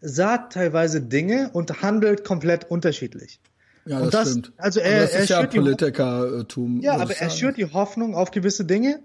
sagt 0.02 0.54
teilweise 0.54 1.02
Dinge 1.02 1.50
und 1.54 1.82
handelt 1.82 2.24
komplett 2.24 2.70
unterschiedlich. 2.72 3.40
Ja, 3.86 4.00
Und 4.00 4.14
das, 4.14 4.24
das- 4.24 4.30
stimmt. 4.32 4.52
also 4.58 4.80
Aber 4.80 4.90
er- 4.90 5.02
das 5.02 5.12
er 5.14 5.20
ist 5.24 5.30
ja 5.30 5.46
Politikertum. 5.46 6.82
Ja, 6.82 6.98
aber 6.98 7.16
er 7.16 7.30
schürt 7.30 7.58
die 7.58 7.66
Hoffnung 7.72 8.16
auf 8.16 8.32
gewisse 8.32 8.66
Dinge 8.66 9.00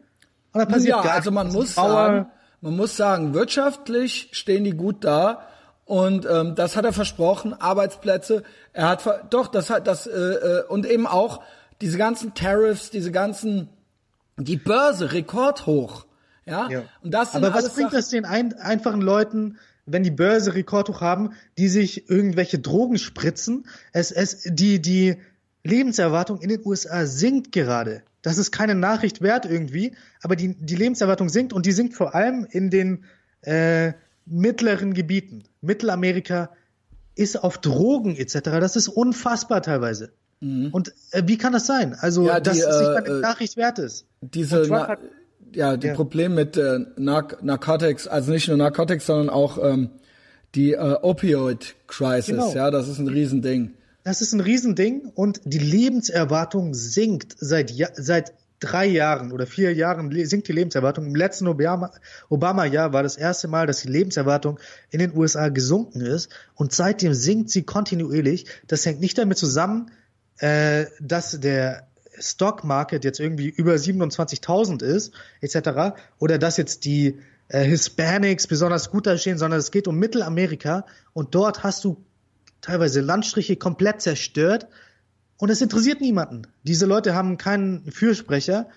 und 0.53 0.59
dann 0.61 0.69
passiert 0.69 0.97
ja, 0.97 1.03
gar 1.03 1.13
also 1.15 1.31
man 1.31 1.49
muss 1.53 1.75
sagen, 1.75 2.27
man 2.61 2.77
muss 2.77 2.97
sagen, 2.97 3.33
wirtschaftlich 3.35 4.29
stehen 4.33 4.65
die 4.65 4.73
gut 4.73 5.05
da 5.05 5.47
und 5.93 6.25
ähm, 6.25 6.55
das 6.55 6.75
hat 6.75 6.87
er 6.87 6.95
versprochen, 6.95 7.53
Arbeitsplätze. 7.53 8.45
Er 8.73 8.89
hat 8.89 9.03
ver 9.03 9.27
doch, 9.29 9.47
das 9.47 9.69
hat 9.69 9.87
das 9.87 10.07
äh, 10.07 10.11
äh, 10.11 10.65
und 10.67 10.87
eben 10.87 11.07
auch 11.07 11.43
diese 11.83 11.99
ganzen 11.99 12.33
Tariffs, 12.33 12.89
diese 12.89 13.13
ganzen 13.13 13.69
die 14.39 14.57
Börse 14.57 15.13
rekordhoch, 15.13 16.07
ja. 16.47 16.71
Ja. 16.71 16.85
Und 17.03 17.13
das 17.13 17.33
sind 17.33 17.45
Aber 17.45 17.55
was 17.55 17.75
bringt 17.75 17.91
Sachen- 17.91 17.99
das 17.99 18.09
den 18.09 18.25
ein, 18.25 18.55
einfachen 18.55 19.03
Leuten, 19.03 19.59
wenn 19.85 20.03
die 20.03 20.11
Börse 20.11 20.55
Rekordhoch 20.55 21.03
haben, 21.03 21.35
die 21.59 21.69
sich 21.69 22.09
irgendwelche 22.09 22.59
Drogen 22.59 22.97
spritzen? 22.97 23.67
Es, 23.93 24.13
es, 24.13 24.45
die, 24.47 24.81
die 24.81 25.19
Lebenserwartung 25.63 26.41
in 26.41 26.49
den 26.49 26.63
USA 26.65 27.05
sinkt 27.05 27.53
gerade. 27.53 28.03
Das 28.23 28.39
ist 28.39 28.51
keine 28.51 28.75
Nachricht 28.75 29.21
wert 29.21 29.45
irgendwie, 29.45 29.95
aber 30.23 30.37
die, 30.37 30.55
die 30.55 30.77
Lebenserwartung 30.77 31.29
sinkt 31.29 31.53
und 31.53 31.67
die 31.67 31.73
sinkt 31.73 31.93
vor 31.97 32.15
allem 32.15 32.47
in 32.49 32.71
den 32.71 33.05
äh, 33.43 33.93
mittleren 34.27 34.95
Gebieten. 34.95 35.45
Mittelamerika 35.61 36.51
ist 37.15 37.43
auf 37.43 37.59
Drogen 37.59 38.17
etc. 38.17 38.41
Das 38.43 38.77
ist 38.77 38.89
unfassbar 38.89 39.63
teilweise. 39.63 40.13
Und 40.41 40.93
äh, 41.13 41.23
wie 41.27 41.39
kann 41.39 41.53
das 41.53 41.67
sein? 41.67 41.95
Also, 41.95 42.23
Mhm. 42.23 42.27
Ja, 42.27 42.41
die, 42.41 42.45
dass 42.51 42.59
es 42.59 42.67
nicht 42.81 42.89
eine 42.97 43.07
äh, 43.19 43.21
Nachricht 43.21 43.57
wert 43.57 43.79
ist. 43.79 44.07
diese 44.23 44.69
hat- 44.77 44.99
ja 45.55 45.77
die 45.77 45.87
Ja. 45.89 45.95
Probleme 45.95 46.35
mit 46.35 46.57
äh, 46.57 46.81
Narc 46.97 47.43
Narcotics, 47.45 48.09
also 48.09 48.33
nicht 48.33 48.49
nur 48.49 48.57
Narcotics, 48.57 49.07
sondern 49.07 49.29
auch 49.31 49.59
ähm, 49.63 49.91
die 50.57 50.73
äh, 50.73 50.97
Opioid 51.03 51.77
Crisis, 51.87 52.27
Genau. 52.27 52.53
ja, 52.55 52.73
das 52.73 52.89
ist 52.89 52.99
ein 52.99 53.07
Riesending. 53.07 53.75
Das 54.03 54.21
ist 54.21 54.33
ein 54.33 54.41
Riesending 54.41 55.13
und 55.15 55.41
die 55.45 55.59
Lebenserwartung 55.59 56.75
sinkt 56.75 57.37
seit, 57.39 57.73
seit 57.95 58.33
drei 58.63 58.87
Jahren 58.87 59.33
oder 59.33 59.47
vier 59.47 59.75
Jahren 59.75 60.11
sinkt 60.27 60.49
die 60.49 60.53
Lebenserwartung. 60.53 61.07
Im 61.07 61.15
letzten 61.15 61.47
Obama- 61.49 61.93
Obama-Jahr 62.29 62.93
war 62.93 63.03
das 63.03 63.17
erste 63.17 63.49
Mal, 63.49 63.67
dass 63.67 63.83
die 63.83 63.89
Lebenserwartung 63.89 64.59
in 64.91 65.01
den 65.01 65.17
USA 65.17 65.49
gesunken 65.49 66.01
ist 66.01 66.31
und 66.55 66.73
seitdem 66.73 67.13
sinkt 67.13 67.51
sie 67.51 67.65
kontinuierlich. 67.65 68.47
Das 68.69 68.87
hängt 68.87 69.01
nicht 69.01 69.19
damit 69.19 69.39
zusammen, 69.39 69.91
äh, 70.39 70.87
dass 71.01 71.39
der 71.41 71.89
Stock 72.19 72.63
Market 72.65 73.05
jetzt 73.05 73.21
irgendwie 73.21 73.49
über 73.49 73.75
27.000 73.75 74.83
ist, 74.83 75.13
etc. 75.41 75.97
Oder 76.19 76.39
dass 76.39 76.57
jetzt 76.57 76.85
die 76.85 77.19
äh, 77.49 77.65
Hispanics 77.65 78.47
besonders 78.47 78.91
gut 78.91 79.07
dastehen, 79.07 79.39
sondern 79.39 79.61
es 79.61 79.71
geht 79.71 79.89
um 79.89 79.99
Mittelamerika 79.99 80.87
und 81.13 81.35
dort 81.35 81.63
hast 81.63 81.85
du 81.85 82.05
teilweise 82.61 83.01
Landstriche 83.01 83.57
komplett 83.57 84.01
zerstört 84.01 84.69
und 85.39 85.51
es 85.51 85.61
interessiert 85.61 86.01
niemanden. 86.01 86.43
Diese 86.63 86.87
Leute 86.87 87.15
haben 87.15 87.37
keinen 87.39 87.91
Fürsprecher 87.91 88.69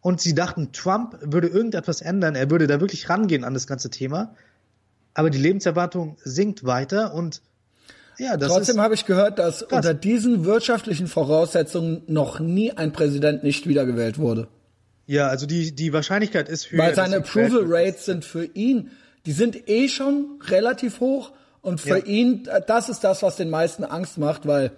und 0.00 0.20
sie 0.20 0.34
dachten, 0.34 0.72
Trump 0.72 1.16
würde 1.22 1.48
irgendetwas 1.48 2.00
ändern, 2.00 2.34
er 2.34 2.50
würde 2.50 2.66
da 2.66 2.80
wirklich 2.80 3.08
rangehen 3.08 3.44
an 3.44 3.54
das 3.54 3.66
ganze 3.66 3.88
Thema, 3.90 4.34
aber 5.14 5.30
die 5.30 5.38
Lebenserwartung 5.38 6.16
sinkt 6.24 6.64
weiter 6.64 7.14
und 7.14 7.42
ja, 8.18 8.36
das 8.36 8.48
Trotzdem 8.52 8.80
habe 8.80 8.94
ich 8.94 9.06
gehört, 9.06 9.38
dass 9.38 9.62
unter 9.62 9.94
diesen 9.94 10.44
wirtschaftlichen 10.44 11.06
Voraussetzungen 11.06 12.02
noch 12.08 12.40
nie 12.40 12.70
ein 12.72 12.92
Präsident 12.92 13.42
nicht 13.42 13.66
wiedergewählt 13.66 14.18
wurde. 14.18 14.48
ja, 15.06 15.28
also 15.28 15.46
die 15.46 15.74
die 15.74 15.92
Wahrscheinlichkeit 15.92 16.48
ist 16.48 16.66
für 16.66 16.78
Weil 16.78 16.94
seine 16.94 17.16
Approval. 17.18 17.64
Rates 17.66 18.04
sind 18.04 18.24
für 18.24 18.44
ihn, 18.44 18.90
die 19.24 19.32
sind 19.32 19.68
eh 19.68 19.88
schon 19.88 20.38
relativ 20.48 21.00
hoch 21.00 21.32
und 21.62 21.80
für 21.80 21.98
Ja. 21.98 22.04
ihn, 22.04 22.48
das 22.66 22.88
ist 22.88 23.00
das, 23.00 23.22
was 23.22 23.36
den 23.36 23.50
meisten 23.50 23.82
Angst 23.84 24.18
macht, 24.18 24.46
weil 24.46 24.72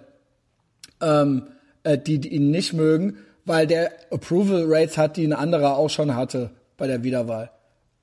ähm, 1.01 1.47
äh, 1.83 1.97
die, 1.97 2.19
die 2.19 2.29
ihn 2.29 2.51
nicht 2.51 2.73
mögen, 2.73 3.17
weil 3.45 3.67
der 3.67 3.91
Approval 4.11 4.65
Rates 4.67 4.97
hat, 4.97 5.17
die 5.17 5.25
ein 5.25 5.33
anderer 5.33 5.77
auch 5.77 5.89
schon 5.89 6.15
hatte 6.15 6.51
bei 6.77 6.87
der 6.87 7.03
Wiederwahl. 7.03 7.51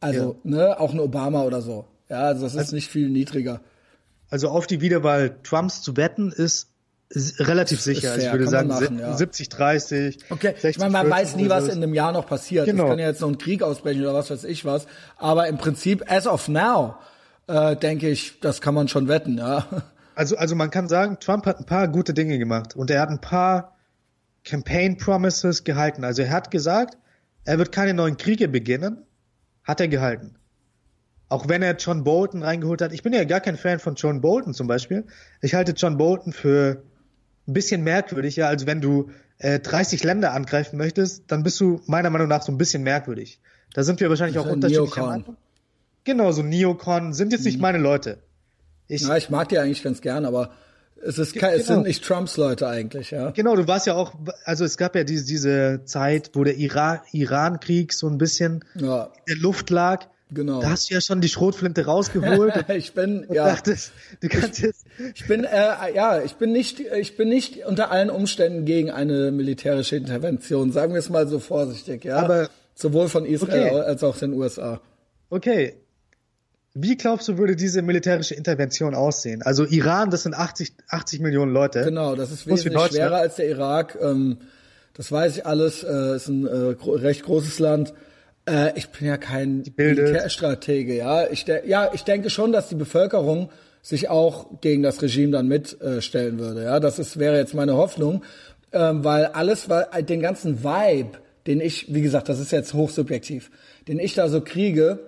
Also, 0.01 0.36
ne, 0.43 0.80
auch 0.80 0.93
ein 0.93 1.01
Obama 1.01 1.43
oder 1.43 1.62
so. 1.62 1.86
Ja, 2.09 2.22
also 2.22 2.43
das 2.43 2.55
ist 2.55 2.72
nicht 2.72 2.88
viel 2.88 3.09
niedriger. 3.09 3.61
Also 4.30 4.49
auf 4.49 4.66
die 4.66 4.80
Wiederwahl 4.80 5.36
Trumps 5.43 5.82
zu 5.82 5.97
wetten 5.97 6.32
ist, 6.32 6.68
relativ 7.38 7.80
sicher. 7.80 8.11
Also 8.11 8.20
fair, 8.20 8.32
ich 8.32 8.38
würde 8.38 8.51
sagen 8.51 8.68
machen, 8.68 8.99
ja. 8.99 9.16
70 9.16 9.49
30. 9.49 10.18
Okay, 10.30 10.55
60, 10.59 10.70
ich 10.70 10.78
meine, 10.78 10.93
man 10.93 11.07
40 11.07 11.20
weiß 11.20 11.36
nie, 11.36 11.49
was 11.49 11.68
in 11.68 11.82
einem 11.82 11.95
Jahr 11.95 12.12
noch 12.12 12.26
passiert. 12.26 12.66
Genau. 12.66 12.84
Es 12.84 12.90
kann 12.90 12.99
ja 12.99 13.07
jetzt 13.07 13.20
noch 13.20 13.28
ein 13.28 13.38
Krieg 13.38 13.62
ausbrechen 13.62 14.03
oder 14.03 14.14
was 14.14 14.30
weiß 14.30 14.45
ich 14.45 14.64
was. 14.64 14.86
Aber 15.18 15.49
im 15.49 15.59
Prinzip, 15.59 16.05
as 16.11 16.26
of 16.26 16.49
now, 16.49 16.97
äh, 17.47 17.76
denke 17.76 18.09
ich, 18.09 18.40
das 18.40 18.61
kann 18.61 18.74
man 18.74 18.88
schon 18.88 19.09
wetten, 19.09 19.38
ja. 19.38 19.66
Also, 20.15 20.37
also 20.37 20.55
man 20.55 20.71
kann 20.71 20.89
sagen, 20.89 21.19
Trump 21.21 21.47
hat 21.47 21.59
ein 21.59 21.67
paar 21.67 21.89
gute 21.89 22.15
Dinge 22.15 22.39
gemacht 22.39 22.77
und 22.77 22.91
er 22.91 23.01
hat 23.01 23.09
ein 23.09 23.21
paar 23.21 23.77
Campaign 24.45 24.97
Promises 24.97 25.65
gehalten. 25.65 26.05
Also 26.05 26.23
er 26.23 26.31
hat 26.31 26.51
gesagt, 26.51 26.99
er 27.45 27.59
wird 27.59 27.73
keine 27.73 27.95
neuen 27.95 28.17
Kriege 28.17 28.49
beginnen, 28.49 29.03
hat 29.65 29.81
er 29.81 29.89
gehalten. 29.89 30.37
Auch 31.29 31.49
wenn 31.49 31.63
er 31.63 31.77
John 31.77 32.05
Bolton 32.05 32.43
reingeholt 32.43 32.83
hat. 32.83 32.93
Ich 32.93 33.03
bin 33.03 33.13
ja 33.15 33.25
gar 33.25 33.41
kein 33.41 33.57
Fan 33.57 33.79
von 33.79 33.95
John 33.95 34.21
Bolton 34.21 34.53
zum 34.53 34.67
Beispiel. 34.67 35.07
Ich 35.41 35.55
halte 35.55 35.73
John 35.73 35.97
Bolton 35.97 36.33
für 36.33 36.83
ein 37.49 37.55
bisschen 37.55 37.83
merkwürdig, 37.83 38.37
ja. 38.37 38.49
Also 38.49 38.67
wenn 38.67 38.81
du 38.81 39.11
äh, 39.39 39.59
30 39.59 40.05
Länder 40.05 40.33
angreifen 40.35 40.77
möchtest, 40.77 41.25
dann 41.33 41.43
bist 41.43 41.59
du 41.61 41.81
meiner 41.87 42.11
Meinung 42.11 42.29
nach 42.29 42.43
so 42.43 42.53
ein 42.53 42.59
bisschen 42.59 42.83
merkwürdig. 42.83 43.41
Da 43.73 43.83
sind 43.83 44.01
wir 44.01 44.11
wahrscheinlich 44.11 44.39
auch 44.39 44.47
unterschiedlich. 44.47 44.97
Anfang. 44.99 45.37
Genau, 46.05 46.33
so 46.33 46.43
Neocon 46.43 47.13
sind 47.15 47.33
jetzt 47.33 47.45
nicht 47.45 47.57
Mhm. 47.57 47.63
meine 47.63 47.79
Leute. 47.79 48.19
Ich, 48.89 49.03
Ja, 49.03 49.16
ich 49.16 49.30
mag 49.30 49.49
die 49.49 49.59
eigentlich 49.59 49.83
ganz 49.83 50.01
gern, 50.01 50.24
aber 50.24 50.51
es 51.05 51.18
ist 51.18 51.35
kein, 51.35 51.55
es 51.55 51.66
genau. 51.66 51.78
sind 51.78 51.87
nicht 51.89 52.05
Trumps 52.05 52.37
Leute 52.37 52.68
eigentlich, 52.68 53.11
ja. 53.11 53.30
Genau, 53.30 53.57
du 53.57 53.66
warst 53.66 53.87
ja 53.87 53.95
auch, 53.95 54.14
also 54.45 54.64
es 54.64 54.76
gab 54.76 54.95
ja 54.95 55.03
diese, 55.05 55.24
diese 55.26 55.80
Zeit, 55.85 56.30
wo 56.35 56.45
der 56.45 56.57
Ira 56.57 57.03
Iran-Krieg 57.12 57.93
so 57.93 58.07
ein 58.09 58.18
bisschen 58.18 58.64
Ja, 58.76 59.05
in 59.26 59.35
der 59.35 59.37
Luft 59.43 59.70
lag. 59.70 60.07
genau. 60.30 60.61
Da 60.61 60.70
hast 60.70 60.91
du 60.91 60.95
ja 60.95 61.01
schon 61.01 61.20
die 61.20 61.28
Schrotflinte 61.28 61.87
rausgeholt 61.87 62.55
ich 62.68 62.93
bin, 62.95 63.26
ja. 63.33 63.47
dachtest, 63.47 63.93
du 64.20 64.28
kannst 64.28 64.61
jetzt. 64.61 64.85
ich 65.14 65.26
bin, 65.26 65.43
äh, 65.45 65.93
ja, 65.95 66.22
ich 66.22 66.35
bin 66.37 66.53
nicht, 66.53 66.78
ich 66.78 67.16
bin 67.16 67.28
nicht 67.28 67.64
unter 67.66 67.91
allen 67.91 68.11
Umständen 68.11 68.64
gegen 68.64 68.91
eine 68.91 69.33
militärische 69.33 69.97
Intervention, 69.97 70.70
sagen 70.70 70.93
wir 70.93 71.01
es 71.01 71.11
mal 71.11 71.26
so 71.26 71.39
vorsichtig, 71.41 72.05
ja. 72.05 72.16
Aber- 72.18 72.49
sowohl 72.74 73.09
von 73.09 73.26
Israel 73.26 73.68
Okay. 73.70 73.80
als 73.80 74.03
auch 74.05 74.16
den 74.16 74.33
USA. 74.33 74.80
Okay. 75.30 75.74
Wie 76.75 76.97
glaubst 76.97 77.29
du, 77.29 77.37
würde 77.37 77.55
diese 77.55 77.83
militärische 77.83 78.35
Intervention 78.35 78.95
aussehen? 78.95 79.43
Also 79.43 79.66
Iran, 79.66 80.11
das 80.11 80.23
sind 80.23 80.35
80, 80.35 80.73
80 80.89 81.20
Millionen 81.20 81.53
Leute. 81.53 81.85
Genau, 81.85 82.16
das 82.16 82.31
ist 82.31 82.47
wesentlich 82.47 82.83
schwerer 82.87 83.16
als 83.16 83.37
der 83.37 83.49
Irak. 83.49 83.99
Ähm, 84.01 84.39
das 84.95 85.12
weiß 85.12 85.37
ich 85.37 85.47
alles. 85.47 85.83
Äh, 85.83 86.16
ist 86.16 86.29
ein 86.29 86.47
äh, 86.47 86.75
gro 86.75 86.93
recht 86.93 87.25
großes 87.25 87.59
Land. 87.59 87.93
Äh, 88.49 88.73
ich 88.79 88.89
bin 88.89 89.07
ja 89.07 89.18
kein. 89.18 89.64
Militärstratege. 89.77 90.97
Ja, 90.97 91.29
ich 91.29 91.45
ja, 91.47 91.91
ich 91.93 92.05
denke 92.05 92.31
schon, 92.31 92.53
dass 92.53 92.68
die 92.68 92.75
Bevölkerung 92.75 93.51
sich 93.83 94.09
auch 94.09 94.61
gegen 94.61 94.83
das 94.83 95.03
Regime 95.03 95.33
dann 95.33 95.49
mitstellen 95.49 96.37
äh, 96.37 96.41
würde. 96.41 96.64
Ja, 96.64 96.81
das 96.81 96.99
ist, 96.99 97.18
wäre 97.18 97.37
jetzt 97.37 97.53
meine 97.53 97.77
Hoffnung, 97.77 98.25
ähm, 98.73 99.05
weil 99.05 99.27
alles, 99.27 99.68
weil 99.68 99.87
äh, 99.93 100.03
den 100.03 100.20
ganzen 100.20 100.64
Vibe, 100.64 101.18
den 101.47 101.61
ich, 101.61 101.93
wie 101.93 102.01
gesagt, 102.01 102.29
das 102.29 102.41
ist 102.41 102.53
jetzt 102.53 102.73
hochsubjektiv, 102.73 103.51
den 103.89 103.99
ich 103.99 104.14
da 104.14 104.29
so 104.29 104.41
kriege, 104.41 105.01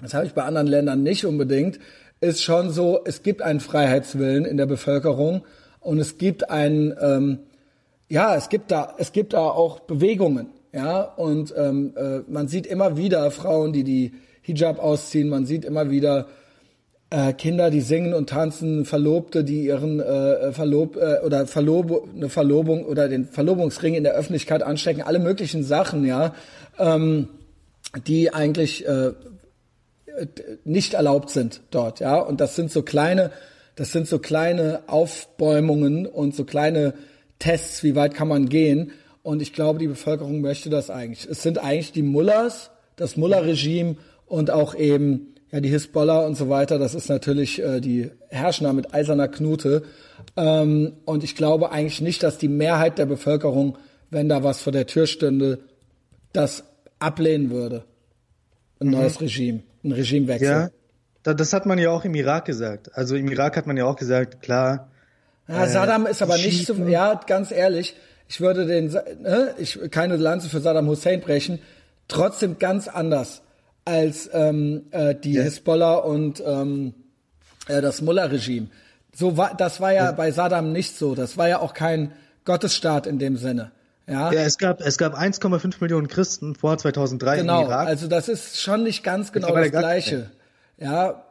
das 0.00 0.14
habe 0.14 0.26
ich 0.26 0.32
bei 0.32 0.42
anderen 0.42 0.66
Ländern 0.66 1.02
nicht 1.02 1.24
unbedingt, 1.24 1.78
ist 2.20 2.42
schon 2.42 2.70
so, 2.70 3.00
es 3.04 3.22
gibt 3.22 3.42
einen 3.42 3.60
Freiheitswillen 3.60 4.44
in 4.44 4.56
der 4.56 4.66
Bevölkerung 4.66 5.44
und 5.80 5.98
es 5.98 6.18
gibt 6.18 6.50
einen, 6.50 6.94
ähm, 7.00 7.38
ja, 8.08 8.36
es 8.36 8.48
gibt 8.48 8.70
da, 8.70 8.94
es 8.98 9.12
gibt 9.12 9.32
da 9.32 9.40
auch 9.40 9.80
Bewegungen, 9.80 10.48
ja, 10.72 11.02
und 11.02 11.54
ähm, 11.56 11.94
äh, 11.96 12.18
man 12.28 12.48
sieht 12.48 12.66
immer 12.66 12.96
wieder 12.96 13.30
Frauen, 13.30 13.72
die 13.72 13.84
die 13.84 14.12
Hijab 14.42 14.78
ausziehen, 14.78 15.28
man 15.28 15.46
sieht 15.46 15.64
immer 15.64 15.90
wieder 15.90 16.26
äh, 17.10 17.32
Kinder, 17.32 17.70
die 17.70 17.80
singen 17.80 18.14
und 18.14 18.28
tanzen, 18.28 18.84
Verlobte, 18.84 19.44
die 19.44 19.64
ihren 19.64 20.00
äh, 20.00 20.52
Verlob 20.52 20.96
äh, 20.96 21.24
oder 21.24 21.46
Verlob 21.46 22.08
eine 22.14 22.28
Verlobung 22.28 22.84
oder 22.84 23.08
den 23.08 23.26
Verlobungsring 23.26 23.94
in 23.94 24.04
der 24.04 24.14
Öffentlichkeit 24.14 24.62
anstecken, 24.62 25.02
alle 25.02 25.18
möglichen 25.18 25.62
Sachen, 25.62 26.04
ja, 26.04 26.34
ähm, 26.78 27.28
die 28.06 28.34
eigentlich 28.34 28.86
äh, 28.86 29.12
nicht 30.64 30.94
erlaubt 30.94 31.30
sind 31.30 31.62
dort, 31.70 32.00
ja. 32.00 32.18
Und 32.18 32.40
das 32.40 32.56
sind 32.56 32.70
so 32.70 32.82
kleine, 32.82 33.30
das 33.74 33.92
sind 33.92 34.08
so 34.08 34.18
kleine 34.18 34.82
Aufbäumungen 34.86 36.06
und 36.06 36.34
so 36.34 36.44
kleine 36.44 36.94
Tests, 37.38 37.82
wie 37.82 37.94
weit 37.94 38.14
kann 38.14 38.28
man 38.28 38.48
gehen. 38.48 38.92
Und 39.22 39.42
ich 39.42 39.52
glaube, 39.52 39.78
die 39.78 39.88
Bevölkerung 39.88 40.40
möchte 40.40 40.70
das 40.70 40.88
eigentlich. 40.88 41.26
Es 41.28 41.42
sind 41.42 41.58
eigentlich 41.58 41.92
die 41.92 42.02
Mullahs, 42.02 42.70
das 42.96 43.16
Mullah-Regime 43.16 43.96
und 44.26 44.50
auch 44.50 44.74
eben 44.74 45.34
ja 45.50 45.60
die 45.60 45.68
Hisbollah 45.68 46.26
und 46.26 46.36
so 46.36 46.48
weiter. 46.48 46.78
Das 46.78 46.94
ist 46.94 47.08
natürlich 47.08 47.62
äh, 47.62 47.80
die 47.80 48.10
herrschen 48.28 48.64
da 48.64 48.72
mit 48.72 48.94
eiserner 48.94 49.28
Knute. 49.28 49.82
Ähm, 50.36 50.92
und 51.04 51.24
ich 51.24 51.34
glaube 51.34 51.70
eigentlich 51.70 52.00
nicht, 52.00 52.22
dass 52.22 52.38
die 52.38 52.48
Mehrheit 52.48 52.98
der 52.98 53.06
Bevölkerung, 53.06 53.78
wenn 54.10 54.28
da 54.28 54.42
was 54.42 54.60
vor 54.60 54.72
der 54.72 54.86
Tür 54.86 55.06
stünde, 55.06 55.60
das 56.32 56.64
ablehnen 56.98 57.50
würde. 57.50 57.84
Ein 58.78 58.90
neues 58.90 59.20
Regime, 59.20 59.62
ein 59.86 59.92
Regimewechsel. 59.92 60.48
Ja. 60.48 60.70
Da, 61.22 61.34
das 61.34 61.52
hat 61.52 61.66
man 61.66 61.78
ja 61.78 61.90
auch 61.90 62.04
im 62.04 62.14
Irak 62.14 62.44
gesagt. 62.44 62.94
Also 62.94 63.16
im 63.16 63.28
Irak 63.28 63.56
hat 63.56 63.66
man 63.66 63.76
ja 63.76 63.84
auch 63.84 63.96
gesagt, 63.96 64.42
klar, 64.42 64.90
Ja, 65.48 65.66
Saddam 65.66 66.06
ist 66.06 66.22
aber 66.22 66.36
nicht 66.36 66.66
so, 66.66 66.74
ja, 66.74 67.20
ganz 67.26 67.50
ehrlich, 67.50 67.96
ich 68.28 68.40
würde 68.40 68.66
den, 68.66 68.86
ne, 68.86 69.54
ich 69.58 69.78
keine 69.90 70.16
Lanze 70.16 70.48
für 70.48 70.60
Saddam 70.60 70.88
Hussein 70.88 71.20
brechen, 71.20 71.60
trotzdem 72.08 72.58
ganz 72.58 72.88
anders 72.88 73.42
als 73.84 74.28
ähm, 74.32 74.86
äh, 74.90 75.14
die 75.14 75.34
Ja. 75.34 75.42
Hisbollah 75.42 75.94
und 75.94 76.42
ähm, 76.44 76.94
äh, 77.68 77.80
das 77.80 78.02
Mullah-Regime. 78.02 78.68
So 79.14 79.36
war, 79.36 79.54
das 79.56 79.80
war 79.80 79.92
ja, 79.92 80.12
bei 80.12 80.30
Saddam 80.30 80.72
nicht 80.72 80.96
so. 80.96 81.14
Das 81.14 81.38
war 81.38 81.48
ja 81.48 81.60
auch 81.60 81.72
kein 81.72 82.12
Gottesstaat 82.44 83.06
in 83.06 83.18
dem 83.18 83.36
Sinne. 83.36 83.70
Ja, 84.06 84.32
ja, 84.32 84.42
es 84.42 84.58
gab, 84.58 84.80
es 84.80 84.98
gab 84.98 85.18
1,5 85.18 85.76
Millionen 85.80 86.06
Christen 86.06 86.54
vor 86.54 86.78
2003 86.78 87.38
genau. 87.38 87.62
im 87.62 87.66
Irak. 87.68 87.88
Also 87.88 88.06
das 88.06 88.28
ist 88.28 88.60
schon 88.60 88.84
nicht 88.84 89.02
ganz 89.02 89.32
genau 89.32 89.52
das 89.54 89.70
Gleiche. 89.70 90.30
Ja, 90.78 91.24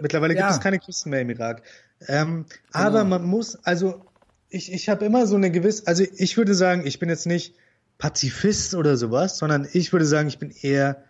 Mittlerweile 0.00 0.34
gibt 0.34 0.46
Ja. 0.46 0.50
es 0.50 0.60
keine 0.60 0.78
Christen 0.78 1.10
mehr 1.10 1.20
im 1.20 1.30
Irak. 1.30 1.62
Ähm, 2.06 2.46
Genau. 2.72 2.84
Aber 2.86 3.04
man 3.04 3.24
muss, 3.24 3.56
also 3.64 4.04
ich, 4.48 4.72
ich 4.72 4.88
habe 4.88 5.04
immer 5.04 5.26
so 5.26 5.36
eine 5.36 5.50
gewisse, 5.50 5.86
also 5.86 6.04
ich 6.16 6.36
würde 6.36 6.54
sagen, 6.54 6.86
ich 6.86 6.98
bin 6.98 7.08
jetzt 7.08 7.26
nicht 7.26 7.54
Pazifist 7.98 8.74
oder 8.74 8.96
sowas, 8.96 9.38
sondern 9.38 9.66
ich 9.72 9.92
würde 9.92 10.06
sagen, 10.06 10.28
ich 10.28 10.38
bin 10.38 10.52
eher 10.62 11.02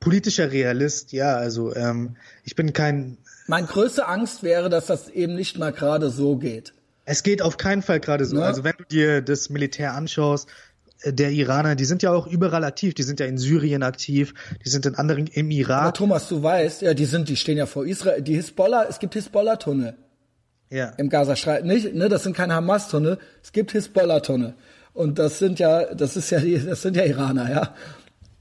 politischer 0.00 0.50
Realist. 0.52 1.12
Ja, 1.12 1.36
also 1.36 1.74
ähm, 1.74 2.16
ich 2.44 2.56
bin 2.56 2.72
kein, 2.72 3.18
meine 3.46 3.66
größte 3.66 4.06
Angst 4.06 4.42
wäre, 4.42 4.68
dass 4.68 4.86
das 4.86 5.08
eben 5.08 5.34
nicht 5.34 5.58
mal 5.58 5.72
gerade 5.72 6.10
so 6.10 6.36
geht. 6.36 6.74
Es 7.04 7.22
geht 7.22 7.42
auf 7.42 7.56
keinen 7.56 7.82
Fall 7.82 8.00
gerade 8.00 8.24
so. 8.24 8.36
Ne? 8.36 8.44
Also 8.44 8.64
wenn 8.64 8.74
du 8.78 8.84
dir 8.84 9.22
das 9.22 9.50
Militär 9.50 9.94
anschaust, 9.94 10.48
äh, 11.02 11.12
der 11.12 11.30
Iraner, 11.30 11.74
die 11.74 11.84
sind 11.84 12.02
ja 12.02 12.12
auch 12.12 12.26
überall 12.26 12.64
aktiv. 12.64 12.94
Die 12.94 13.02
sind 13.02 13.20
ja 13.20 13.26
in 13.26 13.38
Syrien 13.38 13.82
aktiv, 13.82 14.34
die 14.64 14.68
sind 14.68 14.86
in 14.86 14.94
anderen 14.94 15.26
im 15.26 15.46
Aber 15.46 15.52
Irak. 15.54 15.94
Thomas, 15.94 16.28
du 16.28 16.42
weißt, 16.42 16.82
ja, 16.82 16.94
die 16.94 17.04
sind, 17.04 17.28
die 17.28 17.36
stehen 17.36 17.58
ja 17.58 17.66
vor 17.66 17.86
Israel. 17.86 18.22
Die 18.22 18.34
Hisbollah, 18.34 18.86
es 18.88 18.98
gibt 18.98 19.14
Hisbollah-Tunnel 19.14 19.94
Ja. 20.70 20.90
im 20.96 21.08
Gazastreifen. 21.08 21.66
Nicht, 21.68 21.94
ne, 21.94 22.08
das 22.08 22.22
sind 22.22 22.36
keine 22.36 22.54
Hamas-Tunnel, 22.54 23.18
es 23.42 23.52
gibt 23.52 23.72
Hisbollah-Tunnel. 23.72 24.54
Und 24.94 25.18
das 25.18 25.38
sind 25.38 25.58
ja, 25.58 25.94
das 25.94 26.16
ist 26.16 26.30
ja, 26.30 26.38
die, 26.40 26.58
das 26.64 26.82
sind 26.82 26.96
ja 26.96 27.04
Iraner, 27.04 27.50
ja. 27.50 27.74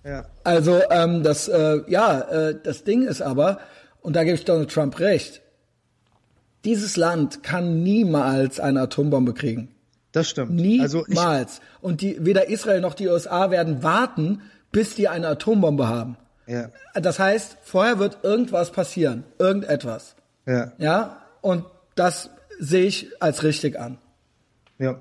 ja. 0.03 0.25
Also 0.43 0.81
ähm, 0.89 1.23
das, 1.23 1.47
äh, 1.47 1.79
ja, 1.87 2.19
äh, 2.21 2.55
das 2.61 2.83
Ding 2.83 3.07
ist 3.07 3.21
aber, 3.21 3.59
und 4.01 4.15
da 4.15 4.23
gebe 4.23 4.35
ich 4.35 4.43
Donald 4.45 4.69
Trump 4.69 4.99
recht, 4.99 5.41
dieses 6.65 6.97
Land 6.97 7.43
kann 7.43 7.83
niemals 7.83 8.59
eine 8.59 8.81
Atombombe 8.81 9.33
kriegen. 9.33 9.69
Das 10.11 10.29
stimmt. 10.29 10.51
Niemals. 10.51 10.93
Also 10.95 11.61
und 11.81 12.01
die, 12.01 12.23
weder 12.25 12.49
Israel 12.49 12.81
noch 12.81 12.93
die 12.93 13.07
USA 13.07 13.49
werden 13.49 13.81
warten, 13.83 14.41
bis 14.71 14.95
die 14.95 15.07
eine 15.07 15.27
Atombombe 15.27 15.87
haben. 15.87 16.17
ja, 16.47 16.69
Das 16.93 17.19
heißt, 17.19 17.57
vorher 17.63 17.99
wird 17.99 18.19
irgendwas 18.23 18.71
passieren. 18.71 19.23
Irgendetwas. 19.39 20.15
ja. 20.45 20.71
Ja? 20.77 21.17
Und 21.41 21.65
das 21.95 22.29
sehe 22.59 22.85
ich 22.85 23.09
als 23.19 23.43
richtig 23.43 23.79
an. 23.79 23.97
Ja. 24.77 24.99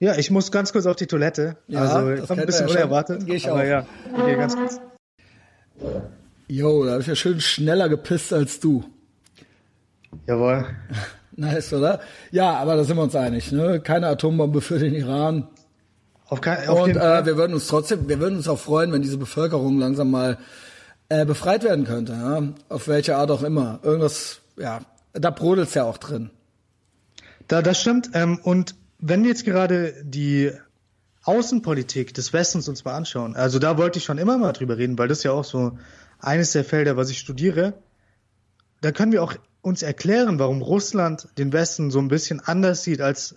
Ja, 0.00 0.16
ich 0.16 0.30
muss 0.30 0.52
ganz 0.52 0.72
kurz 0.72 0.86
auf 0.86 0.96
die 0.96 1.06
Toilette. 1.06 1.56
Ja, 1.66 1.80
also 1.80 2.14
das 2.14 2.30
ein 2.30 2.44
bisschen 2.46 2.68
ja 2.68 2.74
unerwartet. 2.74 3.24
Geh 3.26 3.34
ich 3.36 3.50
aber 3.50 3.60
auch. 3.60 3.64
ja, 3.64 3.86
ich 4.16 4.24
gehe 4.24 4.36
ganz 4.36 4.54
kurz. 4.56 4.80
Jo, 6.48 6.84
da 6.84 6.92
habe 6.92 7.00
ich 7.02 7.06
ja 7.08 7.14
schön 7.14 7.40
schneller 7.40 7.88
gepisst 7.88 8.32
als 8.32 8.60
du. 8.60 8.84
Jawohl. 10.26 10.66
Nice, 11.38 11.72
oder? 11.72 12.00
Ja, 12.32 12.56
aber 12.56 12.74
da 12.74 12.82
sind 12.82 12.96
wir 12.96 13.04
uns 13.04 13.14
einig. 13.14 13.52
Ne? 13.52 13.78
Keine 13.78 14.08
Atombombe 14.08 14.60
für 14.60 14.80
den 14.80 14.92
Iran. 14.92 15.46
Auf, 16.26 16.40
kein, 16.40 16.68
auf 16.68 16.82
Und 16.82 16.96
äh, 16.96 17.26
wir 17.26 17.36
würden 17.36 17.54
uns 17.54 17.68
trotzdem, 17.68 18.08
wir 18.08 18.18
würden 18.18 18.38
uns 18.38 18.48
auch 18.48 18.58
freuen, 18.58 18.90
wenn 18.90 19.02
diese 19.02 19.18
Bevölkerung 19.18 19.78
langsam 19.78 20.10
mal 20.10 20.38
äh, 21.08 21.24
befreit 21.24 21.62
werden 21.62 21.84
könnte. 21.84 22.12
Ja? 22.14 22.42
Auf 22.68 22.88
welche 22.88 23.14
Art 23.14 23.30
auch 23.30 23.44
immer. 23.44 23.78
Irgendwas, 23.84 24.40
ja, 24.56 24.80
da 25.12 25.30
brodelt's 25.30 25.74
ja 25.74 25.84
auch 25.84 25.98
drin. 25.98 26.30
Da, 27.46 27.62
das 27.62 27.80
stimmt. 27.80 28.10
Ähm, 28.14 28.40
und 28.42 28.74
wenn 28.98 29.22
wir 29.22 29.30
jetzt 29.30 29.44
gerade 29.44 29.94
die 30.02 30.50
Außenpolitik 31.22 32.14
des 32.14 32.32
Westens 32.32 32.68
uns 32.68 32.84
mal 32.84 32.94
anschauen, 32.94 33.36
also 33.36 33.58
da 33.58 33.78
wollte 33.78 33.98
ich 33.98 34.04
schon 34.04 34.18
immer 34.18 34.38
mal 34.38 34.52
drüber 34.52 34.76
reden, 34.76 34.98
weil 34.98 35.08
das 35.08 35.22
ja 35.22 35.30
auch 35.30 35.44
so 35.44 35.78
eines 36.18 36.52
der 36.52 36.64
Felder, 36.64 36.96
was 36.96 37.10
ich 37.10 37.18
studiere, 37.18 37.74
da 38.80 38.92
können 38.92 39.12
wir 39.12 39.22
auch 39.22 39.34
uns 39.68 39.82
erklären, 39.82 40.38
warum 40.38 40.62
Russland 40.62 41.28
den 41.38 41.52
Westen 41.52 41.90
so 41.90 41.98
ein 42.00 42.08
bisschen 42.08 42.40
anders 42.44 42.82
sieht 42.82 43.00
als 43.00 43.36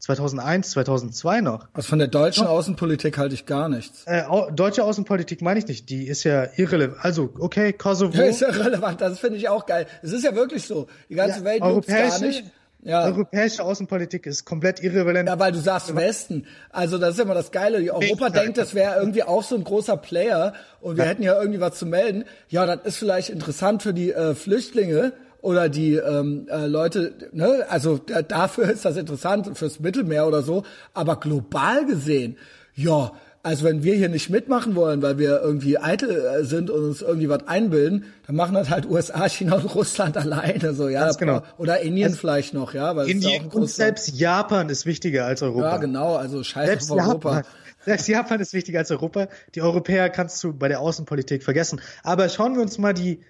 2001, 0.00 0.70
2002 0.70 1.40
noch. 1.40 1.66
Also 1.72 1.88
von 1.88 1.98
der 1.98 2.08
deutschen 2.08 2.46
Außenpolitik 2.46 3.18
halte 3.18 3.34
ich 3.34 3.46
gar 3.46 3.68
nichts. 3.68 4.04
Äh, 4.06 4.22
deutsche 4.52 4.84
Außenpolitik 4.84 5.42
meine 5.42 5.58
ich 5.58 5.66
nicht, 5.66 5.90
die 5.90 6.06
ist 6.06 6.22
ja 6.24 6.46
irrelevant. 6.56 7.04
Also, 7.04 7.30
okay, 7.38 7.72
Kosovo. 7.72 8.16
Ja, 8.16 8.24
ist 8.24 8.40
ja 8.40 8.48
relevant, 8.48 9.00
das 9.00 9.18
finde 9.18 9.38
ich 9.38 9.48
auch 9.48 9.66
geil. 9.66 9.86
Es 10.02 10.12
ist 10.12 10.24
ja 10.24 10.34
wirklich 10.36 10.64
so. 10.64 10.86
Die 11.08 11.14
ganze 11.16 11.40
Ja, 11.40 11.44
Welt 11.44 11.64
juckt's 11.64 11.88
gar 11.88 11.96
europäische, 11.98 12.24
nicht. 12.24 12.44
Ja. 12.84 13.06
europäische 13.06 13.64
Außenpolitik 13.64 14.24
ist 14.26 14.44
komplett 14.44 14.80
irrelevant. 14.84 15.28
Ja, 15.28 15.36
weil 15.40 15.50
du 15.50 15.58
sagst 15.58 15.94
Westen. 15.96 16.46
Also 16.70 16.96
das 16.98 17.14
ist 17.14 17.20
immer 17.20 17.34
das 17.34 17.50
Geile. 17.50 17.80
Die 17.80 17.90
Europa 17.90 18.30
denkt, 18.30 18.56
das 18.56 18.74
wäre 18.74 19.00
irgendwie 19.00 19.24
auch 19.24 19.42
so 19.42 19.56
ein 19.56 19.64
großer 19.64 19.96
Player 19.96 20.52
und 20.80 20.96
wir 20.96 21.04
hätten 21.04 21.24
ja 21.24 21.38
irgendwie 21.40 21.60
was 21.60 21.76
zu 21.76 21.86
melden. 21.86 22.24
Ja, 22.48 22.66
das 22.66 22.86
ist 22.86 22.96
vielleicht 22.98 23.30
interessant 23.30 23.82
für 23.82 23.92
die 23.92 24.12
äh, 24.12 24.36
Flüchtlinge 24.36 25.12
oder 25.40 25.68
die 25.68 25.94
ähm, 25.94 26.46
äh, 26.50 26.66
Leute, 26.66 27.14
ne, 27.32 27.66
also 27.68 27.98
da, 27.98 28.22
dafür 28.22 28.70
ist 28.70 28.84
das 28.84 28.96
interessant 28.96 29.56
fürs 29.56 29.80
Mittelmeer 29.80 30.26
oder 30.26 30.42
so, 30.42 30.64
aber 30.94 31.16
global 31.16 31.86
gesehen, 31.86 32.36
ja, 32.74 33.12
also 33.42 33.64
wenn 33.64 33.82
wir 33.82 33.94
hier 33.94 34.08
nicht 34.08 34.30
mitmachen 34.30 34.74
wollen, 34.74 35.00
weil 35.00 35.18
wir 35.18 35.40
irgendwie 35.40 35.78
eitel 35.78 36.10
äh, 36.10 36.44
sind 36.44 36.70
und 36.70 36.84
uns 36.84 37.02
irgendwie 37.02 37.28
was 37.28 37.46
einbilden, 37.46 38.04
dann 38.26 38.36
machen 38.36 38.54
das 38.54 38.68
halt 38.68 38.86
USA, 38.86 39.28
China 39.28 39.56
und 39.56 39.74
Russland 39.74 40.16
alleine 40.16 40.74
so, 40.74 40.88
ja. 40.88 41.04
Ganz 41.04 41.18
genau. 41.18 41.42
Oder 41.56 41.80
Indien 41.80 42.08
also 42.08 42.18
vielleicht 42.18 42.52
noch, 42.52 42.74
ja. 42.74 42.96
Weil 42.96 43.08
Indien 43.08 43.44
ja 43.44 43.52
und 43.52 43.70
selbst 43.70 44.08
Japan 44.08 44.68
ist 44.68 44.86
wichtiger 44.86 45.24
als 45.24 45.42
Europa. 45.42 45.70
Ja, 45.70 45.76
genau, 45.78 46.16
also 46.16 46.42
scheiße 46.42 46.66
selbst 46.66 46.90
auf 46.90 46.98
Europa. 46.98 47.36
Japan, 47.36 47.52
selbst 47.84 48.08
Japan 48.08 48.40
ist 48.40 48.52
wichtiger 48.52 48.80
als 48.80 48.90
Europa. 48.90 49.28
Die 49.54 49.62
Europäer 49.62 50.10
kannst 50.10 50.42
du 50.42 50.52
bei 50.52 50.68
der 50.68 50.80
Außenpolitik 50.80 51.42
vergessen. 51.42 51.80
Aber 52.02 52.28
schauen 52.28 52.54
wir 52.54 52.62
uns 52.62 52.76
mal 52.76 52.92
die 52.92 53.20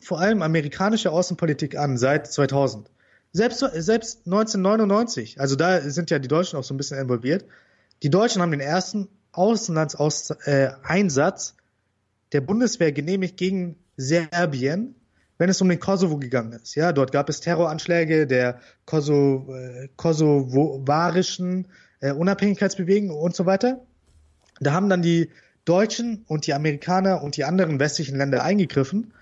vor 0.00 0.20
allem 0.20 0.42
amerikanische 0.42 1.10
Außenpolitik 1.10 1.76
an 1.76 1.98
seit 1.98 2.26
2000. 2.26 2.90
Selbst, 3.32 3.58
selbst 3.58 4.26
1999, 4.26 5.40
also 5.40 5.54
da 5.54 5.82
sind 5.82 6.10
ja 6.10 6.18
die 6.18 6.28
Deutschen 6.28 6.58
auch 6.58 6.64
so 6.64 6.72
ein 6.72 6.78
bisschen 6.78 6.98
involviert. 6.98 7.44
Die 8.02 8.10
Deutschen 8.10 8.40
haben 8.40 8.52
den 8.52 8.60
ersten 8.60 9.08
Auslandseinsatz 9.32 11.50
äh, 11.50 11.54
der 12.32 12.40
Bundeswehr 12.40 12.92
genehmigt 12.92 13.36
gegen 13.36 13.76
Serbien, 13.96 14.94
wenn 15.36 15.50
es 15.50 15.60
um 15.60 15.68
den 15.68 15.80
Kosovo 15.80 16.16
gegangen 16.16 16.52
ist. 16.52 16.74
Ja, 16.74 16.92
dort 16.92 17.12
gab 17.12 17.28
es 17.28 17.40
Terroranschläge 17.40 18.26
der 18.26 18.60
Kosovo, 18.86 19.54
äh, 19.54 19.88
kosovarischen 19.96 21.68
äh, 22.00 22.12
Unabhängigkeitsbewegung 22.12 23.10
und 23.10 23.36
so 23.36 23.46
weiter. 23.46 23.84
Da 24.60 24.72
haben 24.72 24.88
dann 24.88 25.02
die 25.02 25.30
Deutschen 25.64 26.24
und 26.28 26.46
die 26.46 26.54
Amerikaner 26.54 27.22
und 27.22 27.36
die 27.36 27.44
anderen 27.44 27.78
westlichen 27.78 28.16
Länder 28.16 28.42
eingegriffen 28.42 29.12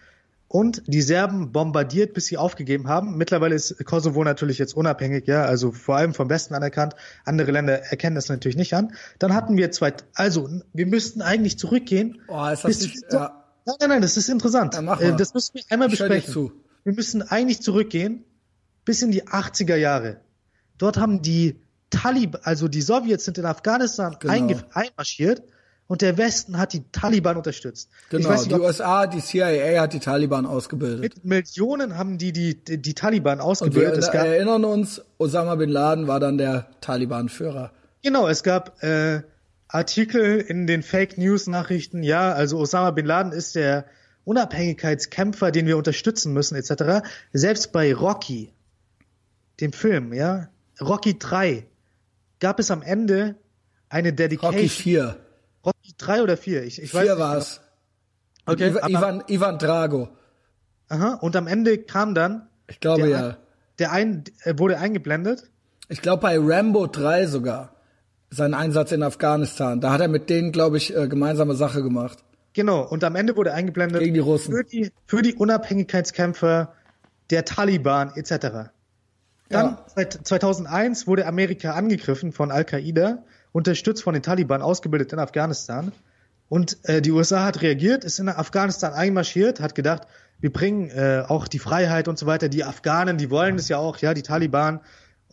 und 0.49 0.83
die 0.87 1.03
Serben 1.03 1.51
bombardiert, 1.53 2.15
bis 2.15 2.27
sie 2.27 2.37
aufgegeben 2.37 2.89
haben. 2.89 3.17
Mittlerweile 3.17 3.55
ist 3.55 3.85
Kosovo 3.85 4.23
natürlich 4.23 4.59
jetzt 4.59 4.77
unabhängig, 4.77 5.27
ja, 5.27 5.45
also 5.45 5.73
vor 5.73 5.97
allem 5.97 6.15
vom 6.15 6.31
Westen 6.31 6.55
anerkannt. 6.55 6.95
Andere 7.25 7.51
Länder 7.51 7.83
erkennen 7.91 8.15
das 8.15 8.29
natürlich 8.29 8.57
nicht 8.57 8.75
an. 8.75 8.93
Dann 9.19 9.35
hatten 9.35 9.57
wir 9.57 9.71
zwei, 9.73 9.93
also 10.15 10.49
wir 10.73 10.87
müssten 10.87 11.21
eigentlich 11.23 11.59
zurückgehen. 11.59 12.21
Oh, 12.29 12.47
ist 12.49 12.65
das 12.65 12.81
nicht, 12.81 12.97
ja. 13.13 13.43
Nein, 13.67 13.77
nein, 13.81 13.89
nein, 13.89 14.03
das 14.03 14.17
ist 14.17 14.29
interessant. 14.29 14.75
Ja. 14.75 15.01
Äh, 15.01 15.17
das 15.17 15.35
müssen 15.35 15.55
wir 15.55 15.63
einmal 15.71 15.89
besprechen. 15.89 16.33
zu. 16.33 16.53
Wir 16.85 16.95
müssen 16.95 17.23
eigentlich 17.23 17.61
zurückgehen 17.63 18.25
bis 18.85 19.03
in 19.03 19.11
die 19.11 19.25
80er 19.25 19.75
Jahre. 19.75 20.21
Dort 20.79 20.99
haben 20.99 21.21
die 21.23 21.61
Taliban, 21.91 22.43
also 22.45 22.69
die 22.69 22.83
Sowjets 22.83 23.25
sind 23.25 23.39
in 23.39 23.45
Afghanistan 23.45 24.17
Genau. 24.21 24.61
einmarschiert 24.73 25.43
und 25.89 26.03
der 26.03 26.19
Westen 26.19 26.59
hat 26.59 26.73
die 26.73 26.83
Taliban 26.91 27.37
unterstützt. 27.37 27.89
ich 28.05 28.11
Genau, 28.11 28.29
weiß 28.31 28.47
nicht, 28.47 28.57
die 28.57 28.61
USA, 28.61 29.07
die 29.07 29.21
CIA 29.21 29.81
hat 29.83 29.93
die 29.93 30.01
Taliban 30.01 30.45
ausgebildet. 30.47 31.25
mit 31.25 31.25
Millionen 31.25 31.97
haben 31.97 32.19
die 32.19 32.33
die, 32.33 32.63
die, 32.63 32.79
die 32.83 32.95
Taliban 32.95 33.35
Und 33.39 33.45
wir 33.45 33.45
ausgebildet. 33.47 34.13
gab, 34.13 34.27
erinnern 34.27 34.65
uns, 34.65 35.01
Osama 35.19 35.55
bin 35.55 35.71
Laden 35.71 36.09
war 36.09 36.19
dann 36.21 36.39
der 36.39 36.69
Taliban-Führer. 36.81 37.71
genau, 38.03 38.27
es 38.29 38.43
gab 38.43 38.83
äh, 38.83 39.23
Artikel 39.69 40.39
in 40.39 40.67
den 40.67 40.83
Fake 40.83 41.19
News 41.19 41.47
Nachrichten, 41.47 42.03
ja, 42.03 42.33
also 42.33 42.59
Osama 42.59 42.91
bin 42.91 43.07
Laden 43.07 43.33
ist 43.33 43.55
der 43.55 43.85
Unabhängigkeitskämpfer, 44.25 45.51
den 45.53 45.67
wir 45.67 45.77
unterstützen 45.77 46.33
müssen, 46.33 46.57
etc. 46.57 47.07
Selbst 47.33 47.71
bei 47.73 47.95
Rocky, 47.95 48.53
dem 49.61 49.73
Film, 49.73 50.13
ja, 50.13 50.49
Rocky 50.81 51.17
3, 51.19 51.65
gab 52.41 52.59
es 52.59 52.71
am 52.71 52.83
Ende 52.83 53.37
eine 53.89 54.13
Dedication. 54.13 54.55
Rocky 54.57 54.69
4. 54.69 55.17
3 55.99 56.23
oder 56.23 56.37
4? 56.37 56.65
Ich, 56.65 56.83
ich 56.83 56.93
weiß 56.95 57.03
4 57.03 57.15
nicht. 57.15 57.23
war 57.23 57.37
es. 57.37 57.61
Okay, 58.47 58.69
Ivan, 58.71 58.91
Ivan, 58.91 59.25
Ivan 59.29 59.59
Drago. 59.59 60.09
Aha, 60.89 61.15
und 61.15 61.35
am 61.37 61.47
Ende 61.49 61.79
kam 61.79 62.15
dann 62.15 62.47
Ich 62.69 62.79
glaube 62.81 63.03
der, 63.09 63.11
ja. 63.11 63.37
der 63.79 63.93
ein, 63.93 64.25
äh, 64.45 64.55
wurde 64.57 64.79
eingeblendet. 64.79 65.51
Ich 65.89 66.01
glaube 66.03 66.23
bei 66.23 66.37
Rambo 66.39 66.87
3 66.87 67.27
sogar. 67.27 67.73
Sein 68.31 68.55
Einsatz 68.55 68.93
in 68.93 69.03
Afghanistan. 69.03 69.81
Da 69.81 69.93
hat 69.93 70.01
er 70.01 70.09
mit 70.09 70.31
denen, 70.31 70.53
glaube 70.53 70.77
ich, 70.77 70.95
äh, 70.97 71.09
gemeinsame 71.09 71.55
Sache 71.55 71.83
gemacht. 71.83 72.19
Genau, 72.55 72.83
und 72.87 73.05
am 73.05 73.17
Ende 73.17 73.37
wurde 73.37 73.53
eingeblendet 73.53 74.01
Gegen 74.01 74.15
die 74.15 74.21
Russen. 74.21 74.53
für 74.55 74.65
die, 74.65 74.91
für 75.07 75.23
die 75.23 75.35
Unabhängigkeitskämpfer 75.35 76.73
der 77.31 77.45
Taliban 77.45 78.13
etc. 78.17 78.31
Dann 79.49 79.67
Ja. 79.67 79.85
seit 79.95 80.13
2001 80.27 81.07
wurde 81.07 81.27
Amerika 81.27 81.73
angegriffen 81.73 82.33
von 82.33 82.51
Al-Qaida, 82.51 83.25
unterstützt 83.57 84.03
von 84.03 84.13
den 84.13 84.23
Taliban, 84.23 84.61
ausgebildet 84.61 85.15
in 85.15 85.19
Afghanistan. 85.19 85.91
Und 86.51 86.77
äh, 86.83 87.01
die 87.01 87.11
USA 87.11 87.43
hat 87.43 87.63
reagiert, 87.63 88.05
ist 88.05 88.19
in 88.19 88.29
Afghanistan 88.29 88.93
einmarschiert, 88.93 89.61
hat 89.61 89.75
gedacht, 89.75 90.03
wir 90.41 90.53
bringen 90.53 90.91
äh, 90.91 91.25
auch 91.27 91.49
die 91.49 91.59
Freiheit 91.59 92.07
und 92.07 92.19
so 92.19 92.27
weiter. 92.27 92.51
Die 92.51 92.65
Afghanen, 92.65 93.17
die 93.17 93.31
wollen 93.31 93.57
das 93.57 93.71
ja 93.71 93.79
auch, 93.79 93.97
ja, 93.97 94.13
die 94.13 94.21
Taliban. 94.21 94.81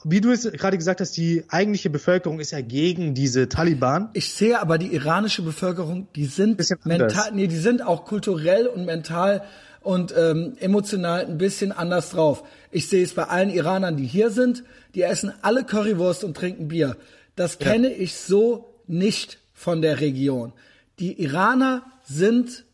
Wie 0.06 0.22
du 0.22 0.32
es 0.32 0.50
gerade 0.54 0.78
gesagt 0.78 1.02
hast, 1.02 1.18
die 1.18 1.44
eigentliche 1.50 1.90
Bevölkerung 1.90 2.40
ist 2.40 2.52
ja 2.52 2.62
gegen 2.62 3.14
diese 3.14 3.50
Taliban. 3.50 4.10
Ich 4.14 4.34
sehe 4.34 4.58
aber 4.62 4.78
die 4.78 4.94
iranische 4.94 5.42
Bevölkerung, 5.42 6.08
die 6.16 6.26
sind 6.26 6.62
mental, 6.86 7.32
nee, 7.34 7.48
die 7.48 7.58
sind 7.58 7.86
auch 7.86 8.06
kulturell 8.06 8.68
und 8.68 8.86
mental 8.86 9.44
und 9.82 10.14
ähm, 10.18 10.54
emotional 10.62 11.26
ein 11.26 11.38
bisschen 11.38 11.74
anders 11.74 12.12
drauf. 12.12 12.44
Ich 12.72 12.88
sehe 12.88 13.04
es 13.04 13.14
bei 13.14 13.26
allen 13.26 13.50
Iranern, 13.50 13.98
die 13.98 14.06
hier 14.06 14.30
sind, 14.30 14.64
die 14.96 15.02
essen 15.02 15.34
alle 15.42 15.66
Currywurst 15.66 16.24
und 16.24 16.38
trinken 16.38 16.70
Bier. 16.70 16.96
Das 17.36 17.60
kenne 17.60 17.90
ich 17.90 18.16
so 18.16 18.74
nicht 18.88 19.40
von 19.54 19.82
der 19.82 20.00
Region. 20.00 20.54
Die 21.00 21.22
Iraner 21.22 21.84
sind 22.04 22.66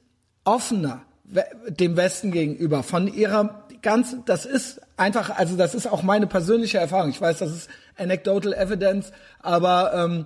offener 0.43 1.03
dem 1.67 1.95
Westen 1.95 2.31
gegenüber 2.31 2.83
von 2.83 3.07
ihrer 3.07 3.67
ganz 3.81 4.15
das 4.25 4.45
ist 4.45 4.81
einfach 4.97 5.29
also 5.37 5.55
das 5.55 5.75
ist 5.75 5.85
auch 5.87 6.01
meine 6.01 6.25
persönliche 6.27 6.79
Erfahrung 6.79 7.11
ich 7.11 7.21
weiß 7.21 7.37
das 7.37 7.51
ist 7.51 7.69
anecdotal 7.97 8.53
evidence 8.53 9.11
aber 9.41 9.93
ähm, 9.93 10.25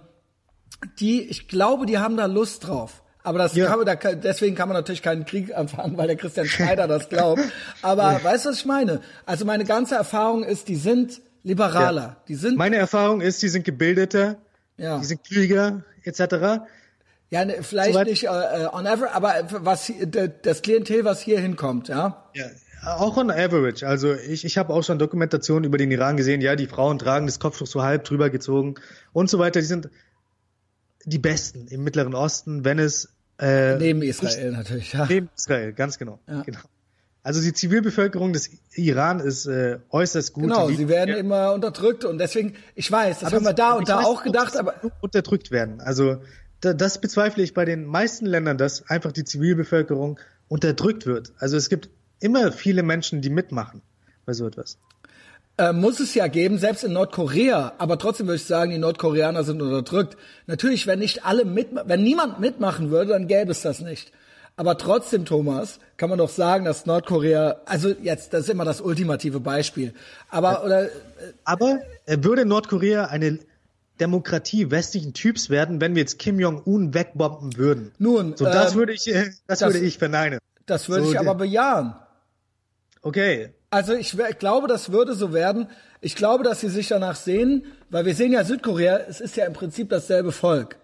die 0.99 1.21
ich 1.21 1.49
glaube 1.49 1.85
die 1.85 1.99
haben 1.99 2.15
da 2.15 2.25
Lust 2.25 2.65
drauf 2.65 3.03
aber 3.23 3.37
das 3.37 3.55
Ja. 3.55 3.67
kann 3.67 3.85
da, 3.85 3.95
deswegen 3.95 4.55
kann 4.55 4.67
man 4.69 4.75
natürlich 4.75 5.01
keinen 5.01 5.25
Krieg 5.25 5.55
anfangen, 5.55 5.97
weil 5.97 6.07
der 6.07 6.17
Christian 6.17 6.45
Schneider 6.45 6.87
das 6.89 7.07
glaubt. 7.07 7.41
Aber 7.81 8.19
weißt 8.21 8.45
du, 8.45 8.49
was 8.49 8.57
ich 8.57 8.65
meine? 8.65 8.99
Also 9.25 9.45
meine 9.45 9.63
ganze 9.63 9.95
Erfahrung 9.95 10.43
ist, 10.43 10.67
die 10.67 10.75
sind 10.75 11.21
liberaler. 11.43 12.17
Die 12.27 12.35
sind, 12.35 12.57
Meine 12.57 12.77
Erfahrung 12.77 13.21
ist, 13.21 13.41
die 13.41 13.49
sind 13.49 13.65
gebildeter, 13.65 14.37
ja, 14.77 14.99
die 14.99 15.05
sind 15.05 15.23
klüger 15.23 15.83
etc. 16.03 16.63
ja 17.29 17.45
ne, 17.45 17.57
vielleicht 17.61 17.93
Soweit- 17.93 18.07
nicht 18.07 18.23
äh, 18.25 18.27
on 18.71 18.87
average, 18.87 19.13
aber 19.13 19.33
was 19.65 19.91
das 20.41 20.61
Klientel, 20.61 21.05
was 21.05 21.21
hier 21.21 21.39
hinkommt, 21.39 21.87
ja, 21.89 22.29
Ja, 22.33 22.45
auch 22.97 23.15
on 23.17 23.31
average. 23.31 23.87
Also 23.87 24.13
ich, 24.13 24.43
ich 24.45 24.57
habe 24.57 24.73
auch 24.73 24.83
schon 24.83 24.99
Dokumentationen 24.99 25.63
über 25.63 25.77
den 25.77 25.91
Iran 25.91 26.17
gesehen. 26.17 26.41
Ja, 26.41 26.55
die 26.55 26.67
Frauen 26.67 26.99
tragen 26.99 27.27
das 27.27 27.39
Kopftuch 27.39 27.67
so 27.67 27.81
halb 27.83 28.03
drüber 28.03 28.29
gezogen 28.29 28.75
und 29.13 29.29
so 29.29 29.39
weiter. 29.39 29.61
Die 29.61 29.65
sind 29.65 29.89
die 31.05 31.19
Besten 31.19 31.67
im 31.67 31.83
Mittleren 31.83 32.13
Osten, 32.13 32.65
wenn 32.65 32.79
es 32.79 33.13
äh, 33.39 33.77
neben 33.77 34.01
Israel 34.01 34.51
natürlich, 34.51 34.93
ja. 34.93 35.05
neben 35.09 35.29
Israel, 35.35 35.73
ganz 35.73 35.97
genau. 35.97 36.19
Ja. 36.27 36.41
genau. 36.43 36.59
Also 37.25 37.41
die 37.41 37.53
Zivilbevölkerung 37.53 38.33
des 38.33 38.49
Iran 38.75 39.21
ist 39.21 39.45
äh, 39.45 39.79
äußerst 39.89 40.33
gut. 40.33 40.43
Genau, 40.43 40.67
sie 40.67 40.89
werden 40.89 41.15
immer 41.15 41.53
unterdrückt 41.53 42.03
und 42.03 42.17
deswegen, 42.17 42.55
ich 42.75 42.91
weiß, 42.91 43.19
das 43.21 43.27
Aber 43.27 43.37
haben 43.37 43.45
wir 43.45 43.53
da 43.53 43.73
und 43.73 43.87
da 43.87 43.99
weiß 43.99 44.05
auch 44.05 44.23
gedacht, 44.23 44.51
sie 44.51 44.59
aber 44.59 44.75
unterdrückt 44.99 45.49
werden. 45.49 45.79
Also 45.79 46.17
da, 46.59 46.73
das 46.73 46.99
bezweifle 46.99 47.41
ich 47.41 47.53
bei 47.53 47.63
den 47.63 47.85
meisten 47.85 48.25
Ländern, 48.25 48.57
dass 48.57 48.89
einfach 48.89 49.13
die 49.13 49.23
Zivilbevölkerung 49.23 50.19
unterdrückt 50.49 51.05
wird. 51.05 51.31
Also 51.39 51.55
es 51.55 51.69
gibt 51.69 51.89
immer 52.19 52.51
viele 52.51 52.83
Menschen, 52.83 53.21
die 53.21 53.29
mitmachen 53.29 53.81
bei 54.25 54.33
so 54.33 54.45
etwas. 54.45 54.77
äh, 55.57 55.71
muss 55.71 55.99
es 55.99 56.13
ja 56.15 56.27
geben, 56.27 56.57
selbst 56.57 56.83
in 56.83 56.93
Nordkorea. 56.93 57.73
Aber 57.77 57.97
trotzdem 57.97 58.27
würde 58.27 58.37
ich 58.37 58.45
sagen, 58.45 58.71
die 58.71 58.77
Nordkoreaner 58.77 59.43
sind 59.43 59.61
unterdrückt. 59.61 60.17
Natürlich, 60.47 60.87
wenn 60.87 60.99
nicht 60.99 61.25
alle 61.25 61.45
mit, 61.45 61.69
wenn 61.85 62.03
niemand 62.03 62.39
mitmachen 62.39 62.89
würde, 62.89 63.11
dann 63.11 63.27
gäbe 63.27 63.51
es 63.51 63.61
das 63.61 63.79
nicht. 63.79 64.11
Aber 64.55 64.77
trotzdem, 64.77 65.25
Thomas, 65.25 65.79
kann 65.97 66.09
man 66.09 66.19
doch 66.19 66.29
sagen, 66.29 66.65
dass 66.65 66.85
Nordkorea, 66.85 67.61
also 67.65 67.89
jetzt, 67.89 68.33
das 68.33 68.41
ist 68.41 68.49
immer 68.49 68.65
das 68.65 68.81
ultimative 68.81 69.39
Beispiel. 69.39 69.93
Aber 70.29 70.63
oder 70.63 70.89
Aber 71.43 71.79
äh, 72.05 72.17
würde 72.21 72.45
Nordkorea 72.45 73.05
eine 73.05 73.39
Demokratie 73.99 74.69
westlichen 74.69 75.13
Typs 75.13 75.49
werden, 75.49 75.81
wenn 75.81 75.95
wir 75.95 76.01
jetzt 76.01 76.19
Kim 76.19 76.39
Jong-un 76.39 76.93
wegbomben 76.93 77.57
würden? 77.57 77.91
nun, 77.97 78.35
So, 78.37 78.45
das 78.45 78.73
ähm, 78.73 78.77
würde 78.79 78.93
ich, 78.93 79.07
äh, 79.07 79.31
das, 79.47 79.59
das- 79.59 79.73
würde 79.73 79.85
ich 79.85 79.97
verneinen. 79.97 80.39
das 80.67 80.87
würde 80.87 81.05
so 81.05 81.11
ich 81.13 81.19
aber 81.19 81.35
bejahen. 81.35 81.95
Okay. 83.01 83.53
Also 83.69 83.93
ich, 83.93 84.17
ich 84.17 84.37
glaube, 84.39 84.67
das 84.67 84.91
würde 84.91 85.15
so 85.15 85.33
werden. 85.33 85.67
Ich 85.99 86.15
glaube, 86.15 86.43
dass 86.43 86.61
sie 86.61 86.69
sich 86.69 86.87
danach 86.89 87.15
sehen, 87.15 87.65
weil 87.89 88.05
wir 88.05 88.13
sehen 88.13 88.31
ja 88.31 88.43
Südkorea, 88.43 88.99
es 89.09 89.19
ist 89.19 89.35
ja 89.35 89.45
im 89.45 89.53
Prinzip 89.53 89.89
dasselbe 89.89 90.31
Volk. 90.31 90.77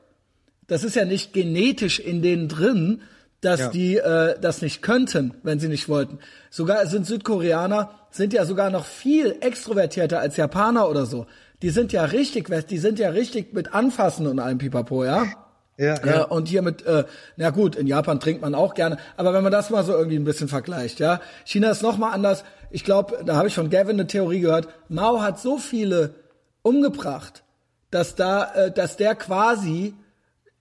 Das 0.68 0.84
ist 0.84 0.96
ja 0.96 1.06
nicht 1.06 1.34
genetisch 1.34 2.00
in 2.00 2.22
denen 2.24 2.48
drin, 2.48 3.02
dass 3.42 3.60
Ja. 3.60 3.70
die 3.70 3.98
äh, 3.98 4.40
das 4.40 4.62
nicht 4.62 4.82
könnten, 4.82 5.36
wenn 5.44 5.60
sie 5.60 5.68
nicht 5.70 5.88
wollten. 5.90 6.20
Sogar 6.50 6.86
sind 6.88 7.06
Südkoreaner 7.06 7.92
sind 8.12 8.34
ja 8.34 8.46
sogar 8.46 8.70
noch 8.70 8.86
viel 8.86 9.36
extrovertierter 9.42 10.20
als 10.20 10.36
Japaner 10.38 10.90
oder 10.90 11.06
so. 11.06 11.26
Die 11.62 11.70
sind 11.70 11.92
ja 11.94 12.06
richtig, 12.06 12.50
die 12.68 12.78
sind 12.78 13.00
ja 13.00 13.10
richtig 13.10 13.54
mit 13.54 13.74
Anfassen 13.74 14.28
und 14.28 14.40
allem 14.40 14.58
Pipapo, 14.58 15.04
ja. 15.04 15.26
Ja, 15.78 15.96
Ja, 15.96 16.06
ja. 16.06 16.24
und 16.24 16.50
hier 16.50 16.62
mit, 16.62 16.86
äh, 16.86 17.06
na 17.38 17.52
gut, 17.52 17.76
in 17.78 17.88
Japan 17.88 18.20
trinkt 18.20 18.42
man 18.42 18.54
auch 18.56 18.74
gerne, 18.74 18.98
aber 19.16 19.34
wenn 19.34 19.44
man 19.44 19.52
das 19.52 19.70
mal 19.70 19.84
so 19.86 19.94
irgendwie 19.94 20.18
ein 20.18 20.26
bisschen 20.26 20.50
vergleicht, 20.50 21.00
ja, 21.00 21.22
China 21.46 21.70
ist 21.72 21.82
noch 21.84 21.98
mal 21.98 22.12
anders. 22.12 22.44
ich 22.72 22.84
glaube, 22.84 23.24
da 23.26 23.36
habe 23.38 23.48
ich 23.48 23.56
von 23.56 23.70
Gavin 23.70 23.92
eine 23.96 24.06
Theorie 24.08 24.42
gehört, 24.42 24.68
Mao 24.90 25.22
hat 25.22 25.40
so 25.40 25.58
viele 25.58 26.16
umgebracht, 26.64 27.44
dass 27.92 28.16
da, 28.16 28.52
äh, 28.54 28.72
dass 28.72 28.98
der 28.98 29.16
quasi 29.16 29.94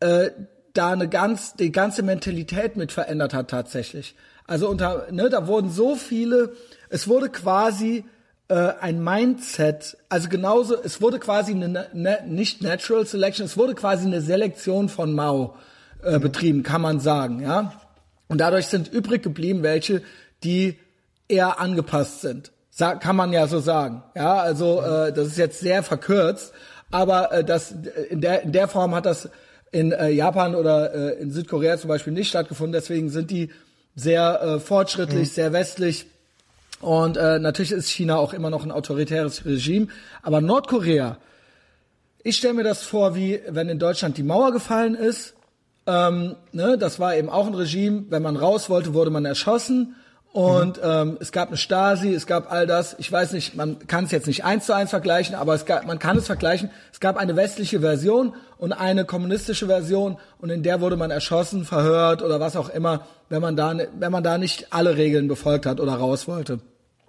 äh, 0.01 0.31
da 0.75 0.93
eine 0.93 1.09
ganz, 1.09 1.55
die 1.55 1.73
ganze 1.73 2.03
Mentalität 2.03 2.77
mit 2.77 2.93
verändert 2.93 3.35
hat 3.35 3.49
tatsächlich. 3.49 4.15
Also 4.47 4.69
unter, 4.69 5.07
ne, 5.11 5.29
da 5.29 5.47
wurden 5.47 5.71
so 5.71 5.95
viele, 5.95 6.53
es 6.89 7.09
wurde 7.09 7.29
quasi 7.29 8.05
äh, 8.49 8.73
ein 8.81 9.03
Mindset, 9.03 9.99
also 10.09 10.29
genauso, 10.29 10.75
es 10.83 11.03
wurde 11.03 11.19
quasi 11.19 11.53
eine, 11.53 11.89
ne, 11.93 12.19
nicht 12.27 12.63
Natural 12.63 13.07
Selection, 13.07 13.45
es 13.45 13.57
wurde 13.57 13.75
quasi 13.75 14.07
eine 14.07 14.23
Selektion 14.23 14.89
von 14.89 15.13
Mao 15.13 15.57
äh, 16.03 16.17
mhm. 16.17 16.23
betrieben, 16.23 16.63
kann 16.63 16.81
man 16.81 17.01
sagen, 17.01 17.41
ja. 17.43 17.73
Und 18.29 18.39
dadurch 18.39 18.67
sind 18.67 18.89
übrig 18.89 19.23
geblieben 19.23 19.63
welche, 19.63 20.03
die 20.45 20.79
eher 21.29 21.61
angepasst 21.61 22.21
sind. 22.21 22.53
Sag, 22.71 23.01
kann 23.01 23.17
man 23.17 23.33
ja 23.33 23.47
so 23.49 23.59
sagen. 23.59 24.05
Ja, 24.15 24.37
also 24.37 24.81
äh, 24.81 25.13
das 25.13 25.29
ist 25.29 25.39
jetzt 25.39 25.61
sehr 25.61 25.83
verkürzt, 25.83 26.53
aber 26.91 27.33
äh, 27.33 27.45
das 27.45 27.75
in 28.09 28.21
der 28.21 28.43
in 28.43 28.53
der 28.53 28.69
Form 28.69 28.95
hat 28.95 29.05
das 29.05 29.29
in 29.71 29.93
äh, 29.93 30.11
Japan 30.11 30.55
oder 30.55 30.95
äh, 30.95 31.21
in 31.21 31.31
Südkorea 31.31 31.79
zum 31.79 31.89
Beispiel 31.89 32.13
nicht 32.13 32.29
stattgefunden. 32.29 32.73
Deswegen 32.73 33.11
sind 33.11 33.31
die 33.31 33.51
sehr 33.95 34.41
äh, 34.41 34.61
fortschrittlich, 34.61 35.29
mhm. 35.29 35.33
sehr 35.33 35.53
westlich. 35.53 36.07
Und 36.81 37.17
äh, 37.17 37.39
natürlich 37.39 37.73
ist 37.73 37.89
China 37.89 38.19
auch 38.19 38.33
immer 38.33 38.51
noch 38.51 38.65
ein 38.65 38.71
autoritäres 38.71 39.45
Regime. 39.45 39.89
Aber 40.23 40.41
Nordkorea, 40.41 41.19
ich 42.23 42.37
stelle 42.37 42.55
mir 42.55 42.65
das 42.65 42.83
vor, 42.83 43.15
wie 43.15 43.41
wenn 43.49 43.69
in 43.69 43.79
Deutschland 43.79 44.17
die 44.17 44.23
Mauer 44.23 44.53
gefallen 44.53 44.95
ist. 44.95 45.35
Ähm, 45.87 46.37
ne, 46.53 46.79
das 46.79 47.01
war 47.01 47.17
eben 47.17 47.29
auch 47.29 47.47
ein 47.47 47.55
Regime. 47.55 48.05
Wenn 48.11 48.23
man 48.23 48.37
raus 48.37 48.71
wollte, 48.71 48.95
wurde 48.95 49.11
man 49.11 49.25
erschossen. 49.25 49.97
Und 50.33 50.77
mhm. 50.77 50.83
ähm, 50.85 51.19
es 51.21 51.33
gab 51.33 51.49
eine 51.49 51.57
Stasi, 51.57 52.13
es 52.13 52.27
gab 52.27 52.53
all 52.53 52.67
das. 52.67 52.95
Ich 52.99 53.11
weiß 53.11 53.33
nicht, 53.33 53.57
man 53.57 53.87
kann 53.87 54.05
es 54.05 54.11
jetzt 54.11 54.27
nicht 54.27 54.45
eins 54.45 54.67
zu 54.67 54.75
eins 54.75 54.91
vergleichen, 54.91 55.35
aber 55.35 55.55
es 55.55 55.65
gab, 55.65 55.87
man 55.87 55.99
kann 55.99 56.19
es 56.19 56.27
vergleichen. 56.27 56.71
Es 56.93 57.01
gab 57.01 57.17
eine 57.17 57.35
westliche 57.35 57.81
Version 57.81 58.35
und 58.59 58.73
eine 58.73 59.05
kommunistische 59.07 59.67
Version 59.67 60.19
und 60.39 60.51
in 60.51 60.63
der 60.63 60.81
wurde 60.81 60.97
man 60.97 61.11
erschossen, 61.11 61.65
verhört 61.65 62.23
oder 62.23 62.41
was 62.41 62.57
auch 62.57 62.69
immer, 62.69 63.07
wenn 63.31 63.41
man 63.41 63.57
da, 63.57 63.75
wenn 63.99 64.13
man 64.13 64.23
da 64.23 64.37
nicht 64.37 64.73
alle 64.73 64.97
Regeln 64.97 65.29
befolgt 65.29 65.65
hat 65.65 65.81
oder 65.81 65.95
raus 65.95 66.29
wollte. 66.29 66.61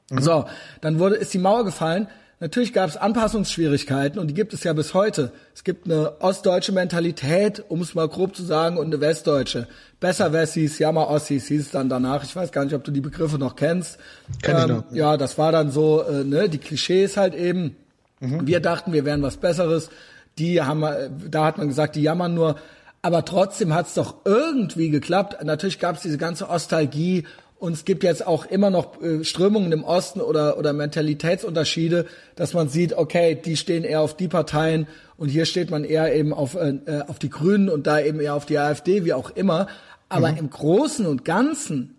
Mhm. 0.09 0.21
So, 0.21 0.45
dann 0.79 0.99
wurde 0.99 1.15
ist 1.15 1.33
die 1.33 1.39
Mauer 1.39 1.65
gefallen. 1.65 2.07
Natürlich 2.41 2.71
gab 2.71 2.89
es 2.89 2.95
Anpassungsschwierigkeiten 2.95 4.17
und 4.17 4.27
die 4.27 4.33
gibt 4.33 4.53
es 4.53 4.63
ja 4.63 4.71
bis 4.71 4.93
heute. 4.93 5.33
Es 5.53 5.65
gibt 5.65 5.85
eine 5.85 6.21
ostdeutsche 6.21 6.71
Mentalität, 6.71 7.65
um 7.67 7.81
es 7.81 7.95
mal 7.95 8.07
grob 8.07 8.33
zu 8.33 8.43
sagen, 8.43 8.77
und 8.77 8.85
eine 8.85 9.01
westdeutsche. 9.01 9.67
Besser 9.99 10.31
Wessis, 10.31 10.79
Jammer 10.79 11.09
Ossis 11.09 11.47
hieß 11.47 11.61
es 11.61 11.71
dann 11.71 11.89
danach. 11.89 12.23
Ich 12.23 12.33
weiß 12.33 12.53
gar 12.53 12.63
nicht, 12.63 12.73
ob 12.73 12.85
du 12.85 12.91
die 12.91 13.01
Begriffe 13.01 13.37
noch 13.37 13.57
kennst. 13.57 13.99
Kenn 14.41 14.55
ähm, 14.55 14.61
ich 14.61 14.67
noch. 14.67 14.83
Ja, 14.93 15.17
das 15.17 15.37
war 15.37 15.51
dann 15.51 15.69
so, 15.69 16.01
äh, 16.01 16.23
ne, 16.23 16.47
die 16.47 16.59
Klischees 16.59 17.17
halt 17.17 17.35
eben. 17.35 17.75
Mhm. 18.21 18.47
Wir 18.47 18.61
dachten, 18.61 18.93
wir 18.93 19.03
wären 19.03 19.21
was 19.21 19.35
Besseres. 19.35 19.89
Die 20.37 20.61
haben, 20.61 20.85
da 21.29 21.43
hat 21.43 21.57
man 21.57 21.67
gesagt, 21.67 21.97
die 21.97 22.03
jammern 22.03 22.35
nur. 22.35 22.55
Aber 23.01 23.25
trotzdem 23.25 23.73
hat 23.73 23.87
es 23.87 23.95
doch 23.95 24.15
irgendwie 24.23 24.89
geklappt. 24.89 25.43
Natürlich 25.43 25.79
gab 25.79 25.97
es 25.97 26.03
diese 26.03 26.17
ganze 26.17 26.49
Ostalgie 26.49 27.25
und 27.59 27.73
es 27.73 27.83
gibt 27.83 28.03
jetzt 28.03 28.25
auch 28.25 28.45
immer 28.45 28.69
noch 28.69 29.01
äh, 29.01 29.25
Strömungen 29.25 29.71
im 29.73 29.83
Osten 29.83 30.21
oder, 30.21 30.57
oder 30.57 30.71
Mentalitätsunterschiede, 30.71 32.05
dass 32.35 32.53
man 32.53 32.69
sieht, 32.69 32.93
okay, 32.93 33.35
die 33.35 33.57
stehen 33.57 33.83
eher 33.83 33.99
auf 33.99 34.15
die 34.15 34.29
Parteien 34.29 34.87
und 35.17 35.27
hier 35.27 35.45
steht 35.45 35.69
man 35.69 35.83
eher 35.83 36.15
eben 36.15 36.33
auf, 36.33 36.55
äh, 36.55 36.79
äh 36.85 37.01
auf 37.07 37.19
die 37.19 37.29
Grünen 37.29 37.69
und 37.69 37.85
da 37.85 37.99
eben 37.99 38.21
eher 38.21 38.35
auf 38.35 38.45
die 38.45 38.57
AfD, 38.57 39.03
wie 39.03 39.13
auch 39.13 39.31
immer. 39.31 39.67
Aber 40.07 40.31
mhm. 40.31 40.37
im 40.37 40.49
Großen 40.49 41.05
und 41.05 41.25
Ganzen 41.25 41.95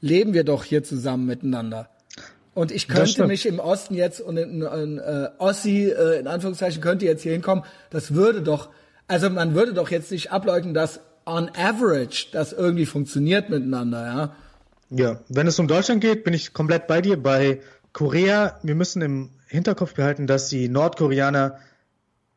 leben 0.00 0.32
wir 0.32 0.44
doch 0.44 0.62
hier 0.62 0.84
zusammen 0.84 1.26
miteinander. 1.26 1.88
Und 2.54 2.70
ich 2.70 2.86
könnte 2.86 3.26
mich 3.26 3.46
im 3.46 3.58
Osten 3.58 3.94
jetzt 3.94 4.20
und 4.20 4.36
in, 4.36 4.62
in, 4.62 4.66
in 4.66 4.98
äh, 4.98 5.28
Ossi, 5.38 5.88
äh, 5.88 6.20
in 6.20 6.28
Anführungszeichen, 6.28 6.80
könnte 6.80 7.04
jetzt 7.04 7.22
hier 7.22 7.32
hinkommen. 7.32 7.64
Das 7.90 8.14
würde 8.14 8.42
doch, 8.42 8.68
also 9.08 9.28
man 9.28 9.54
würde 9.54 9.74
doch 9.74 9.90
jetzt 9.90 10.12
nicht 10.12 10.30
ableugnen, 10.30 10.72
dass 10.72 11.00
on 11.26 11.50
average 11.56 12.26
das 12.32 12.52
irgendwie 12.52 12.86
funktioniert 12.86 13.50
miteinander, 13.50 14.06
ja. 14.06 14.36
Ja, 14.90 15.20
wenn 15.28 15.46
es 15.46 15.58
um 15.58 15.68
Deutschland 15.68 16.00
geht, 16.00 16.24
bin 16.24 16.34
ich 16.34 16.52
komplett 16.52 16.86
bei 16.86 17.00
dir. 17.00 17.20
Bei 17.20 17.60
Korea, 17.92 18.58
wir 18.62 18.74
müssen 18.74 19.02
im 19.02 19.30
Hinterkopf 19.46 19.94
behalten, 19.94 20.26
dass 20.26 20.48
die 20.48 20.68
Nordkoreaner 20.68 21.58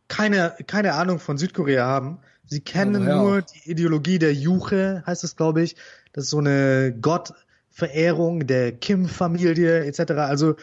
keine, 0.07 0.55
keine 0.67 0.93
Ahnung 0.93 1.19
von 1.19 1.37
Südkorea 1.37 1.85
haben. 1.85 2.19
Sie 2.45 2.61
kennen 2.61 3.07
ja, 3.07 3.21
nur 3.21 3.41
die 3.41 3.71
Ideologie 3.71 4.19
der 4.19 4.33
Juche, 4.33 5.03
heißt 5.05 5.23
es, 5.23 5.35
glaube 5.35 5.63
ich. 5.63 5.75
Das 6.11 6.25
ist 6.25 6.29
so 6.29 6.39
eine 6.39 6.95
Gottverehrung 6.99 8.45
der 8.45 8.71
Kim-Familie 8.73 9.85
etc. 9.85 10.11
Also 10.11 10.55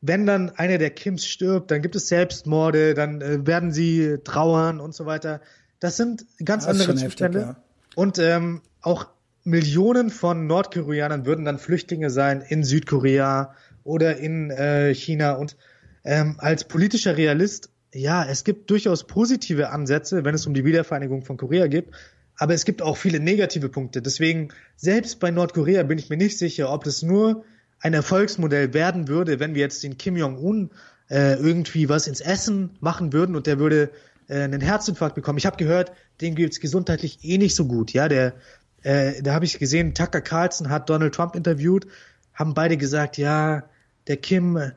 wenn 0.00 0.26
dann 0.26 0.50
einer 0.50 0.78
der 0.78 0.90
Kims 0.90 1.26
stirbt, 1.26 1.70
dann 1.70 1.82
gibt 1.82 1.94
es 1.94 2.08
Selbstmorde, 2.08 2.94
dann 2.94 3.20
äh, 3.20 3.46
werden 3.46 3.72
sie 3.72 4.18
trauern 4.24 4.80
und 4.80 4.94
so 4.94 5.06
weiter. 5.06 5.40
Das 5.78 5.96
sind 5.96 6.26
ganz 6.44 6.64
das 6.64 6.72
andere 6.72 6.96
Zustände. 6.96 7.40
Heftig, 7.40 7.56
ja. 7.56 7.62
Und 7.94 8.18
ähm, 8.18 8.62
auch 8.80 9.06
Millionen 9.44 10.10
von 10.10 10.46
Nordkoreanern 10.46 11.26
würden 11.26 11.44
dann 11.44 11.58
Flüchtlinge 11.58 12.10
sein 12.10 12.42
in 12.42 12.62
Südkorea 12.62 13.54
oder 13.84 14.16
in 14.16 14.50
äh, 14.50 14.94
China. 14.94 15.32
Und 15.32 15.56
ähm, 16.04 16.36
als 16.38 16.64
politischer 16.64 17.16
Realist, 17.16 17.70
ja, 17.92 18.24
es 18.24 18.44
gibt 18.44 18.70
durchaus 18.70 19.06
positive 19.06 19.70
Ansätze, 19.70 20.24
wenn 20.24 20.34
es 20.34 20.46
um 20.46 20.54
die 20.54 20.64
Wiedervereinigung 20.64 21.22
von 21.22 21.36
Korea 21.36 21.66
geht. 21.66 21.88
Aber 22.36 22.54
es 22.54 22.64
gibt 22.64 22.82
auch 22.82 22.96
viele 22.96 23.20
negative 23.20 23.68
Punkte. 23.68 24.00
Deswegen, 24.00 24.48
selbst 24.76 25.20
bei 25.20 25.30
Nordkorea 25.30 25.82
bin 25.82 25.98
ich 25.98 26.08
mir 26.08 26.16
nicht 26.16 26.38
sicher, 26.38 26.72
ob 26.72 26.84
das 26.84 27.02
nur 27.02 27.44
ein 27.80 27.94
Erfolgsmodell 27.94 28.74
werden 28.74 29.08
würde, 29.08 29.40
wenn 29.40 29.54
wir 29.54 29.60
jetzt 29.60 29.82
den 29.82 29.98
Kim 29.98 30.16
Jong-un 30.16 30.70
äh, 31.10 31.34
irgendwie 31.34 31.88
was 31.88 32.06
ins 32.06 32.20
Essen 32.20 32.70
machen 32.80 33.12
würden 33.12 33.36
und 33.36 33.46
der 33.46 33.58
würde 33.58 33.90
äh, 34.28 34.42
einen 34.42 34.60
Herzinfarkt 34.60 35.14
bekommen. 35.14 35.38
Ich 35.38 35.46
habe 35.46 35.56
gehört, 35.56 35.92
dem 36.20 36.34
geht's 36.34 36.60
gesundheitlich 36.60 37.18
eh 37.22 37.38
nicht 37.38 37.54
so 37.54 37.66
gut. 37.66 37.92
Ja, 37.92 38.08
der 38.08 38.34
äh, 38.82 39.22
da 39.22 39.34
habe 39.34 39.44
ich 39.44 39.58
gesehen, 39.58 39.94
Tucker 39.94 40.20
Carlson 40.20 40.70
hat 40.70 40.90
Donald 40.90 41.14
Trump 41.14 41.36
interviewt, 41.36 41.86
haben 42.34 42.54
beide 42.54 42.76
gesagt, 42.76 43.18
ja, 43.18 43.64
der 44.08 44.16
Kim, 44.16 44.72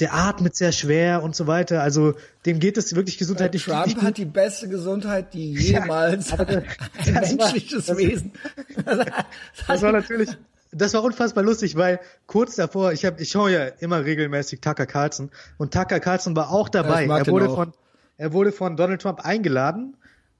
der 0.00 0.14
atmet 0.14 0.56
sehr 0.56 0.72
schwer 0.72 1.22
und 1.22 1.36
so 1.36 1.46
weiter. 1.46 1.82
Also 1.82 2.14
dem 2.46 2.58
geht 2.58 2.76
es 2.76 2.94
wirklich 2.94 3.18
gesundheitlich. 3.18 3.64
Trump 3.64 3.86
nicht 3.86 4.02
hat 4.02 4.16
die 4.16 4.24
beste 4.24 4.68
Gesundheit, 4.68 5.34
die 5.34 5.52
jemals 5.54 6.30
ja, 6.30 6.38
ein 6.38 7.36
menschliches 7.36 7.88
war, 7.88 7.98
Wesen. 7.98 8.32
Das, 8.84 9.06
das 9.66 9.82
war 9.82 9.92
natürlich, 9.92 10.30
das 10.72 10.94
war 10.94 11.04
unfassbar 11.04 11.44
lustig, 11.44 11.76
weil 11.76 12.00
kurz 12.26 12.56
davor, 12.56 12.92
ich 12.92 13.04
habe, 13.04 13.22
ich 13.22 13.30
schaue 13.30 13.52
ja 13.52 13.66
immer 13.78 14.04
regelmäßig 14.04 14.60
Tucker 14.60 14.86
Carlson 14.86 15.30
und 15.58 15.72
Tucker 15.72 16.00
Carlson 16.00 16.34
war 16.34 16.50
auch 16.50 16.68
dabei. 16.68 17.06
Ja, 17.06 17.18
er 17.18 17.26
wurde 17.26 17.48
auch. 17.48 17.54
von, 17.54 17.72
er 18.16 18.32
wurde 18.32 18.52
von 18.52 18.76
Donald 18.76 19.02
Trump 19.02 19.20
eingeladen 19.20 19.96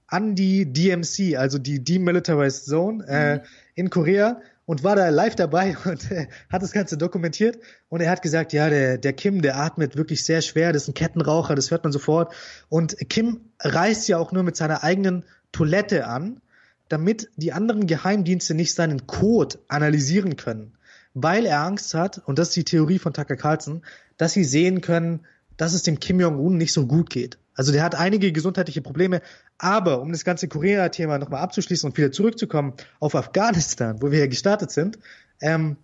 an 0.06 0.34
die 0.34 0.72
DMC, 0.72 1.36
also 1.36 1.58
die 1.58 1.82
Demilitarized 1.82 2.66
Zone 2.66 3.04
äh, 3.06 3.36
mhm. 3.36 3.40
in 3.74 3.90
Korea 3.90 4.40
und 4.66 4.82
war 4.82 4.96
da 4.96 5.08
live 5.08 5.34
dabei 5.34 5.76
und 5.84 6.10
äh, 6.10 6.28
hat 6.50 6.62
das 6.62 6.72
Ganze 6.72 6.96
dokumentiert 6.96 7.58
und 7.88 8.00
er 8.00 8.10
hat 8.10 8.22
gesagt, 8.22 8.52
ja, 8.52 8.68
der, 8.68 8.98
der 8.98 9.12
Kim, 9.12 9.42
der 9.42 9.56
atmet 9.56 9.96
wirklich 9.96 10.24
sehr 10.24 10.42
schwer, 10.42 10.72
das 10.72 10.82
ist 10.82 10.88
ein 10.88 10.94
Kettenraucher, 10.94 11.54
das 11.54 11.70
hört 11.70 11.84
man 11.84 11.92
sofort 11.92 12.34
und 12.68 12.96
Kim 13.08 13.40
reist 13.60 14.08
ja 14.08 14.18
auch 14.18 14.32
nur 14.32 14.42
mit 14.42 14.56
seiner 14.56 14.84
eigenen 14.84 15.24
Toilette 15.52 16.06
an, 16.06 16.40
damit 16.88 17.30
die 17.36 17.52
anderen 17.52 17.86
Geheimdienste 17.86 18.54
nicht 18.54 18.74
seinen 18.74 19.06
Code 19.06 19.58
analysieren 19.68 20.36
können, 20.36 20.72
weil 21.14 21.46
er 21.46 21.62
Angst 21.62 21.94
hat, 21.94 22.18
und 22.26 22.38
das 22.38 22.48
ist 22.48 22.56
die 22.56 22.64
Theorie 22.64 22.98
von 22.98 23.14
Tucker 23.14 23.36
Carlson, 23.36 23.82
dass 24.16 24.32
sie 24.32 24.44
sehen 24.44 24.80
können, 24.80 25.20
dass 25.56 25.72
es 25.72 25.82
dem 25.82 26.00
Kim 26.00 26.20
Jong-un 26.20 26.56
nicht 26.56 26.72
so 26.72 26.86
gut 26.86 27.10
geht. 27.10 27.38
Also 27.54 27.72
der 27.72 27.82
hat 27.82 27.94
einige 27.94 28.32
gesundheitliche 28.32 28.82
Probleme, 28.82 29.22
aber 29.58 30.00
um 30.00 30.10
das 30.10 30.24
ganze 30.24 30.48
Korea-Thema 30.48 31.18
nochmal 31.18 31.40
abzuschließen 31.40 31.88
und 31.88 31.96
wieder 31.96 32.10
zurückzukommen 32.10 32.74
auf 32.98 33.14
Afghanistan, 33.14 34.02
wo 34.02 34.10
wir 34.10 34.18
ja 34.18 34.26
gestartet 34.26 34.70
sind, 34.70 34.98
ähm, 35.40 35.76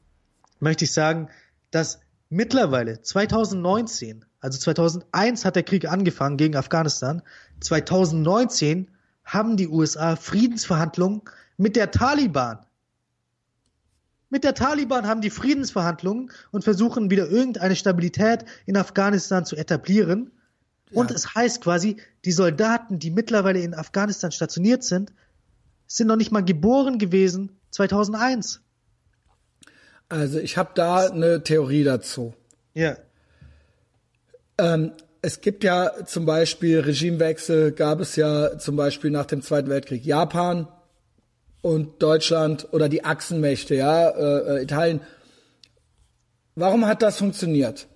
möchte 0.58 0.84
ich 0.84 0.92
sagen, 0.92 1.28
dass 1.70 2.00
mittlerweile 2.28 3.00
2019, 3.00 4.24
also 4.40 4.58
2001 4.58 5.44
hat 5.44 5.56
der 5.56 5.62
Krieg 5.62 5.90
angefangen 5.90 6.36
gegen 6.36 6.56
Afghanistan, 6.56 7.22
2019 7.60 8.88
haben 9.24 9.56
die 9.56 9.68
USA 9.68 10.16
Friedensverhandlungen 10.16 11.22
mit 11.56 11.76
der 11.76 11.90
Taliban. 11.90 12.58
Mit 14.28 14.44
der 14.44 14.54
Taliban 14.54 15.06
haben 15.06 15.20
die 15.20 15.30
Friedensverhandlungen 15.30 16.30
und 16.52 16.64
versuchen 16.64 17.10
wieder 17.10 17.28
irgendeine 17.28 17.76
Stabilität 17.76 18.44
in 18.64 18.76
Afghanistan 18.76 19.44
zu 19.44 19.56
etablieren. 19.56 20.30
Und 20.92 21.10
es 21.10 21.34
heißt 21.34 21.62
quasi, 21.62 21.96
die 22.24 22.32
Soldaten, 22.32 22.98
die 22.98 23.10
mittlerweile 23.10 23.60
in 23.60 23.74
Afghanistan 23.74 24.32
stationiert 24.32 24.82
sind, 24.82 25.12
sind 25.86 26.06
noch 26.06 26.16
nicht 26.16 26.32
mal 26.32 26.44
geboren 26.44 26.98
gewesen 26.98 27.58
2001. 27.70 28.60
Also 30.08 30.38
ich 30.38 30.56
habe 30.56 30.70
da 30.74 31.08
eine 31.08 31.42
Theorie 31.42 31.84
dazu. 31.84 32.34
Ja. 32.74 32.96
Ähm, 34.58 34.92
es 35.22 35.40
gibt 35.40 35.64
ja 35.64 36.04
zum 36.06 36.26
Beispiel 36.26 36.80
Regimewechsel, 36.80 37.72
gab 37.72 38.00
es 38.00 38.16
ja 38.16 38.58
zum 38.58 38.76
Beispiel 38.76 39.10
nach 39.10 39.26
dem 39.26 39.42
Zweiten 39.42 39.68
Weltkrieg 39.68 40.04
Japan 40.04 40.66
und 41.62 42.02
Deutschland 42.02 42.68
oder 42.72 42.88
die 42.88 43.04
Achsenmächte, 43.04 43.74
ja, 43.74 44.08
äh, 44.08 44.58
äh 44.58 44.62
Italien 44.62 45.00
warum 46.60 46.86
hat 46.86 47.02
das 47.02 47.18
funktioniert? 47.18 47.88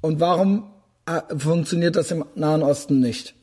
Und 0.00 0.20
warum 0.20 0.69
funktioniert 1.36 1.96
das 1.96 2.10
im 2.10 2.24
Nahen 2.34 2.62
Osten 2.62 3.00
nicht? 3.00 3.34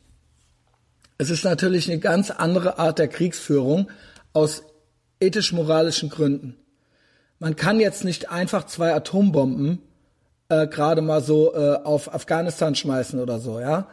Es 1.17 1.29
ist 1.29 1.43
natürlich 1.43 1.89
eine 1.89 1.99
ganz 1.99 2.31
andere 2.31 2.79
Art 2.79 2.99
der 2.99 3.07
Kriegsführung 3.07 3.89
aus 4.33 4.63
ethisch-moralischen 5.19 6.09
Gründen. 6.09 6.55
Man 7.39 7.55
kann 7.55 7.79
jetzt 7.79 8.03
nicht 8.03 8.29
einfach 8.29 8.65
zwei 8.65 8.93
Atombomben 8.93 9.79
äh, 10.49 10.67
gerade 10.67 11.01
mal 11.01 11.21
so 11.21 11.53
äh, 11.53 11.75
auf 11.83 12.13
Afghanistan 12.13 12.75
schmeißen 12.75 13.19
oder 13.19 13.39
so, 13.39 13.59
ja. 13.59 13.87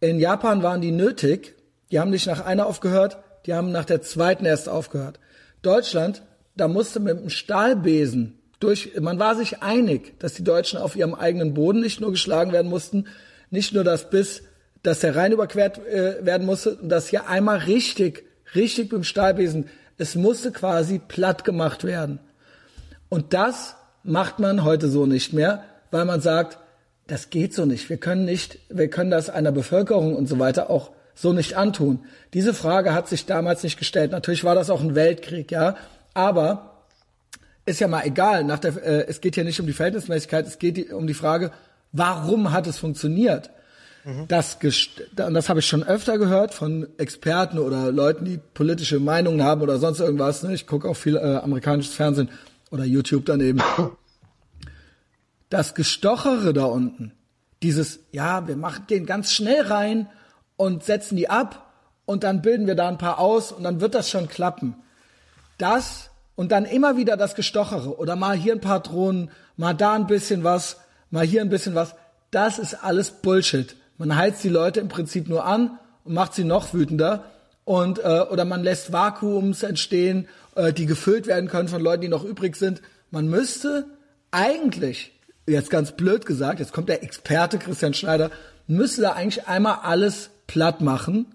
In 0.00 0.20
Japan 0.20 0.62
waren 0.62 0.80
die 0.80 0.92
nötig. 0.92 1.54
Die 1.90 2.00
haben 2.00 2.10
nicht 2.10 2.26
nach 2.26 2.44
einer 2.44 2.66
aufgehört, 2.66 3.18
die 3.46 3.54
haben 3.54 3.70
nach 3.70 3.84
der 3.84 4.02
zweiten 4.02 4.44
erst 4.44 4.68
aufgehört. 4.68 5.20
Deutschland, 5.62 6.22
da 6.56 6.66
musste 6.66 6.98
mit 6.98 7.18
dem 7.18 7.30
Stahlbesen 7.30 8.38
durch, 8.64 8.92
man 8.98 9.18
war 9.18 9.36
sich 9.36 9.62
einig, 9.62 10.18
dass 10.18 10.34
die 10.34 10.44
Deutschen 10.44 10.78
auf 10.78 10.96
ihrem 10.96 11.14
eigenen 11.14 11.54
Boden 11.54 11.80
nicht 11.80 12.00
nur 12.00 12.10
geschlagen 12.10 12.52
werden 12.52 12.70
mussten, 12.70 13.06
nicht 13.50 13.74
nur 13.74 13.84
das 13.84 14.10
bis, 14.10 14.42
dass 14.82 15.00
der 15.00 15.14
Rhein 15.14 15.32
überquert 15.32 15.78
äh, 15.86 16.24
werden 16.24 16.46
musste, 16.46 16.78
dass 16.82 17.08
hier 17.08 17.28
einmal 17.28 17.58
richtig, 17.58 18.24
richtig 18.54 18.84
mit 18.84 18.92
dem 18.92 19.04
Stahlbesen, 19.04 19.68
es 19.98 20.14
musste 20.14 20.50
quasi 20.50 20.98
platt 20.98 21.44
gemacht 21.44 21.84
werden. 21.84 22.18
Und 23.08 23.32
das 23.32 23.76
macht 24.02 24.38
man 24.38 24.64
heute 24.64 24.88
so 24.88 25.06
nicht 25.06 25.32
mehr, 25.32 25.64
weil 25.90 26.04
man 26.04 26.20
sagt, 26.20 26.58
das 27.06 27.30
geht 27.30 27.54
so 27.54 27.66
nicht. 27.66 27.88
Wir 27.90 27.98
können 27.98 28.24
nicht, 28.24 28.58
wir 28.70 28.88
können 28.88 29.10
das 29.10 29.30
einer 29.30 29.52
Bevölkerung 29.52 30.16
und 30.16 30.26
so 30.26 30.38
weiter 30.38 30.70
auch 30.70 30.90
so 31.14 31.32
nicht 31.32 31.54
antun. 31.54 32.00
Diese 32.32 32.54
Frage 32.54 32.92
hat 32.92 33.08
sich 33.08 33.26
damals 33.26 33.62
nicht 33.62 33.78
gestellt. 33.78 34.10
Natürlich 34.10 34.42
war 34.42 34.54
das 34.54 34.70
auch 34.70 34.80
ein 34.80 34.94
Weltkrieg, 34.94 35.52
ja. 35.52 35.76
Aber 36.12 36.73
ist 37.66 37.80
ja 37.80 37.88
mal 37.88 38.04
egal. 38.04 38.44
Nach 38.44 38.58
der, 38.58 38.76
äh, 38.82 39.06
es 39.08 39.20
geht 39.20 39.34
hier 39.34 39.44
nicht 39.44 39.60
um 39.60 39.66
die 39.66 39.72
Verhältnismäßigkeit, 39.72 40.46
es 40.46 40.58
geht 40.58 40.92
um 40.92 41.06
die 41.06 41.14
Frage, 41.14 41.50
warum 41.92 42.52
hat 42.52 42.66
es 42.66 42.78
funktioniert? 42.78 43.50
Mhm. 44.04 44.28
Das, 44.28 44.58
und 44.62 45.34
das 45.34 45.48
habe 45.48 45.60
ich 45.60 45.66
schon 45.66 45.82
öfter 45.82 46.18
gehört 46.18 46.52
von 46.52 46.86
Experten 46.98 47.58
oder 47.58 47.90
Leuten, 47.90 48.24
die 48.24 48.38
politische 48.52 49.00
Meinungen 49.00 49.42
haben 49.42 49.62
oder 49.62 49.78
sonst 49.78 50.00
irgendwas. 50.00 50.42
Ne? 50.42 50.54
Ich 50.54 50.66
gucke 50.66 50.88
auch 50.88 50.96
viel 50.96 51.16
äh, 51.16 51.36
amerikanisches 51.36 51.94
Fernsehen 51.94 52.28
oder 52.70 52.84
YouTube 52.84 53.24
daneben. 53.24 53.62
Das 55.50 55.74
Gestochere 55.74 56.52
da 56.52 56.64
unten, 56.64 57.12
dieses, 57.62 58.00
ja, 58.10 58.48
wir 58.48 58.56
machen 58.56 58.86
den 58.90 59.06
ganz 59.06 59.30
schnell 59.30 59.62
rein 59.62 60.08
und 60.56 60.82
setzen 60.82 61.16
die 61.16 61.30
ab 61.30 61.72
und 62.06 62.24
dann 62.24 62.42
bilden 62.42 62.66
wir 62.66 62.74
da 62.74 62.88
ein 62.88 62.98
paar 62.98 63.18
aus 63.18 63.52
und 63.52 63.62
dann 63.62 63.80
wird 63.80 63.94
das 63.94 64.10
schon 64.10 64.28
klappen. 64.28 64.74
Das 65.58 66.10
und 66.36 66.52
dann 66.52 66.64
immer 66.64 66.96
wieder 66.96 67.16
das 67.16 67.34
Gestochere 67.34 67.98
oder 67.98 68.16
mal 68.16 68.36
hier 68.36 68.54
ein 68.54 68.60
paar 68.60 68.80
Drohnen, 68.80 69.30
mal 69.56 69.74
da 69.74 69.94
ein 69.94 70.06
bisschen 70.06 70.44
was, 70.44 70.78
mal 71.10 71.24
hier 71.24 71.40
ein 71.40 71.50
bisschen 71.50 71.74
was. 71.74 71.94
Das 72.30 72.58
ist 72.58 72.74
alles 72.82 73.10
Bullshit. 73.10 73.76
Man 73.98 74.16
heizt 74.16 74.42
die 74.42 74.48
Leute 74.48 74.80
im 74.80 74.88
Prinzip 74.88 75.28
nur 75.28 75.44
an 75.44 75.78
und 76.04 76.14
macht 76.14 76.34
sie 76.34 76.44
noch 76.44 76.74
wütender 76.74 77.24
und 77.64 77.98
äh, 78.00 78.24
oder 78.30 78.44
man 78.44 78.62
lässt 78.62 78.92
Vakuums 78.92 79.62
entstehen, 79.62 80.28
äh, 80.54 80.72
die 80.72 80.86
gefüllt 80.86 81.26
werden 81.26 81.48
können 81.48 81.68
von 81.68 81.80
Leuten, 81.82 82.02
die 82.02 82.08
noch 82.08 82.24
übrig 82.24 82.56
sind. 82.56 82.82
Man 83.10 83.28
müsste 83.28 83.86
eigentlich, 84.30 85.12
jetzt 85.46 85.70
ganz 85.70 85.92
blöd 85.92 86.26
gesagt, 86.26 86.58
jetzt 86.58 86.72
kommt 86.72 86.88
der 86.88 87.02
Experte 87.02 87.58
Christian 87.58 87.94
Schneider, 87.94 88.30
müsste 88.66 89.02
da 89.02 89.12
eigentlich 89.12 89.46
einmal 89.46 89.78
alles 89.82 90.30
platt 90.46 90.80
machen 90.80 91.26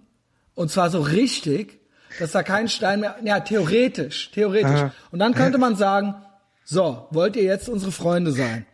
und 0.56 0.70
zwar 0.70 0.90
so 0.90 1.00
richtig 1.00 1.79
dass 2.20 2.32
da 2.32 2.44
kein 2.44 2.68
Stein 2.68 3.02
mehr, 3.02 3.16
ja, 3.24 3.40
theoretisch, 3.40 4.32
theoretisch. 4.32 4.82
Aha. 4.82 4.92
Und 5.12 5.20
dann 5.20 5.34
könnte 5.34 5.58
man 5.60 5.76
sagen, 5.76 6.16
so, 6.72 7.08
wollt 7.10 7.36
ihr 7.36 7.44
jetzt 7.44 7.68
unsere 7.68 7.92
Freunde 7.92 8.32
sein? 8.32 8.66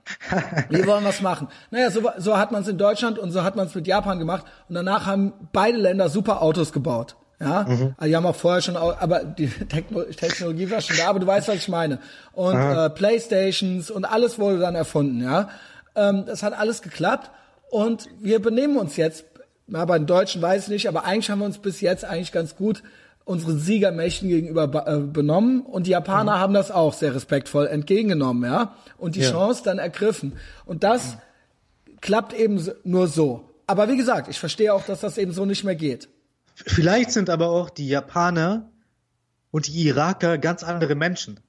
Wir 0.69 0.85
wollen 0.85 1.05
was 1.05 1.21
machen. 1.21 1.47
Naja, 1.71 1.89
so, 1.91 2.01
so 2.17 2.37
hat 2.37 2.51
man 2.51 2.63
es 2.63 2.67
in 2.67 2.77
Deutschland 2.77 3.17
und 3.17 3.31
so 3.31 3.43
hat 3.43 3.55
man 3.55 3.67
es 3.67 3.75
mit 3.75 3.87
Japan 3.87 4.19
gemacht. 4.19 4.45
Und 4.67 4.75
danach 4.75 5.05
haben 5.05 5.31
beide 5.53 5.77
Länder 5.77 6.09
super 6.09 6.41
Autos 6.41 6.73
gebaut. 6.73 7.15
Ja, 7.39 7.63
mhm. 7.63 7.95
also 7.97 8.09
die 8.09 8.15
haben 8.15 8.25
auch 8.25 8.35
vorher 8.35 8.61
schon, 8.61 8.77
aber 8.77 9.23
die 9.23 9.47
Technologie 10.17 10.69
war 10.71 10.81
schon 10.81 10.97
da, 10.97 11.07
aber 11.07 11.19
du 11.19 11.27
weißt, 11.27 11.47
was 11.47 11.55
ich 11.55 11.67
meine. 11.67 11.99
Und 12.33 12.55
äh, 12.55 12.89
Playstations 12.89 13.91
und 13.91 14.05
alles 14.05 14.39
wurde 14.39 14.59
dann 14.59 14.75
erfunden, 14.75 15.23
ja. 15.23 15.49
Ähm, 15.95 16.25
das 16.25 16.43
hat 16.43 16.53
alles 16.53 16.81
geklappt 16.81 17.31
und 17.69 18.07
wir 18.19 18.41
benehmen 18.41 18.77
uns 18.77 18.95
jetzt, 18.97 19.25
ja, 19.67 19.83
bei 19.85 19.97
den 19.97 20.07
Deutschen 20.07 20.41
weiß 20.41 20.63
ich 20.63 20.69
nicht, 20.69 20.87
aber 20.87 21.05
eigentlich 21.05 21.29
haben 21.29 21.39
wir 21.39 21.45
uns 21.45 21.57
bis 21.57 21.81
jetzt 21.81 22.05
eigentlich 22.05 22.31
ganz 22.31 22.55
gut 22.55 22.83
unseren 23.25 23.59
Siegermächten 23.59 24.29
gegenüber 24.29 24.87
äh, 24.87 24.99
benommen 24.99 25.61
und 25.61 25.87
die 25.87 25.91
Japaner 25.91 26.35
mhm. 26.35 26.39
haben 26.39 26.53
das 26.53 26.71
auch 26.71 26.93
sehr 26.93 27.13
respektvoll 27.13 27.67
entgegengenommen, 27.67 28.49
ja, 28.49 28.75
und 28.97 29.15
die 29.15 29.21
ja. 29.21 29.31
Chance 29.31 29.63
dann 29.65 29.79
ergriffen. 29.79 30.37
Und 30.65 30.83
das 30.83 31.15
mhm. 31.15 31.97
klappt 32.01 32.33
eben 32.33 32.65
nur 32.83 33.07
so. 33.07 33.49
Aber 33.67 33.89
wie 33.89 33.97
gesagt, 33.97 34.29
ich 34.29 34.39
verstehe 34.39 34.73
auch, 34.73 34.85
dass 34.85 35.01
das 35.01 35.17
eben 35.17 35.31
so 35.31 35.45
nicht 35.45 35.63
mehr 35.63 35.75
geht. 35.75 36.07
Vielleicht 36.53 37.11
sind 37.11 37.29
aber 37.29 37.49
auch 37.49 37.69
die 37.69 37.87
Japaner 37.87 38.69
und 39.51 39.67
die 39.67 39.87
Iraker 39.87 40.37
ganz 40.37 40.63
andere 40.63 40.95
Menschen 40.95 41.39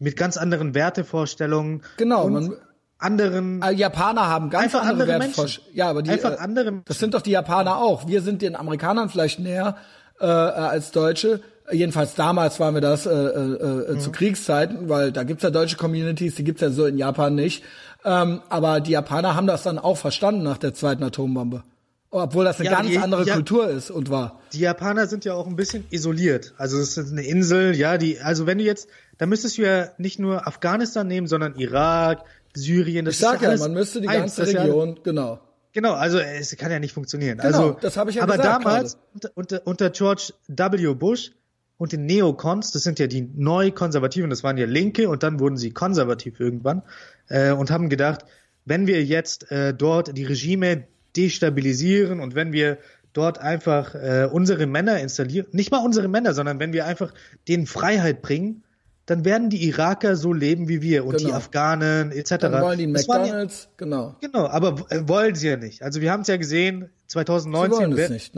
mit 0.00 0.16
ganz 0.16 0.36
anderen 0.36 0.74
Wertevorstellungen. 0.74 1.82
Genau, 1.96 2.28
man, 2.28 2.56
anderen. 2.98 3.62
Äh, 3.62 3.72
Japaner 3.72 4.28
haben 4.28 4.50
ganz 4.50 4.74
andere, 4.74 4.90
andere 4.90 5.08
Wertevorstellungen. 5.08 5.76
Ja, 5.76 5.88
aber 5.88 6.02
die, 6.02 6.10
einfach 6.10 6.32
äh, 6.32 6.36
andere. 6.36 6.82
Das 6.84 6.98
sind 6.98 7.14
doch 7.14 7.22
die 7.22 7.30
Japaner 7.30 7.78
auch. 7.78 8.06
Wir 8.06 8.20
sind 8.20 8.42
den 8.42 8.54
Amerikanern 8.54 9.08
vielleicht 9.08 9.38
näher, 9.40 9.76
äh, 10.22 10.26
als 10.26 10.92
Deutsche. 10.92 11.40
Jedenfalls 11.70 12.14
damals 12.14 12.60
waren 12.60 12.74
wir 12.74 12.80
das 12.80 13.06
äh, 13.06 13.10
äh, 13.10 13.92
mhm. 13.92 14.00
zu 14.00 14.10
Kriegszeiten, 14.10 14.88
weil 14.88 15.12
da 15.12 15.22
gibt's 15.24 15.42
ja 15.42 15.50
deutsche 15.50 15.76
Communities, 15.76 16.34
die 16.34 16.44
gibt's 16.44 16.62
ja 16.62 16.70
so 16.70 16.86
in 16.86 16.98
Japan 16.98 17.34
nicht. 17.34 17.62
Ähm, 18.04 18.40
aber 18.48 18.80
die 18.80 18.92
Japaner 18.92 19.36
haben 19.36 19.46
das 19.46 19.62
dann 19.62 19.78
auch 19.78 19.96
verstanden 19.96 20.42
nach 20.42 20.58
der 20.58 20.74
zweiten 20.74 21.02
Atombombe. 21.02 21.62
Obwohl 22.10 22.44
das 22.44 22.60
eine 22.60 22.68
ja, 22.68 22.76
ganz 22.76 22.88
die, 22.88 22.98
andere 22.98 23.24
ja, 23.24 23.34
Kultur 23.34 23.70
ist 23.70 23.90
und 23.90 24.10
war. 24.10 24.40
Die 24.52 24.60
Japaner 24.60 25.06
sind 25.06 25.24
ja 25.24 25.32
auch 25.32 25.46
ein 25.46 25.56
bisschen 25.56 25.84
isoliert. 25.88 26.52
Also 26.58 26.78
es 26.78 26.98
ist 26.98 27.10
eine 27.10 27.22
Insel, 27.22 27.74
ja, 27.74 27.96
die, 27.96 28.20
also 28.20 28.46
wenn 28.46 28.58
du 28.58 28.64
jetzt, 28.64 28.88
da 29.16 29.24
müsstest 29.24 29.56
du 29.56 29.62
ja 29.62 29.88
nicht 29.96 30.18
nur 30.18 30.46
Afghanistan 30.46 31.06
nehmen, 31.06 31.26
sondern 31.26 31.54
Irak, 31.56 32.24
Syrien, 32.54 33.06
das 33.06 33.14
ich 33.14 33.20
sag 33.20 33.40
ja, 33.40 33.56
man 33.56 33.72
müsste 33.72 34.02
die 34.02 34.08
ganze 34.08 34.46
Region, 34.46 34.96
ja, 34.96 35.02
genau. 35.02 35.40
Genau, 35.72 35.94
also 35.94 36.18
es 36.18 36.56
kann 36.56 36.70
ja 36.70 36.78
nicht 36.78 36.92
funktionieren. 36.92 37.38
Genau, 37.38 37.46
also, 37.46 37.78
das 37.80 37.96
habe 37.96 38.10
ich 38.10 38.16
ja 38.16 38.22
aber 38.22 38.36
gesagt. 38.36 38.54
Aber 38.54 38.64
damals 38.64 38.98
unter, 39.14 39.30
unter, 39.34 39.66
unter 39.66 39.90
George 39.90 40.32
W. 40.48 40.94
Bush 40.94 41.32
und 41.78 41.92
den 41.92 42.06
Neocons, 42.06 42.70
das 42.70 42.82
sind 42.82 42.98
ja 42.98 43.06
die 43.06 43.22
Neu-Konservativen, 43.22 44.30
das 44.30 44.44
waren 44.44 44.58
ja 44.58 44.66
Linke 44.66 45.08
und 45.08 45.22
dann 45.22 45.40
wurden 45.40 45.56
sie 45.56 45.70
konservativ 45.70 46.38
irgendwann 46.40 46.82
äh, 47.28 47.52
und 47.52 47.70
haben 47.70 47.88
gedacht, 47.88 48.24
wenn 48.64 48.86
wir 48.86 49.02
jetzt 49.02 49.50
äh, 49.50 49.74
dort 49.74 50.16
die 50.16 50.24
Regime 50.24 50.84
destabilisieren 51.16 52.20
und 52.20 52.34
wenn 52.34 52.52
wir 52.52 52.78
dort 53.12 53.38
einfach 53.38 53.94
äh, 53.94 54.28
unsere 54.30 54.66
Männer 54.66 55.00
installieren, 55.00 55.46
nicht 55.52 55.70
mal 55.70 55.84
unsere 55.84 56.08
Männer, 56.08 56.34
sondern 56.34 56.60
wenn 56.60 56.72
wir 56.72 56.86
einfach 56.86 57.12
denen 57.48 57.66
Freiheit 57.66 58.22
bringen, 58.22 58.62
dann 59.06 59.24
werden 59.24 59.50
die 59.50 59.66
Iraker 59.66 60.16
so 60.16 60.32
leben 60.32 60.68
wie 60.68 60.80
wir 60.80 61.04
und 61.04 61.16
genau. 61.16 61.28
die 61.28 61.34
Afghanen 61.34 62.12
etc. 62.12 62.36
Dann 62.38 62.62
wollen 62.62 62.78
die 62.78 62.86
McDonalds, 62.86 63.64
ja, 63.64 63.70
genau. 63.76 64.16
Genau, 64.20 64.46
aber 64.46 64.86
äh, 64.90 65.06
wollen 65.08 65.34
sie 65.34 65.48
ja 65.48 65.56
nicht. 65.56 65.82
Also 65.82 66.00
wir 66.00 66.12
haben 66.12 66.22
es 66.22 66.28
ja 66.28 66.36
gesehen, 66.36 66.90
2019 67.08 67.96
wird, 67.96 68.10
nicht, 68.10 68.34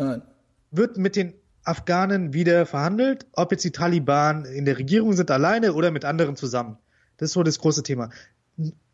wird 0.71 0.97
mit 0.97 1.17
den 1.17 1.35
Afghanen 1.65 2.33
wieder 2.33 2.67
verhandelt, 2.67 3.27
ob 3.33 3.53
jetzt 3.53 3.65
die 3.65 3.73
Taliban 3.73 4.45
in 4.45 4.65
der 4.65 4.79
Regierung 4.79 5.13
sind 5.15 5.31
alleine 5.31 5.75
oder 5.75 5.91
mit 5.91 6.05
anderen 6.05 6.37
zusammen. 6.37 6.79
Das 7.17 7.31
ist 7.31 7.35
so 7.35 7.43
das 7.43 7.59
große 7.59 7.83
Thema. 7.83 8.11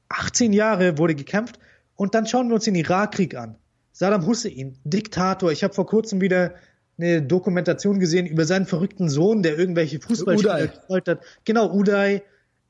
18 0.09 0.53
Jahre 0.53 0.99
wurde 0.99 1.15
gekämpft 1.15 1.59
und 1.95 2.15
dann 2.15 2.27
schauen 2.27 2.49
wir 2.49 2.55
uns 2.57 2.65
den 2.65 2.75
Irakkrieg 2.75 3.37
an. 3.37 3.57
Saddam 3.93 4.27
Hussein, 4.27 4.79
Diktator. 4.85 5.53
Ich 5.53 5.63
habe 5.65 5.75
vor 5.75 5.87
kurzem 5.87 6.21
wieder 6.21 6.55
eine 7.01 7.23
Dokumentation 7.23 7.99
gesehen 7.99 8.27
über 8.27 8.45
seinen 8.45 8.67
verrückten 8.67 9.09
Sohn, 9.09 9.43
der 9.43 9.59
irgendwelche 9.59 10.01
Fußballspieler 10.01 10.55
Uday. 10.55 10.69
gefoltert, 10.69 11.25
genau, 11.45 11.73
Uday, 11.73 12.23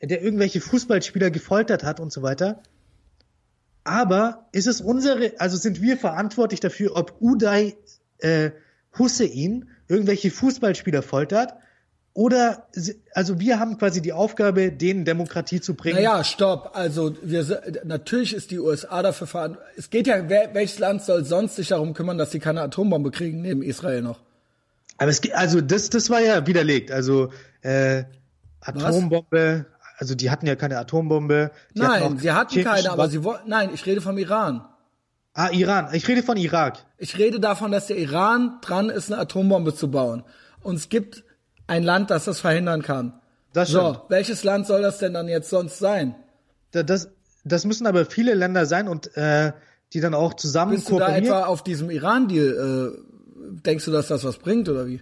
der 0.03 0.23
irgendwelche 0.23 0.61
Fußballspieler 0.61 1.31
gefoltert 1.31 1.85
hat 1.85 2.01
und 2.01 2.13
so 2.13 2.23
weiter. 2.23 2.63
Aber 3.85 4.49
ist 4.53 4.67
es 4.67 4.81
unsere, 4.81 5.33
also 5.39 5.57
sind 5.57 5.83
wir 5.83 5.97
verantwortlich 5.97 6.61
dafür, 6.61 6.97
ob 6.97 7.21
Uday 7.21 7.77
äh, 8.19 8.51
Hussein 8.99 9.69
irgendwelche 9.89 10.31
Fußballspieler 10.31 11.03
foltert? 11.03 11.55
Oder, 12.13 12.67
also 13.15 13.39
wir 13.39 13.61
haben 13.61 13.79
quasi 13.79 14.03
die 14.03 14.13
Aufgabe, 14.13 14.73
denen 14.73 15.05
Demokratie 15.05 15.61
zu 15.61 15.75
bringen. 15.75 15.97
Naja, 15.97 16.25
stopp. 16.25 16.73
Also 16.75 17.15
wir, 17.23 17.63
natürlich 17.85 18.35
ist 18.35 18.51
die 18.51 18.59
USA 18.59 19.03
dafür 19.03 19.29
verantwortlich. 19.29 19.79
Es 19.79 19.91
geht 19.91 20.09
ja, 20.09 20.29
wer, 20.29 20.53
welches 20.53 20.81
Land 20.81 21.03
soll 21.03 21.25
sonst 21.25 21.57
sich 21.57 21.69
darum 21.69 21.95
kümmern, 21.95 22.19
dass 22.19 22.33
sie 22.33 22.41
keine 22.41 22.63
Atombombe 22.63 23.13
kriegen, 23.13 23.43
neben 23.43 23.63
Israel 23.63 24.03
noch? 24.03 24.19
Aber 24.99 25.11
es 25.11 25.21
geht, 25.21 25.35
also 25.35 25.61
das, 25.61 25.89
das 25.89 26.11
war 26.11 26.21
ja 26.21 26.47
widerlegt. 26.47 26.91
Also 26.91 27.33
äh, 27.63 28.03
Atombombe, 28.61 29.67
Was? 29.71 29.89
also 29.99 30.15
die 30.17 30.31
hatten 30.31 30.47
ja 30.47 30.57
keine 30.57 30.79
Atombombe. 30.79 31.53
Nein, 31.75 32.19
sie 32.19 32.33
hatten 32.33 32.65
keine, 32.65 32.91
aber 32.91 33.09
sie 33.09 33.23
wollten, 33.23 33.49
nein, 33.49 33.71
ich 33.73 33.87
rede 33.87 34.01
vom 34.01 34.19
Iran. 34.19 34.65
Ah, 35.33 35.51
Iran. 35.53 35.89
Ich 35.93 36.09
rede 36.09 36.25
von 36.25 36.37
Irak. 36.37 36.85
Ich 36.99 37.17
rede 37.19 37.39
davon, 37.39 37.71
dass 37.71 37.87
der 37.87 37.99
Iran 37.99 38.59
dran 38.63 38.91
ist, 38.91 39.13
eine 39.13 39.21
Atombombe 39.21 39.75
zu 39.75 39.91
bauen. 39.91 40.25
Und 40.63 40.75
es 40.75 40.89
gibt 40.89 41.25
ein 41.71 41.85
Land, 41.85 42.11
das 42.11 42.25
das 42.25 42.41
verhindern 42.41 42.83
kann. 42.83 43.15
Das 43.53 43.69
so, 43.69 44.03
welches 44.09 44.43
Land 44.45 44.67
soll 44.67 44.83
das 44.83 44.99
denn 44.99 45.15
dann 45.15 45.29
jetzt 45.29 45.51
sonst 45.51 45.79
sein? 45.79 46.17
Das, 46.73 47.09
das 47.45 47.65
müssen 47.65 47.87
aber 47.87 48.07
viele 48.07 48.35
Länder 48.35 48.67
sein 48.67 48.89
und 48.89 49.17
äh, 49.17 49.53
die 49.93 50.01
dann 50.01 50.15
auch 50.15 50.35
zusammen 50.35 50.73
Bist 50.73 50.91
du 50.91 50.99
da 50.99 51.17
etwa 51.17 51.45
auf 51.45 51.63
diesem 51.63 51.91
Iran-Deal, 51.91 52.93
äh, 52.95 53.61
denkst 53.65 53.85
du, 53.85 53.93
dass 53.93 54.09
das 54.09 54.25
was 54.25 54.39
bringt 54.39 54.69
oder 54.69 54.87
wie? 54.87 55.01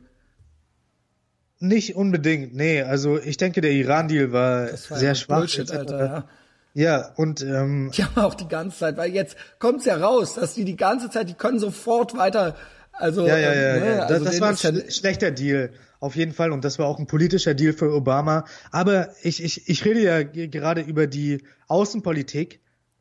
Nicht 1.58 1.96
unbedingt, 1.96 2.54
nee. 2.54 2.82
Also 2.82 3.18
ich 3.18 3.36
denke, 3.38 3.60
der 3.60 3.72
Iran-Deal 3.72 4.32
war, 4.32 4.68
war 4.70 4.98
sehr 4.98 5.14
schwach. 5.14 5.38
Bullshit, 5.38 5.70
Alter, 5.70 6.04
ja. 6.04 6.28
Ja, 6.74 7.12
und 7.16 7.42
ähm, 7.42 7.90
Die 7.96 8.04
haben 8.04 8.18
auch 8.18 8.34
die 8.34 8.46
ganze 8.46 8.78
Zeit, 8.78 8.96
weil 8.98 9.10
jetzt 9.12 9.36
kommt's 9.58 9.86
ja 9.86 9.96
raus, 9.96 10.34
dass 10.34 10.54
die 10.54 10.64
die 10.64 10.76
ganze 10.76 11.10
Zeit, 11.10 11.28
die 11.28 11.34
können 11.34 11.58
sofort 11.58 12.16
weiter, 12.16 12.54
also 12.92 13.26
ja, 13.26 13.36
ja, 13.38 13.52
ja, 13.52 13.74
ähm, 13.74 13.80
ne, 13.80 13.96
ja. 13.96 14.02
also 14.02 14.14
das, 14.14 14.22
das 14.22 14.30
denen 14.32 14.40
war 14.42 14.48
ein 14.50 14.56
schle- 14.56 14.90
schlechter 14.90 15.30
Deal, 15.30 15.70
auf 16.00 16.16
jeden 16.16 16.32
Fall. 16.32 16.52
Und 16.52 16.64
das 16.64 16.78
war 16.78 16.86
auch 16.86 16.98
ein 16.98 17.06
politischer 17.06 17.54
Deal 17.54 17.72
für 17.72 17.92
Obama. 17.92 18.44
Aber 18.70 19.08
ich, 19.22 19.42
ich, 19.42 19.68
ich 19.68 19.84
rede 19.84 20.00
ja 20.02 20.22
ge- 20.22 20.48
gerade 20.48 20.80
über 20.82 21.06
die 21.06 21.42
Außenpolitik. 21.68 22.60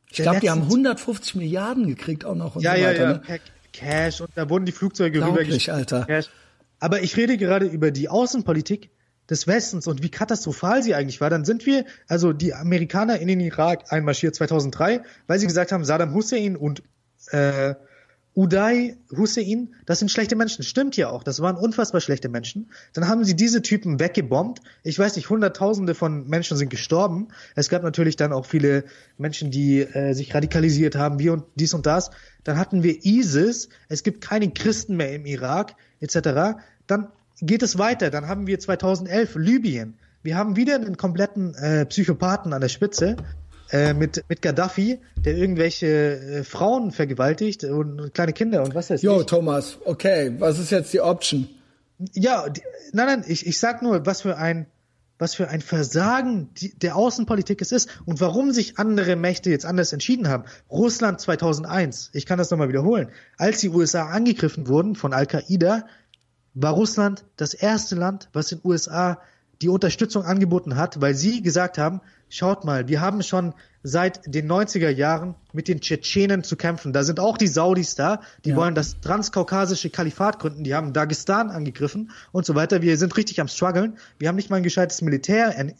Ich 0.09 0.17
glaube, 0.17 0.39
die 0.39 0.49
haben 0.49 0.61
150 0.63 1.35
Milliarden 1.35 1.87
gekriegt 1.87 2.23
auch 2.25 2.35
noch 2.35 2.55
und 2.55 2.61
ja, 2.61 2.75
so 2.75 2.81
ja, 2.81 2.87
weiter. 2.89 3.01
ja, 3.03 3.13
Ne? 3.13 3.19
per 3.19 3.39
Cash 3.73 4.21
und 4.21 4.29
da 4.35 4.49
wurden 4.49 4.65
die 4.65 4.71
Flugzeuge 4.71 5.25
rübergeschickt. 5.25 5.69
Alter. 5.69 6.05
Cash. 6.05 6.29
Aber 6.79 7.01
ich 7.01 7.15
rede 7.17 7.37
gerade 7.37 7.65
über 7.65 7.91
die 7.91 8.07
Außenpolitik 8.09 8.89
des 9.29 9.45
Westens 9.45 9.87
und 9.87 10.01
wie 10.03 10.09
katastrophal 10.09 10.81
sie 10.81 10.95
eigentlich 10.95 11.19
war. 11.19 11.29
Dann 11.29 11.43
sind 11.43 11.65
wir, 11.65 11.85
also 12.07 12.31
die 12.33 12.53
Amerikaner 12.53 13.19
in 13.19 13.27
den 13.27 13.41
Irak 13.41 13.91
einmarschiert 13.91 14.35
2003, 14.35 15.01
weil 15.27 15.39
sie 15.39 15.47
gesagt 15.47 15.71
haben, 15.73 15.83
Saddam 15.83 16.13
Hussein 16.13 16.55
und 16.55 16.81
äh, 17.31 17.75
Uday 18.37 18.95
Hussein, 19.17 19.73
das 19.87 19.97
sind 19.97 20.11
schlechte 20.11 20.35
Menschen. 20.35 20.63
Stimmt 20.63 20.95
ja 20.95 21.09
auch. 21.09 21.23
Das 21.23 21.41
waren 21.41 21.55
unfassbar 21.55 22.01
schlechte 22.01 22.29
Menschen. 22.29 22.69
Dann 22.93 23.07
haben 23.07 23.25
sie 23.25 23.35
diese 23.35 23.63
Typen 23.63 23.99
weggebombt. 23.99 24.61
Ich 24.83 24.99
weiß 24.99 25.15
nicht, 25.15 25.31
Hunderttausende 25.31 25.95
von 25.95 26.27
Menschen 26.27 26.55
sind 26.55 26.69
gestorben. 26.69 27.29
Es 27.55 27.67
gab 27.67 27.81
natürlich 27.81 28.15
dann 28.15 28.33
auch 28.33 28.45
viele 28.45 28.83
Menschen, 29.17 29.49
die 29.49 29.79
äh, 29.79 30.13
sich 30.13 30.35
radikalisiert 30.35 30.95
haben, 30.95 31.17
wie 31.17 31.29
und 31.31 31.45
dies 31.55 31.73
und 31.73 31.87
das. 31.87 32.11
Dann 32.43 32.59
hatten 32.59 32.83
wir 32.83 33.03
ISIS. 33.03 33.69
Es 33.89 34.03
gibt 34.03 34.21
keine 34.21 34.51
Christen 34.51 34.97
mehr 34.97 35.15
im 35.15 35.25
Irak, 35.25 35.73
etc. 35.99 36.59
Dann 36.85 37.07
geht 37.41 37.63
es 37.63 37.79
weiter. 37.79 38.11
Dann 38.11 38.27
haben 38.27 38.45
wir 38.45 38.59
2011 38.59 39.33
Libyen. 39.33 39.97
Wir 40.21 40.37
haben 40.37 40.55
wieder 40.55 40.75
einen 40.75 40.95
kompletten 40.95 41.55
äh, 41.55 41.87
Psychopathen 41.87 42.53
an 42.53 42.61
der 42.61 42.69
Spitze 42.69 43.15
äh, 43.71 43.93
mit, 43.93 44.23
mit 44.29 44.41
Gaddafi, 44.41 44.99
der 45.17 45.35
irgendwelche 45.35 45.87
äh, 45.87 46.43
Frauen 46.43 46.91
vergewaltigt 46.91 47.63
und 47.63 48.13
kleine 48.13 48.33
Kinder 48.33 48.63
und 48.63 48.75
was 48.75 48.89
weiß 48.89 49.01
Jo, 49.01 49.21
ich. 49.21 49.25
Thomas, 49.25 49.77
okay, 49.85 50.33
was 50.39 50.59
ist 50.59 50.71
jetzt 50.71 50.93
die 50.93 51.01
Option? 51.01 51.47
Ja, 52.13 52.47
die, 52.49 52.61
nein, 52.93 53.07
nein, 53.07 53.25
ich, 53.27 53.47
ich 53.47 53.59
sag 53.59 53.81
nur, 53.81 54.05
was 54.05 54.21
für 54.21 54.37
ein, 54.37 54.67
was 55.19 55.35
für 55.35 55.49
ein 55.49 55.61
Versagen 55.61 56.49
die, 56.53 56.77
der 56.77 56.95
Außenpolitik 56.95 57.61
es 57.61 57.71
ist 57.71 57.89
und 58.05 58.21
warum 58.21 58.51
sich 58.51 58.77
andere 58.77 59.15
Mächte 59.15 59.49
jetzt 59.49 59.65
anders 59.65 59.93
entschieden 59.93 60.27
haben. 60.29 60.43
Russland 60.69 61.19
2001, 61.19 62.11
ich 62.13 62.25
kann 62.25 62.37
das 62.37 62.51
nochmal 62.51 62.69
wiederholen. 62.69 63.09
Als 63.37 63.59
die 63.59 63.69
USA 63.69 64.07
angegriffen 64.07 64.67
wurden 64.67 64.95
von 64.95 65.13
Al-Qaida, 65.13 65.87
war 66.53 66.73
Russland 66.73 67.25
das 67.35 67.53
erste 67.53 67.95
Land, 67.95 68.29
was 68.33 68.47
den 68.47 68.61
USA 68.63 69.19
die 69.61 69.69
Unterstützung 69.69 70.23
angeboten 70.23 70.75
hat, 70.75 71.01
weil 71.01 71.15
sie 71.15 71.41
gesagt 71.41 71.77
haben, 71.77 72.01
schaut 72.29 72.65
mal, 72.65 72.87
wir 72.87 73.01
haben 73.01 73.23
schon 73.23 73.53
seit 73.83 74.21
den 74.33 74.51
90er 74.51 74.89
Jahren 74.89 75.35
mit 75.53 75.67
den 75.67 75.79
Tschetschenen 75.79 76.43
zu 76.43 76.57
kämpfen. 76.57 76.91
Da 76.93 77.03
sind 77.03 77.19
auch 77.19 77.37
die 77.37 77.47
Saudis 77.47 77.95
da, 77.95 78.21
die 78.43 78.49
Ja. 78.51 78.55
wollen 78.57 78.75
das 78.75 78.99
transkaukasische 78.99 79.89
Kalifat 79.89 80.39
gründen, 80.39 80.63
die 80.63 80.75
haben 80.75 80.93
Dagestan 80.93 81.49
angegriffen 81.49 82.11
und 82.31 82.45
so 82.45 82.53
weiter. 82.55 82.81
Wir 82.81 82.97
sind 82.97 83.15
richtig 83.17 83.39
am 83.39 83.47
struggeln. 83.47 83.97
Wir 84.19 84.27
haben 84.27 84.35
nicht 84.35 84.49
mal 84.49 84.57
ein 84.57 84.63
gescheites 84.63 85.01
Militär 85.01 85.57
en- 85.57 85.73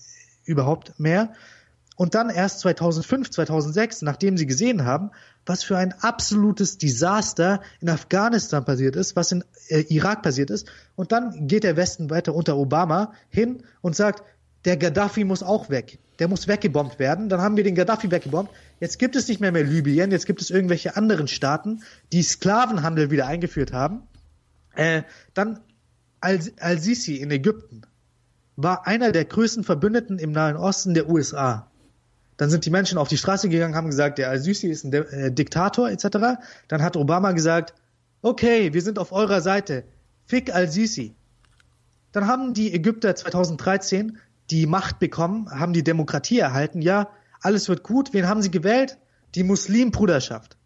überhaupt 0.46 0.98
mehr. 1.00 1.34
Und 1.98 2.14
dann 2.14 2.30
erst 2.30 2.60
2005, 2.60 3.32
2006, 3.32 4.04
nachdem 4.04 4.38
sie 4.38 4.46
gesehen 4.46 4.86
haben, 4.86 5.10
was 5.48 5.64
für 5.64 5.78
ein 5.78 5.94
absolutes 6.02 6.78
Desaster 6.78 7.60
in 7.82 7.90
Afghanistan 7.90 8.64
passiert 8.64 8.96
ist, 8.96 9.16
was 9.16 9.32
in 9.32 9.44
äh, 9.70 9.80
Irak 9.90 10.22
passiert 10.22 10.52
ist. 10.52 10.68
Und 10.96 11.12
dann 11.12 11.48
geht 11.48 11.64
der 11.64 11.76
Westen 11.76 12.12
weiter 12.12 12.36
unter 12.36 12.56
Obama 12.56 13.14
hin 13.30 13.64
und 13.82 13.96
sagt, 13.96 14.24
der 14.66 14.78
Gaddafi 14.78 15.24
muss 15.24 15.42
auch 15.42 15.70
weg. 15.72 15.98
Der 16.20 16.28
muss 16.28 16.48
weggebombt 16.48 17.00
werden. 17.00 17.30
Dann 17.30 17.42
haben 17.42 17.58
wir 17.58 17.64
den 17.64 17.74
Gaddafi 17.74 18.12
weggebombt. 18.12 18.52
Jetzt 18.80 19.00
gibt 19.00 19.16
es 19.16 19.28
nicht 19.28 19.42
mehr 19.42 19.52
mehr 19.52 19.64
Libyen. 19.64 20.12
Jetzt 20.12 20.28
gibt 20.28 20.42
es 20.42 20.52
irgendwelche 20.52 20.96
anderen 20.98 21.28
Staaten, 21.28 21.82
die 22.12 22.22
Sklavenhandel 22.22 23.10
wieder 23.10 23.26
eingeführt 23.26 23.74
haben. 23.74 24.04
Äh, 24.76 25.02
dann 25.34 25.62
Al- 26.22 26.52
Al-Sisi 26.60 27.16
in 27.16 27.32
Ägypten 27.32 27.82
war 28.56 28.86
einer 28.86 29.12
der 29.12 29.26
größten 29.26 29.64
Verbündeten 29.64 30.20
im 30.20 30.32
Nahen 30.32 30.58
Osten 30.58 30.94
der 30.94 31.10
USA. 31.10 31.72
Dann 32.38 32.50
sind 32.50 32.66
die 32.66 32.70
Menschen 32.70 32.98
auf 32.98 33.08
die 33.08 33.18
Straße 33.18 33.50
gegangen, 33.50 33.76
haben 33.76 33.90
gesagt, 33.90 34.20
der 34.20 34.30
Al-Sisi 34.30 34.68
ist 34.68 34.84
ein 34.84 34.92
De 34.92 35.02
äh, 35.12 35.32
Diktator 35.32 35.90
etc. 35.90 36.40
Dann 36.68 36.82
hat 36.82 36.96
Obama 36.96 37.32
gesagt, 37.32 37.74
okay, 38.22 38.74
wir 38.74 38.82
sind 38.82 39.00
auf 39.00 39.12
eurer 39.12 39.42
Seite. 39.42 39.84
Fick 40.26 40.54
Al-Sisi. 40.54 41.16
Dann 42.12 42.28
haben 42.28 42.54
die 42.54 42.74
Ägypter 42.74 43.16
2013 43.16 44.18
die 44.50 44.66
Macht 44.66 45.00
bekommen, 45.00 45.50
haben 45.50 45.74
die 45.74 45.84
Demokratie 45.84 46.40
erhalten. 46.40 46.82
Ja, 46.82 47.10
alles 47.42 47.68
wird 47.70 47.84
gut. 47.84 48.14
Wen 48.14 48.28
haben 48.28 48.42
sie 48.42 48.52
gewählt? 48.52 48.98
Die 49.36 49.44
Muslimbruderschaft. 49.44 50.58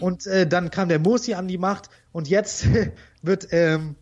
Und 0.00 0.26
äh, 0.26 0.46
dann 0.46 0.70
kam 0.70 0.88
der 0.88 0.98
Morsi 0.98 1.34
an 1.34 1.48
die 1.48 1.56
Macht 1.56 1.88
und 2.12 2.28
jetzt 2.28 2.66
wird 3.22 3.48
ähm, 3.50 3.96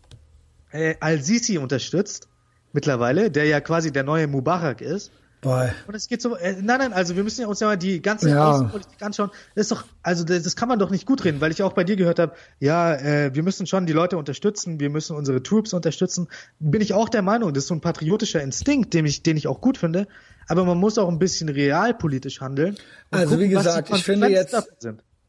äh, 0.72 0.96
Al-Sisi 0.98 1.58
unterstützt 1.58 2.28
mittlerweile, 2.72 3.30
der 3.30 3.44
ja 3.44 3.60
quasi 3.60 3.92
der 3.92 4.02
neue 4.02 4.26
Mubarak 4.26 4.80
ist. 4.80 5.12
Boy. 5.42 5.70
Und 5.88 5.94
es 5.96 6.06
geht 6.06 6.22
so, 6.22 6.36
äh, 6.36 6.52
nein, 6.62 6.78
nein, 6.78 6.92
also 6.92 7.16
wir 7.16 7.24
müssen 7.24 7.40
ja 7.40 7.48
uns 7.48 7.58
ja 7.58 7.66
mal 7.66 7.76
die 7.76 8.00
ganze 8.00 8.30
Ja. 8.30 8.52
Außenpolitik 8.52 9.02
anschauen. 9.02 9.30
Das 9.56 9.62
ist 9.62 9.72
doch, 9.72 9.84
also 10.02 10.22
das, 10.22 10.44
das 10.44 10.54
kann 10.54 10.68
man 10.68 10.78
doch 10.78 10.88
nicht 10.90 11.04
gut 11.04 11.24
reden, 11.24 11.40
weil 11.40 11.50
ich 11.50 11.64
auch 11.64 11.72
bei 11.72 11.82
dir 11.82 11.96
gehört 11.96 12.20
habe, 12.20 12.36
ja, 12.60 12.94
äh, 12.94 13.34
wir 13.34 13.42
müssen 13.42 13.66
schon 13.66 13.84
die 13.84 13.92
Leute 13.92 14.16
unterstützen, 14.16 14.78
wir 14.78 14.88
müssen 14.88 15.16
unsere 15.16 15.42
Troops 15.42 15.72
unterstützen. 15.72 16.28
Bin 16.60 16.80
ich 16.80 16.94
auch 16.94 17.08
der 17.08 17.22
Meinung, 17.22 17.52
das 17.52 17.64
ist 17.64 17.68
so 17.68 17.74
ein 17.74 17.80
patriotischer 17.80 18.40
Instinkt, 18.40 18.94
den 18.94 19.04
ich, 19.04 19.24
den 19.24 19.36
ich 19.36 19.48
auch 19.48 19.60
gut 19.60 19.78
finde. 19.78 20.06
Aber 20.46 20.64
man 20.64 20.78
muss 20.78 20.96
auch 20.96 21.08
ein 21.08 21.18
bisschen 21.18 21.48
realpolitisch 21.48 22.40
handeln. 22.40 22.76
Also, 23.10 23.40
wie 23.40 23.52
was 23.54 23.64
die 23.64 23.68
gesagt, 23.68 23.90
ich 23.90 24.04
finde 24.04 24.28
jetzt-. 24.28 24.56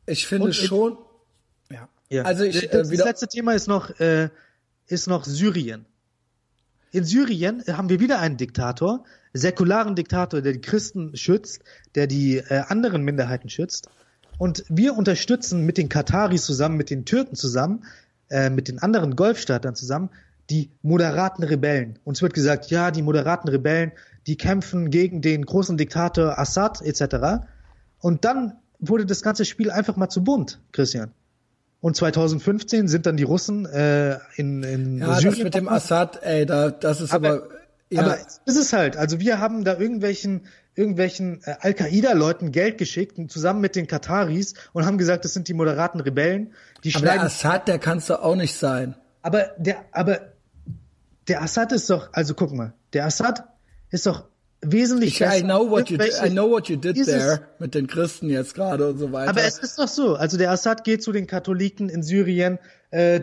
Ich 0.06 0.28
finde 0.28 0.46
Und- 0.48 0.54
schon, 0.56 0.98
ja. 1.72 1.90
Ja. 2.10 2.22
Also 2.24 2.44
ich, 2.44 2.70
das, 2.70 2.92
äh, 2.92 2.98
das 2.98 3.06
letzte 3.06 3.28
Thema 3.28 3.54
ist 3.54 3.68
noch, 3.68 4.00
äh, 4.00 4.30
ist 4.86 5.08
noch 5.08 5.26
Syrien. 5.26 5.86
In 6.92 7.04
Syrien 7.04 7.64
haben 7.68 7.90
wir 7.90 8.00
wieder 8.00 8.20
einen 8.20 8.38
Diktator, 8.38 9.04
säkularen 9.34 9.96
Diktator, 9.96 10.42
der 10.42 10.54
die 10.54 10.62
Christen 10.62 11.16
schützt, 11.16 11.62
der 11.96 12.08
die 12.08 12.38
äh, 12.38 12.64
anderen 12.68 13.04
Minderheiten 13.04 13.50
schützt. 13.50 13.90
Und 14.38 14.64
wir 14.70 14.96
unterstützen 14.96 15.66
mit 15.66 15.78
den 15.78 15.90
Kataris 15.90 16.46
zusammen, 16.46 16.78
mit 16.78 16.90
den 16.90 17.06
Türken 17.06 17.36
zusammen, 17.36 17.84
äh, 18.30 18.50
mit 18.50 18.68
den 18.68 18.80
anderen 18.80 19.16
Golfstaatern 19.16 19.76
zusammen, 19.76 20.10
die 20.50 20.72
moderaten 20.82 21.44
Rebellen. 21.44 22.00
Uns 22.04 22.22
wird 22.22 22.34
gesagt, 22.34 22.70
ja, 22.70 22.92
die 22.92 23.02
moderaten 23.02 23.50
Rebellen, 23.50 23.92
die 24.28 24.38
kämpfen 24.38 24.90
gegen 24.90 25.22
den 25.22 25.46
großen 25.46 25.78
Diktator 25.78 26.38
Assad 26.40 26.82
etc. 26.82 27.46
Und 28.00 28.26
dann 28.26 28.54
wurde 28.80 29.06
das 29.06 29.22
ganze 29.22 29.46
Spiel 29.46 29.72
einfach 29.72 29.96
mal 29.96 30.10
zu 30.10 30.24
bunt, 30.24 30.60
Christian. 30.72 31.12
Und 31.80 31.96
2015 31.98 32.88
sind 32.88 33.06
dann 33.06 33.18
die 33.18 33.24
Russen 33.24 33.66
äh, 33.66 34.18
in, 34.36 34.64
in 34.64 34.98
ja, 35.00 35.08
das 35.08 35.22
Syrien. 35.22 35.44
mit 35.44 35.56
dem 35.56 35.68
Assad, 35.68 36.20
ey, 36.24 36.46
da, 36.46 36.72
das 36.72 37.02
ist 37.02 37.14
aber, 37.14 37.30
Aber- 37.30 37.48
ja, 37.94 38.04
Aber 38.04 38.18
es 38.46 38.56
ist 38.56 38.74
halt, 38.74 38.98
also 38.98 39.20
wir 39.20 39.40
haben 39.40 39.64
da 39.64 39.78
irgendwelchen 39.78 40.48
irgendwelchen 40.76 41.42
äh, 41.44 41.56
Al-Qaida-Leuten 41.60 42.52
Geld 42.52 42.78
geschickt, 42.78 43.20
zusammen 43.32 43.62
mit 43.62 43.76
den 43.76 43.88
Kataris 43.88 44.56
und 44.74 44.86
haben 44.86 44.98
gesagt, 44.98 45.24
das 45.26 45.34
sind 45.34 45.48
die 45.48 45.54
moderaten 45.54 46.00
Rebellen. 46.00 46.54
Die 46.84 46.96
aber 46.96 47.06
der. 47.06 47.24
Assad, 47.24 47.68
der 47.68 47.80
kannst 47.80 48.10
du 48.10 48.22
auch 48.22 48.36
nicht 48.36 48.56
sein. 48.56 48.96
Aber 49.22 49.52
der, 49.58 49.78
aber 49.92 50.34
der 51.28 51.42
Assad 51.42 51.72
ist 51.72 51.90
doch, 51.90 52.10
also 52.12 52.34
guck 52.34 52.52
mal, 52.54 52.74
der 52.94 53.06
Assad 53.06 53.44
ist 53.90 54.06
doch 54.06 54.26
wesentlich 54.62 55.14
Ich, 55.14 55.20
besser. 55.20 55.38
I 55.38 55.42
know 55.44 55.70
what 55.70 55.90
you 55.90 55.98
did, 55.98 56.14
I 56.24 56.30
know 56.30 56.50
what 56.50 56.70
you 56.70 56.76
did 56.76 57.06
there 57.06 57.42
mit 57.60 57.76
den 57.76 57.88
Christen 57.88 58.30
jetzt 58.30 58.56
gerade 58.56 58.90
und 58.90 58.98
so 58.98 59.12
weiter. 59.12 59.30
Aber 59.30 59.44
es 59.44 59.60
ist 59.60 59.78
doch 59.78 59.88
so. 59.88 60.16
Also 60.16 60.38
der 60.38 60.52
Assad 60.52 60.84
geht 60.84 61.04
zu 61.04 61.12
den 61.12 61.28
Katholiken 61.28 61.90
in 61.90 62.04
Syrien, 62.04 62.60
äh, 62.92 63.22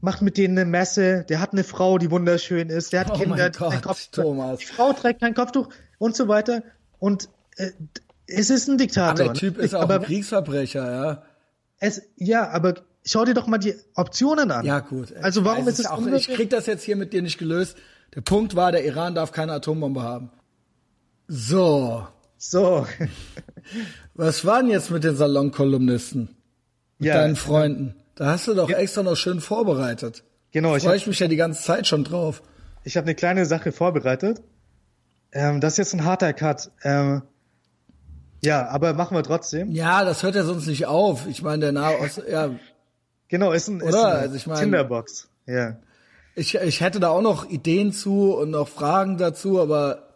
macht 0.00 0.22
mit 0.22 0.36
denen 0.36 0.58
eine 0.58 0.68
Messe, 0.68 1.24
der 1.28 1.40
hat 1.40 1.52
eine 1.52 1.64
Frau, 1.64 1.98
die 1.98 2.10
wunderschön 2.10 2.68
ist, 2.70 2.92
der 2.92 3.00
hat 3.00 3.10
Oh 3.10 3.18
Kinder, 3.18 3.50
die 3.50 3.58
Gott, 3.58 3.82
Kopftuch. 3.82 4.22
Thomas. 4.22 4.58
Die 4.60 4.66
Frau 4.66 4.92
trägt 4.92 5.20
kein 5.20 5.34
Kopftuch 5.34 5.68
und 5.98 6.14
so 6.16 6.28
weiter. 6.28 6.62
Und 6.98 7.28
äh, 7.56 7.70
es 8.26 8.50
ist 8.50 8.68
ein 8.68 8.78
Diktator. 8.78 9.10
aber 9.10 9.24
der 9.24 9.34
Typ 9.34 9.58
ist 9.58 9.74
auch 9.74 9.82
aber 9.82 9.94
ein 9.96 10.02
Kriegsverbrecher, 10.02 10.90
ja. 10.92 11.22
es, 11.78 12.02
ja, 12.16 12.48
aber 12.50 12.74
schau 13.04 13.24
dir 13.24 13.34
doch 13.34 13.46
mal 13.46 13.58
die 13.58 13.74
Optionen 13.94 14.50
an. 14.50 14.64
Ja, 14.66 14.80
gut. 14.80 15.14
Also 15.16 15.44
warum 15.44 15.66
ist 15.68 15.78
es 15.80 15.86
auch, 15.86 15.98
unmöglich? 15.98 16.28
Ich 16.28 16.34
krieg 16.34 16.50
das 16.50 16.66
jetzt 16.66 16.84
hier 16.84 16.96
mit 16.96 17.12
dir 17.12 17.22
nicht 17.22 17.38
gelöst. 17.38 17.76
Der 18.14 18.20
Punkt 18.20 18.54
war, 18.56 18.72
der 18.72 18.84
Iran 18.84 19.14
darf 19.14 19.32
keine 19.32 19.52
Atombombe 19.52 20.02
haben. 20.02 20.30
So. 21.26 22.06
So. 22.36 22.86
Was 24.14 24.44
war 24.44 24.60
denn 24.62 24.70
jetzt 24.70 24.90
mit 24.90 25.04
den 25.04 25.16
Salonkolumnisten? 25.16 26.36
Mit 26.98 27.08
Ja. 27.08 27.14
deinen 27.14 27.36
Freunden? 27.36 27.94
Da 28.18 28.26
hast 28.32 28.48
du 28.48 28.54
doch 28.54 28.68
extra 28.68 29.02
noch 29.04 29.14
schön 29.16 29.40
vorbereitet. 29.40 30.24
Genau, 30.50 30.74
ich 30.74 30.82
Freue 30.82 30.88
habe 30.90 30.96
ich 30.96 31.06
mich 31.06 31.20
ja 31.20 31.28
die 31.28 31.36
ganze 31.36 31.62
Zeit 31.62 31.86
schon 31.86 32.02
drauf. 32.02 32.42
ich 32.82 32.96
hab 32.96 33.04
eine 33.04 33.14
kleine 33.14 33.46
Sache 33.46 33.70
vorbereitet. 33.70 34.42
Ähm, 35.30 35.60
das 35.60 35.74
ist 35.74 35.78
jetzt 35.78 35.94
ein 35.94 36.04
harter 36.04 36.32
Cut. 36.32 36.70
Ähm, 36.82 37.22
Ja, 38.42 38.66
aber 38.68 38.94
machen 38.94 39.16
wir 39.16 39.22
trotzdem. 39.22 39.70
Ja, 39.70 40.04
das 40.04 40.22
hört 40.22 40.34
ja 40.34 40.42
sonst 40.42 40.66
nicht 40.66 40.86
auf. 40.86 41.26
Ich 41.28 41.42
meine, 41.42 41.60
der 41.60 41.72
Nahe 41.72 41.98
Osten, 42.00 42.22
ja. 42.30 42.50
Genau, 43.28 43.52
ist 43.52 43.68
ein, 43.68 43.80
ist 43.80 43.88
Oder? 43.94 44.06
eine 44.08 44.18
Also 44.18 44.34
ich 44.36 44.46
mein- 44.48 44.58
Tinderbox. 44.58 45.28
Ja. 45.46 45.76
Ich, 46.34 46.54
ich 46.56 46.80
hätte 46.80 46.98
da 46.98 47.10
auch 47.10 47.20
noch 47.22 47.48
Ideen 47.48 47.92
zu 47.92 48.32
und 48.34 48.50
noch 48.50 48.68
Fragen 48.68 49.16
dazu, 49.18 49.60
aber 49.60 50.08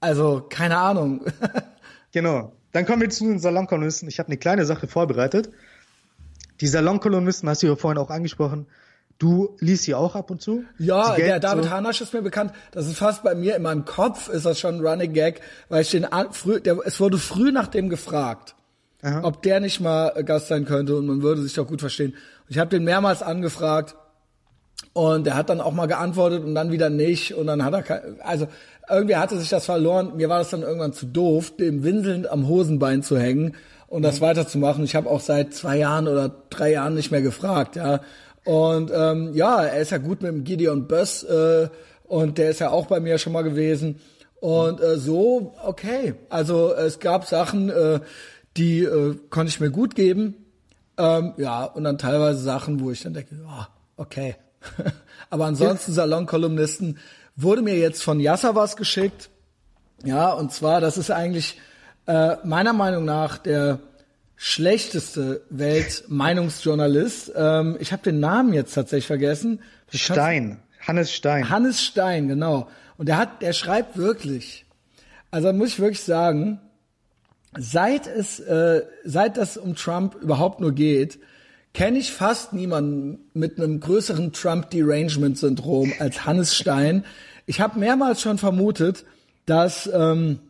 also 0.00 0.46
keine 0.48 0.78
Ahnung. 0.78 1.22
Genau. 2.14 2.52
Dann 2.72 2.84
kommen 2.84 3.00
wir 3.00 3.08
zu 3.08 3.24
den 3.24 3.38
Salonkolumnisten. 3.38 4.06
Ich 4.06 4.18
habe 4.18 4.26
eine 4.28 4.36
kleine 4.36 4.66
Sache 4.66 4.86
vorbereitet. 4.86 5.50
Die 6.60 6.66
Salonkolumnisten 6.66 7.48
hast 7.48 7.62
du 7.62 7.66
ja 7.68 7.76
vorhin 7.76 7.98
auch 7.98 8.10
angesprochen. 8.10 8.66
Du 9.18 9.56
liest 9.60 9.84
sie 9.84 9.94
auch 9.94 10.16
ab 10.16 10.30
und 10.30 10.42
zu. 10.42 10.64
Ja, 10.78 11.14
der 11.14 11.38
David 11.38 11.64
so- 11.64 11.70
Hanasch 11.70 12.00
ist 12.00 12.12
mir 12.12 12.22
bekannt. 12.22 12.52
Das 12.72 12.86
ist 12.86 12.96
fast 12.98 13.22
bei 13.22 13.34
mir 13.34 13.54
in 13.56 13.62
meinem 13.62 13.84
Kopf 13.84 14.28
ist 14.28 14.46
das 14.46 14.58
schon 14.58 14.76
ein 14.76 14.86
Running 14.86 15.12
Gag, 15.12 15.40
weil 15.68 15.82
ich 15.82 15.90
den 15.90 16.06
früh, 16.32 16.60
der, 16.60 16.78
es 16.84 16.98
wurde 16.98 17.18
früh 17.18 17.52
nach 17.52 17.68
dem 17.68 17.88
gefragt, 17.88 18.56
Aha. 19.02 19.20
ob 19.22 19.42
der 19.42 19.60
nicht 19.60 19.80
mal 19.80 20.12
äh, 20.16 20.24
Gast 20.24 20.48
sein 20.48 20.64
könnte 20.64 20.96
und 20.96 21.06
man 21.06 21.22
würde 21.22 21.42
sich 21.42 21.54
doch 21.54 21.68
gut 21.68 21.80
verstehen. 21.80 22.12
Und 22.12 22.50
ich 22.50 22.58
habe 22.58 22.70
den 22.70 22.82
mehrmals 22.84 23.22
angefragt 23.22 23.94
und 24.92 25.24
der 25.24 25.36
hat 25.36 25.50
dann 25.50 25.60
auch 25.60 25.72
mal 25.72 25.86
geantwortet 25.86 26.42
und 26.44 26.54
dann 26.56 26.72
wieder 26.72 26.90
nicht 26.90 27.34
und 27.34 27.46
dann 27.46 27.64
hat 27.64 27.72
er 27.74 27.82
kein, 27.82 28.20
also 28.22 28.48
irgendwie 28.90 29.16
hatte 29.16 29.38
sich 29.38 29.48
das 29.48 29.64
verloren. 29.66 30.16
Mir 30.16 30.28
war 30.28 30.38
das 30.38 30.50
dann 30.50 30.62
irgendwann 30.62 30.92
zu 30.92 31.06
doof, 31.06 31.56
dem 31.56 31.84
winselnd 31.84 32.28
am 32.28 32.48
Hosenbein 32.48 33.02
zu 33.04 33.16
hängen 33.18 33.54
und 33.92 34.00
das 34.00 34.22
weiterzumachen. 34.22 34.84
Ich 34.84 34.94
habe 34.94 35.10
auch 35.10 35.20
seit 35.20 35.52
zwei 35.52 35.76
Jahren 35.76 36.08
oder 36.08 36.30
drei 36.48 36.72
Jahren 36.72 36.94
nicht 36.94 37.10
mehr 37.10 37.20
gefragt, 37.20 37.76
ja. 37.76 38.00
Und 38.42 38.90
ähm, 38.92 39.34
ja, 39.34 39.62
er 39.62 39.82
ist 39.82 39.90
ja 39.90 39.98
gut 39.98 40.22
mit 40.22 40.32
dem 40.32 40.44
Gideon 40.44 40.88
Böss 40.88 41.22
äh, 41.24 41.68
und 42.04 42.38
der 42.38 42.50
ist 42.50 42.60
ja 42.60 42.70
auch 42.70 42.86
bei 42.86 43.00
mir 43.00 43.18
schon 43.18 43.34
mal 43.34 43.42
gewesen. 43.42 44.00
Und 44.40 44.80
äh, 44.80 44.96
so, 44.96 45.54
okay. 45.62 46.14
Also 46.30 46.72
es 46.74 47.00
gab 47.00 47.26
Sachen, 47.26 47.68
äh, 47.68 48.00
die 48.56 48.80
äh, 48.80 49.14
konnte 49.28 49.50
ich 49.50 49.60
mir 49.60 49.70
gut 49.70 49.94
geben. 49.94 50.36
Ähm, 50.96 51.34
ja, 51.36 51.64
und 51.64 51.84
dann 51.84 51.98
teilweise 51.98 52.40
Sachen, 52.40 52.80
wo 52.80 52.90
ich 52.90 53.02
dann 53.02 53.12
denke, 53.12 53.36
ja, 53.44 53.68
okay. 53.98 54.36
Aber 55.28 55.44
ansonsten 55.44 55.92
Salonkolumnisten 55.92 56.98
wurde 57.36 57.60
mir 57.60 57.76
jetzt 57.76 58.02
von 58.02 58.20
Yasser 58.20 58.54
was 58.54 58.76
geschickt. 58.76 59.28
Ja, 60.02 60.32
und 60.32 60.50
zwar, 60.50 60.80
das 60.80 60.96
ist 60.96 61.10
eigentlich 61.10 61.58
äh, 62.06 62.36
meiner 62.44 62.72
Meinung 62.72 63.04
nach 63.04 63.38
der 63.38 63.78
schlechteste 64.36 65.42
Weltmeinungsjournalist. 65.50 67.32
Ähm, 67.36 67.76
ich 67.78 67.92
habe 67.92 68.02
den 68.02 68.18
Namen 68.18 68.52
jetzt 68.52 68.74
tatsächlich 68.74 69.06
vergessen. 69.06 69.60
Stein. 69.92 70.58
Hannes 70.80 71.12
Stein. 71.12 71.48
Hannes 71.48 71.82
Stein, 71.82 72.28
genau. 72.28 72.68
Und 72.98 73.08
der 73.08 73.18
hat, 73.18 73.40
der 73.40 73.52
schreibt 73.52 73.96
wirklich. 73.96 74.66
Also 75.30 75.52
muss 75.52 75.68
ich 75.68 75.80
wirklich 75.80 76.02
sagen, 76.02 76.60
seit 77.56 78.06
es, 78.06 78.40
äh, 78.40 78.82
seit 79.04 79.36
das 79.36 79.56
um 79.56 79.76
Trump 79.76 80.16
überhaupt 80.16 80.60
nur 80.60 80.72
geht, 80.72 81.18
kenne 81.72 81.98
ich 81.98 82.12
fast 82.12 82.52
niemanden 82.52 83.20
mit 83.32 83.58
einem 83.58 83.80
größeren 83.80 84.32
Trump-Derangement-Syndrom 84.32 85.92
als 85.98 86.26
Hannes 86.26 86.54
Stein. 86.54 87.04
Ich 87.46 87.60
habe 87.60 87.78
mehrmals 87.78 88.20
schon 88.20 88.38
vermutet, 88.38 89.04
dass 89.46 89.88
ähm, 89.92 90.40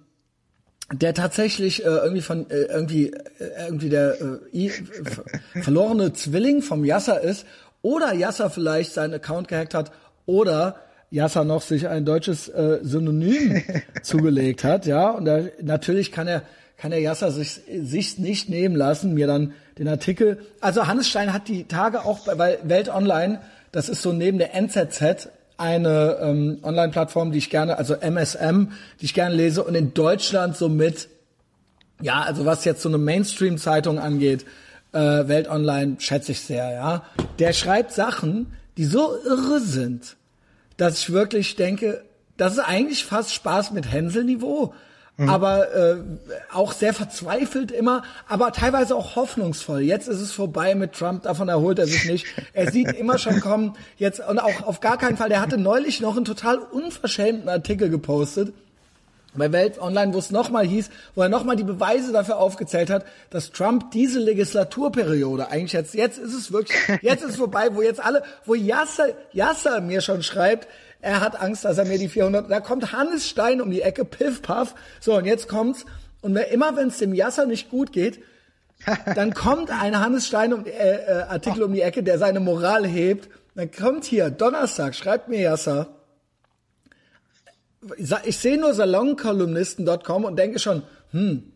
der 0.91 1.15
tatsächlich 1.15 1.85
äh, 1.85 1.89
irgendwie 1.89 2.23
von 2.23 2.51
äh, 2.51 2.63
irgendwie 2.63 3.13
äh, 3.13 3.67
irgendwie 3.67 3.89
der 3.89 4.17
äh, 4.21 4.71
verlorene 5.63 6.13
Zwilling 6.13 6.63
vom 6.63 6.85
Yasser 6.85 7.21
ist 7.21 7.47
oder 7.83 8.13
Yasser 8.13 8.51
vielleicht 8.51 8.93
seinen 8.93 9.15
Account 9.15 9.49
gehackt 9.49 9.75
hat 9.75 9.93
oder 10.27 10.77
Yasser 11.11 11.45
noch 11.45 11.63
sich 11.63 11.89
ein 11.89 12.05
deutsches 12.05 12.49
äh, 12.49 12.79
Synonym 12.83 13.63
zugelegt 14.03 14.65
hat, 14.65 14.87
ja 14.87 15.11
und 15.11 15.25
da, 15.25 15.41
natürlich 15.61 16.13
kann 16.13 16.29
er 16.29 16.43
kann 16.77 16.91
der 16.91 17.01
Yasser 17.01 17.31
sich 17.31 17.61
sich 17.83 18.19
nicht 18.19 18.49
nehmen 18.49 18.75
lassen, 18.75 19.15
mir 19.15 19.29
dann 19.29 19.53
den 19.79 19.87
Artikel. 19.87 20.39
Also 20.61 20.89
Hannes 20.89 21.09
Stein 21.09 21.33
hat 21.33 21.47
die 21.47 21.65
Tage 21.65 22.05
auch 22.05 22.21
bei, 22.27 22.35
bei 22.35 22.59
Welt 22.65 22.89
Online, 22.89 23.41
das 23.71 23.89
ist 23.89 24.03
so 24.03 24.13
neben 24.13 24.39
der 24.39 24.55
NZZ 24.55 25.29
eine 25.63 26.19
ähm, 26.21 26.59
Online-Plattform, 26.63 27.31
die 27.31 27.39
ich 27.39 27.49
gerne, 27.49 27.79
also 27.79 27.95
MSM, 27.95 28.73
die 29.01 29.05
ich 29.05 29.15
gerne 29.15 29.35
lese 29.35 29.63
und 29.63 29.77
in 29.77 29.95
Deutschland 29.95 30.57
somit, 30.57 31.09
ja, 32.01 32.23
also 32.23 32.45
was 32.45 32.65
jetzt 32.65 32.83
so 32.83 32.89
eine 32.89 32.99
Mainstream-Zeitung 32.99 34.01
angeht, 34.01 34.45
äh, 34.93 34.99
Welt 34.99 35.49
Online 35.49 35.97
schätze 36.01 36.33
ich 36.33 36.41
sehr, 36.41 36.73
ja. 36.73 37.05
Der 37.39 37.53
schreibt 37.53 37.93
Sachen, 37.93 38.53
die 38.77 38.85
so 38.85 39.15
irre 39.25 39.61
sind, 39.61 40.17
dass 40.77 40.99
ich 40.99 41.13
wirklich 41.13 41.55
denke, 41.55 42.03
das 42.37 42.55
ist 42.55 42.59
eigentlich 42.59 43.05
fast 43.05 43.33
Spaß 43.33 43.71
mit 43.71 43.91
Hänselniveau. 43.91 44.75
Aber 45.19 45.75
äh, 45.75 45.97
auch 46.53 46.73
sehr 46.73 46.95
verzweifelt 46.95 47.71
immer, 47.71 48.03
aber 48.29 48.51
teilweise 48.53 48.97
auch 48.97 49.15
hoffnungsvoll. 49.15 49.81
Jetzt 49.81 50.09
ist 50.09 50.21
es 50.21 50.33
vorbei 50.33 50.75
mit 50.75 50.95
Trump, 50.95 51.25
davon 51.25 51.49
erholt 51.49 51.79
er 51.79 51.87
sich 51.87 52.07
nicht. 52.07 52.27
Er 52.55 52.71
sieht 52.71 52.93
immer 52.99 53.19
schon 53.19 53.41
kommen, 53.41 53.75
jetzt 53.99 54.21
und 54.27 54.39
auch 54.39 54.63
auf 54.63 54.81
gar 54.81 54.97
keinen 54.97 55.17
Fall. 55.17 55.29
Der 55.29 55.41
hatte 55.41 55.59
neulich 55.59 56.01
noch 56.01 56.17
einen 56.17 56.25
total 56.25 56.59
unverschämten 56.59 57.49
Artikel 57.49 57.91
gepostet 57.91 58.55
bei 59.35 59.51
Welt 59.53 59.79
Online, 59.81 60.13
wo 60.13 60.19
es 60.19 60.31
nochmal 60.31 60.67
hieß, 60.67 60.91
wo 61.15 61.23
er 61.23 61.29
nochmal 61.29 61.57
die 61.57 61.63
Beweise 61.63 62.13
dafür 62.13 62.39
aufgezählt 62.39 62.91
hat, 62.91 63.05
dass 63.31 63.51
Trump 63.51 63.91
diese 63.93 64.19
Legislaturperiode 64.19 65.49
eigentlich 65.49 65.73
jetzt, 65.73 65.95
jetzt 65.95 66.19
ist 66.19 66.35
es 66.35 66.53
wirklich, 66.53 66.77
jetzt 67.01 67.23
ist 67.23 67.31
es 67.31 67.37
vorbei, 67.37 67.71
wo 67.73 67.83
jetzt 67.83 68.05
alle, 68.05 68.23
wo 68.45 68.55
Yasser, 68.55 69.09
Yasser 69.33 69.81
mir 69.81 70.01
schon 70.01 70.23
schreibt, 70.23 70.69
er 71.03 71.21
hat 71.21 71.39
Angst, 71.39 71.65
dass 71.65 71.77
er 71.77 71.85
mir 71.85 71.99
die 71.99 72.09
400, 72.09 72.51
da 72.51 72.61
kommt 72.61 72.93
Hannes 72.93 73.29
Stein 73.29 73.61
um 73.61 73.71
die 73.71 73.83
Ecke, 73.83 74.05
piff, 74.05 74.41
paff, 74.41 74.75
so 75.01 75.17
und 75.17 75.27
jetzt 75.27 75.49
kommt's, 75.49 75.85
und 76.23 76.37
immer 76.37 76.77
wenn 76.77 76.89
es 76.89 76.99
dem 76.99 77.13
Yasser 77.13 77.45
nicht 77.45 77.69
gut 77.69 77.93
geht, 77.93 78.21
dann 79.15 79.35
kommt 79.35 79.71
ein 79.71 79.99
Hannes 79.99 80.27
Stein 80.27 80.55
um, 80.55 80.65
äh, 80.65 80.71
äh, 80.71 81.23
Artikel 81.29 81.65
um 81.65 81.73
die 81.73 81.83
Ecke, 81.83 82.03
der 82.03 82.19
seine 82.19 82.41
Moral 82.41 82.87
hebt, 82.87 83.29
dann 83.55 83.71
kommt 83.71 84.05
hier, 84.05 84.31
Donnerstag, 84.31 84.95
schreibt 84.95 85.29
mir 85.29 85.41
Yasser, 85.41 85.89
ich 88.25 88.39
sehe 88.39 88.59
nur 88.59 88.73
salonkolumnisten.com 88.73 90.25
und 90.25 90.39
denke 90.39 90.61
schon, 90.61 90.85
hm, 91.11 91.53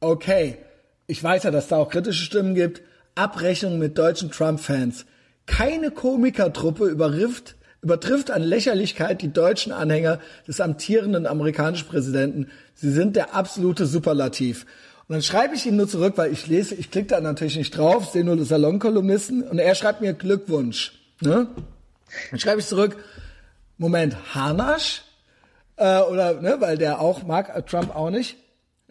okay, 0.00 0.58
ich 1.06 1.22
weiß 1.22 1.44
ja, 1.44 1.50
dass 1.50 1.68
da 1.68 1.78
auch 1.78 1.88
kritische 1.88 2.24
Stimmen 2.24 2.54
gibt. 2.54 2.82
Abrechnung 3.14 3.78
mit 3.78 3.96
deutschen 3.96 4.30
Trump-Fans. 4.30 5.06
Keine 5.46 5.90
Komikertruppe 5.90 6.86
überrifft, 6.86 7.56
übertrifft 7.82 8.30
an 8.30 8.42
Lächerlichkeit 8.42 9.22
die 9.22 9.32
deutschen 9.32 9.72
Anhänger 9.72 10.20
des 10.46 10.60
amtierenden 10.60 11.26
amerikanischen 11.26 11.88
Präsidenten. 11.88 12.48
Sie 12.74 12.90
sind 12.90 13.16
der 13.16 13.34
absolute 13.34 13.86
Superlativ. 13.86 14.66
Und 15.08 15.14
dann 15.14 15.22
schreibe 15.22 15.56
ich 15.56 15.66
ihm 15.66 15.76
nur 15.76 15.88
zurück, 15.88 16.14
weil 16.16 16.32
ich 16.32 16.46
lese, 16.46 16.76
ich 16.76 16.90
klicke 16.90 17.08
da 17.08 17.20
natürlich 17.20 17.56
nicht 17.56 17.76
drauf, 17.76 18.10
sehe 18.10 18.24
nur 18.24 18.42
Salonkolumnisten 18.44 19.42
und 19.42 19.58
er 19.58 19.74
schreibt 19.74 20.00
mir 20.00 20.14
Glückwunsch. 20.14 20.92
Ne? 21.20 21.48
Dann 22.30 22.38
schreibe 22.38 22.60
ich 22.60 22.66
zurück, 22.66 22.96
Moment, 23.78 24.16
Hanasch? 24.34 25.02
Äh, 25.76 26.00
oder, 26.02 26.40
ne, 26.40 26.56
weil 26.60 26.78
der 26.78 27.00
auch 27.00 27.24
mag, 27.24 27.54
äh, 27.54 27.62
Trump 27.62 27.94
auch 27.94 28.10
nicht. 28.10 28.36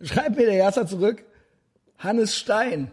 Schreibt 0.02 0.36
mir 0.36 0.46
der 0.46 0.56
Jasser 0.56 0.86
zurück, 0.86 1.24
Hannes 1.98 2.36
Stein. 2.36 2.92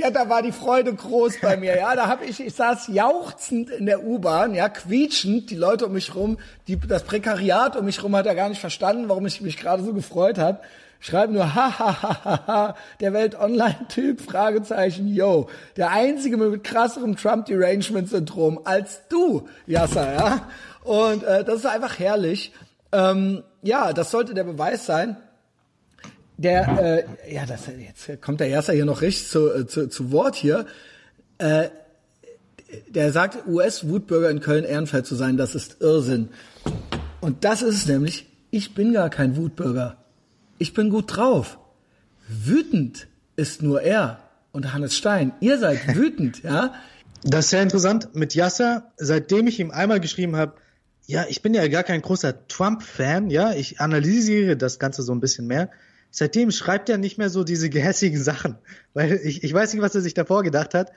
Ja, 0.00 0.10
da 0.10 0.30
war 0.30 0.40
die 0.40 0.52
Freude 0.52 0.94
groß 0.94 1.40
bei 1.42 1.58
mir. 1.58 1.76
Ja, 1.76 1.94
da 1.94 2.06
habe 2.06 2.24
ich, 2.24 2.40
ich 2.40 2.54
saß 2.54 2.88
jauchzend 2.88 3.68
in 3.68 3.84
der 3.84 4.02
U-Bahn, 4.02 4.54
ja, 4.54 4.70
quietschend, 4.70 5.50
die 5.50 5.56
Leute 5.56 5.84
um 5.84 5.92
mich 5.92 6.14
rum, 6.14 6.38
die, 6.68 6.80
das 6.80 7.02
Prekariat 7.02 7.76
um 7.76 7.84
mich 7.84 8.02
rum 8.02 8.16
hat 8.16 8.24
er 8.24 8.34
gar 8.34 8.48
nicht 8.48 8.62
verstanden, 8.62 9.10
warum 9.10 9.26
ich 9.26 9.42
mich 9.42 9.58
gerade 9.58 9.82
so 9.82 9.92
gefreut 9.92 10.38
habe. 10.38 10.60
Schreiben 11.00 11.34
nur, 11.34 11.54
ha, 11.54 11.78
ha, 11.78 12.74
der 13.00 13.12
Welt-Online-Typ, 13.12 14.22
Fragezeichen, 14.22 15.06
yo. 15.06 15.50
Der 15.76 15.90
einzige 15.90 16.38
mit 16.38 16.64
krasserem 16.64 17.16
Trump-Derangement-Syndrom 17.16 18.60
als 18.64 19.02
du, 19.10 19.48
Yasser, 19.66 20.14
ja. 20.14 20.48
Und 20.82 21.24
äh, 21.24 21.44
das 21.44 21.56
ist 21.56 21.66
einfach 21.66 21.98
herrlich. 21.98 22.54
Ähm, 22.92 23.42
ja, 23.60 23.92
das 23.92 24.10
sollte 24.10 24.32
der 24.32 24.44
Beweis 24.44 24.86
sein. 24.86 25.18
Der, 26.42 27.06
äh, 27.26 27.34
ja, 27.34 27.44
das, 27.44 27.66
jetzt 27.66 28.22
kommt 28.22 28.40
der 28.40 28.48
Erster 28.48 28.72
hier 28.72 28.86
noch 28.86 29.02
richtig 29.02 29.28
zu, 29.28 29.52
äh, 29.52 29.66
zu, 29.66 29.90
zu 29.90 30.10
Wort 30.10 30.36
hier. 30.36 30.64
Äh, 31.36 31.68
der 32.88 33.12
sagt, 33.12 33.46
US-Wutbürger 33.46 34.30
in 34.30 34.40
Köln-Ehrenfeld 34.40 35.04
zu 35.04 35.16
sein, 35.16 35.36
das 35.36 35.54
ist 35.54 35.82
Irrsinn. 35.82 36.30
Und 37.20 37.44
das 37.44 37.60
ist 37.60 37.74
es 37.74 37.86
nämlich, 37.86 38.26
ich 38.50 38.72
bin 38.72 38.94
gar 38.94 39.10
kein 39.10 39.36
Wutbürger. 39.36 39.98
Ich 40.56 40.72
bin 40.72 40.88
gut 40.88 41.14
drauf. 41.14 41.58
Wütend 42.26 43.06
ist 43.36 43.60
nur 43.60 43.82
er 43.82 44.20
und 44.52 44.72
Hannes 44.72 44.96
Stein. 44.96 45.32
Ihr 45.40 45.58
seid 45.58 45.94
wütend, 45.94 46.42
ja? 46.42 46.72
Das 47.22 47.46
ist 47.46 47.50
sehr 47.50 47.62
interessant. 47.62 48.14
Mit 48.14 48.34
Yasser, 48.34 48.90
seitdem 48.96 49.46
ich 49.46 49.60
ihm 49.60 49.72
einmal 49.72 50.00
geschrieben 50.00 50.36
habe, 50.36 50.54
ja, 51.06 51.26
ich 51.28 51.42
bin 51.42 51.52
ja 51.52 51.68
gar 51.68 51.82
kein 51.82 52.00
großer 52.00 52.48
Trump-Fan, 52.48 53.28
ja, 53.28 53.52
ich 53.52 53.78
analysiere 53.78 54.56
das 54.56 54.78
Ganze 54.78 55.02
so 55.02 55.12
ein 55.12 55.20
bisschen 55.20 55.46
mehr. 55.46 55.68
Seitdem 56.10 56.50
schreibt 56.50 56.88
er 56.88 56.98
nicht 56.98 57.18
mehr 57.18 57.30
so 57.30 57.44
diese 57.44 57.70
gehässigen 57.70 58.22
Sachen, 58.22 58.58
weil 58.94 59.12
ich, 59.24 59.44
ich 59.44 59.52
weiß 59.54 59.72
nicht, 59.72 59.82
was 59.82 59.94
er 59.94 60.00
sich 60.00 60.14
davor 60.14 60.42
gedacht 60.42 60.74
hat, 60.74 60.92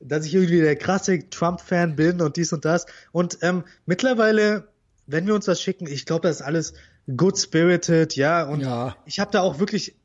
dass 0.00 0.26
ich 0.26 0.34
irgendwie 0.34 0.60
der 0.60 0.76
krasse 0.76 1.28
Trump-Fan 1.28 1.96
bin 1.96 2.20
und 2.20 2.36
dies 2.36 2.52
und 2.52 2.64
das. 2.64 2.86
Und 3.10 3.38
ähm, 3.42 3.64
mittlerweile, 3.86 4.68
wenn 5.06 5.26
wir 5.26 5.34
uns 5.34 5.48
was 5.48 5.60
schicken, 5.60 5.86
ich 5.86 6.06
glaube, 6.06 6.28
das 6.28 6.36
ist 6.36 6.42
alles 6.42 6.74
good 7.16 7.38
spirited, 7.38 8.14
ja, 8.16 8.44
und 8.44 8.60
Ja. 8.60 8.96
ich 9.06 9.18
habe 9.18 9.30
da 9.32 9.40
auch 9.40 9.58
wirklich 9.58 9.96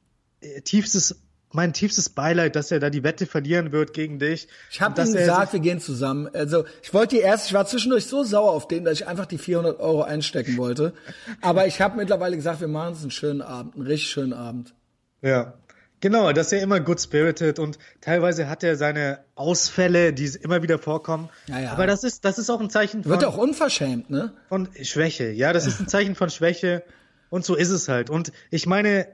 äh, 0.42 0.62
tiefstes 0.62 1.18
mein 1.54 1.74
tiefstes 1.74 2.10
Beileid, 2.10 2.56
dass 2.56 2.72
er 2.72 2.80
da 2.80 2.90
die 2.90 3.04
Wette 3.04 3.26
verlieren 3.26 3.72
wird 3.72 3.94
gegen 3.94 4.20
dich. 4.20 4.48
Ich 4.72 4.82
habe 4.82 5.02
ihm 5.02 5.14
gesagt, 5.14 5.54
wir 5.54 5.60
gehen 5.60 5.80
zusammen. 5.80 6.30
Also 6.34 6.66
ich 6.82 6.94
wollte 6.94 7.16
die 7.16 7.22
erst, 7.22 7.48
ich 7.48 7.54
war 7.54 7.66
zwischendurch 7.66 8.06
so 8.06 8.24
sauer 8.24 8.52
auf 8.52 8.68
den, 8.68 8.84
dass 8.84 9.00
ich 9.00 9.08
einfach 9.08 9.26
die 9.26 9.38
400 9.38 9.80
Euro 9.80 10.04
einstecken 10.04 10.58
wollte. 10.58 10.94
Aber 11.42 11.68
ich 11.68 11.80
habe 11.80 11.98
mittlerweile 11.98 12.36
gesagt, 12.36 12.60
wir 12.60 12.68
machen 12.68 12.94
es 12.94 13.02
einen 13.02 13.12
schönen 13.12 13.42
Abend, 13.42 13.76
einen 13.76 13.86
richtig 13.86 14.10
schönen 14.10 14.34
Abend. 14.34 14.74
Ja, 15.22 15.54
genau, 16.00 16.32
dass 16.34 16.52
er 16.52 16.62
immer 16.62 16.80
good 16.80 17.00
spirited 17.00 17.60
und 17.60 17.78
teilweise 18.02 18.50
hat 18.50 18.64
er 18.64 18.76
seine 18.76 19.20
Ausfälle, 19.36 20.12
die 20.12 20.26
immer 20.42 20.64
wieder 20.64 20.80
vorkommen. 20.80 21.30
Ja, 21.48 21.60
ja. 21.60 21.72
Aber 21.72 21.88
das 21.88 22.04
ist, 22.04 22.26
das 22.26 22.40
ist 22.40 22.50
auch 22.50 22.60
ein 22.60 22.70
Zeichen 22.70 23.04
von. 23.04 23.12
Wird 23.12 23.26
auch 23.26 23.38
unverschämt, 23.38 24.10
ne? 24.10 24.34
Von 24.50 24.70
Schwäche. 24.82 25.30
Ja, 25.32 25.54
das 25.54 25.68
ist 25.68 25.80
ein 25.80 25.88
Zeichen 25.88 26.16
von 26.16 26.30
Schwäche. 26.30 26.84
Und 27.30 27.46
so 27.46 27.56
ist 27.56 27.70
es 27.70 27.88
halt. 27.88 28.12
Und 28.12 28.32
ich 28.52 28.68
meine, 28.68 29.08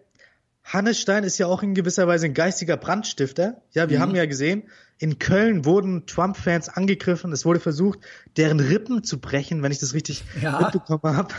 Hannes 0.72 1.00
Stein 1.00 1.24
ist 1.24 1.38
ja 1.40 1.48
auch 1.48 1.64
in 1.64 1.74
gewisser 1.74 2.08
Weise 2.08 2.28
ein 2.28 2.34
geistiger 2.34 2.78
Brandstifter. 2.78 3.62
Ja, 3.72 3.90
wir 3.90 3.98
mhm. 3.98 4.02
haben 4.04 4.16
ja 4.16 4.26
gesehen, 4.26 4.64
in 5.00 5.18
Köln 5.18 5.66
wurden 5.66 6.06
Trump-Fans 6.06 6.70
angegriffen. 6.70 7.32
Es 7.32 7.44
wurde 7.44 7.60
versucht, 7.60 8.00
deren 8.38 8.60
Rippen 8.60 9.04
zu 9.04 9.20
brechen, 9.20 9.64
wenn 9.64 9.72
ich 9.72 9.80
das 9.80 9.94
richtig 9.94 10.24
ja. 10.42 10.60
mitbekommen 10.60 11.18
habe. 11.18 11.34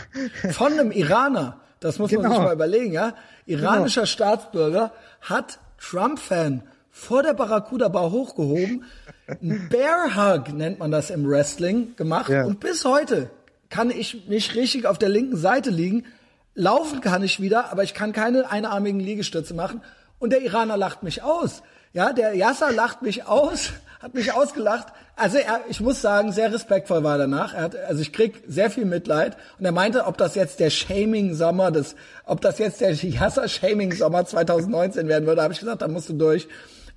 Von 0.51 0.73
einem 0.73 0.91
Iraner. 0.91 1.61
Das 1.79 1.97
muss 1.97 2.09
genau. 2.09 2.23
man 2.23 2.31
sich 2.31 2.37
genau. 2.37 2.47
mal 2.49 2.53
überlegen, 2.53 2.91
ja. 2.91 3.15
Iranischer 3.45 4.01
genau. 4.01 4.11
Staatsbürger 4.11 4.91
hat 5.21 5.59
Trump-Fan 5.79 6.63
vor 6.91 7.23
der 7.23 7.33
Barracuda 7.33 7.87
Bar 7.87 8.11
hochgehoben, 8.11 8.83
ein 9.27 9.69
Bear 9.69 10.15
Hug 10.15 10.53
nennt 10.53 10.79
man 10.79 10.91
das 10.91 11.09
im 11.09 11.27
Wrestling 11.27 11.95
gemacht 11.95 12.29
ja. 12.29 12.43
und 12.43 12.59
bis 12.59 12.83
heute 12.83 13.31
kann 13.69 13.89
ich 13.89 14.27
nicht 14.27 14.55
richtig 14.55 14.85
auf 14.85 14.99
der 14.99 15.07
linken 15.07 15.37
Seite 15.37 15.69
liegen, 15.69 16.05
Laufen 16.53 17.01
kann 17.01 17.23
ich 17.23 17.39
wieder, 17.39 17.71
aber 17.71 17.83
ich 17.83 17.93
kann 17.93 18.11
keine 18.11 18.49
einarmigen 18.51 18.99
Liegestütze 18.99 19.53
machen. 19.53 19.81
Und 20.19 20.31
der 20.31 20.41
Iraner 20.41 20.77
lacht 20.77 21.03
mich 21.03 21.23
aus. 21.23 21.63
Ja, 21.93 22.13
der 22.13 22.35
Yasser 22.35 22.71
lacht 22.71 23.01
mich 23.01 23.25
aus, 23.25 23.71
hat 24.01 24.13
mich 24.13 24.33
ausgelacht. 24.33 24.87
Also 25.15 25.37
er, 25.37 25.61
ich 25.69 25.81
muss 25.81 26.01
sagen, 26.01 26.31
sehr 26.31 26.53
respektvoll 26.53 27.03
war 27.03 27.17
danach. 27.17 27.53
Er 27.53 27.63
hat, 27.63 27.75
also 27.75 28.01
ich 28.01 28.13
krieg 28.13 28.43
sehr 28.47 28.69
viel 28.69 28.85
Mitleid. 28.85 29.37
Und 29.59 29.65
er 29.65 29.71
meinte, 29.71 30.05
ob 30.05 30.17
das 30.17 30.35
jetzt 30.35 30.59
der 30.59 30.69
Shaming-Sommer, 30.69 31.71
das, 31.71 31.95
ob 32.25 32.41
das 32.41 32.59
jetzt 32.59 32.81
der 32.81 32.93
Yasser-Shaming-Sommer 32.93 34.25
2019 34.25 35.07
werden 35.07 35.25
würde, 35.25 35.43
habe 35.43 35.53
ich 35.53 35.59
gesagt, 35.59 35.81
da 35.81 35.87
musst 35.87 36.09
du 36.09 36.13
durch. 36.13 36.47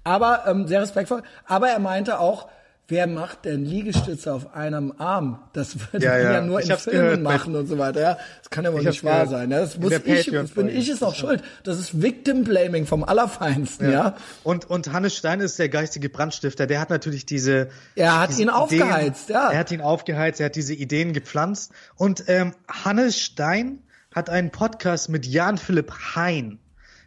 Aber 0.05 0.45
ähm, 0.47 0.67
sehr 0.69 0.83
respektvoll. 0.83 1.23
Aber 1.47 1.69
er 1.69 1.79
meinte 1.79 2.19
auch, 2.19 2.49
wer 2.89 3.07
macht 3.07 3.45
denn 3.45 3.65
Liegestütze 3.65 4.33
auf 4.33 4.55
einem 4.55 4.93
Arm? 4.99 5.43
Das 5.53 5.77
würde 5.79 6.05
ja, 6.05 6.19
ja, 6.19 6.33
ja 6.35 6.41
nur 6.41 6.61
ich 6.61 6.69
in 6.69 6.77
Filmen 6.77 7.01
gehört, 7.03 7.23
machen 7.23 7.57
und 7.57 7.67
so 7.67 7.79
weiter. 7.79 8.01
Ja, 8.01 8.19
das 8.41 8.51
kann 8.51 8.65
ja 8.65 8.73
wohl 8.73 8.83
nicht 8.83 9.05
wahr 9.05 9.25
gehört. 9.25 9.31
sein. 9.31 9.51
Ja, 9.51 9.61
das 9.61 9.79
muss 9.79 9.93
ich, 9.93 10.31
das 10.31 10.51
bin 10.51 10.69
ich 10.69 10.89
es 10.89 11.03
auch 11.03 11.15
schuld. 11.15 11.43
Das 11.63 11.79
ist 11.79 12.03
Victim 12.03 12.45
Blaming 12.45 12.87
vom 12.87 13.05
Allerfeinsten, 13.05 13.87
ja. 13.87 13.93
ja. 13.93 14.17
Und, 14.43 14.69
und 14.69 14.93
Hannes 14.93 15.17
Stein 15.17 15.41
ist 15.41 15.59
der 15.59 15.69
geistige 15.69 16.09
Brandstifter. 16.09 16.67
Der 16.67 16.81
hat 16.81 16.91
natürlich 16.91 17.27
diese. 17.27 17.69
Er 17.95 18.21
hat 18.21 18.39
ihn 18.39 18.51
aufgeheizt, 18.51 19.31
Ideen, 19.31 19.43
ja. 19.43 19.51
Er 19.51 19.59
hat 19.59 19.71
ihn 19.71 19.81
aufgeheizt, 19.81 20.41
er 20.41 20.47
hat 20.47 20.57
diese 20.57 20.75
Ideen 20.75 21.13
gepflanzt. 21.13 21.73
Und 21.97 22.25
ähm, 22.29 22.55
Hannes 22.69 23.21
Stein 23.21 23.79
hat 24.15 24.31
einen 24.31 24.51
Podcast 24.51 25.09
mit 25.09 25.27
Jan 25.27 25.59
Philipp 25.59 25.93
Hein, 26.15 26.59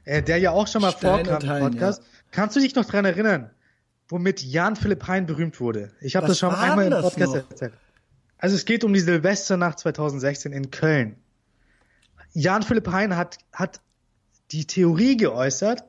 äh, 0.05 0.21
der 0.21 0.39
ja 0.39 0.51
auch 0.51 0.67
schon 0.67 0.81
mal 0.81 0.91
Stein 0.91 1.25
vorkam 1.25 1.41
im 1.41 1.59
Podcast. 1.59 2.01
Ja. 2.01 2.07
Kannst 2.31 2.55
du 2.55 2.59
dich 2.59 2.75
noch 2.75 2.85
dran 2.85 3.05
erinnern? 3.05 3.51
Womit 4.09 4.41
Jan 4.43 4.75
Philipp 4.75 5.07
Hein 5.07 5.25
berühmt 5.25 5.59
wurde. 5.59 5.91
Ich 6.01 6.15
habe 6.15 6.27
das 6.27 6.39
schon 6.39 6.53
einmal 6.53 6.91
im 6.91 7.01
Podcast 7.01 7.35
noch? 7.35 7.49
erzählt. 7.49 7.73
Also 8.37 8.55
es 8.55 8.65
geht 8.65 8.83
um 8.83 8.93
die 8.93 8.99
Silvesternacht 8.99 9.79
2016 9.79 10.53
in 10.53 10.71
Köln. 10.71 11.17
Jan 12.33 12.63
Philipp 12.63 12.87
Hein 12.87 13.17
hat, 13.17 13.39
hat 13.51 13.81
die 14.51 14.65
Theorie 14.65 15.17
geäußert, 15.17 15.83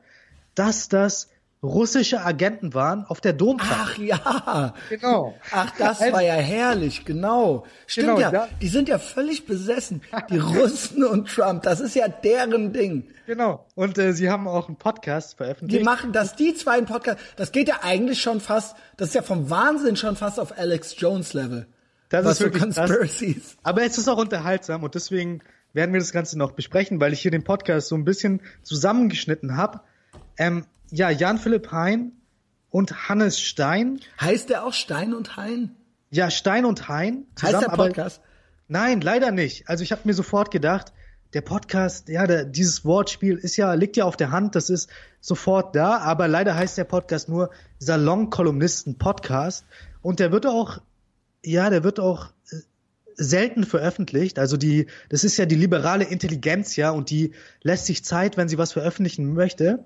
dass 0.55 0.89
das 0.89 1.29
russische 1.63 2.25
Agenten 2.25 2.75
waren 2.75 3.05
auf 3.05 3.21
der 3.21 3.33
Domplatte. 3.33 3.75
Ach 3.77 3.99
ja. 3.99 4.75
Genau. 4.89 5.35
Ach, 5.51 5.71
das 5.77 6.01
war 6.01 6.23
ja 6.23 6.35
herrlich, 6.35 7.05
genau. 7.05 7.65
Stimmt 7.87 8.09
genau, 8.09 8.21
ja. 8.21 8.33
ja. 8.33 8.49
Die 8.61 8.69
sind 8.69 8.89
ja 8.89 8.99
völlig 8.99 9.47
besessen. 9.47 10.03
Die 10.31 10.39
Russen 10.39 11.05
und 11.05 11.29
Trump, 11.29 11.63
das 11.63 11.81
ist 11.81 11.95
ja 11.95 12.09
deren 12.09 12.73
Ding. 12.73 13.09
Genau. 13.27 13.67
Und 13.75 13.99
äh, 13.99 14.13
sie 14.13 14.31
haben 14.31 14.47
auch 14.47 14.69
einen 14.69 14.77
Podcast 14.77 15.37
veröffentlicht. 15.37 15.81
Die 15.81 15.85
machen, 15.85 16.13
dass 16.13 16.37
die 16.37 16.55
zwei 16.55 16.73
einen 16.79 16.87
Podcast, 16.87 17.19
das 17.37 17.53
geht 17.53 17.69
ja 17.69 17.81
eigentlich 17.83 18.23
schon 18.23 18.41
fast, 18.41 18.77
das 18.97 19.09
ist 19.09 19.15
ja 19.15 19.23
vom 19.23 19.51
Wahnsinn 19.51 19.97
schon 19.97 20.17
fast 20.17 20.39
auf 20.39 20.57
Alex 20.57 20.95
Jones 20.99 21.35
Level. 21.35 21.67
Das 22.09 22.25
ist 22.25 22.41
wirklich 22.41 22.63
Conspiracies. 22.63 23.57
Das. 23.57 23.57
Aber 23.65 23.83
es 23.83 23.99
ist 23.99 24.09
auch 24.09 24.17
unterhaltsam 24.17 24.83
und 24.83 24.95
deswegen 24.95 25.43
werden 25.75 25.93
wir 25.93 26.01
das 26.01 26.13
Ganze 26.13 26.39
noch 26.39 26.53
besprechen, 26.53 27.01
weil 27.01 27.13
ich 27.13 27.21
hier 27.21 27.31
den 27.31 27.45
Podcast 27.45 27.89
so 27.89 27.97
ein 27.97 28.05
bisschen 28.05 28.41
zusammengeschnitten 28.63 29.57
habe. 29.57 29.81
Ähm, 30.39 30.65
ja, 30.91 31.11
Jan 31.11 31.39
Philipp 31.39 31.71
Hein 31.73 32.13
und 32.71 33.09
Hannes 33.09 33.41
Stein. 33.41 34.01
Heißt 34.21 34.51
der 34.51 34.65
auch 34.65 34.73
Stein 34.73 35.15
und 35.15 35.37
Hein? 35.37 35.75
Ja, 36.11 36.31
Stein 36.31 36.65
und 36.65 36.89
Hein. 36.89 37.27
Zusammen, 37.35 37.57
heißt 37.57 37.67
der 37.67 37.77
Podcast? 37.77 38.19
Aber, 38.19 38.29
nein, 38.69 39.01
leider 39.01 39.31
nicht. 39.31 39.69
Also 39.69 39.83
ich 39.83 39.93
habe 39.93 40.03
mir 40.05 40.15
sofort 40.15 40.51
gedacht, 40.51 40.93
der 41.35 41.43
Podcast, 41.43 42.09
ja, 42.09 42.27
der, 42.27 42.45
dieses 42.45 42.85
Wortspiel 42.85 43.37
ist 43.37 43.57
ja, 43.57 43.75
liegt 43.75 43.97
ja 43.97 44.05
auf 44.05 44.17
der 44.17 44.31
Hand, 44.31 44.55
das 44.55 44.71
ist 44.71 44.89
sofort 45.21 45.77
da, 45.77 45.99
aber 45.99 46.27
leider 46.27 46.55
heißt 46.55 46.79
der 46.79 46.85
Podcast 46.85 47.29
nur 47.29 47.51
Salon-Kolumnisten-Podcast 47.79 49.67
und 50.01 50.21
der 50.21 50.33
wird 50.33 50.47
auch, 50.47 50.81
ja, 51.45 51.69
der 51.69 51.85
wird 51.85 52.01
auch 52.01 52.29
äh, 52.51 52.57
selten 53.15 53.65
veröffentlicht. 53.65 54.39
Also 54.39 54.57
die, 54.57 54.87
das 55.11 55.25
ist 55.25 55.37
ja 55.37 55.45
die 55.45 55.55
liberale 55.55 56.05
Intelligenz, 56.05 56.77
ja, 56.77 56.91
und 56.91 57.11
die 57.11 57.33
lässt 57.63 57.87
sich 57.87 58.05
Zeit, 58.05 58.39
wenn 58.39 58.49
sie 58.49 58.57
was 58.57 58.73
veröffentlichen 58.73 59.35
möchte. 59.35 59.85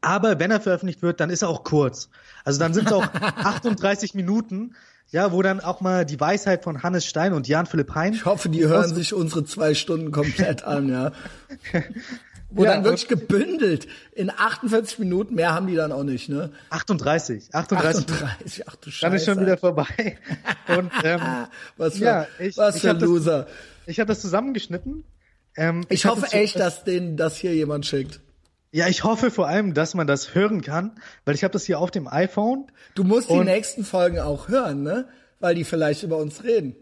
Aber 0.00 0.38
wenn 0.38 0.50
er 0.50 0.60
veröffentlicht 0.60 1.02
wird, 1.02 1.20
dann 1.20 1.30
ist 1.30 1.42
er 1.42 1.48
auch 1.48 1.64
kurz. 1.64 2.08
Also 2.44 2.58
dann 2.58 2.74
sind 2.74 2.86
es 2.86 2.92
auch 2.92 3.04
38 3.12 4.14
Minuten, 4.14 4.74
ja, 5.10 5.32
wo 5.32 5.42
dann 5.42 5.60
auch 5.60 5.80
mal 5.80 6.06
die 6.06 6.20
Weisheit 6.20 6.62
von 6.62 6.82
Hannes 6.82 7.04
Stein 7.04 7.32
und 7.32 7.48
Jan 7.48 7.66
Philipp 7.66 7.94
Hein. 7.94 8.14
Ich 8.14 8.24
hoffe, 8.24 8.48
die 8.48 8.66
hören 8.66 8.94
sich 8.94 9.12
unsere 9.12 9.44
zwei 9.44 9.74
Stunden 9.74 10.12
komplett 10.12 10.62
an, 10.62 10.88
ja. 10.88 11.12
Wo 12.52 12.64
ja, 12.64 12.74
dann 12.74 12.84
wirklich 12.84 13.06
gebündelt 13.06 13.86
in 14.12 14.28
48 14.28 14.98
Minuten, 14.98 15.36
mehr 15.36 15.54
haben 15.54 15.68
die 15.68 15.76
dann 15.76 15.92
auch 15.92 16.02
nicht, 16.02 16.28
ne? 16.28 16.50
38, 16.70 17.54
38. 17.54 18.10
38, 18.10 18.68
ach 18.68 18.76
du 18.76 18.90
Scheiße. 18.90 19.06
Dann 19.06 19.12
ist 19.14 19.24
schon 19.24 19.40
wieder 19.40 19.56
vorbei. 19.56 20.18
Und, 20.66 20.90
ähm, 21.04 21.20
was 21.76 21.98
für, 21.98 22.04
ja, 22.04 22.26
ich, 22.40 22.56
was 22.56 22.80
für 22.80 22.88
ich 22.88 22.90
ein 22.90 23.00
Loser. 23.00 23.44
Das, 23.44 23.48
ich 23.86 24.00
habe 24.00 24.08
das 24.08 24.20
zusammengeschnitten. 24.20 25.04
Ähm, 25.56 25.82
ich, 25.88 26.00
ich 26.00 26.06
hoffe 26.06 26.26
echt, 26.32 26.58
dass 26.58 26.82
denen 26.82 27.16
das 27.16 27.36
hier 27.36 27.54
jemand 27.54 27.86
schickt. 27.86 28.20
Ja, 28.72 28.86
ich 28.86 29.02
hoffe 29.02 29.30
vor 29.30 29.48
allem, 29.48 29.74
dass 29.74 29.94
man 29.94 30.06
das 30.06 30.34
hören 30.34 30.62
kann, 30.62 30.92
weil 31.24 31.34
ich 31.34 31.42
habe 31.42 31.52
das 31.52 31.64
hier 31.64 31.80
auf 31.80 31.90
dem 31.90 32.06
iPhone. 32.06 32.70
Du 32.94 33.02
musst 33.02 33.28
die 33.28 33.38
nächsten 33.38 33.84
Folgen 33.84 34.20
auch 34.20 34.48
hören, 34.48 34.82
ne? 34.82 35.08
Weil 35.40 35.54
die 35.54 35.64
vielleicht 35.64 36.02
über 36.02 36.18
uns 36.18 36.44
reden. 36.44 36.76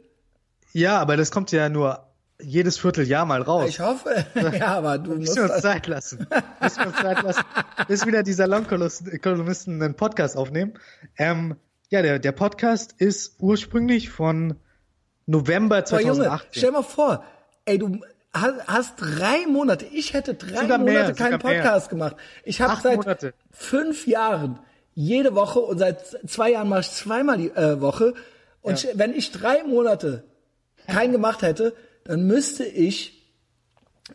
Ja, 0.73 0.99
aber 0.99 1.17
das 1.17 1.31
kommt 1.31 1.51
ja 1.51 1.69
nur 1.69 2.09
jedes 2.41 2.79
Vierteljahr 2.79 3.25
mal 3.25 3.43
raus. 3.43 3.71
Ich 3.71 3.81
hoffe. 3.81 4.27
ja, 4.59 4.77
aber 4.77 4.99
du 4.99 5.15
musst 5.15 5.39
uns 5.39 5.61
Zeit 5.61 5.87
lassen. 5.87 6.27
Müssen 6.61 6.87
uns 6.87 6.97
Zeit 6.97 7.23
lassen, 7.23 7.43
bis 7.89 8.07
wieder 8.07 8.23
die 8.23 8.33
Salonkolumnisten 8.33 9.83
einen 9.83 9.95
Podcast 9.95 10.37
aufnehmen. 10.37 10.75
Ähm, 11.17 11.57
ja, 11.89 12.03
der, 12.03 12.19
der 12.19 12.33
Podcast 12.33 12.95
ist 12.99 13.37
ursprünglich 13.39 14.11
von 14.11 14.57
November 15.27 15.85
2018. 15.85 16.25
Junge, 16.25 16.43
stell 16.51 16.71
mal 16.71 16.83
vor, 16.83 17.25
ey, 17.65 17.79
du 17.79 18.01
hast 18.33 18.97
drei 18.99 19.47
Monate, 19.47 19.87
ich 19.87 20.13
hätte 20.13 20.35
drei 20.35 20.63
sogar 20.63 20.79
Monate 20.79 21.07
mehr, 21.07 21.13
keinen 21.15 21.39
Podcast 21.39 21.87
mehr. 21.87 21.99
gemacht. 21.99 22.17
Ich 22.45 22.61
habe 22.61 22.81
seit 22.83 22.97
Monate. 22.97 23.35
fünf 23.51 24.07
Jahren 24.07 24.59
jede 24.95 25.35
Woche 25.35 25.61
und 25.61 25.79
seit 25.79 26.05
zwei 26.29 26.53
Jahren 26.53 26.69
mache 26.69 26.81
ich 26.81 26.91
zweimal 26.91 27.39
die 27.39 27.51
äh, 27.51 27.81
Woche. 27.81 28.15
Und 28.63 28.83
ja. 28.83 28.91
wenn 28.95 29.15
ich 29.15 29.31
drei 29.31 29.63
Monate 29.63 30.25
keinen 30.87 31.13
gemacht 31.13 31.43
hätte, 31.43 31.75
dann 32.05 32.27
müsste 32.27 32.65
ich, 32.65 33.33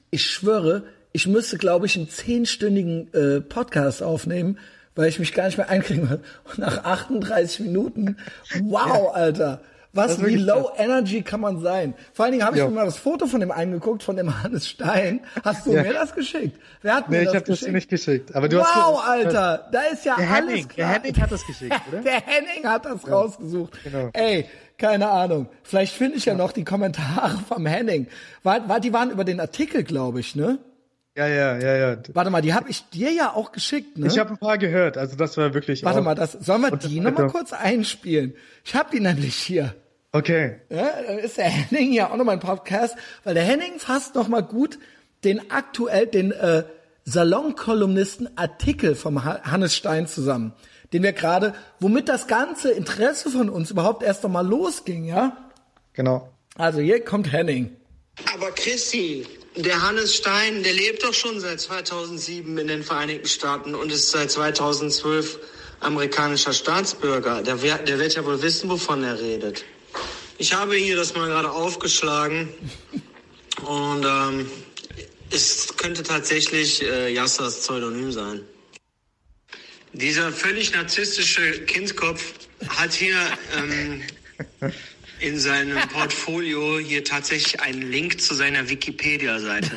ich 0.10 0.26
schwöre, 0.30 0.84
ich 1.12 1.28
müsste, 1.28 1.58
glaube 1.58 1.86
ich, 1.86 1.96
einen 1.96 2.10
zehnstündigen 2.10 3.14
äh, 3.14 3.42
Podcast 3.42 4.04
aufnehmen, 4.04 4.60
weil 4.96 5.10
ich 5.10 5.20
mich 5.20 5.34
gar 5.34 5.46
nicht 5.46 5.58
mehr 5.58 5.70
einkriegen 5.70 6.10
würde. 6.10 6.24
Und 6.46 6.58
nach 6.60 6.84
38 6.84 7.62
Minuten, 7.62 8.18
wow, 8.62 8.88
ja. 8.88 9.12
Alter. 9.12 9.62
Was, 9.96 10.26
wie 10.26 10.38
low 10.38 10.64
krass. 10.64 10.80
energy 10.80 11.22
kann 11.22 11.40
man 11.40 11.60
sein? 11.60 11.94
Vor 12.14 12.26
allen 12.26 12.32
Dingen 12.32 12.44
habe 12.44 12.56
ich 12.56 12.64
jo. 12.64 12.68
mir 12.68 12.76
mal 12.76 12.86
das 12.86 12.98
Foto 12.98 13.28
von 13.28 13.40
dem 13.40 13.52
angeguckt, 13.52 14.02
von 14.02 14.16
dem 14.16 14.44
Hannes 14.44 14.68
Stein. 14.68 15.22
Hast 15.44 15.68
du 15.68 15.74
ja. 15.74 15.84
mir 15.84 15.94
das 15.94 16.16
geschickt? 16.16 16.60
Wer 16.82 16.96
hat 16.96 17.10
mir 17.10 17.20
nee, 17.20 17.26
das 17.26 17.34
geschickt? 17.34 17.48
Nee, 17.48 17.54
ich 17.54 17.60
habe 17.60 17.66
das 17.66 17.74
nicht 17.74 17.90
geschickt. 17.90 18.36
Aber 18.36 18.50
du 18.50 18.58
wow, 18.58 18.66
hast 18.66 19.08
Alter, 19.08 19.70
da 19.72 19.82
ist 19.82 20.04
ja 20.04 20.16
der 20.16 20.30
alles 20.32 20.50
Henning, 20.50 20.68
klar. 20.68 20.88
Der 20.88 21.00
Henning 21.00 21.22
hat 21.22 21.32
das 21.32 21.46
geschickt, 21.46 21.82
oder? 21.92 22.02
der 22.02 22.22
Henning 22.22 22.66
hat 22.66 22.86
das 22.86 23.04
ja. 23.04 23.14
rausgesucht. 23.14 23.84
Genau. 23.84 24.10
Ey, 24.14 24.46
keine 24.80 25.10
Ahnung. 25.10 25.48
Vielleicht 25.62 25.94
finde 25.94 26.18
ich 26.18 26.26
ja, 26.26 26.34
ja 26.34 26.40
noch 26.40 26.54
die 26.54 26.64
Kommentare 26.64 27.38
vom 27.48 27.68
Henning. 27.68 28.08
War, 28.42 28.68
war, 28.68 28.80
die 28.80 28.94
waren 28.94 29.12
über 29.12 29.24
den 29.24 29.40
Artikel, 29.40 29.84
glaube 29.84 30.22
ich, 30.22 30.36
ne? 30.36 30.58
Ja, 31.16 31.28
ja, 31.28 31.56
ja, 31.60 31.76
ja. 31.76 31.98
Warte 32.14 32.32
mal, 32.32 32.42
die 32.42 32.56
habe 32.56 32.72
ich 32.72 32.90
dir 32.90 33.12
ja 33.12 33.32
auch 33.32 33.52
geschickt, 33.52 34.00
ne? 34.00 34.08
Ich 34.08 34.18
habe 34.18 34.32
ein 34.32 34.38
paar 34.40 34.58
gehört, 34.58 34.98
also 34.98 35.16
das 35.16 35.38
war 35.38 35.54
wirklich. 35.54 35.84
Warte 35.84 36.02
mal, 36.02 36.16
das 36.16 36.32
sollen 36.32 36.62
wir 36.62 36.76
die 36.76 37.00
nochmal 37.00 37.28
kurz 37.28 37.54
einspielen? 37.54 38.34
Ich 38.66 38.74
habe 38.74 38.90
die 38.92 39.00
nämlich 39.00 39.36
hier. 39.36 39.76
Okay. 40.14 40.62
Ja, 40.70 41.02
dann 41.06 41.20
ist 41.20 41.38
der 41.38 41.46
Henning 41.46 41.92
ja 41.92 42.10
auch 42.10 42.16
nochmal 42.16 42.36
ein 42.36 42.40
Podcast, 42.40 42.96
weil 43.24 43.34
der 43.34 43.44
Henning 43.44 43.80
fasst 43.80 44.16
nochmal 44.16 44.44
gut 44.44 44.80
den 45.24 45.52
aktuell, 45.52 46.08
den, 46.08 46.32
äh, 46.32 46.64
Salonkolumnisten 47.06 48.38
Artikel 48.38 48.96
vom 48.96 49.24
Hannes 49.26 49.76
Stein 49.76 50.08
zusammen, 50.08 50.54
den 50.94 51.04
wir 51.04 51.12
gerade, 51.12 51.54
womit 51.80 52.08
das 52.08 52.28
ganze 52.28 52.72
Interesse 52.72 53.30
von 53.30 53.50
uns 53.50 53.72
überhaupt 53.72 54.04
erst 54.04 54.24
einmal 54.24 54.48
losging, 54.48 55.04
ja? 55.04 55.52
Genau. 55.94 56.30
Also 56.56 56.80
hier 56.80 57.04
kommt 57.04 57.32
Henning. 57.32 57.76
Aber 58.34 58.52
Christi, 58.52 59.26
der 59.56 59.82
Hannes 59.82 60.16
Stein, 60.16 60.64
der 60.64 60.74
lebt 60.74 61.04
doch 61.04 61.14
schon 61.14 61.40
seit 61.40 61.60
2007 61.60 62.58
in 62.58 62.68
den 62.68 62.84
Vereinigten 62.84 63.28
Staaten 63.28 63.76
und 63.76 63.92
ist 63.92 64.12
seit 64.12 64.32
2012 64.32 65.40
amerikanischer 65.82 66.54
Staatsbürger. 66.54 67.42
Der, 67.42 67.56
der 67.56 68.00
wird 68.00 68.16
ja 68.16 68.26
wohl 68.26 68.42
wissen, 68.42 68.70
wovon 68.70 69.04
er 69.04 69.20
redet. 69.20 69.66
Ich 70.38 70.54
habe 70.54 70.76
hier 70.76 70.96
das 70.96 71.14
mal 71.16 71.28
gerade 71.28 71.52
aufgeschlagen 71.52 72.50
und 73.66 74.06
ähm, 74.06 74.50
es 75.32 75.76
könnte 75.78 76.04
tatsächlich 76.04 76.84
äh, 76.84 77.14
Yassas 77.14 77.62
Pseudonym 77.62 78.12
sein. 78.12 78.42
Dieser 79.94 80.32
völlig 80.32 80.74
narzisstische 80.74 81.66
Kindskopf 81.66 82.34
hat 82.68 82.94
hier 82.94 83.16
ähm, 83.56 84.02
in 85.20 85.40
seinem 85.40 85.78
Portfolio 85.90 86.80
hier 86.80 87.04
tatsächlich 87.04 87.62
einen 87.62 87.92
Link 87.92 88.20
zu 88.20 88.34
seiner 88.34 88.68
Wikipedia-Seite. 88.68 89.72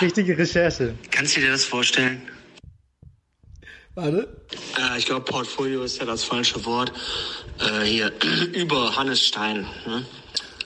Richtige 0.00 0.36
Recherche. 0.36 0.94
Kannst 1.10 1.36
du 1.36 1.40
dir 1.40 1.52
das 1.52 1.64
vorstellen? 1.64 2.22
Warte. 3.94 4.28
Äh, 4.78 4.98
ich 4.98 5.06
glaube, 5.06 5.24
Portfolio 5.24 5.84
ist 5.84 5.98
ja 5.98 6.04
das 6.04 6.24
falsche 6.24 6.64
Wort. 6.64 6.92
Äh, 7.60 7.84
hier, 7.84 8.12
über 8.52 8.96
Hannes 8.96 9.24
Stein. 9.24 9.68
Ne? 9.86 10.04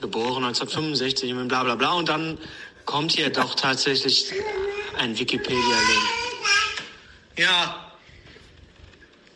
Geboren 0.01 0.43
1965, 0.45 1.33
bla 1.47 1.63
bla 1.63 1.75
bla. 1.75 1.93
Und 1.93 2.09
dann 2.09 2.39
kommt 2.85 3.11
hier 3.11 3.29
doch 3.29 3.53
tatsächlich 3.53 4.33
ein 4.97 5.17
Wikipedia-Link. 5.17 6.09
Ja, 7.37 7.93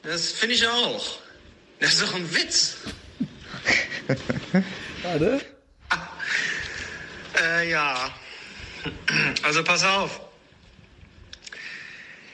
das 0.01 0.31
finde 0.31 0.55
ich 0.55 0.67
auch. 0.67 1.19
Das 1.79 1.93
ist 1.93 2.01
doch 2.01 2.15
ein 2.15 2.33
Witz. 2.33 2.77
Warte. 5.03 5.41
Äh, 7.39 7.69
ja. 7.69 8.11
Also 9.43 9.63
pass 9.63 9.83
auf. 9.83 10.21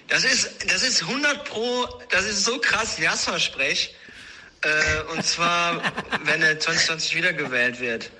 Das 0.10 0.24
ist, 0.24 0.72
das 0.72 0.82
ist 0.84 1.04
100 1.04 1.46
pro, 1.46 1.88
das 2.10 2.26
ist 2.26 2.44
so 2.44 2.58
krass 2.60 2.98
Jasper-Sprech. 2.98 3.96
Äh, 4.62 5.02
und 5.14 5.24
zwar, 5.26 5.82
wenn 6.24 6.42
er 6.42 6.60
2020 6.60 7.16
wiedergewählt 7.16 7.80
wird. 7.80 8.12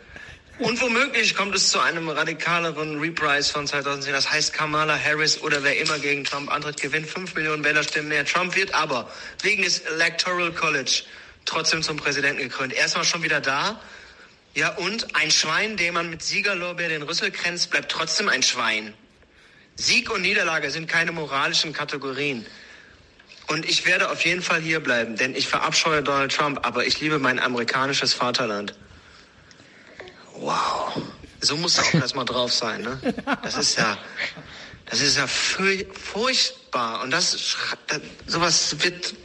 Und 0.60 0.82
womöglich 0.82 1.36
kommt 1.36 1.56
es 1.56 1.70
zu 1.70 1.80
einem 1.80 2.10
radikaleren 2.10 3.00
Reprise 3.00 3.52
von 3.52 3.66
2010. 3.66 4.14
Das 4.14 4.30
heißt, 4.30 4.54
Kamala 4.54 5.00
Harris 5.00 5.42
oder 5.42 5.64
wer 5.64 5.80
immer 5.80 5.98
gegen 6.00 6.26
Trump 6.26 6.52
antritt, 6.52 6.82
gewinnt 6.82 7.08
5 7.08 7.34
Millionen 7.34 7.64
Wählerstimmen 7.64 8.10
mehr. 8.10 8.26
Trump 8.26 8.56
wird 8.56 8.74
aber 8.74 9.10
wegen 9.42 9.64
des 9.64 9.80
Electoral 9.80 10.52
College 10.52 11.04
trotzdem 11.46 11.82
zum 11.82 11.96
Präsidenten 11.96 12.42
gekrönt. 12.42 12.74
Erstmal 12.74 13.06
schon 13.06 13.24
wieder 13.24 13.40
da. 13.40 13.82
Ja, 14.54 14.76
und 14.76 15.16
ein 15.16 15.32
Schwein, 15.32 15.78
dem 15.78 15.94
man 15.94 16.10
mit 16.10 16.22
Siegerlorbeer 16.22 16.90
den 16.90 17.04
Rüssel 17.04 17.32
kränzt, 17.32 17.70
bleibt 17.70 17.90
trotzdem 17.90 18.28
ein 18.28 18.44
Schwein. 18.44 18.94
Sieg 19.80 20.12
und 20.12 20.22
Niederlage 20.22 20.70
sind 20.72 20.90
keine 20.90 21.14
moralischen 21.14 21.72
Kategorien. 21.72 22.46
Und 23.48 23.66
ich 23.66 23.86
werde 23.86 24.12
auf 24.12 24.26
jeden 24.26 24.42
Fall 24.42 24.60
hier 24.60 24.82
bleiben, 24.82 25.16
denn 25.16 25.34
ich 25.36 25.48
verabscheue 25.48 26.04
Donald 26.04 26.34
Trump, 26.34 26.60
aber 26.68 26.86
ich 26.86 27.00
liebe 27.00 27.18
mein 27.18 27.40
amerikanisches 27.40 28.14
Vaterland. 28.14 28.76
Wow. 30.36 31.02
So 31.40 31.56
muss 31.56 31.76
das 31.76 31.88
auch 31.88 31.94
erstmal 31.94 32.26
drauf 32.26 32.54
sein, 32.54 32.82
ne? 32.82 33.00
Das 33.42 33.56
ist 33.56 33.78
ja, 33.78 33.98
das 34.86 35.00
ist 35.00 35.18
ja 35.18 35.28
furchtbar. 35.28 37.02
Und 37.02 37.12
das, 37.12 37.56
das 37.88 38.02
sowas 38.28 38.76
wird 38.84 39.16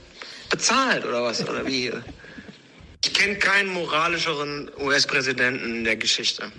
bezahlt 0.48 1.05
oder 1.05 1.24
was? 1.24 1.47
Oder 1.47 1.66
wie? 1.66 1.93
Ich 3.05 3.12
kenne 3.12 3.36
keinen 3.36 3.70
moralischeren 3.70 4.70
US-Präsidenten 4.78 5.78
in 5.78 5.85
der 5.85 5.97
Geschichte. 5.97 6.52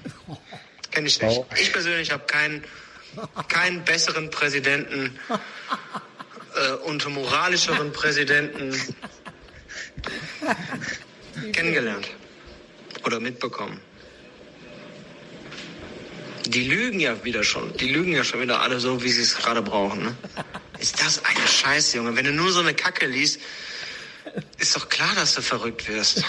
Kenne 0.92 1.08
ich 1.08 1.22
nicht. 1.22 1.42
Ich 1.60 1.72
persönlich 1.72 2.12
habe 2.12 2.26
keinen, 2.26 2.64
keinen 3.48 3.84
besseren 3.84 4.30
Präsidenten 4.30 5.20
äh, 6.56 6.74
und 6.86 7.08
moralischeren 7.10 7.92
Präsidenten 7.92 8.76
kennengelernt 11.54 12.10
oder 13.04 13.20
mitbekommen. 13.20 13.80
Die 16.46 16.64
lügen 16.64 17.00
ja 17.00 17.24
wieder 17.24 17.44
schon. 17.44 17.76
Die 17.78 17.90
lügen 17.90 18.14
ja 18.14 18.24
schon 18.24 18.40
wieder 18.42 18.62
alle 18.62 18.80
so, 18.80 19.04
wie 19.04 19.10
sie 19.10 19.24
es 19.24 19.36
gerade 19.36 19.62
brauchen. 19.62 20.04
Ne? 20.04 20.16
Ist 20.80 21.02
das 21.02 21.26
eine 21.26 21.48
Scheiße, 21.48 21.98
Junge? 21.98 22.16
Wenn 22.16 22.26
du 22.26 22.34
nur 22.34 22.52
so 22.52 22.60
eine 22.60 22.76
Kacke 22.76 23.08
liest, 23.08 23.42
ist 24.58 24.76
doch 24.76 24.90
klar, 24.90 25.10
dass 25.16 25.36
du 25.36 25.42
verrückt 25.42 25.88
wirst. 25.88 26.24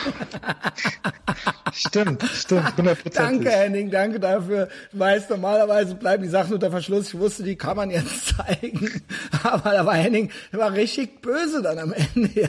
stimmt, 1.72 2.22
stimmt, 2.34 2.68
100%. 2.76 3.14
Danke, 3.14 3.50
Henning, 3.50 3.90
danke 3.90 4.20
dafür. 4.20 4.68
Du 4.92 4.98
weißt, 4.98 5.30
normalerweise 5.30 5.94
bleiben 5.94 6.22
die 6.22 6.28
Sachen 6.28 6.54
unter 6.54 6.70
Verschluss. 6.70 7.08
Ich 7.08 7.18
wusste, 7.18 7.42
die 7.42 7.56
kann 7.56 7.76
man 7.76 7.90
jetzt 7.90 8.34
zeigen. 8.36 9.02
Aber 9.42 9.70
da 9.72 9.86
war 9.86 9.94
Henning, 9.94 10.30
der 10.52 10.60
war 10.60 10.72
richtig 10.72 11.20
böse 11.22 11.62
dann 11.62 11.78
am 11.78 11.92
Ende. 11.92 12.30
Ja. 12.34 12.48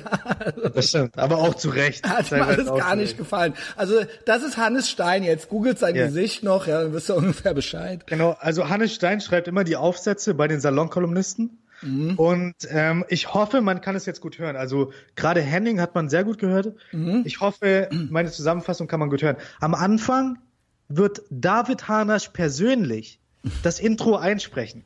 Das 0.74 0.90
stimmt, 0.90 1.18
aber 1.18 1.38
auch 1.38 1.56
zu 1.56 1.70
Recht. 1.70 2.08
Hat 2.08 2.32
mir 2.32 2.46
alles 2.46 2.68
gar 2.68 2.96
nicht 2.96 3.18
gefallen. 3.18 3.54
Also, 3.76 4.02
das 4.26 4.44
ist 4.44 4.58
Hannes 4.58 4.90
Stein 4.90 5.24
jetzt. 5.24 5.50
Googelt 5.50 5.80
sein 5.80 5.96
yeah. 5.96 6.08
Gesicht 6.08 6.44
noch, 6.44 6.68
ja, 6.68 6.84
dann 6.84 6.94
wirst 6.94 7.10
du 7.10 7.16
ungefähr 7.16 7.54
Bescheid. 7.54 8.06
Genau, 8.08 8.36
also 8.40 8.70
Hannes 8.70 8.94
Stein 8.94 9.22
schreibt 9.22 9.48
immer 9.48 9.64
die 9.64 9.76
Aufsätze 9.76 10.34
bei 10.34 10.48
den 10.48 10.60
Salonkolumnisten. 10.60 11.58
Mhm. 11.82 12.16
Und 12.16 12.56
ähm, 12.70 13.06
ich 13.10 13.34
hoffe, 13.34 13.62
man 13.62 13.82
kann 13.82 13.96
es 13.96 14.06
jetzt 14.06 14.22
gut 14.22 14.40
hören. 14.40 14.56
Also 14.56 14.92
gerade 15.16 15.42
Henning 15.42 15.80
hat 15.80 15.96
man 15.96 16.10
sehr 16.10 16.24
gut 16.24 16.40
gehört. 16.40 16.74
Mhm. 16.92 17.24
Ich 17.26 17.40
hoffe, 17.40 17.90
meine 18.10 18.32
Zusammenfassung 18.32 18.88
kann 18.88 19.00
man 19.00 19.10
gut 19.10 19.22
hören. 19.22 19.38
Am 19.60 19.76
Anfang 19.76 20.40
wird 20.88 21.22
David 21.30 21.88
Hanasch 21.88 22.30
persönlich 22.30 23.20
das 23.64 23.80
Intro 23.80 24.16
einsprechen. 24.16 24.84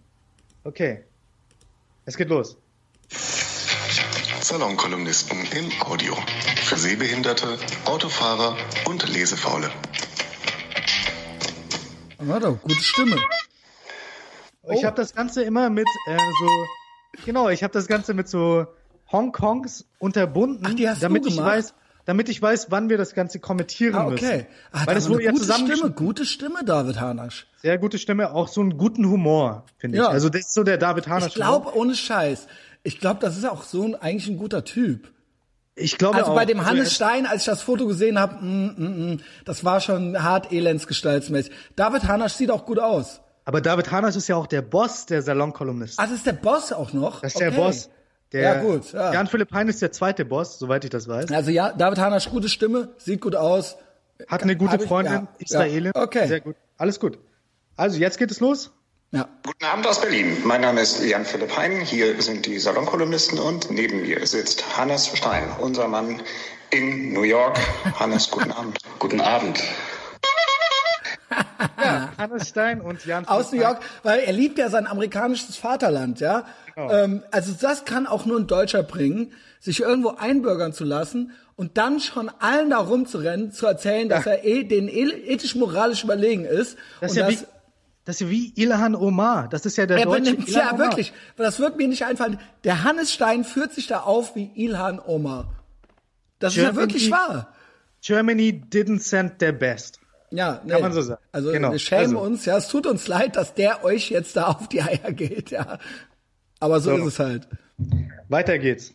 Okay. 0.64 1.04
Es 2.06 2.18
geht 2.18 2.30
los. 2.30 2.58
Salonkolumnisten 4.42 5.38
im 5.56 5.82
Audio. 5.82 6.16
Für 6.64 6.78
Sehbehinderte, 6.78 7.58
Autofahrer 7.86 8.58
und 8.86 9.08
Lesefaule. 9.08 9.70
Warte, 12.18 12.54
gute 12.62 12.84
Stimme. 12.84 13.16
Ich 14.72 14.82
oh. 14.82 14.84
habe 14.84 14.96
das 14.96 15.16
Ganze 15.16 15.44
immer 15.44 15.70
mit 15.70 15.88
äh, 16.08 16.18
so 16.18 16.68
Genau, 17.26 17.50
ich 17.50 17.64
habe 17.64 17.74
das 17.74 17.88
Ganze 17.88 18.14
mit 18.14 18.28
so 18.28 18.68
Hongkongs 19.12 19.86
unterbunden, 20.00 20.66
Ach, 20.70 20.74
die 20.74 20.90
hast 20.90 21.04
damit 21.04 21.26
du 21.26 21.30
ich 21.30 21.38
weiß, 21.38 21.74
damit 22.06 22.30
ich 22.30 22.42
weiß, 22.42 22.68
wann 22.72 22.90
wir 22.90 22.98
das 22.98 23.14
Ganze 23.14 23.40
kommentieren 23.40 23.96
ah, 23.96 24.08
okay. 24.08 24.14
müssen. 24.14 24.48
Ah, 24.72 24.82
Weil 24.86 24.96
das 24.96 25.10
wurde 25.10 25.24
ja 25.24 25.32
gute 25.32 25.44
zusammen 25.44 25.72
Stimme, 25.72 25.92
gute 25.92 26.26
Stimme, 26.26 26.64
David 26.64 27.00
Hanasch. 27.00 27.48
Sehr 27.62 27.78
gute 27.78 27.98
Stimme, 28.00 28.32
auch 28.34 28.48
so 28.48 28.62
einen 28.62 28.78
guten 28.78 29.06
Humor, 29.10 29.66
finde 29.78 29.98
Ja. 29.98 30.06
ich. 30.06 30.10
Also 30.10 30.30
das 30.30 30.42
ist 30.42 30.54
so 30.54 30.64
der 30.64 30.78
David 30.78 31.08
Hanasch. 31.08 31.28
Ich 31.28 31.34
glaube, 31.36 31.76
ohne 31.76 31.94
Scheiß. 31.96 32.48
Ich 32.84 33.00
glaube, 33.00 33.20
das 33.20 33.38
ist 33.38 33.48
auch 33.48 33.64
so 33.64 33.84
ein, 33.84 33.96
eigentlich 33.96 34.28
ein 34.28 34.38
guter 34.38 34.64
Typ. 34.64 35.12
ich 35.76 35.98
glaube 35.98 36.18
Also 36.18 36.32
auch, 36.32 36.36
bei 36.36 36.46
dem 36.46 36.60
also 36.60 36.72
Hannes 36.72 36.96
Stein, 36.96 37.26
als 37.28 37.42
ich 37.42 37.46
das 37.46 37.62
Foto 37.62 37.86
gesehen 37.86 38.18
habe, 38.20 38.44
mm, 38.44 38.74
mm, 38.78 39.14
mm, 39.14 39.20
das 39.46 39.64
war 39.64 39.80
schon 39.82 40.24
hart 40.24 40.52
elendsgestaltsmäßig. 40.52 41.52
David 41.76 42.08
Hanasch 42.08 42.34
sieht 42.34 42.50
auch 42.50 42.66
gut 42.66 42.80
aus. 42.80 43.22
Aber 43.46 43.62
David 43.62 43.92
Hanasch 43.92 44.16
ist 44.16 44.28
ja 44.28 44.36
auch 44.36 44.48
der 44.48 44.62
Boss 44.62 45.06
der 45.08 45.22
Salonkolumnisten. 45.22 46.04
Ah, 46.04 46.08
das 46.08 46.18
ist 46.18 46.26
der 46.26 46.34
Boss 46.34 46.72
auch 46.72 46.94
noch? 46.94 47.22
Das 47.22 47.34
ist 47.34 47.40
der 47.40 47.50
Okay. 47.50 47.58
Boss. 47.58 47.90
Der, 48.34 48.42
Ja, 48.42 48.62
gut, 48.62 48.94
ja. 48.94 49.14
Jan-Philipp 49.14 49.52
Hein 49.52 49.68
ist 49.68 49.82
der 49.82 49.92
zweite 49.92 50.24
Boss, 50.24 50.58
soweit 50.58 50.84
ich 50.86 50.90
das 50.90 51.08
weiß. 51.08 51.32
Also 51.32 51.52
ja, 51.52 51.74
David 51.74 51.98
Hanasch, 52.00 52.30
gute 52.30 52.48
Stimme, 52.48 52.90
sieht 52.98 53.20
gut 53.20 53.36
aus. 53.36 53.76
Hat 54.28 54.44
eine 54.44 54.56
gute 54.56 54.72
Hab 54.74 54.82
ich- 54.82 54.88
Freundin, 54.88 55.14
ja, 55.14 55.28
Israelin. 55.40 55.92
ja, 55.96 56.02
okay. 56.02 56.28
Sehr 56.28 56.40
gut. 56.40 56.56
Alles 56.78 57.00
gut. 57.00 57.18
Also 57.76 57.98
jetzt 57.98 58.18
geht 58.20 58.32
es 58.32 58.40
los. 58.40 58.72
Ja. 59.14 59.28
Guten 59.46 59.66
Abend 59.66 59.86
aus 59.88 60.00
Berlin. 60.00 60.38
Mein 60.46 60.62
Name 60.62 60.80
ist 60.80 61.04
Jan-Philipp 61.04 61.58
Hein. 61.58 61.82
Hier 61.82 62.22
sind 62.22 62.46
die 62.46 62.58
Salonkolumnisten 62.60 63.38
und 63.40 63.70
neben 63.70 64.04
mir 64.04 64.26
sitzt 64.26 64.78
Hannes 64.78 65.08
Stein, 65.18 65.44
unser 65.60 65.90
Mann 65.90 66.22
in 66.70 67.12
New 67.12 67.24
York. 67.24 67.60
Hannes, 68.00 68.32
guten 68.32 68.52
Abend. 68.54 68.78
Guten 69.00 69.20
Abend. 69.20 69.62
Ja, 71.78 72.10
Hannes 72.18 72.48
Stein 72.50 72.82
und 72.82 73.06
Jan 73.06 73.28
Aus 73.28 73.52
New 73.52 73.60
York, 73.60 73.80
weil 74.04 74.20
er 74.22 74.34
liebt 74.34 74.58
ja 74.58 74.70
sein 74.70 74.88
amerikanisches 74.88 75.56
Vaterland, 75.58 76.20
ja. 76.20 76.46
Genau. 76.76 76.92
Ähm, 76.92 77.24
also 77.32 77.54
das 77.60 77.86
kann 77.86 78.08
auch 78.08 78.26
nur 78.26 78.40
ein 78.40 78.48
Deutscher 78.48 78.84
bringen, 78.84 79.32
sich 79.60 79.82
irgendwo 79.82 80.10
einbürgern 80.18 80.74
zu 80.74 80.84
lassen 80.84 81.32
und 81.56 81.78
dann 81.78 82.00
schon 82.00 82.30
allen 82.40 82.70
da 82.72 82.78
rumzurennen, 82.78 83.52
zu 83.52 83.66
erzählen, 83.68 84.10
dass 84.10 84.26
Ja. 84.26 84.32
er 84.34 84.46
eh, 84.46 84.64
den 84.64 84.88
ethisch-moralisch 84.90 86.04
überlegen 86.04 86.46
ist. 86.46 86.78
Das 87.00 87.12
ist 87.12 87.18
und 87.18 87.24
ja 87.24 87.30
wie, 87.30 87.38
das 88.06 88.16
ist 88.16 88.22
ja 88.22 88.30
wie 88.30 88.54
Ilhan 88.56 88.96
Omar. 88.96 89.48
Das 89.50 89.66
ist 89.66 89.78
ja 89.78 89.86
der 89.86 90.00
er 90.00 90.06
deutsche 90.06 90.22
benimmt, 90.22 90.48
Ilhan 90.50 90.62
ja, 90.66 90.74
Omar. 90.74 90.80
wirklich. 90.88 91.14
Das 91.38 91.60
wird 91.60 91.78
mir 91.78 91.88
nicht 91.88 92.06
einfallen. 92.06 92.40
Der 92.64 92.84
Hannes 92.84 93.14
Stein 93.14 93.44
führt 93.44 93.74
sich 93.74 93.88
da 93.88 94.00
auf 94.02 94.36
wie 94.36 94.52
Ilhan 94.56 95.00
Omar. 95.00 95.52
Das 96.40 96.54
ist 96.54 96.58
ja 96.58 96.64
Germany- 96.72 96.78
wirklich 96.82 97.12
wahr. 97.12 97.48
Germany 98.02 98.64
didn't 98.72 99.00
send 99.02 99.38
their 99.40 99.52
best. 99.52 100.00
Ja, 100.32 100.62
nee. 100.64 100.72
Kann 100.74 100.82
man 100.82 100.94
so 100.94 101.02
sagen. 101.02 101.22
Also 101.32 101.52
Genau. 101.52 101.72
wir 101.72 101.80
schämen 101.80 102.04
Also. 102.16 102.20
uns, 102.20 102.46
ja, 102.46 102.58
es 102.58 102.68
tut 102.70 102.88
uns 102.88 103.08
leid, 103.08 103.36
dass 103.36 103.54
der 103.54 103.84
euch 103.84 104.10
jetzt 104.10 104.36
da 104.36 104.48
auf 104.48 104.68
die 104.70 104.82
Eier 104.82 105.12
geht, 105.12 105.52
ja. 105.52 105.78
Aber 106.60 106.80
so, 106.80 106.96
So. 106.98 107.08
ist 107.08 107.14
es 107.14 107.20
halt. 107.20 107.48
Weiter 108.30 108.58
geht's. 108.58 108.94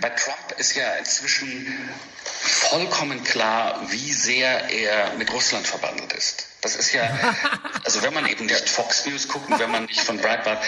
Bei 0.00 0.08
Trump 0.10 0.58
ist 0.58 0.74
ja 0.76 0.92
inzwischen 0.98 1.66
vollkommen 2.24 3.22
klar, 3.24 3.80
wie 3.90 4.12
sehr 4.12 4.70
er 4.70 5.14
mit 5.18 5.32
Russland 5.32 5.66
verbandelt 5.66 6.12
ist. 6.12 6.46
Das 6.62 6.76
ist 6.76 6.92
ja, 6.92 7.02
also 7.84 8.02
wenn 8.02 8.14
man 8.14 8.26
eben 8.26 8.46
nicht 8.46 8.68
Fox 8.68 9.06
News 9.06 9.28
guckt, 9.28 9.50
und 9.50 9.58
wenn 9.58 9.70
man 9.70 9.84
nicht 9.84 10.00
von 10.00 10.16
Breitbart, 10.18 10.62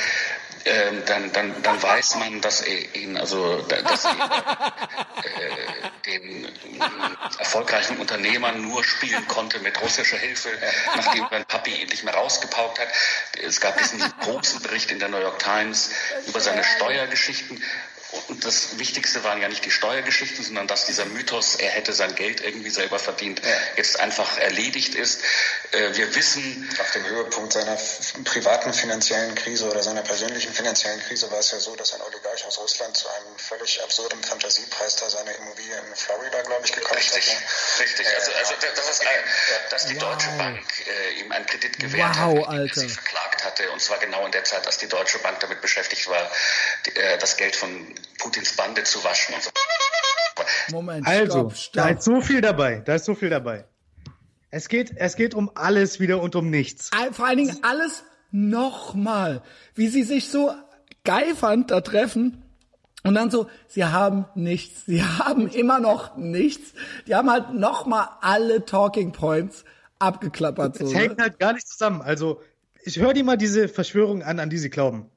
ähm, 0.65 1.03
dann, 1.07 1.33
dann, 1.33 1.63
dann 1.63 1.83
weiß 1.83 2.17
man, 2.17 2.41
dass 2.41 2.61
er 2.61 2.95
ihn, 2.95 3.17
also 3.17 3.63
da- 3.63 3.83
dass 3.83 4.05
er 4.05 4.13
äh, 4.13 5.91
den 6.07 6.45
ähm, 6.47 7.17
erfolgreichen 7.39 7.99
Unternehmer 7.99 8.53
nur 8.53 8.83
spielen 8.85 9.27
konnte 9.29 9.59
mit 9.61 9.81
russischer 9.81 10.19
Hilfe, 10.19 10.51
nachdem 10.97 11.27
sein 11.31 11.45
Papi 11.47 11.71
ihn 11.71 11.89
nicht 11.89 12.05
mehr 12.05 12.15
rausgepaukt 12.15 12.79
hat. 12.81 12.89
Es 13.43 13.61
gab 13.61 13.77
diesen 13.79 14.01
großen 14.21 14.63
Bericht 14.63 14.91
in 14.91 14.99
der 14.99 15.09
New 15.09 15.19
York 15.21 15.39
Times 15.39 15.91
über 16.27 16.41
seine 16.41 16.65
Steuergeschichten. 16.65 17.63
Und 18.29 18.45
das 18.45 18.79
Wichtigste 18.79 19.25
waren 19.25 19.41
ja 19.41 19.49
nicht 19.49 19.65
die 19.65 19.71
Steuergeschichten, 19.71 20.45
sondern 20.45 20.67
dass 20.67 20.85
dieser 20.85 21.07
Mythos, 21.07 21.55
er 21.57 21.71
hätte 21.71 21.93
sein 21.95 22.15
Geld 22.15 22.43
irgendwie 22.43 22.69
selber 22.71 22.99
verdient, 22.99 23.41
jetzt 23.77 23.99
einfach 24.01 24.37
erledigt 24.39 24.95
ist. 24.95 25.23
Äh, 25.73 25.95
Wir 25.95 26.15
wissen, 26.15 26.69
Auf 26.81 26.91
dem 26.93 27.05
Höhepunkt 27.07 27.53
seiner 27.55 27.79
privaten 28.25 28.73
finanziellen 28.75 29.35
Krise 29.35 29.69
oder 29.71 29.83
seiner 29.83 30.03
persönlichen 30.03 30.53
finanziellen 30.53 31.01
Krise 31.01 31.31
war 31.31 31.39
es 31.39 31.51
ja 31.53 31.59
so, 31.61 31.75
dass 31.77 31.95
ein 31.95 32.03
Oligarch 32.03 32.45
aus 32.47 32.59
Russland 32.59 32.97
zu 32.97 33.09
einem 33.09 33.37
völlig 33.39 33.83
absurden 33.83 34.23
Fantasiepreis 34.23 34.97
da 34.97 35.09
seine 35.09 35.33
Immobilie 35.33 35.77
in 35.79 35.95
Florida, 35.97 36.43
glaube 36.43 36.67
ich, 36.67 36.73
gekauft 36.73 36.97
Richtig, 36.97 37.29
hat. 37.29 37.41
ne? 37.41 37.85
richtig. 37.85 38.07
Also, 38.15 38.33
also 38.33 38.55
das 38.77 38.91
ist, 38.91 39.01
ein, 39.07 39.25
dass 39.71 39.87
die 39.87 39.97
Deutsche 39.99 40.29
Bank 40.37 40.61
äh, 40.87 41.21
ihm 41.21 41.33
einen 41.33 41.47
Kredit 41.47 41.79
gewährt 41.79 42.17
Wow, 42.17 42.39
hat, 42.39 42.45
er 42.45 42.49
Alter. 42.49 42.81
sie 42.81 42.89
verklagt 42.89 43.45
hatte. 43.45 43.71
Und 43.71 43.81
zwar 43.81 43.99
genau 43.99 44.25
in 44.27 44.33
der 44.33 44.45
Zeit, 44.45 44.67
als 44.67 44.79
die 44.79 44.89
Deutsche 44.89 45.19
Bank 45.21 45.41
damit 45.41 45.61
beschäftigt 45.63 46.09
war, 46.09 46.31
die, 46.87 46.97
äh, 46.97 47.17
das 47.19 47.37
Geld 47.37 47.57
von 47.57 47.95
Putins 48.19 48.57
Bande 48.57 48.83
zu 48.85 49.03
waschen 49.05 49.35
und 49.35 49.43
so. 49.43 49.51
Moment, 50.71 51.07
Also, 51.07 51.51
stopp, 51.51 51.73
da 51.75 51.83
stopp. 51.89 51.99
ist 51.99 52.05
so 52.05 52.21
viel 52.21 52.41
dabei. 52.41 52.81
Da 52.81 52.95
ist 52.95 53.05
so 53.05 53.15
viel 53.15 53.31
dabei. 53.31 53.67
Es 54.51 54.69
geht, 54.69 54.93
es 54.97 55.17
geht 55.17 55.35
um 55.35 55.51
alles 55.55 55.99
wieder 56.01 56.21
und 56.21 56.37
um 56.37 56.51
nichts. 56.51 56.91
Vor 57.13 57.27
allen 57.27 57.39
Dingen 57.39 57.59
alles 57.63 58.05
nochmal. 58.31 59.43
Wie 59.75 59.89
sie 59.89 60.03
sich 60.03 60.29
so 60.29 60.53
geil 61.05 61.35
fand, 61.35 61.71
da 61.71 61.81
treffen. 61.81 62.43
Und 63.05 63.15
dann 63.15 63.31
so, 63.31 63.49
sie 63.67 63.85
haben 63.85 64.27
nichts. 64.35 64.87
Sie 64.87 65.03
haben 65.19 65.49
immer 65.49 65.81
noch 65.81 66.17
nichts. 66.17 66.73
Die 67.07 67.15
haben 67.15 67.31
halt 67.31 67.53
nochmal 67.55 68.09
alle 68.21 68.65
Talking 68.65 69.13
Points 69.13 69.65
abgeklappert. 69.99 70.77
So, 70.79 70.87
Es 70.87 70.93
ne? 70.93 70.99
hängt 70.99 71.21
halt 71.21 71.39
gar 71.39 71.53
nicht 71.53 71.67
zusammen. 71.69 72.03
Also, 72.03 72.41
ich 72.85 72.99
höre 72.99 73.15
dir 73.15 73.25
mal 73.25 73.37
diese 73.37 73.69
Verschwörung 73.69 74.23
an, 74.23 74.39
an 74.41 74.51
die 74.51 74.59
sie 74.59 74.71
glauben. 74.71 75.11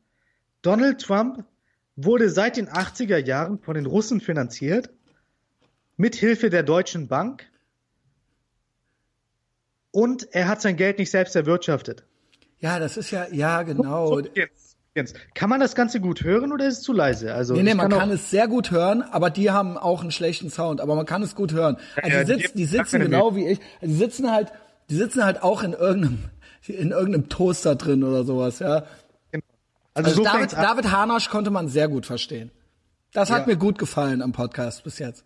Donald 0.61 1.01
Trump 1.01 1.45
wurde 1.95 2.29
seit 2.29 2.57
den 2.57 2.67
80er 2.67 3.17
Jahren 3.17 3.59
von 3.59 3.75
den 3.75 3.85
Russen 3.85 4.19
finanziert, 4.21 4.89
mit 5.97 6.15
Hilfe 6.15 6.49
der 6.49 6.63
Deutschen 6.63 7.07
Bank. 7.07 7.47
Und 9.91 10.27
er 10.33 10.47
hat 10.47 10.61
sein 10.61 10.75
Geld 10.75 10.99
nicht 10.99 11.09
selbst 11.11 11.35
erwirtschaftet. 11.35 12.03
Ja, 12.59 12.79
das 12.79 12.97
ist 12.97 13.11
ja, 13.11 13.27
ja, 13.31 13.63
genau. 13.63 14.19
Jens, 14.19 14.75
Jens, 14.93 15.13
kann 15.33 15.49
man 15.49 15.59
das 15.59 15.75
Ganze 15.75 15.99
gut 16.01 16.23
hören 16.23 16.51
oder 16.51 16.67
ist 16.67 16.79
es 16.79 16.83
zu 16.83 16.91
leise? 16.93 17.33
Also, 17.33 17.53
Nee, 17.53 17.63
nee, 17.63 17.73
man 17.73 17.91
auch- 17.93 17.99
kann 17.99 18.11
es 18.11 18.29
sehr 18.29 18.47
gut 18.47 18.71
hören, 18.71 19.01
aber 19.03 19.29
die 19.29 19.51
haben 19.51 19.77
auch 19.77 20.01
einen 20.01 20.11
schlechten 20.11 20.49
Sound, 20.49 20.81
aber 20.81 20.95
man 20.95 21.05
kann 21.05 21.21
es 21.23 21.35
gut 21.35 21.53
hören. 21.53 21.77
Also 22.01 22.19
die, 22.33 22.41
sitzen, 22.41 22.57
die 22.57 22.65
sitzen 22.65 22.99
genau 23.01 23.35
wie 23.35 23.47
ich, 23.47 23.59
die 23.81 23.93
sitzen 23.93 24.31
halt, 24.31 24.51
die 24.89 24.95
sitzen 24.95 25.23
halt 25.23 25.43
auch 25.43 25.63
in 25.63 25.73
irgendeinem, 25.73 26.25
in 26.67 26.91
irgendeinem 26.91 27.29
Toaster 27.29 27.75
drin 27.75 28.03
oder 28.03 28.23
sowas, 28.25 28.59
ja. 28.59 28.85
Also, 29.95 30.09
Also 30.09 30.23
so 30.23 30.29
David. 30.29 30.53
David 30.53 30.91
Hanasch 30.91 31.29
konnte 31.29 31.49
man 31.49 31.67
sehr 31.67 31.87
gut 31.87 32.05
verstehen. 32.05 32.51
Das 33.13 33.31
hat 33.31 33.41
Ja. 33.41 33.47
mir 33.47 33.55
gut 33.57 33.79
gefallen 33.79 34.21
am 34.21 34.31
Podcast 34.33 34.83
bis 34.83 34.99
jetzt. 34.99 35.23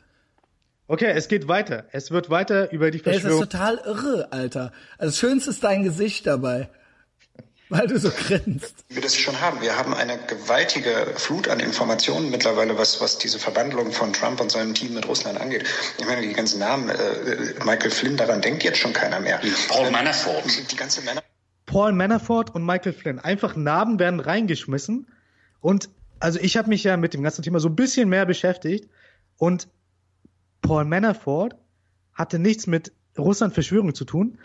Okay, 0.88 1.12
es 1.16 1.28
geht 1.28 1.48
weiter. 1.48 1.86
Es 1.92 2.10
wird 2.12 2.30
weiter 2.30 2.72
über 2.72 2.90
die 2.92 3.00
Ey, 3.00 3.04
das 3.04 3.16
ist 3.18 3.22
Verschwörung. 3.22 3.50
total 3.50 3.78
irre, 3.86 4.28
Alter. 4.32 4.72
Also 4.98 5.12
das 5.12 5.18
Schönste 5.20 5.50
ist 5.52 5.64
dein 5.64 5.84
Gesicht 5.84 6.26
dabei. 6.26 6.70
Weil 7.72 7.86
du 7.86 8.00
so 8.00 8.10
grinst. 8.10 8.74
wir 8.90 9.00
das 9.02 9.16
schon 9.16 9.40
haben. 9.42 9.62
Wir 9.62 9.78
haben 9.78 9.94
eine 9.94 10.18
gewaltige 10.26 11.14
Flut 11.18 11.48
an 11.48 11.60
Informationen 11.60 12.32
mittlerweile, 12.32 12.76
was, 12.80 13.00
was 13.02 13.20
diese 13.20 13.38
Verbandlung 13.38 13.92
von 13.92 14.12
Trump 14.12 14.42
und 14.42 14.52
seinem 14.52 14.74
Team 14.74 14.96
mit 14.96 15.08
Russland 15.08 15.40
angeht. 15.40 15.66
Ich 16.00 16.06
meine, 16.08 16.22
die 16.22 16.34
ganzen 16.34 16.58
Namen, 16.60 16.90
äh, 16.90 17.54
Michael 17.66 17.92
Flynn, 17.92 18.18
daran 18.18 18.42
denkt 18.42 18.64
jetzt 18.64 18.80
schon 18.80 18.94
keiner 18.94 19.20
mehr. 19.20 19.40
Paul 19.68 19.92
Manafort. 19.92 20.44
Die 20.72 20.76
ganze 20.76 21.02
Männer. 21.02 21.22
Paul 21.70 21.92
Manafort 21.92 22.56
und 22.56 22.66
Michael 22.66 22.94
Flynn. 22.94 23.20
Einfach 23.20 23.56
Namen 23.56 24.00
werden 24.00 24.20
reingeschmissen. 24.20 25.06
Und 25.62 25.92
also 26.20 26.40
ich 26.40 26.58
habe 26.58 26.68
mich 26.68 26.84
ja 26.84 26.98
mit 26.98 27.14
dem 27.14 27.22
ganzen 27.22 27.44
Thema 27.44 27.60
so 27.60 27.70
ein 27.70 27.76
bisschen 27.76 28.10
mehr 28.10 28.26
beschäftigt. 28.26 28.90
Und 29.38 29.70
Paul 30.64 30.86
Manafort 30.86 31.56
hatte 32.12 32.40
nichts 32.40 32.66
mit 32.66 32.92
Russland-Verschwörung 33.20 33.94
zu 33.94 34.04
tun. 34.04 34.40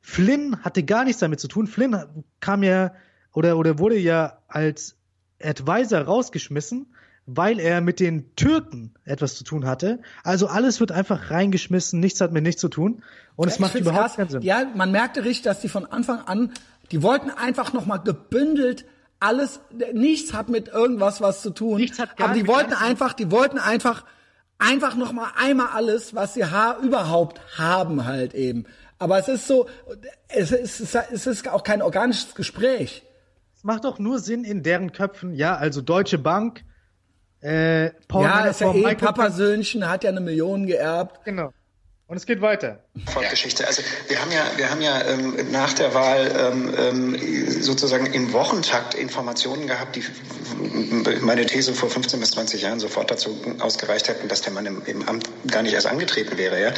Flynn 0.00 0.62
hatte 0.62 0.84
gar 0.84 1.02
nichts 1.02 1.18
damit 1.18 1.40
zu 1.40 1.48
tun. 1.48 1.66
Flynn 1.66 2.24
kam 2.38 2.62
ja 2.62 2.94
oder, 3.32 3.58
oder 3.58 3.80
wurde 3.80 3.98
ja 3.98 4.38
als 4.46 4.96
Advisor 5.42 6.00
rausgeschmissen, 6.00 6.94
weil 7.30 7.60
er 7.60 7.82
mit 7.82 8.00
den 8.00 8.34
Türken 8.36 8.94
etwas 9.04 9.34
zu 9.34 9.44
tun 9.44 9.66
hatte. 9.66 10.00
Also 10.24 10.46
alles 10.46 10.80
wird 10.80 10.92
einfach 10.92 11.30
reingeschmissen, 11.30 12.00
nichts 12.00 12.22
hat 12.22 12.32
mit 12.32 12.42
nichts 12.42 12.60
zu 12.62 12.68
tun. 12.70 13.02
Und 13.36 13.48
es 13.48 13.54
Ich 13.54 13.60
macht 13.60 13.74
überhaupt 13.74 14.00
krass. 14.00 14.16
keinen 14.16 14.30
Sinn. 14.30 14.40
Ja, 14.40 14.64
man 14.74 14.90
merkte 14.90 15.24
richtig, 15.24 15.42
dass 15.42 15.60
die 15.60 15.68
von 15.68 15.84
Anfang 15.84 16.20
an, 16.20 16.52
die 16.90 17.02
wollten 17.02 17.28
einfach 17.30 17.74
nochmal 17.74 18.00
gebündelt 18.00 18.86
alles, 19.20 19.60
nichts 19.92 20.32
hat 20.32 20.48
mit 20.48 20.68
irgendwas 20.68 21.20
was 21.20 21.42
zu 21.42 21.50
tun. 21.50 21.76
Nichts 21.76 21.98
hat 21.98 22.16
gar 22.16 22.28
aber 22.30 22.38
die 22.38 22.46
wollten 22.46 22.72
einfach, 22.72 23.12
die 23.12 23.30
wollten 23.30 23.58
einfach, 23.58 24.04
einfach 24.58 24.96
nochmal 24.96 25.30
einmal 25.36 25.68
alles, 25.74 26.14
was 26.14 26.34
sie 26.34 26.46
ha 26.46 26.78
überhaupt 26.82 27.40
haben 27.58 28.06
halt 28.06 28.32
eben. 28.32 28.64
Aber 28.98 29.18
es 29.18 29.28
ist 29.28 29.46
so, 29.46 29.66
es 30.28 30.50
ist, 30.50 30.94
es 31.12 31.26
ist 31.26 31.48
auch 31.48 31.62
kein 31.62 31.82
organisches 31.82 32.34
Gespräch. 32.34 33.04
Es 33.54 33.64
macht 33.64 33.84
doch 33.84 33.98
nur 33.98 34.18
Sinn 34.18 34.44
in 34.44 34.62
deren 34.62 34.92
Köpfen, 34.92 35.34
ja, 35.34 35.56
also 35.56 35.82
Deutsche 35.82 36.18
Bank, 36.18 36.64
äh, 37.40 37.90
Paul 38.08 38.24
ja, 38.24 38.46
ist 38.46 38.60
ja 38.60 38.74
eh 38.74 38.94
Papasöhnchen, 38.94 39.88
hat 39.88 40.04
ja 40.04 40.10
eine 40.10 40.20
Million 40.20 40.66
geerbt. 40.66 41.24
Genau. 41.24 41.52
Und 42.08 42.16
es 42.16 42.24
geht 42.24 42.40
weiter. 42.40 42.82
Geschichte. 43.30 43.66
Also 43.66 43.82
wir 44.08 44.18
haben 44.18 44.32
ja, 44.32 44.42
wir 44.56 44.70
haben 44.70 44.80
ja 44.80 45.04
ähm, 45.04 45.36
nach 45.52 45.74
der 45.74 45.92
Wahl 45.92 46.32
ähm, 46.38 46.74
ähm, 46.78 47.60
sozusagen 47.60 48.06
im 48.06 48.32
Wochentakt 48.32 48.94
Informationen 48.94 49.66
gehabt, 49.66 49.94
die 49.94 50.02
meine 51.20 51.44
These 51.44 51.74
vor 51.74 51.90
15 51.90 52.18
bis 52.18 52.30
20 52.30 52.62
Jahren 52.62 52.80
sofort 52.80 53.10
dazu 53.10 53.38
ausgereicht 53.60 54.08
hätten, 54.08 54.26
dass 54.26 54.40
der 54.40 54.54
Mann 54.54 54.64
im, 54.64 54.82
im 54.86 55.06
Amt 55.06 55.28
gar 55.50 55.62
nicht 55.62 55.74
erst 55.74 55.86
angetreten 55.86 56.38
wäre. 56.38 56.58
Ja? 56.58 56.72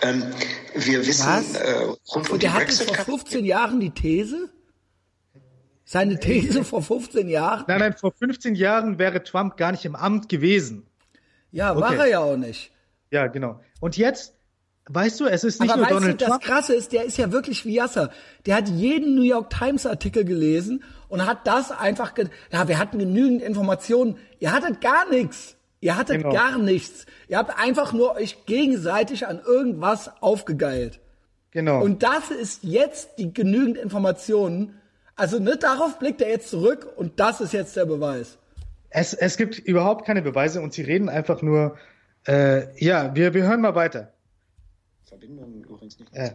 Ähm, 0.00 0.32
wir 0.74 1.06
wissen 1.06 1.26
Was? 1.26 1.56
äh, 1.56 1.72
rund 1.74 1.98
um 2.08 2.22
Und 2.22 2.32
die 2.42 2.46
der 2.46 2.54
hatte 2.54 2.72
vor 2.72 2.86
Brexit 2.86 3.04
15 3.04 3.44
Jahren 3.44 3.80
die 3.80 3.90
These? 3.90 4.48
Seine 5.92 6.20
These 6.20 6.62
vor 6.62 6.82
15 6.82 7.28
Jahren? 7.28 7.64
Nein, 7.66 7.80
nein, 7.80 7.94
vor 7.94 8.12
15 8.12 8.54
Jahren 8.54 9.00
wäre 9.00 9.24
Trump 9.24 9.56
gar 9.56 9.72
nicht 9.72 9.84
im 9.84 9.96
Amt 9.96 10.28
gewesen. 10.28 10.86
Ja, 11.50 11.74
war 11.74 11.88
Okay. 11.90 11.98
er 11.98 12.06
ja 12.06 12.18
auch 12.20 12.36
nicht. 12.36 12.70
Ja, 13.10 13.26
genau. 13.26 13.58
Und 13.80 13.96
jetzt, 13.96 14.34
weißt 14.88 15.18
du, 15.18 15.26
es 15.26 15.42
ist 15.42 15.60
nicht 15.60 15.68
Aber 15.72 15.78
nur 15.80 15.86
weißt 15.86 15.96
Donald 15.96 16.20
du, 16.20 16.24
das 16.26 16.28
Trump. 16.28 16.44
Krasse 16.44 16.74
ist, 16.74 16.92
der 16.92 17.02
ist 17.06 17.18
ja 17.18 17.32
wirklich 17.32 17.64
wie 17.64 17.74
Yasser. 17.74 18.10
Der 18.46 18.54
hat 18.54 18.68
jeden 18.68 19.16
New 19.16 19.24
York 19.24 19.50
Times 19.50 19.84
Artikel 19.84 20.24
gelesen 20.24 20.84
und 21.08 21.26
hat 21.26 21.44
das 21.48 21.72
einfach, 21.72 22.12
ja, 22.52 22.68
wir 22.68 22.78
hatten 22.78 23.00
genügend 23.00 23.42
Informationen. 23.42 24.16
Ihr 24.38 24.52
hattet 24.52 24.80
gar 24.80 25.10
nichts. 25.10 25.56
Ihr 25.80 25.96
hattet 25.96 26.18
Genau. 26.18 26.32
gar 26.32 26.56
nichts. 26.58 27.04
Ihr 27.26 27.36
habt 27.36 27.58
einfach 27.58 27.92
nur 27.92 28.14
euch 28.14 28.46
gegenseitig 28.46 29.26
an 29.26 29.40
irgendwas 29.44 30.08
aufgegeilt. 30.22 31.00
Genau. 31.50 31.82
Und 31.82 32.04
das 32.04 32.30
ist 32.30 32.62
jetzt 32.62 33.18
die 33.18 33.34
genügend 33.34 33.76
Informationen. 33.76 34.76
Also 35.20 35.38
ne, 35.38 35.56
darauf 35.58 35.98
blickt 35.98 36.22
er 36.22 36.30
jetzt 36.30 36.48
zurück 36.48 36.86
und 36.96 37.20
das 37.20 37.40
ist 37.42 37.52
jetzt 37.52 37.76
der 37.76 37.84
Beweis. 37.84 38.38
es, 38.88 39.12
es 39.12 39.36
gibt 39.36 39.58
überhaupt 39.58 40.06
keine 40.06 40.22
Beweise 40.22 40.62
und 40.62 40.72
sie 40.72 40.82
reden 40.82 41.08
einfach 41.10 41.42
nur, 41.42 41.76
äh, 42.26 42.62
ja, 42.82 43.14
wir, 43.14 43.34
wir 43.34 43.42
hören 43.44 43.60
mal 43.60 43.74
weiter. 43.74 44.12
Verbindung 45.04 45.62
übrigens 45.62 45.98
nicht. 45.98 46.10
Äh, 46.14 46.30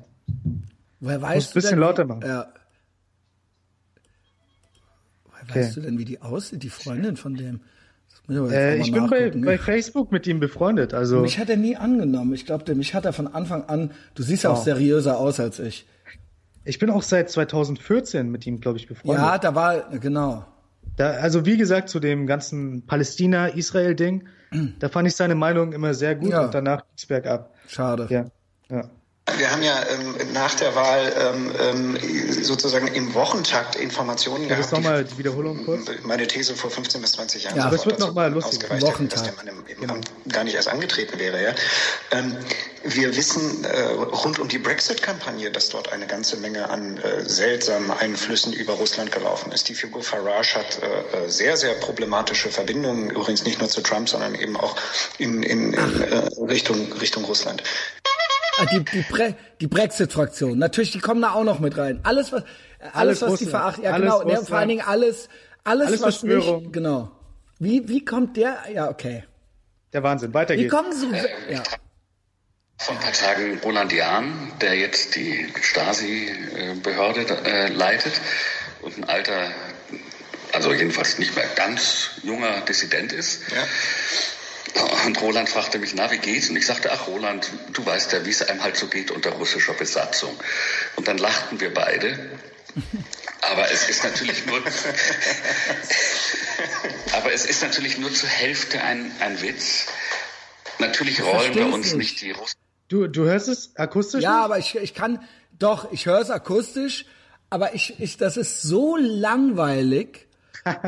Woher 1.00 1.22
weißt 1.22 1.48
ein 1.48 1.50
du 1.52 1.54
bisschen 1.56 1.70
denn, 1.72 1.80
lauter 1.80 2.04
wie- 2.04 2.08
machen. 2.10 2.22
Ja. 2.28 2.54
Woher 5.26 5.44
Okay. 5.50 5.60
weißt 5.62 5.78
du 5.78 5.82
denn, 5.82 5.98
wie 5.98 6.06
die 6.06 6.22
aussieht, 6.22 6.64
die 6.64 6.70
Freundin 6.70 7.18
von 7.18 7.36
dem? 7.36 7.62
Äh, 8.30 8.40
auch 8.40 8.86
ich 8.86 8.92
bin 8.92 9.08
bei, 9.10 9.30
bei 9.32 9.58
Facebook 9.60 10.12
mit 10.12 10.26
ihm 10.26 10.40
befreundet, 10.40 10.94
also 10.96 11.20
Mich 11.22 11.38
hat 11.38 11.50
er 11.50 11.58
nie 11.58 11.76
angenommen. 11.76 12.34
Ich 12.34 12.46
glaube, 12.46 12.74
mich 12.74 12.96
hat 12.96 13.06
er 13.06 13.14
von 13.14 13.28
Anfang 13.28 13.66
an. 13.66 13.92
Du 14.16 14.24
siehst 14.24 14.44
ja 14.44 14.50
auch 14.52 14.62
Oh. 14.62 14.64
seriöser 14.64 15.20
aus 15.20 15.40
als 15.40 15.60
ich. 15.60 15.86
Ich 16.66 16.80
bin 16.80 16.90
auch 16.90 17.04
seit 17.04 17.30
2014 17.30 18.30
mit 18.30 18.46
ihm, 18.46 18.60
glaube 18.60 18.78
ich, 18.78 18.88
befreundet. 18.88 19.24
Ja, 19.24 19.38
da 19.38 19.56
war 19.56 19.90
genau. 20.00 20.46
Da, 20.98 21.12
also 21.12 21.46
wie 21.46 21.58
gesagt, 21.58 21.90
zu 21.90 22.00
dem 22.00 22.26
ganzen 22.28 22.86
Palästina-Israel-Ding, 22.86 24.28
da 24.80 24.90
fand 24.90 25.08
ich 25.08 25.16
seine 25.16 25.36
Meinung 25.36 25.74
immer 25.74 25.94
sehr 25.94 26.16
gut 26.16 26.32
Ja. 26.32 26.46
und 26.46 26.54
danach 26.54 26.86
ging's 26.88 27.06
bergab. 27.06 27.54
Schade. 27.68 28.08
Ja, 28.10 28.26
ja. 28.70 28.90
Wir 29.38 29.52
haben 29.52 29.64
ja 29.64 29.84
ähm, 29.90 30.34
nach 30.34 30.54
der 30.54 30.76
Wahl 30.76 31.12
ähm, 31.20 31.52
ähm 31.60 32.44
sozusagen 32.44 32.88
im 32.88 33.16
Wochentakt 33.16 33.76
Informationen 33.76 34.44
ja, 34.44 34.50
gehabt. 34.50 34.72
Das 34.72 34.82
mal 34.82 35.04
die 35.04 35.18
Wiederholung 35.18 35.66
kurz. 35.66 35.90
Meine 36.04 36.28
These 36.28 36.56
vor 36.56 36.70
15 36.70 37.02
bis 37.02 37.14
20 37.14 37.44
Jahren. 37.44 37.58
Ja, 37.58 37.66
aber 37.66 37.76
es 37.76 37.88
wird 37.88 38.00
nochmal 38.00 38.32
lustig. 38.32 38.70
Hätten, 38.70 39.10
dass 39.10 39.24
der 39.24 39.34
Mann 39.34 39.48
im, 39.48 39.66
im 39.66 39.82
genau. 39.82 39.94
Amt 39.96 40.12
gar 40.30 40.44
nicht 40.44 40.54
erst 40.54 40.68
angetreten 40.68 41.18
wäre. 41.18 41.44
Ja? 41.44 41.56
Ähm, 42.12 42.38
wir 42.84 43.16
wissen 43.18 43.64
äh, 43.64 43.82
rund 43.82 44.38
um 44.38 44.48
die 44.48 44.60
Brexit-Kampagne, 44.60 45.50
dass 45.50 45.70
dort 45.70 45.92
eine 45.92 46.06
ganze 46.06 46.38
Menge 46.38 46.70
an 46.70 46.98
äh, 46.98 47.28
seltsamen 47.28 47.90
Einflüssen 47.90 48.54
über 48.54 48.74
Russland 48.74 49.12
gelaufen 49.12 49.52
ist. 49.52 49.68
Die 49.70 49.74
Figur 49.74 50.04
Farage 50.04 50.56
hat 50.56 50.80
äh, 50.84 51.26
äh 51.26 51.30
sehr, 51.30 51.58
sehr 51.58 51.74
problematische 51.74 52.50
Verbindungen, 52.50 53.10
übrigens 53.10 53.44
nicht 53.44 53.60
nur 53.60 53.70
zu 53.70 53.82
Trump, 53.82 54.08
sondern 54.08 54.36
eben 54.36 54.56
auch 54.56 54.76
in, 55.18 55.42
in, 55.42 55.74
in 55.74 56.02
äh, 56.02 56.30
Richtung, 56.48 56.94
Richtung 56.94 57.26
Russland. 57.26 57.64
Ah, 58.58 58.66
die, 58.66 58.84
die, 58.84 59.02
Bre 59.02 59.36
die 59.60 59.68
Brexit-Fraktion, 59.68 60.58
natürlich, 60.58 60.92
die 60.92 61.00
kommen 61.00 61.22
da 61.22 61.32
auch 61.32 61.44
noch 61.44 61.60
mit 61.60 61.78
rein. 61.78 62.00
Alles, 62.04 62.32
was, 62.32 62.44
alles, 62.80 62.94
alles 62.94 63.22
was 63.22 63.40
die 63.40 63.46
verachten, 63.46 63.84
ja 63.84 63.98
genau, 63.98 64.24
ne, 64.24 64.38
vor 64.46 64.58
allen 64.58 64.70
Dingen 64.70 64.86
alles, 64.86 65.30
alles, 65.64 65.88
alles 65.88 66.02
was 66.02 66.24
nicht, 66.24 66.72
genau. 66.72 67.12
Wie, 67.60 67.88
wie 67.88 68.04
kommt 68.04 68.38
der, 68.38 68.58
ja, 68.74 68.90
okay. 68.90 69.24
Der 69.94 70.04
Wahnsinn, 70.04 70.34
weiter 70.34 70.56
geht's. 70.56 70.66
Wie 70.66 70.76
kommen 70.76 70.94
Sie, 70.94 71.08
ja. 71.50 71.64
Vor 72.78 72.96
ein 72.96 73.02
paar 73.02 73.14
Tagen 73.14 73.60
Roland 73.64 73.94
Jahn, 73.94 74.52
der 74.62 74.76
jetzt 74.76 75.16
die 75.16 75.48
Stasi-Behörde 75.62 77.26
äh, 77.46 77.70
leitet 77.70 78.14
und 78.82 78.98
ein 78.98 79.04
alter, 79.06 79.52
also 80.52 80.74
jedenfalls 80.74 81.18
nicht 81.18 81.36
mehr 81.36 81.48
ganz 81.56 82.12
junger 82.24 82.62
Dissident 82.62 83.14
ist. 83.14 83.50
Ja 83.52 83.64
und 85.06 85.22
Roland 85.22 85.50
fragte 85.50 85.80
mich, 85.80 85.94
na, 85.96 86.12
wie 86.12 86.18
geht's? 86.18 86.50
Und 86.50 86.58
ich 86.58 86.66
sagte, 86.66 86.92
ach 86.92 87.08
Roland, 87.08 87.50
du 87.74 87.86
weißt 87.86 88.12
ja, 88.14 88.26
wie 88.26 88.30
es 88.30 88.42
einem 88.42 88.62
halt 88.64 88.76
so 88.76 88.88
geht 88.88 89.12
unter 89.12 89.32
russischer 89.32 89.74
Besatzung. 89.74 90.36
Und 90.96 91.08
dann 91.08 91.18
lachten 91.18 91.60
wir 91.60 91.74
beide. 91.74 92.32
Aber 93.42 93.72
es 93.72 93.88
ist 93.90 94.04
natürlich 94.04 94.46
nur, 94.46 94.58
aber 97.14 97.32
es 97.32 97.46
ist 97.46 97.62
natürlich 97.62 97.98
nur 97.98 98.14
zur 98.14 98.28
Hälfte 98.28 98.82
ein, 98.82 99.12
ein 99.20 99.42
Witz. 99.42 99.86
Natürlich 100.80 101.24
rollen 101.24 101.56
wir 101.56 101.68
uns 101.68 101.94
nicht, 101.94 101.98
nicht 101.98 102.22
die 102.22 102.32
Russen. 102.32 102.58
Du, 102.88 103.08
du 103.08 103.24
hörst 103.24 103.48
es 103.48 103.76
akustisch? 103.78 104.22
Ja, 104.22 104.36
nicht? 104.36 104.44
aber 104.44 104.58
ich, 104.60 104.76
ich 104.76 104.94
kann, 104.94 105.26
doch, 105.58 105.92
ich 105.92 106.06
höre 106.06 106.20
es 106.20 106.30
akustisch, 106.30 107.06
aber 107.50 107.74
ich, 107.74 108.00
ich, 108.00 108.18
das 108.18 108.36
ist 108.36 108.62
so 108.62 108.98
langweilig. 108.98 110.28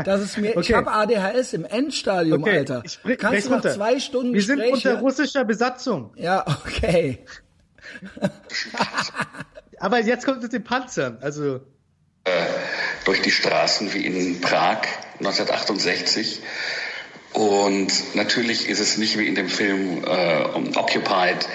Das 0.05 0.21
ist 0.21 0.37
mir, 0.39 0.51
okay. 0.51 0.59
ich 0.61 0.73
habe 0.73 0.91
ADHS 0.91 1.53
im 1.53 1.63
Endstadium, 1.63 2.41
okay. 2.41 2.59
Alter. 2.59 2.81
Ich 2.83 2.99
bring, 2.99 3.17
Kannst 3.17 3.45
du 3.45 3.49
nach 3.51 3.57
runter. 3.57 3.75
zwei 3.75 3.99
Stunden 3.99 4.33
Wir 4.33 4.41
sind 4.41 4.59
unter 4.59 4.99
russischer 4.99 5.45
Besatzung. 5.45 6.13
Ja, 6.15 6.45
okay. 6.47 7.19
Aber 9.79 9.99
jetzt 9.99 10.25
kommt 10.25 10.43
es 10.43 10.49
den 10.49 10.63
Panzern, 10.63 11.19
also. 11.21 11.61
Äh, 12.23 12.31
durch 13.05 13.21
die 13.21 13.29
Straßen 13.29 13.93
wie 13.93 14.03
in 14.05 14.41
Prag 14.41 14.81
1968. 15.19 16.41
Und 17.33 18.15
natürlich 18.15 18.67
ist 18.67 18.79
es 18.79 18.97
nicht 18.97 19.19
wie 19.19 19.27
in 19.27 19.35
dem 19.35 19.47
Film 19.47 20.03
äh, 20.03 20.43
Occupied 20.75 21.47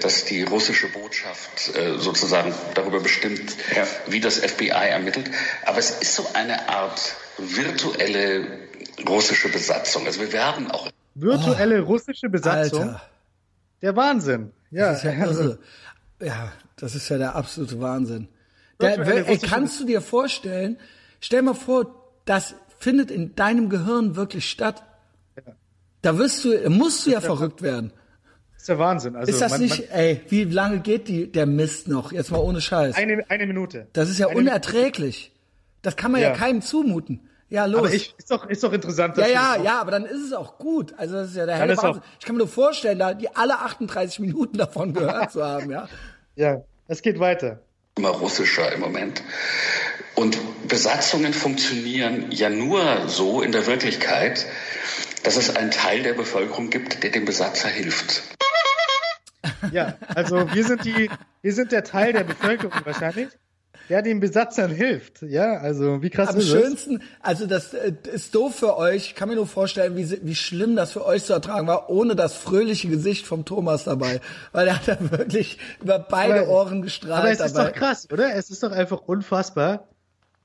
dass 0.00 0.24
die 0.24 0.42
russische 0.42 0.88
Botschaft 0.88 1.74
äh, 1.76 1.98
sozusagen 1.98 2.54
darüber 2.74 3.00
bestimmt, 3.00 3.56
ja. 3.74 3.84
wie 4.06 4.20
das 4.20 4.38
FBI 4.38 4.68
ermittelt. 4.68 5.30
Aber 5.64 5.78
es 5.78 5.90
ist 5.90 6.14
so 6.14 6.26
eine 6.34 6.68
Art 6.68 7.14
virtuelle 7.38 8.46
russische 9.08 9.48
Besatzung. 9.48 10.06
Also 10.06 10.20
wir 10.20 10.32
werden 10.32 10.70
auch. 10.70 10.88
Virtuelle 11.14 11.82
oh, 11.82 11.86
russische 11.86 12.28
Besatzung? 12.28 12.82
Alter. 12.82 13.02
Der 13.82 13.96
Wahnsinn. 13.96 14.52
Ja. 14.70 14.92
Das 14.92 15.02
ja, 15.02 15.12
also, 15.20 15.56
ja, 16.20 16.52
das 16.76 16.94
ist 16.94 17.08
ja 17.08 17.18
der 17.18 17.34
absolute 17.34 17.80
Wahnsinn. 17.80 18.28
Der, 18.80 18.98
ey, 18.98 19.38
kannst 19.38 19.80
du 19.80 19.84
dir 19.84 20.00
vorstellen, 20.00 20.78
stell 21.20 21.42
mal 21.42 21.54
vor, 21.54 22.12
das 22.24 22.54
findet 22.78 23.10
in 23.10 23.34
deinem 23.34 23.68
Gehirn 23.68 24.16
wirklich 24.16 24.48
statt. 24.48 24.82
Ja. 25.36 25.52
Da 26.00 26.18
wirst 26.18 26.44
du, 26.44 26.70
musst 26.70 27.06
du 27.06 27.10
ja 27.10 27.20
verrückt 27.20 27.62
werden 27.62 27.92
ist 28.62 28.68
der 28.68 28.78
Wahnsinn. 28.78 29.16
Also 29.16 29.32
ist 29.32 29.40
das 29.40 29.50
man, 29.50 29.60
nicht, 29.60 29.90
man, 29.90 29.98
ey, 29.98 30.20
wie 30.28 30.44
lange 30.44 30.78
geht 30.78 31.08
die, 31.08 31.30
der 31.30 31.46
Mist 31.46 31.88
noch? 31.88 32.12
Jetzt 32.12 32.30
mal 32.30 32.38
ohne 32.38 32.60
Scheiß. 32.60 32.94
Eine, 32.94 33.28
eine 33.28 33.46
Minute. 33.48 33.88
Das 33.92 34.08
ist 34.08 34.20
ja 34.20 34.28
eine 34.28 34.36
unerträglich. 34.36 35.32
Minute. 35.32 35.82
Das 35.82 35.96
kann 35.96 36.12
man 36.12 36.20
ja. 36.20 36.28
ja 36.28 36.36
keinem 36.36 36.62
zumuten. 36.62 37.28
Ja, 37.48 37.64
los. 37.66 37.80
Aber 37.80 37.92
ich, 37.92 38.14
ist 38.16 38.30
doch, 38.30 38.48
ist 38.48 38.62
doch 38.62 38.72
interessant. 38.72 39.16
Ja, 39.16 39.26
ja, 39.26 39.56
ja, 39.56 39.80
aber 39.80 39.90
dann 39.90 40.04
ist 40.04 40.24
es 40.24 40.32
auch 40.32 40.58
gut. 40.58 40.94
Also 40.96 41.16
das 41.16 41.30
ist 41.30 41.36
ja 41.36 41.44
der 41.44 41.56
helle 41.56 41.76
Wahnsinn. 41.76 42.02
Ich 42.20 42.24
kann 42.24 42.36
mir 42.36 42.38
nur 42.38 42.48
vorstellen, 42.48 43.00
da 43.00 43.14
die 43.14 43.34
alle 43.34 43.58
38 43.58 44.20
Minuten 44.20 44.56
davon 44.56 44.94
gehört 44.94 45.32
zu 45.32 45.44
haben, 45.44 45.68
ja. 45.68 45.88
Ja, 46.36 46.62
es 46.86 47.02
geht 47.02 47.18
weiter. 47.18 47.62
Immer 47.98 48.10
russischer 48.10 48.70
im 48.72 48.78
Moment. 48.78 49.24
Und 50.14 50.38
Besatzungen 50.68 51.34
funktionieren 51.34 52.30
ja 52.30 52.48
nur 52.48 53.08
so 53.08 53.42
in 53.42 53.50
der 53.50 53.66
Wirklichkeit, 53.66 54.46
dass 55.24 55.36
es 55.36 55.54
einen 55.56 55.72
Teil 55.72 56.04
der 56.04 56.14
Bevölkerung 56.14 56.70
gibt, 56.70 57.02
der 57.02 57.10
dem 57.10 57.24
Besatzer 57.24 57.68
hilft. 57.68 58.22
Ja, 59.72 59.96
also 60.14 60.52
wir 60.52 60.64
sind 60.64 60.84
die, 60.84 61.10
wir 61.42 61.52
sind 61.52 61.72
der 61.72 61.84
Teil 61.84 62.12
der 62.12 62.24
Bevölkerung 62.24 62.84
wahrscheinlich, 62.84 63.28
der 63.88 64.02
den 64.02 64.20
Besatzern 64.20 64.70
hilft. 64.70 65.22
Ja, 65.22 65.58
also 65.58 66.02
wie 66.02 66.10
krass 66.10 66.30
Am 66.30 66.38
ist 66.38 66.48
schönsten, 66.48 66.98
das? 66.98 67.06
also 67.20 67.46
das 67.46 67.74
äh, 67.74 67.92
ist 68.12 68.34
doof 68.34 68.54
für 68.54 68.76
euch. 68.76 69.08
Ich 69.08 69.14
kann 69.14 69.28
mir 69.28 69.34
nur 69.34 69.46
vorstellen, 69.46 69.96
wie, 69.96 70.18
wie 70.22 70.34
schlimm 70.34 70.76
das 70.76 70.92
für 70.92 71.04
euch 71.04 71.24
zu 71.24 71.32
ertragen 71.32 71.66
war, 71.66 71.90
ohne 71.90 72.16
das 72.16 72.34
fröhliche 72.34 72.88
Gesicht 72.88 73.26
vom 73.26 73.44
Thomas 73.44 73.84
dabei. 73.84 74.20
Weil 74.52 74.68
er 74.68 74.76
hat 74.76 74.88
da 74.88 75.10
wirklich 75.10 75.58
über 75.80 75.98
beide 75.98 76.42
aber, 76.42 76.48
Ohren 76.48 76.82
gestrahlt. 76.82 77.20
Aber 77.20 77.30
es 77.30 77.38
dabei. 77.38 77.50
ist 77.50 77.56
doch 77.56 77.72
krass, 77.72 78.08
oder? 78.12 78.34
Es 78.34 78.50
ist 78.50 78.62
doch 78.62 78.72
einfach 78.72 79.00
unfassbar, 79.00 79.88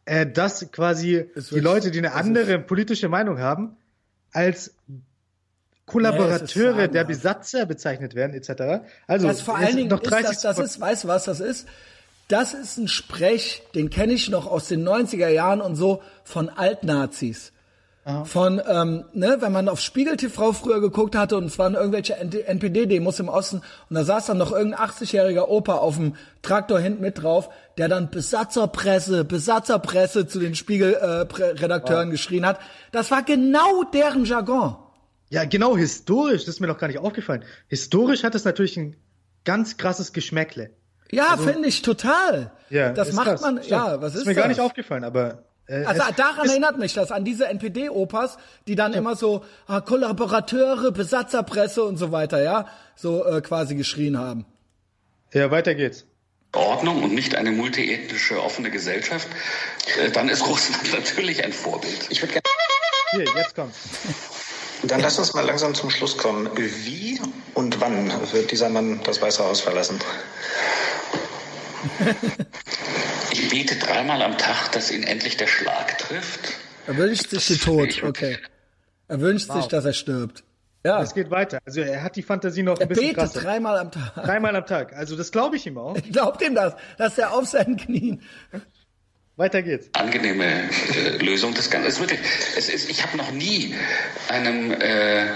äh, 0.06 0.26
dass 0.26 0.72
quasi 0.72 1.30
die 1.52 1.60
Leute, 1.60 1.92
die 1.92 2.00
eine 2.00 2.14
andere 2.14 2.60
politische 2.60 3.10
Meinung 3.10 3.40
haben, 3.40 3.78
als 4.32 4.76
Kollaborateure 5.88 6.76
nee, 6.76 6.88
der 6.90 7.06
Besatzer 7.06 7.66
bezeichnet 7.66 8.14
werden, 8.14 8.34
etc. 8.34 8.84
Also 9.08 9.28
das 9.28 9.42
vor 9.42 9.56
allen 9.56 9.76
Dingen 9.76 9.90
noch 9.90 10.02
30 10.02 10.32
ist 10.32 10.44
das, 10.44 10.58
das 10.58 10.66
ist, 10.66 10.82
weißt 10.82 11.06
du 11.06 11.08
was 11.08 11.24
das 11.24 11.40
ist? 11.40 11.66
Das 12.28 12.54
ist 12.54 12.78
ein 12.78 12.90
Sprech, 12.90 13.64
den 13.74 13.90
kenne 13.90 14.12
ich 14.12 14.30
noch 14.30 14.48
aus 14.48 14.68
den 14.68 14.86
90er 14.86 15.30
Jahren 15.30 15.62
und 15.62 15.78
so 15.78 16.04
von 16.26 16.50
Altnazis. 16.50 17.54
Aha. 18.04 18.26
Von, 18.26 18.62
ähm, 18.68 19.06
ne, 19.14 19.38
wenn 19.40 19.54
man 19.54 19.70
auf 19.70 19.80
Spiegel 19.80 20.18
TV 20.18 20.52
früher 20.52 20.82
geguckt 20.82 21.16
hatte 21.16 21.38
und 21.38 21.46
es 21.46 21.58
waren 21.58 21.76
irgendwelche 21.76 22.16
NPD-Demos 22.16 23.22
im 23.22 23.30
Osten 23.30 23.62
und 23.90 23.96
da 23.96 24.04
saß 24.04 24.28
dann 24.28 24.38
noch 24.38 24.52
irgendein 24.52 24.90
80-jähriger 24.90 25.48
Opa 25.48 25.76
auf 25.76 25.96
dem 25.96 26.16
Traktor 26.42 26.80
hinten 26.80 27.02
mit 27.02 27.22
drauf, 27.22 27.50
der 27.78 27.88
dann 27.88 28.10
Besatzerpresse, 28.10 29.24
Besatzerpresse 29.24 30.28
zu 30.28 30.40
den 30.40 30.56
Spiegel-Redakteuren 30.56 32.10
äh, 32.10 32.12
geschrien 32.12 32.46
hat. 32.46 32.60
Das 32.92 33.10
war 33.10 33.24
genau 33.24 33.84
deren 33.94 34.26
Jargon. 34.26 34.76
Ja, 35.30 35.46
genau, 35.46 35.76
historisch, 35.76 36.46
das 36.46 36.56
ist 36.56 36.60
mir 36.62 36.68
noch 36.68 36.78
gar 36.78 36.88
nicht 36.88 37.00
aufgefallen. 37.00 37.44
Historisch 37.68 38.24
hat 38.24 38.36
es 38.36 38.46
natürlich 38.46 38.78
ein 38.78 38.96
ganz 39.44 39.78
krasses 39.78 40.14
Geschmäckle. 40.14 40.72
Ja, 41.12 41.30
also, 41.32 41.44
finde 41.44 41.68
ich 41.68 41.82
total. 41.82 42.52
Ja, 42.70 42.92
das 42.92 43.14
macht 43.14 43.28
krass. 43.28 43.42
man, 43.42 43.58
Stimmt. 43.58 43.72
ja, 43.72 44.02
was 44.02 44.14
ist, 44.14 44.22
ist 44.22 44.26
mir 44.26 44.34
das? 44.34 44.42
gar 44.42 44.48
nicht 44.48 44.60
aufgefallen, 44.60 45.04
aber 45.04 45.44
äh, 45.68 45.84
also 45.86 46.02
daran 46.16 46.50
erinnert 46.50 46.78
mich 46.78 46.94
das, 46.94 47.12
an 47.12 47.26
diese 47.26 47.48
NPD-Opas, 47.48 48.38
die 48.68 48.76
dann 48.76 48.94
ja. 48.94 49.00
immer 49.00 49.16
so 49.16 49.44
ah, 49.68 49.82
Kollaborateure, 49.82 50.92
Besatzerpresse 50.92 51.84
und 51.84 51.98
so 51.98 52.12
weiter, 52.12 52.42
ja, 52.42 52.68
so 52.96 53.26
äh, 53.26 53.42
quasi 53.42 53.76
geschrien 53.76 54.18
haben. 54.18 54.46
Ja, 55.34 55.52
weiter 55.52 55.76
geht's. 55.76 56.06
Ordnung 56.54 57.04
und 57.04 57.14
nicht 57.14 57.36
eine 57.36 57.52
multiethnische 57.52 58.42
offene 58.42 58.72
Gesellschaft, 58.72 59.28
äh, 60.02 60.10
dann 60.12 60.30
ist 60.30 60.48
Russland 60.48 60.92
natürlich 60.94 61.44
ein 61.44 61.52
Vorbild. 61.54 62.08
Ich 62.10 62.22
würde 62.22 62.34
gerne. 62.34 62.44
Hier, 63.12 63.42
jetzt 63.42 63.56
kommt's. 63.56 63.78
Dann 64.84 65.02
lass 65.02 65.18
uns 65.20 65.34
mal 65.34 65.46
langsam 65.46 65.74
zum 65.76 65.90
Schluss 65.90 66.18
kommen. 66.18 66.50
Wie 66.56 67.20
und 67.54 67.82
wann 67.82 68.12
wird 68.32 68.52
dieser 68.52 68.70
Mann 68.70 69.02
das 69.04 69.22
Weiße 69.22 69.44
Haus 69.44 69.62
verlassen? 69.62 70.00
Ich 73.32 73.50
bete 73.50 73.76
dreimal 73.76 74.22
am 74.24 74.38
Tag, 74.38 74.72
dass 74.72 74.90
ihn 74.90 75.04
endlich 75.04 75.38
der 75.38 75.48
Schlag 75.48 75.98
trifft. 76.00 76.54
Er 76.88 76.98
wünscht 76.98 77.30
sich 77.30 77.46
den 77.46 77.60
Tod, 77.60 78.04
okay. 78.04 78.38
Er 79.08 79.22
wünscht 79.22 79.50
wow. 79.50 79.58
sich, 79.58 79.68
dass 79.68 79.86
er 79.86 79.94
stirbt. 79.94 80.44
Ja. 80.84 81.02
Es 81.02 81.14
geht 81.14 81.30
weiter. 81.30 81.60
Also 81.66 81.82
er 81.82 82.02
hat 82.02 82.16
die 82.16 82.24
Fantasie 82.24 82.64
noch 82.64 82.76
ein 82.76 82.82
er 82.82 82.88
bisschen 82.88 83.10
betet 83.10 83.18
krasser. 83.18 83.42
dreimal 83.42 83.78
am 83.78 83.92
Tag. 83.92 84.16
Dreimal 84.16 84.56
am 84.56 84.66
Tag. 84.66 84.94
Also 84.94 85.16
das 85.16 85.32
glaube 85.32 85.58
ich 85.58 85.68
ihm 85.68 85.78
auch. 85.78 85.96
Ich 86.04 86.12
glaube 86.12 86.44
ihm 86.46 86.56
das, 86.56 86.76
dass 86.98 87.18
er 87.18 87.34
auf 87.34 87.46
seinen 87.46 87.78
Knien 87.78 88.22
weiter 89.38 89.62
geht's. 89.62 89.90
Angenehme 89.94 90.46
äh, 90.46 91.18
Lösung 91.24 91.54
des 91.54 91.70
Ganzen. 91.70 91.88
Es 91.88 91.96
ist 91.96 92.00
wirklich, 92.02 92.20
es 92.58 92.70
ist, 92.70 92.90
ich 92.90 93.04
habe 93.04 93.18
noch 93.18 93.32
nie 93.32 93.74
einem 94.30 94.72
äh, 94.72 95.28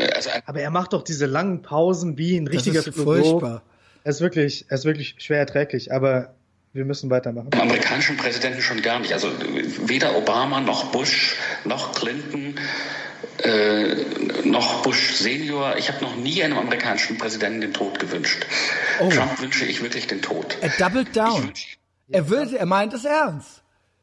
äh, 0.00 0.10
also 0.14 0.30
ein 0.30 0.42
Aber 0.46 0.60
er 0.60 0.70
macht 0.70 0.92
doch 0.92 1.02
diese 1.02 1.26
langen 1.26 1.62
Pausen 1.62 2.18
wie 2.18 2.36
ein 2.36 2.46
richtiger 2.46 2.82
das 2.82 2.88
ist 2.88 3.02
furchtbar. 3.02 3.62
Er 4.04 4.10
ist 4.10 4.20
wirklich, 4.20 4.66
er 4.68 4.76
ist 4.76 4.84
wirklich 4.84 5.14
schwer 5.18 5.38
erträglich, 5.38 5.92
aber 5.92 6.34
wir 6.72 6.84
müssen 6.84 7.10
weitermachen. 7.10 7.50
Dem 7.50 7.60
amerikanischen 7.60 8.16
Präsidenten 8.16 8.62
schon 8.62 8.80
gar 8.80 9.00
nicht. 9.00 9.12
Also 9.12 9.28
weder 9.86 10.16
Obama 10.16 10.60
noch 10.60 10.92
Bush 10.92 11.36
noch 11.64 11.94
Clinton 11.94 12.54
äh, 13.42 13.96
noch 14.44 14.82
Bush 14.82 15.16
Senior. 15.16 15.76
Ich 15.76 15.90
habe 15.90 16.02
noch 16.04 16.16
nie 16.16 16.42
einem 16.42 16.58
amerikanischen 16.58 17.18
Präsidenten 17.18 17.60
den 17.60 17.72
Tod 17.72 17.98
gewünscht. 17.98 18.46
Trump 18.98 19.40
wünsche 19.40 19.64
ich 19.64 19.82
wirklich 19.82 20.06
den 20.06 20.22
Tod. 20.22 20.56
Er 20.60 20.70
doubled 20.78 21.14
down. 21.14 21.52
Er 22.12 22.28
will, 22.30 22.54
er 22.54 22.66
meint 22.66 22.92
es 22.92 23.04
ernst. 23.04 23.62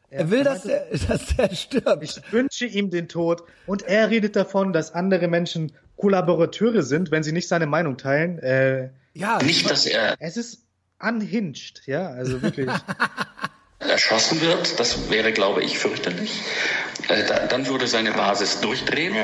Er 0.09 0.31
will, 0.31 0.43
dass 0.43 0.63
der, 0.63 0.85
dass 1.07 1.35
der 1.35 1.53
stirbt. 1.53 2.03
Ich 2.03 2.21
wünsche 2.31 2.65
ihm 2.65 2.89
den 2.89 3.07
Tod 3.07 3.43
und 3.65 3.83
er 3.83 4.09
redet 4.09 4.35
davon, 4.35 4.73
dass 4.73 4.93
andere 4.93 5.27
Menschen 5.27 5.73
Kollaborateure 5.97 6.83
sind, 6.83 7.11
wenn 7.11 7.23
sie 7.23 7.31
nicht 7.31 7.47
seine 7.47 7.65
Meinung 7.65 7.97
teilen. 7.97 8.39
Äh, 8.39 8.89
ja, 9.13 9.41
Nicht, 9.41 9.69
dass 9.69 9.85
er 9.85 10.15
es 10.19 10.37
ist 10.37 10.63
unhinged, 10.99 11.81
ja, 11.85 12.07
also 12.09 12.41
wirklich. 12.41 12.69
erschossen 13.79 14.41
wird, 14.41 14.79
das 14.79 15.09
wäre, 15.09 15.31
glaube 15.31 15.63
ich, 15.63 15.77
fürchterlich. 15.79 16.41
Äh, 17.07 17.25
da, 17.27 17.47
dann 17.47 17.67
würde 17.67 17.87
seine 17.87 18.11
Basis 18.11 18.59
durchdrehen. 18.61 19.15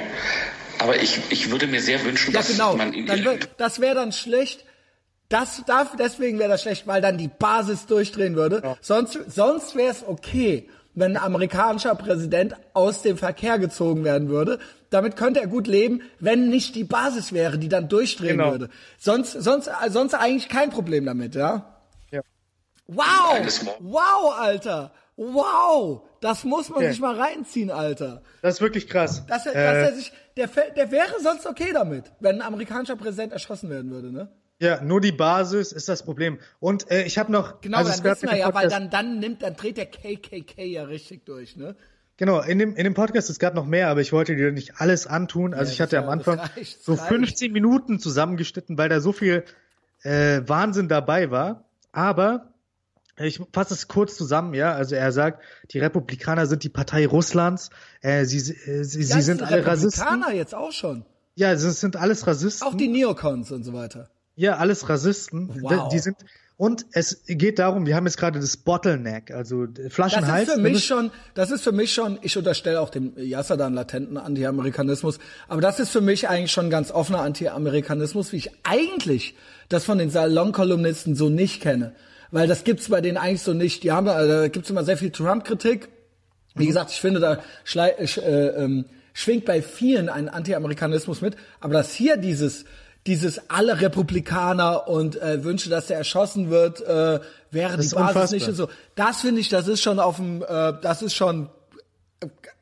Aber 0.79 1.01
ich, 1.01 1.19
ich 1.29 1.51
würde 1.51 1.67
mir 1.67 1.81
sehr 1.81 2.03
wünschen, 2.03 2.33
ja 2.33 2.39
dass 2.39 2.49
genau. 2.49 2.75
man 2.75 2.93
ihn 2.93 3.05
Dann 3.05 3.23
wird, 3.23 3.49
das 3.57 3.79
wäre 3.79 3.95
dann 3.95 4.11
schlecht. 4.11 4.65
Das 5.33 5.63
darf, 5.65 5.95
deswegen 5.97 6.37
wäre 6.37 6.49
das 6.49 6.61
schlecht, 6.61 6.85
weil 6.85 7.01
dann 7.01 7.17
die 7.17 7.27
Basis 7.27 7.87
durchdrehen 7.87 8.35
würde. 8.35 8.61
Sonst, 8.81 9.17
sonst 9.33 9.75
wäre 9.75 9.89
es 9.89 10.03
okay, 10.07 10.69
wenn 10.93 11.17
ein 11.17 11.23
amerikanischer 11.23 11.95
Präsident 11.95 12.53
aus 12.73 13.01
dem 13.01 13.17
Verkehr 13.17 13.57
gezogen 13.57 14.03
werden 14.03 14.29
würde. 14.29 14.59
Damit 14.91 15.15
könnte 15.15 15.39
er 15.41 15.47
gut 15.47 15.65
leben, 15.65 16.01
wenn 16.19 16.49
nicht 16.49 16.75
die 16.75 16.83
Basis 16.83 17.33
wäre, 17.33 17.57
die 17.57 17.67
dann 17.67 17.89
durchdrehen 17.89 18.37
Genau. 18.37 18.51
würde. 18.51 18.69
Sonst, 18.99 19.31
sonst, 19.31 19.71
sonst 19.89 20.13
eigentlich 20.13 20.49
kein 20.49 20.69
Problem 20.69 21.07
damit, 21.07 21.33
ja? 21.33 21.79
Ja. 22.11 22.21
Wow! 22.85 23.43
Wow, 23.79 24.35
Alter! 24.37 24.91
Wow! 25.15 26.03
Das 26.21 26.43
muss 26.43 26.69
man 26.69 26.77
Okay. 26.79 26.91
sich 26.91 26.99
mal 26.99 27.19
reinziehen, 27.19 27.71
Alter. 27.71 28.21
Das 28.43 28.55
ist 28.55 28.61
wirklich 28.61 28.87
krass. 28.87 29.25
Dass 29.25 29.47
er, 29.47 29.55
äh, 29.55 29.63
dass 29.81 29.89
er 29.89 29.95
sich, 29.95 30.11
der, 30.37 30.47
der 30.75 30.91
wäre 30.91 31.19
sonst 31.23 31.47
okay 31.47 31.71
damit, 31.73 32.11
wenn 32.19 32.35
ein 32.35 32.41
amerikanischer 32.43 32.95
Präsident 32.97 33.33
erschossen 33.33 33.71
werden 33.71 33.89
würde, 33.89 34.11
ne? 34.11 34.29
Ja, 34.63 34.81
nur 34.81 35.01
die 35.01 35.11
Basis 35.11 35.71
ist 35.71 35.89
das 35.89 36.03
Problem. 36.03 36.39
Und 36.59 36.89
äh, 36.89 37.03
ich 37.03 37.17
habe 37.17 37.31
noch, 37.31 37.61
Genau, 37.61 37.77
also 37.77 37.91
dann 37.91 38.03
wissen 38.11 38.29
wir 38.29 38.37
ja, 38.37 38.53
weil 38.53 38.69
dann, 38.69 38.89
dann 38.89 39.19
nimmt, 39.19 39.43
dann 39.43 39.55
dreht 39.55 39.77
der 39.77 39.85
KKK 39.85 40.63
ja 40.65 40.83
richtig 40.83 41.25
durch, 41.25 41.55
ne? 41.55 41.75
Genau, 42.17 42.41
in 42.41 42.59
dem, 42.59 42.75
in 42.75 42.83
dem 42.83 42.93
Podcast, 42.93 43.29
es 43.29 43.39
gab 43.39 43.55
noch 43.55 43.65
mehr, 43.65 43.89
aber 43.89 44.01
ich 44.01 44.13
wollte 44.13 44.35
dir 44.35 44.51
nicht 44.51 44.79
alles 44.79 45.07
antun. 45.07 45.53
Also 45.53 45.69
Ja, 45.69 45.73
ich 45.73 45.81
hatte 45.81 45.95
das 45.95 46.05
am 46.05 46.09
Anfang 46.09 46.39
reicht, 46.39 46.83
so 46.83 46.93
reicht. 46.93 47.07
15 47.07 47.51
Minuten 47.51 47.99
zusammengeschnitten, 47.99 48.77
weil 48.77 48.87
da 48.89 48.99
so 48.99 49.13
viel 49.13 49.43
äh, 50.03 50.41
Wahnsinn 50.45 50.87
dabei 50.87 51.31
war. 51.31 51.65
Aber 51.91 52.53
ich 53.17 53.41
fasse 53.51 53.73
es 53.73 53.87
kurz 53.87 54.15
zusammen, 54.15 54.53
ja. 54.53 54.73
Also 54.73 54.95
er 54.95 55.11
sagt, 55.11 55.41
die 55.71 55.79
Republikaner 55.79 56.45
sind 56.45 56.63
die 56.63 56.69
Partei 56.69 57.07
Russlands. 57.07 57.71
Äh, 58.01 58.25
sie 58.25 58.37
äh, 58.37 58.83
sie, 58.83 59.03
sie 59.03 59.21
sind 59.21 59.41
alle 59.41 59.65
Rassisten. 59.65 60.03
Republikaner 60.03 60.35
jetzt 60.35 60.53
auch 60.55 60.71
schon. 60.71 61.05
Ja, 61.35 61.51
es 61.51 61.61
sind 61.79 61.95
alles 61.95 62.27
Rassisten. 62.27 62.67
Auch 62.67 62.75
die 62.75 62.89
Neocons 62.89 63.51
und 63.51 63.63
so 63.63 63.73
weiter. 63.73 64.09
Ja, 64.35 64.57
alles 64.57 64.89
Rassisten. 64.89 65.49
Wow. 65.61 65.89
Die 65.89 65.99
sind 65.99 66.17
und 66.55 66.85
es 66.91 67.23
geht 67.25 67.57
darum, 67.57 67.87
wir 67.87 67.95
haben 67.95 68.05
jetzt 68.05 68.17
gerade 68.17 68.39
das 68.39 68.57
Bottleneck, 68.57 69.31
also 69.31 69.65
Das 69.65 69.91
Flaschenhals. 69.91 70.47
ist 70.49 70.53
für 70.53 70.61
mich 70.61 70.85
schon, 70.85 71.11
das 71.33 71.49
ist 71.49 71.63
für 71.63 71.71
mich 71.71 71.91
schon, 71.93 72.19
ich 72.21 72.37
unterstelle 72.37 72.79
auch 72.79 72.89
dem 72.91 73.13
Yasser 73.17 73.57
dann 73.57 73.73
latenten 73.73 74.17
Anti-Amerikanismus, 74.17 75.17
aber 75.47 75.61
das 75.61 75.79
ist 75.79 75.89
für 75.89 75.99
mich 75.99 76.29
eigentlich 76.29 76.51
schon 76.51 76.69
ganz 76.69 76.91
offener 76.91 77.21
Anti-Amerikanismus, 77.21 78.31
wie 78.31 78.37
ich 78.37 78.51
eigentlich 78.63 79.35
das 79.67 79.83
von 79.83 79.97
den 79.97 80.11
Salonkolumnisten 80.11 81.15
so 81.15 81.27
nicht 81.27 81.59
kenne. 81.61 81.95
Weil 82.29 82.47
das 82.47 82.63
gibt's 82.63 82.89
bei 82.89 83.01
denen 83.01 83.17
eigentlich 83.17 83.41
so 83.41 83.53
nicht. 83.53 83.83
Die 83.83 83.91
haben, 83.91 84.07
äh, 84.07 84.27
da 84.27 84.47
gibt's 84.47 84.69
immer 84.69 84.83
sehr 84.83 84.97
viel 84.97 85.09
Trump-Kritik. 85.11 85.89
Wie 86.55 86.67
gesagt, 86.67 86.91
ich 86.91 87.01
finde, 87.01 87.19
da 87.19 87.39
schlei- 87.63 87.95
äh, 87.97 88.05
äh, 88.47 88.83
schwingt 89.13 89.45
bei 89.45 89.61
vielen 89.61 90.07
ein 90.09 90.29
Anti-Amerikanismus 90.29 91.21
mit. 91.21 91.35
Aber 91.59 91.73
dass 91.73 91.93
hier 91.93 92.17
dieses, 92.17 92.65
dieses 93.05 93.49
alle 93.49 93.81
Republikaner 93.81 94.87
und 94.87 95.21
äh, 95.21 95.43
Wünsche, 95.43 95.69
dass 95.69 95.89
er 95.89 95.97
erschossen 95.97 96.49
wird, 96.49 96.81
äh, 96.81 97.19
wäre 97.51 97.71
die 97.71 97.77
Basis 97.77 97.93
unfassbar. 97.93 98.31
nicht 98.31 98.47
und 98.47 98.55
so. 98.55 98.69
Das 98.95 99.21
finde 99.21 99.41
ich, 99.41 99.49
das 99.49 99.67
ist 99.67 99.81
schon 99.81 99.99
auf 99.99 100.15
dem, 100.17 100.41
äh, 100.41 100.73
das 100.81 101.01
ist 101.01 101.13
schon 101.13 101.49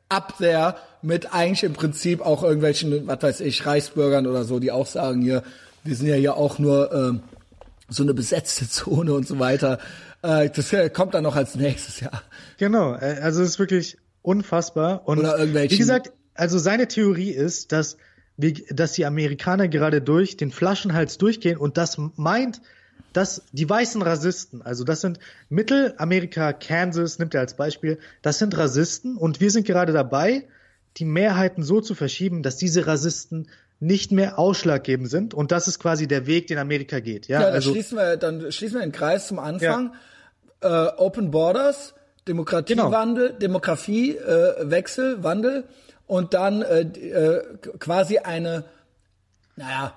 up 0.10 0.38
there 0.40 0.76
mit 1.02 1.34
eigentlich 1.34 1.64
im 1.64 1.74
Prinzip 1.74 2.22
auch 2.22 2.44
irgendwelchen, 2.44 3.08
was 3.08 3.22
weiß 3.22 3.40
ich, 3.42 3.66
Reichsbürgern 3.66 4.28
oder 4.28 4.44
so, 4.44 4.60
die 4.60 4.72
auch 4.72 4.88
sagen 4.88 5.22
hier, 5.22 5.44
wir 5.84 5.96
sind 5.96 6.08
ja 6.08 6.16
hier 6.16 6.36
auch 6.38 6.60
nur 6.60 6.92
ähm, 6.94 7.22
so 7.90 8.04
eine 8.04 8.14
besetzte 8.14 8.68
Zone 8.70 9.14
und 9.14 9.28
so 9.28 9.40
weiter. 9.40 9.80
Äh, 10.22 10.50
das 10.50 10.74
äh, 10.74 10.90
kommt 10.90 11.14
dann 11.14 11.24
noch 11.24 11.36
als 11.36 11.56
nächstes 11.56 12.00
Jahr. 12.00 12.22
Genau, 12.58 12.94
äh, 12.96 13.20
also 13.22 13.42
es 13.42 13.50
ist 13.50 13.60
wirklich 13.60 13.98
unfassbar. 14.22 15.08
Und 15.08 15.20
Oder 15.20 15.38
irgendwelchen- 15.38 15.72
wie 15.76 15.78
gesagt, 15.80 16.12
also 16.36 16.58
seine 16.60 16.88
Theorie 16.88 17.32
ist, 17.32 17.72
dass, 17.72 17.98
wir, 18.42 18.54
dass 18.70 18.94
die 18.94 19.06
Amerikaner 19.06 19.68
gerade 19.68 20.02
durch 20.02 20.38
den 20.38 20.52
Flaschenhals 20.52 21.18
durchgehen 21.18 21.58
und 21.58 21.78
das 21.78 21.98
meint, 22.16 22.62
dass 23.14 23.44
die 23.52 23.70
weißen 23.70 24.02
Rassisten, 24.02 24.62
also 24.62 24.84
das 24.84 25.02
sind 25.02 25.20
Mittelamerika, 25.50 26.54
Kansas, 26.54 27.20
nimmt 27.20 27.34
er 27.34 27.42
als 27.42 27.56
Beispiel, 27.56 28.00
das 28.22 28.40
sind 28.40 28.58
Rassisten 28.58 29.18
und 29.18 29.42
wir 29.42 29.52
sind 29.52 29.68
gerade 29.68 29.94
dabei, 29.94 30.48
die 30.98 31.06
Mehrheiten 31.06 31.64
so 31.64 31.82
zu 31.82 31.96
verschieben, 31.96 32.44
dass 32.44 32.58
diese 32.58 32.88
Rassisten 32.88 33.48
nicht 33.80 34.12
mehr 34.12 34.38
ausschlaggebend 34.38 35.10
sind 35.10 35.34
und 35.34 35.52
das 35.52 35.68
ist 35.68 35.80
quasi 35.80 36.08
der 36.08 36.28
Weg, 36.28 36.48
den 36.48 36.58
Amerika 36.58 37.00
geht. 37.00 37.28
Ja, 37.28 37.40
Ja, 37.40 37.46
dann 37.48 37.56
also 37.56 37.72
schließen 37.72 37.98
wir, 37.98 38.18
dann 38.18 38.52
schließen 38.52 38.78
wir 38.78 38.82
den 38.82 38.92
Kreis 38.92 39.28
zum 39.28 39.40
Anfang. 39.40 39.94
Äh, 40.62 40.68
Open 40.68 41.32
Borders, 41.32 41.96
Demokratiewandel, 42.28 43.34
Demografiewechsel, 43.34 44.66
äh, 44.68 44.72
Wechsel, 44.72 45.24
Wandel 45.24 45.64
und 46.12 46.34
dann 46.34 46.62
äh, 46.62 46.82
äh, 46.82 47.58
quasi 47.80 48.18
eine, 48.18 48.66
naja, 49.56 49.94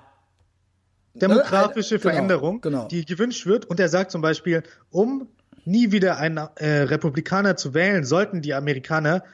demografische 1.13 1.99
Genau, 1.99 2.09
Veränderung, 2.09 2.61
genau. 2.61 2.87
die 2.87 3.03
gewünscht 3.03 3.45
wird. 3.45 3.65
Und 3.65 3.81
er 3.81 3.89
sagt 3.89 4.11
zum 4.11 4.21
Beispiel, 4.21 4.63
um 4.91 5.27
nie 5.65 5.91
wieder 5.91 6.17
einen 6.17 6.37
äh, 6.37 6.83
Republikaner 6.83 7.57
zu 7.57 7.73
wählen, 7.73 8.05
sollten 8.05 8.41
die 8.41 8.53
Amerikaner 8.53 9.25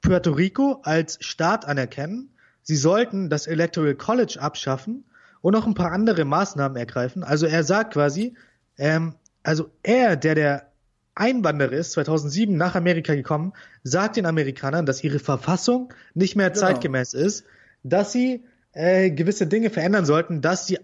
Puerto 0.00 0.30
Rico 0.30 0.80
als 0.82 1.18
Staat 1.20 1.66
anerkennen. 1.66 2.34
Sie 2.62 2.76
sollten 2.76 3.28
das 3.28 3.46
Electoral 3.46 3.94
College 3.94 4.38
abschaffen 4.40 5.04
und 5.42 5.52
noch 5.52 5.66
ein 5.66 5.74
paar 5.74 5.92
andere 5.92 6.24
Maßnahmen 6.24 6.78
ergreifen. 6.78 7.22
Also 7.22 7.44
er 7.44 7.64
sagt 7.64 7.92
quasi, 7.92 8.34
ähm, 8.78 9.14
also 9.42 9.68
er, 9.82 10.16
der 10.16 10.34
der 10.34 10.69
Einwanderer 11.14 11.72
ist, 11.72 11.92
2007 11.92 12.56
nach 12.56 12.74
Amerika 12.74 13.14
gekommen, 13.14 13.52
sagt 13.82 14.16
den 14.16 14.26
Amerikanern, 14.26 14.86
dass 14.86 15.02
ihre 15.04 15.18
Verfassung 15.18 15.92
nicht 16.14 16.36
mehr 16.36 16.50
Genau. 16.50 16.60
zeitgemäß 16.66 17.14
ist, 17.14 17.44
dass 17.82 18.12
sie 18.12 18.44
äh, 18.72 19.10
gewisse 19.10 19.46
Dinge 19.46 19.70
verändern 19.70 20.06
sollten, 20.06 20.40
dass 20.40 20.66
die 20.66 20.78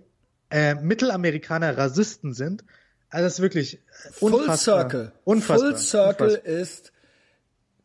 äh, 0.50 0.74
Mittelamerikaner 0.74 1.76
Rassisten 1.78 2.34
sind. 2.34 2.64
Also 3.08 3.24
das 3.24 3.34
ist 3.34 3.40
wirklich 3.42 3.80
Full 4.12 4.32
unfassbar. 4.34 4.80
Circle. 4.90 5.12
Unfassbar. 5.24 5.70
Full 5.70 5.78
Circle 5.78 6.26
Unfassbar. 6.28 6.52
ist 6.52 6.92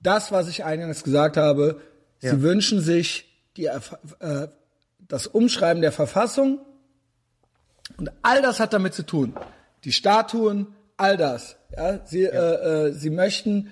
das, 0.02 0.32
was 0.32 0.48
ich 0.48 0.64
eingangs 0.64 1.04
gesagt 1.04 1.38
habe. 1.38 1.80
Sie 2.20 2.28
Ja. 2.28 2.42
wünschen 2.42 2.82
sich 2.82 3.28
die, 3.58 3.66
äh, 3.66 3.80
das 5.08 5.28
Umschreiben 5.28 5.82
der 5.82 5.92
Verfassung 5.92 6.60
und 7.98 8.12
all 8.24 8.42
das 8.42 8.60
hat 8.60 8.74
damit 8.74 8.94
zu 8.94 9.04
tun. 9.04 9.36
Die 9.84 9.92
Statuen, 9.92 10.68
all 11.02 11.18
das. 11.18 11.58
Ja, 11.76 12.00
sie, 12.06 12.24
Äh, 12.26 12.88
äh, 12.88 12.92
sie 12.94 13.10
möchten 13.10 13.70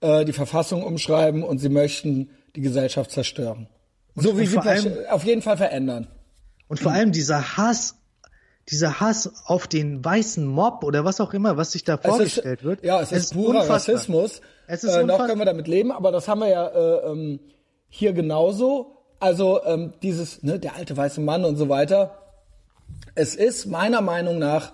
äh, 0.00 0.24
die 0.24 0.32
Verfassung 0.32 0.82
umschreiben 0.82 1.42
und 1.44 1.58
sie 1.58 1.68
möchten 1.68 2.30
die 2.56 2.60
Gesellschaft 2.60 3.10
zerstören. 3.10 3.68
so 4.14 4.36
wie 4.38 4.42
und 4.42 4.48
sie 4.48 4.58
allem- 4.58 5.06
auf 5.10 5.24
jeden 5.24 5.42
Fall 5.42 5.56
verändern. 5.56 6.08
Und 6.68 6.80
vor 6.80 6.92
allem 6.92 7.12
dieser 7.12 7.56
Hass, 7.56 7.96
dieser 8.68 9.00
Hass 9.00 9.30
auf 9.46 9.66
den 9.66 10.04
weißen 10.04 10.44
Mob 10.46 10.84
oder 10.84 11.04
was 11.04 11.20
auch 11.20 11.34
immer, 11.34 11.56
was 11.56 11.72
sich 11.72 11.84
da 11.84 11.96
vorgestellt 11.98 12.60
ist, 12.60 12.64
wird. 12.64 12.84
Ja, 12.84 13.00
es, 13.00 13.12
ist 13.12 13.32
purer 13.34 13.60
unfassbar. 13.60 13.76
Rassismus. 13.76 14.40
Es 14.66 14.84
ist 14.84 14.94
äh, 14.94 15.04
noch 15.04 15.26
können 15.26 15.38
wir 15.38 15.44
damit 15.44 15.68
leben, 15.68 15.92
aber 15.92 16.12
das 16.12 16.28
haben 16.28 16.40
wir 16.40 16.48
ja 16.48 16.66
äh, 16.68 17.10
ähm, 17.10 17.40
hier 17.88 18.12
genauso. 18.12 18.98
Also 19.20 19.62
ähm, 19.64 19.92
dieses, 20.02 20.42
ne, 20.42 20.58
der 20.58 20.74
alte 20.76 20.96
weiße 20.96 21.20
Mann 21.20 21.44
und 21.44 21.56
so 21.56 21.68
weiter. 21.68 22.18
Es 23.14 23.34
ist 23.34 23.66
meiner 23.66 24.00
Meinung 24.00 24.38
nach 24.38 24.72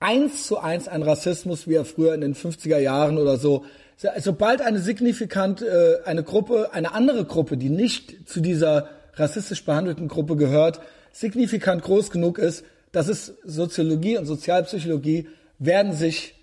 eins 0.00 0.46
zu 0.46 0.58
eins 0.58 0.88
ein 0.88 1.02
Rassismus, 1.02 1.66
wie 1.66 1.74
er 1.74 1.84
früher 1.84 2.14
in 2.14 2.20
den 2.20 2.34
50er 2.34 2.78
Jahren 2.78 3.18
oder 3.18 3.36
so. 3.36 3.64
So- 3.96 4.08
Sobald 4.18 4.60
eine 4.60 4.78
signifikant, 4.78 5.62
äh, 5.62 5.98
eine 6.04 6.22
Gruppe, 6.22 6.70
eine 6.72 6.92
andere 6.92 7.24
Gruppe, 7.24 7.56
die 7.56 7.70
nicht 7.70 8.28
zu 8.28 8.40
dieser 8.40 8.88
rassistisch 9.14 9.64
behandelten 9.64 10.08
Gruppe 10.08 10.36
gehört, 10.36 10.80
signifikant 11.12 11.82
groß 11.82 12.10
genug 12.10 12.38
ist, 12.38 12.64
das 12.92 13.08
ist 13.08 13.34
Soziologie 13.44 14.18
und 14.18 14.26
Sozialpsychologie, 14.26 15.28
werden 15.58 15.92
sich, 15.94 16.34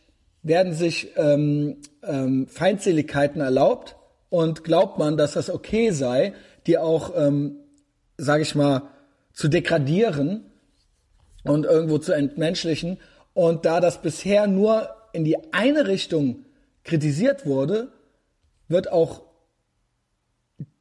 werden 0.42 0.74
sich 0.74 1.12
ähm, 1.16 1.78
ähm, 2.04 2.48
Feindseligkeiten 2.48 3.42
erlaubt 3.42 3.96
und 4.30 4.64
glaubt 4.64 4.98
man, 4.98 5.16
dass 5.16 5.34
das 5.34 5.52
okay 5.52 5.92
sei, 5.92 6.34
die 6.66 6.80
auch, 6.80 7.14
ähm, 7.16 7.58
sage 8.18 8.42
ich 8.42 8.56
mal, 8.56 8.84
zu 9.34 9.48
degradieren 9.48 10.46
und 11.44 11.66
irgendwo 11.66 12.00
zu 12.00 12.14
entmenschlichen. 12.14 12.98
Und 13.34 13.66
da 13.66 13.80
das 13.80 14.02
bisher 14.02 14.48
nur 14.48 14.90
in 15.12 15.24
die 15.24 15.38
eine 15.54 15.88
Richtung 15.88 16.46
kritisiert 16.84 17.46
wurde, 17.46 17.92
wird 18.68 18.92
auch 18.92 19.22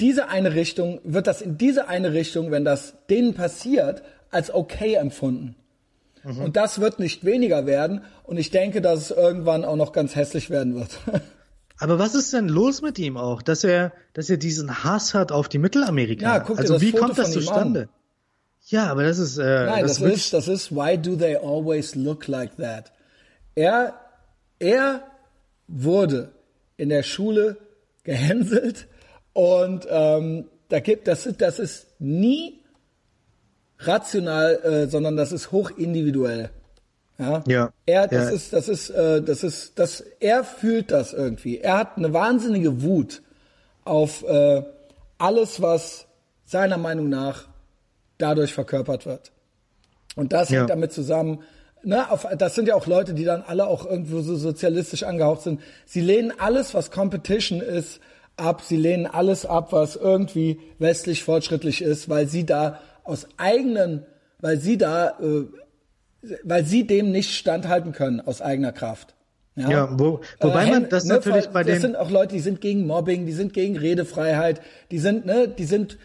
diese 0.00 0.28
eine 0.28 0.54
Richtung, 0.54 1.00
wird 1.04 1.26
das 1.26 1.42
in 1.42 1.58
diese 1.58 1.88
eine 1.88 2.12
Richtung, 2.12 2.50
wenn 2.50 2.64
das 2.64 2.94
denen 3.08 3.34
passiert, 3.34 4.02
als 4.30 4.52
okay 4.52 4.94
empfunden. 4.94 5.56
Und 6.24 6.56
das 6.56 6.80
wird 6.80 7.00
nicht 7.00 7.24
weniger 7.24 7.66
werden. 7.66 8.02
Und 8.22 8.38
ich 8.38 8.50
denke, 8.50 8.80
dass 8.80 9.00
es 9.00 9.10
irgendwann 9.10 9.64
auch 9.64 9.76
noch 9.76 9.92
ganz 9.92 10.14
hässlich 10.14 10.50
werden 10.50 10.74
wird. 10.76 11.00
Aber 11.78 11.98
was 11.98 12.14
ist 12.14 12.32
denn 12.32 12.48
los 12.48 12.80
mit 12.80 12.98
ihm 13.00 13.16
auch, 13.16 13.42
dass 13.42 13.64
er, 13.64 13.92
dass 14.12 14.30
er 14.30 14.36
diesen 14.36 14.84
Hass 14.84 15.14
hat 15.14 15.32
auf 15.32 15.48
die 15.48 15.58
Mittelamerikaner? 15.58 16.34
Ja, 16.34 16.38
guck 16.38 16.56
dir 16.56 16.62
also 16.62 16.74
das 16.74 16.82
wie 16.82 16.92
Foto 16.92 17.06
kommt 17.06 17.18
das 17.18 17.32
zustande? 17.32 17.80
an. 17.80 17.88
Ja, 18.72 18.86
aber 18.90 19.04
das 19.04 19.18
ist, 19.18 19.38
äh, 19.38 19.66
Nein, 19.66 19.82
das, 19.82 19.92
ist 19.92 20.00
wirklich, 20.00 20.24
ist, 20.24 20.32
das 20.34 20.48
ist, 20.48 20.72
why 20.74 20.96
do 20.98 21.14
they 21.14 21.36
always 21.36 21.94
look 21.94 22.26
like 22.26 22.56
that? 22.56 22.90
Er, 23.54 23.94
er 24.58 25.02
wurde 25.68 26.30
in 26.76 26.88
der 26.88 27.02
Schule 27.02 27.56
gehänselt 28.02 28.88
und 29.34 29.86
ähm, 29.90 30.46
da 30.70 30.80
gibt, 30.80 31.06
das, 31.06 31.26
ist- 31.26 31.40
das 31.40 31.58
ist 31.58 31.86
nie 32.00 32.60
rational, 33.78 34.54
äh, 34.62 34.86
sondern 34.88 35.16
das 35.16 35.32
ist 35.32 35.52
hoch 35.52 35.70
individuell. 35.76 36.50
Ja. 37.18 37.44
Ja. 37.46 37.72
Er, 37.86 38.08
das 38.08 38.28
Ja. 38.28 38.30
ist, 38.30 38.52
das 38.52 38.68
ist, 38.68 38.90
äh, 38.90 39.22
das 39.22 39.42
ist, 39.44 39.78
das, 39.78 40.00
er 40.20 40.44
fühlt 40.44 40.90
das 40.90 41.12
irgendwie. 41.12 41.58
Er 41.58 41.76
hat 41.78 41.96
eine 41.98 42.12
wahnsinnige 42.12 42.82
Wut 42.82 43.22
auf 43.84 44.24
äh, 44.26 44.62
alles, 45.18 45.60
was 45.60 46.06
seiner 46.44 46.78
Meinung 46.78 47.08
nach 47.08 47.48
dadurch 48.22 48.54
verkörpert 48.54 49.04
wird. 49.06 49.32
Und 50.16 50.32
das 50.32 50.50
Ja. 50.50 50.58
hängt 50.60 50.70
damit 50.70 50.92
zusammen. 50.92 51.40
Ne, 51.84 52.10
auf, 52.10 52.26
das 52.38 52.54
sind 52.54 52.68
ja 52.68 52.76
auch 52.76 52.86
Leute, 52.86 53.12
die 53.12 53.24
dann 53.24 53.42
alle 53.42 53.66
auch 53.66 53.84
irgendwo 53.84 54.20
so 54.20 54.36
sozialistisch 54.36 55.02
angehaucht 55.02 55.42
sind. 55.42 55.60
Sie 55.84 56.00
lehnen 56.00 56.32
alles, 56.38 56.74
was 56.74 56.90
Competition 56.92 57.60
ist, 57.60 58.00
ab. 58.36 58.62
Sie 58.62 58.76
lehnen 58.76 59.06
alles 59.06 59.44
ab, 59.44 59.72
was 59.72 59.96
irgendwie 59.96 60.60
westlich 60.78 61.24
fortschrittlich 61.24 61.82
ist, 61.82 62.08
weil 62.08 62.28
sie 62.28 62.46
da 62.46 62.78
aus 63.04 63.26
eigenen, 63.36 64.06
weil 64.40 64.58
sie 64.58 64.78
da, 64.78 65.18
äh, 65.20 65.46
weil 66.44 66.64
sie 66.64 66.86
dem 66.86 67.10
nicht 67.10 67.34
standhalten 67.34 67.90
können 67.92 68.20
aus 68.20 68.40
eigener 68.40 68.70
Kraft. 68.72 69.14
Ja, 69.56 69.98
wo, 69.98 70.20
wobei 70.40 70.66
Äh, 70.66 70.70
man 70.70 70.88
das 70.88 71.04
ne, 71.04 71.14
natürlich 71.14 71.48
bei 71.48 71.62
Das 71.64 71.74
den, 71.74 71.80
sind 71.82 71.96
auch 71.96 72.10
Leute, 72.10 72.34
die 72.34 72.40
sind 72.40 72.60
gegen 72.60 72.86
Mobbing, 72.86 73.26
die 73.26 73.32
sind 73.32 73.52
gegen 73.52 73.76
Redefreiheit, 73.76 74.62
die 74.90 74.98
sind, 74.98 75.26
ne, 75.26 75.48
die 75.48 75.64
sind 75.64 75.98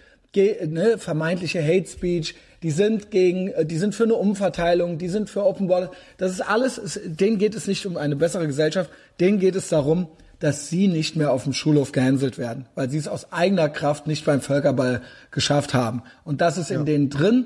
ne, 0.68 0.98
vermeintliche 0.98 1.64
Hate 1.64 1.88
Speech, 1.88 2.36
die 2.64 2.72
sind 2.72 3.12
gegen, 3.12 3.50
äh, 3.50 3.66
die 3.66 3.78
sind 3.78 3.96
für 3.96 4.04
eine 4.04 4.16
Umverteilung, 4.16 4.98
die 4.98 5.10
sind 5.10 5.30
für 5.30 5.46
Open 5.46 5.68
Border. 5.68 5.92
Das 6.18 6.32
ist 6.32 6.42
alles, 6.42 6.78
es, 6.78 7.00
denen 7.04 7.38
geht 7.38 7.56
es 7.56 7.68
nicht 7.68 7.86
um 7.86 7.98
eine 7.98 8.16
bessere 8.16 8.48
Gesellschaft, 8.48 8.90
denen 9.20 9.40
geht 9.40 9.56
es 9.56 9.70
darum, 9.70 10.08
dass 10.40 10.70
sie 10.70 10.88
nicht 10.88 11.16
mehr 11.16 11.32
auf 11.32 11.44
dem 11.46 11.54
Schulhof 11.54 11.92
gehänselt 11.92 12.38
werden, 12.38 12.68
weil 12.76 12.90
sie 12.90 12.98
es 12.98 13.08
aus 13.08 13.32
eigener 13.32 13.70
Kraft 13.70 14.06
nicht 14.06 14.26
beim 14.26 14.42
Völkerball 14.42 15.02
geschafft 15.32 15.74
haben. 15.74 16.04
Und 16.24 16.42
das 16.42 16.58
ist 16.58 16.70
in 16.70 16.86
denen 16.86 17.10
drin 17.10 17.46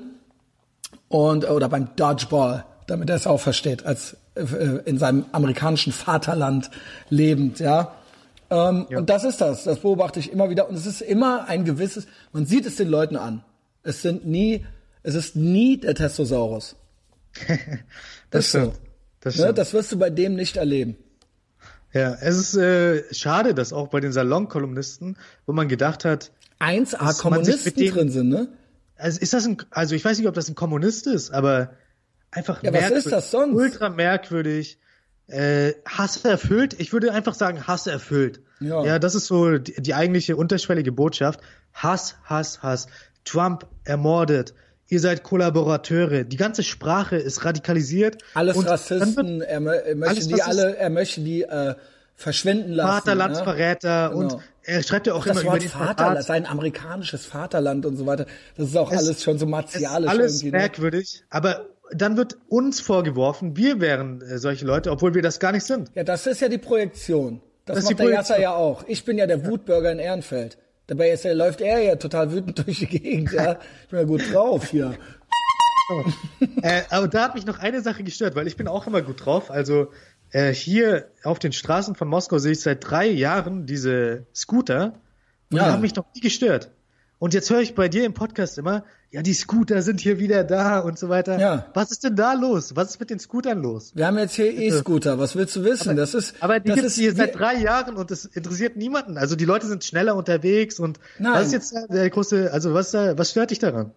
und 1.08 1.48
oder 1.48 1.68
beim 1.68 1.88
Dodgeball, 1.96 2.64
damit 2.86 3.08
er 3.08 3.16
es 3.16 3.26
auch 3.26 3.40
versteht, 3.40 3.86
als 3.86 4.16
äh, 4.34 4.42
in 4.84 4.98
seinem 4.98 5.24
amerikanischen 5.32 5.92
Vaterland 5.92 6.70
lebend, 7.08 7.60
ja. 7.60 7.94
Ähm, 8.52 8.86
Und 8.98 9.08
das 9.10 9.24
ist 9.24 9.40
das, 9.40 9.64
das 9.64 9.78
beobachte 9.80 10.20
ich 10.20 10.30
immer 10.32 10.50
wieder 10.50 10.68
und 10.68 10.74
es 10.76 10.86
ist 10.86 11.00
immer 11.00 11.48
ein 11.48 11.64
gewisses, 11.64 12.06
man 12.32 12.44
sieht 12.46 12.66
es 12.66 12.76
den 12.76 12.88
Leuten 12.88 13.16
an. 13.16 13.42
Es 13.82 14.02
sind 14.02 14.26
nie, 14.26 14.64
es 15.02 15.14
ist 15.14 15.34
nie 15.36 15.78
der 15.78 15.94
Testosaurus. 15.94 16.76
das 18.30 18.46
ist 18.46 18.52
so. 18.52 18.58
stimmt. 18.58 18.74
Das 19.20 19.36
Ne? 19.36 19.42
stimmt. 19.42 19.58
Das 19.58 19.72
wirst 19.72 19.92
du 19.92 19.98
bei 19.98 20.10
dem 20.10 20.34
nicht 20.34 20.56
erleben. 20.56 20.96
Ja, 21.92 22.16
es 22.20 22.36
ist 22.38 22.54
äh, 22.56 23.02
schade, 23.12 23.54
dass 23.54 23.72
auch 23.72 23.88
bei 23.88 24.00
den 24.00 24.12
Salonkolumnisten, 24.12 25.16
wo 25.46 25.52
man 25.52 25.68
gedacht 25.68 26.04
hat, 26.04 26.30
1A 26.58 26.98
man 27.00 27.12
sich 27.12 27.18
Kommunisten 27.22 27.74
dem- 27.74 27.92
drin 27.94 28.08
sind, 28.10 28.28
ne? 28.30 28.48
also 28.96 29.20
ist 29.20 29.32
das 29.34 29.46
ein, 29.46 29.56
also 29.70 29.94
ich 29.94 30.04
weiß 30.04 30.18
nicht, 30.18 30.28
ob 30.28 30.34
das 30.34 30.48
ein 30.48 30.54
Kommunist 30.54 31.06
ist, 31.06 31.32
aber 31.32 31.72
einfach 32.30 32.62
Ja, 32.62 32.72
was 32.72 32.80
merkwürdig, 32.80 33.06
ist 33.06 33.12
das 33.12 33.30
sonst? 33.30 33.54
ultra 33.56 33.88
merkwürdig, 33.90 34.78
äh, 35.28 35.72
Hass 35.86 36.24
erfüllt. 36.24 36.74
Ich 36.78 36.92
würde 36.92 37.12
einfach 37.12 37.34
sagen 37.34 37.66
Hass 37.66 37.86
erfüllt. 37.86 38.40
Ja. 38.60 38.84
ja 38.84 38.98
das 38.98 39.14
ist 39.14 39.26
so 39.26 39.58
die, 39.58 39.80
die 39.80 39.94
eigentliche 39.94 40.36
unterschwellige 40.36 40.92
Botschaft. 40.92 41.40
Hass, 41.72 42.16
Hass, 42.24 42.62
Hass. 42.62 42.86
Trump 43.24 43.66
ermordet. 43.84 44.54
Ihr 44.88 45.00
seid 45.00 45.22
Kollaborateure. 45.22 46.24
Die 46.24 46.36
ganze 46.36 46.62
Sprache 46.62 47.16
ist 47.16 47.44
radikalisiert. 47.44 48.18
Alles 48.34 48.56
Und 48.56 48.66
Rassisten, 48.68 49.40
wird 49.40 49.48
er, 49.48 49.60
er 49.86 49.94
möchte 49.96 50.14
Alles 50.14 50.28
die 50.28 50.34
Rassisten. 50.34 50.58
alle, 50.64 50.76
er 50.76 50.90
möchte 50.90 51.20
die 51.22 51.42
äh, 51.42 51.74
verschwinden 52.14 52.72
lassen. 52.72 52.88
ne? 52.88 52.94
Vaterlandsverräter 52.94 54.10
Genau. 54.10 54.20
und 54.34 54.38
er 54.64 54.82
schreibt 54.82 55.06
ja 55.06 55.14
auch 55.14 55.20
Auch 55.20 55.26
immer 55.26 55.34
das 55.34 55.42
über 55.44 55.52
Wort 55.52 55.62
den 55.62 55.68
Vaterland, 55.70 56.24
sein 56.24 56.46
amerikanisches 56.46 57.24
Vaterland 57.26 57.86
und 57.86 57.96
so 57.96 58.06
weiter. 58.06 58.26
Das 58.56 58.68
ist 58.68 58.76
auch 58.76 58.92
Es- 58.92 58.98
alles 58.98 59.22
schon 59.22 59.38
so 59.38 59.46
martialisch 59.46 60.10
alles 60.10 60.34
irgendwie. 60.36 60.52
Ne? 60.52 60.58
merkwürdig, 60.58 61.24
aber 61.30 61.66
dann 61.94 62.16
wird 62.16 62.36
uns 62.48 62.80
vorgeworfen, 62.80 63.56
wir 63.56 63.80
wären 63.80 64.20
äh, 64.22 64.38
solche 64.38 64.64
Leute, 64.64 64.90
obwohl 64.90 65.14
wir 65.14 65.22
das 65.22 65.38
gar 65.40 65.52
nicht 65.52 65.64
sind. 65.64 65.90
Ja, 65.94 66.04
das 66.04 66.26
ist 66.26 66.40
ja 66.40 66.48
die 66.48 66.58
Projektion. 66.58 67.40
Das, 67.64 67.76
Das 67.76 67.84
macht 67.84 67.98
der 68.00 68.10
Jasser 68.10 68.40
ja 68.40 68.54
auch. 68.54 68.84
Ich 68.88 69.04
bin 69.04 69.18
ja 69.18 69.26
der 69.26 69.46
Wutbürger 69.46 69.92
in 69.92 69.98
Ehrenfeld. 69.98 70.58
Dabei 70.88 71.10
ist 71.10 71.24
er, 71.24 71.34
läuft 71.34 71.60
er 71.60 71.80
ja 71.80 71.96
total 71.96 72.32
wütend 72.32 72.58
durch 72.66 72.78
die 72.80 72.86
Gegend. 72.86 73.32
Ja, 73.32 73.58
ich 73.84 73.88
bin 73.88 73.98
ja 74.00 74.04
gut 74.04 74.22
drauf 74.32 74.68
hier. 74.70 74.94
äh, 76.62 76.82
aber 76.90 77.08
da 77.08 77.24
hat 77.24 77.34
mich 77.34 77.46
noch 77.46 77.58
eine 77.58 77.80
Sache 77.82 78.02
gestört, 78.02 78.34
weil 78.34 78.46
ich 78.46 78.56
bin 78.56 78.68
auch 78.68 78.86
immer 78.86 79.02
gut 79.02 79.24
drauf. 79.24 79.50
Also 79.50 79.88
äh, 80.30 80.52
hier 80.52 81.08
auf 81.22 81.38
den 81.38 81.52
Straßen 81.52 81.94
von 81.94 82.08
Moskau 82.08 82.38
sehe 82.38 82.52
ich 82.52 82.60
seit 82.60 82.88
drei 82.88 83.06
Jahren 83.06 83.66
diese 83.66 84.26
Scooter 84.34 84.94
und 85.50 85.58
Ja. 85.58 85.64
die 85.66 85.70
haben 85.72 85.82
mich 85.82 85.94
noch 85.94 86.06
nie 86.14 86.20
gestört. 86.20 86.70
Und 87.22 87.34
jetzt 87.34 87.50
höre 87.50 87.60
ich 87.60 87.76
bei 87.76 87.88
dir 87.88 88.04
im 88.04 88.14
Podcast 88.14 88.58
immer, 88.58 88.82
ja, 89.12 89.22
die 89.22 89.32
Scooter 89.32 89.80
sind 89.82 90.00
hier 90.00 90.18
wieder 90.18 90.42
da 90.42 90.80
und 90.80 90.98
so 90.98 91.08
weiter. 91.08 91.38
Ja. 91.38 91.66
Was 91.72 91.92
ist 91.92 92.02
denn 92.02 92.16
da 92.16 92.32
los? 92.32 92.74
Was 92.74 92.90
ist 92.90 92.98
mit 92.98 93.10
den 93.10 93.20
Scootern 93.20 93.62
los? 93.62 93.92
Wir 93.94 94.08
haben 94.08 94.18
jetzt 94.18 94.34
hier 94.34 94.52
E-Scooter. 94.52 95.20
Was 95.20 95.36
willst 95.36 95.54
du 95.54 95.62
wissen? 95.62 95.94
das 95.94 96.14
ist, 96.14 96.34
Aber 96.40 96.58
die 96.58 96.72
gibt's 96.72 96.82
ist 96.82 96.94
hier 96.96 97.14
seit 97.14 97.38
drei 97.38 97.54
Jahren 97.58 97.94
und 97.94 98.10
das 98.10 98.24
interessiert 98.24 98.74
niemanden. 98.76 99.18
Also 99.18 99.36
die 99.36 99.44
Leute 99.44 99.68
sind 99.68 99.84
schneller 99.84 100.16
unterwegs 100.16 100.80
und 100.80 100.98
Nein. 101.20 101.34
was 101.34 101.46
ist 101.46 101.52
jetzt 101.52 101.74
der 101.90 102.10
große, 102.10 102.52
also 102.52 102.74
was 102.74 102.92
was 102.92 103.30
stört 103.30 103.52
dich 103.52 103.60
daran? 103.60 103.92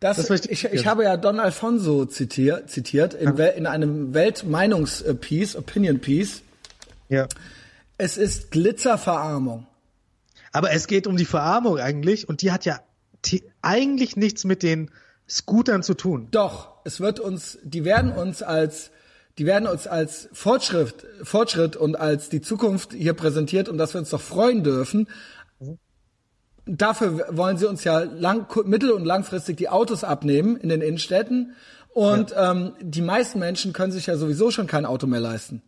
Das, 0.00 0.16
Das 0.16 0.28
ich, 0.28 0.50
ich 0.50 0.64
ich 0.64 0.84
habe 0.88 1.04
ja 1.04 1.16
Don 1.16 1.38
Alfonso 1.38 2.06
zitiert, 2.06 2.70
zitiert 2.70 3.14
in, 3.14 3.36
Wel- 3.36 3.54
in 3.54 3.66
einem 3.68 4.14
Weltmeinungs-Piece, 4.14 5.54
Opinion-Piece. 5.54 6.42
Ja. 7.08 7.28
Es 7.98 8.16
ist 8.16 8.50
Glitzerverarmung. 8.50 9.67
Aber 10.52 10.72
es 10.72 10.86
geht 10.86 11.06
um 11.06 11.16
die 11.16 11.24
Verarmung 11.24 11.78
eigentlich 11.78 12.28
und 12.28 12.42
die 12.42 12.52
hat 12.52 12.64
ja 12.64 12.80
die, 13.24 13.44
eigentlich 13.62 14.16
nichts 14.16 14.44
mit 14.44 14.62
den 14.62 14.90
Scootern 15.28 15.82
zu 15.82 15.94
tun. 15.94 16.28
Doch, 16.30 16.72
es 16.84 17.00
wird 17.00 17.20
uns, 17.20 17.58
die 17.62 17.84
werden 17.84 18.12
uns 18.12 18.42
als, 18.42 18.90
die 19.36 19.46
werden 19.46 19.68
uns 19.68 19.86
als 19.86 20.28
Fortschritt, 20.32 21.06
Fortschritt 21.22 21.76
und 21.76 21.96
als 21.96 22.28
die 22.28 22.40
Zukunft 22.40 22.92
hier 22.92 23.12
präsentiert 23.12 23.68
und 23.68 23.78
dass 23.78 23.94
wir 23.94 24.00
uns 24.00 24.10
doch 24.10 24.20
freuen 24.20 24.64
dürfen. 24.64 25.08
Dafür 26.64 27.26
wollen 27.30 27.56
sie 27.56 27.66
uns 27.66 27.84
ja 27.84 28.00
lang, 28.00 28.46
mittel- 28.66 28.90
und 28.90 29.04
langfristig 29.04 29.56
die 29.56 29.68
Autos 29.68 30.04
abnehmen 30.04 30.56
in 30.56 30.68
den 30.68 30.82
Innenstädten. 30.82 31.54
Und 31.88 32.34
ähm, 32.36 32.72
die 32.80 33.00
meisten 33.00 33.38
Menschen 33.38 33.72
können 33.72 33.92
sich 33.92 34.06
ja 34.06 34.16
sowieso 34.16 34.50
schon 34.50 34.66
kein 34.66 34.84
Auto 34.84 35.06
mehr 35.06 35.20
leisten. 35.20 35.62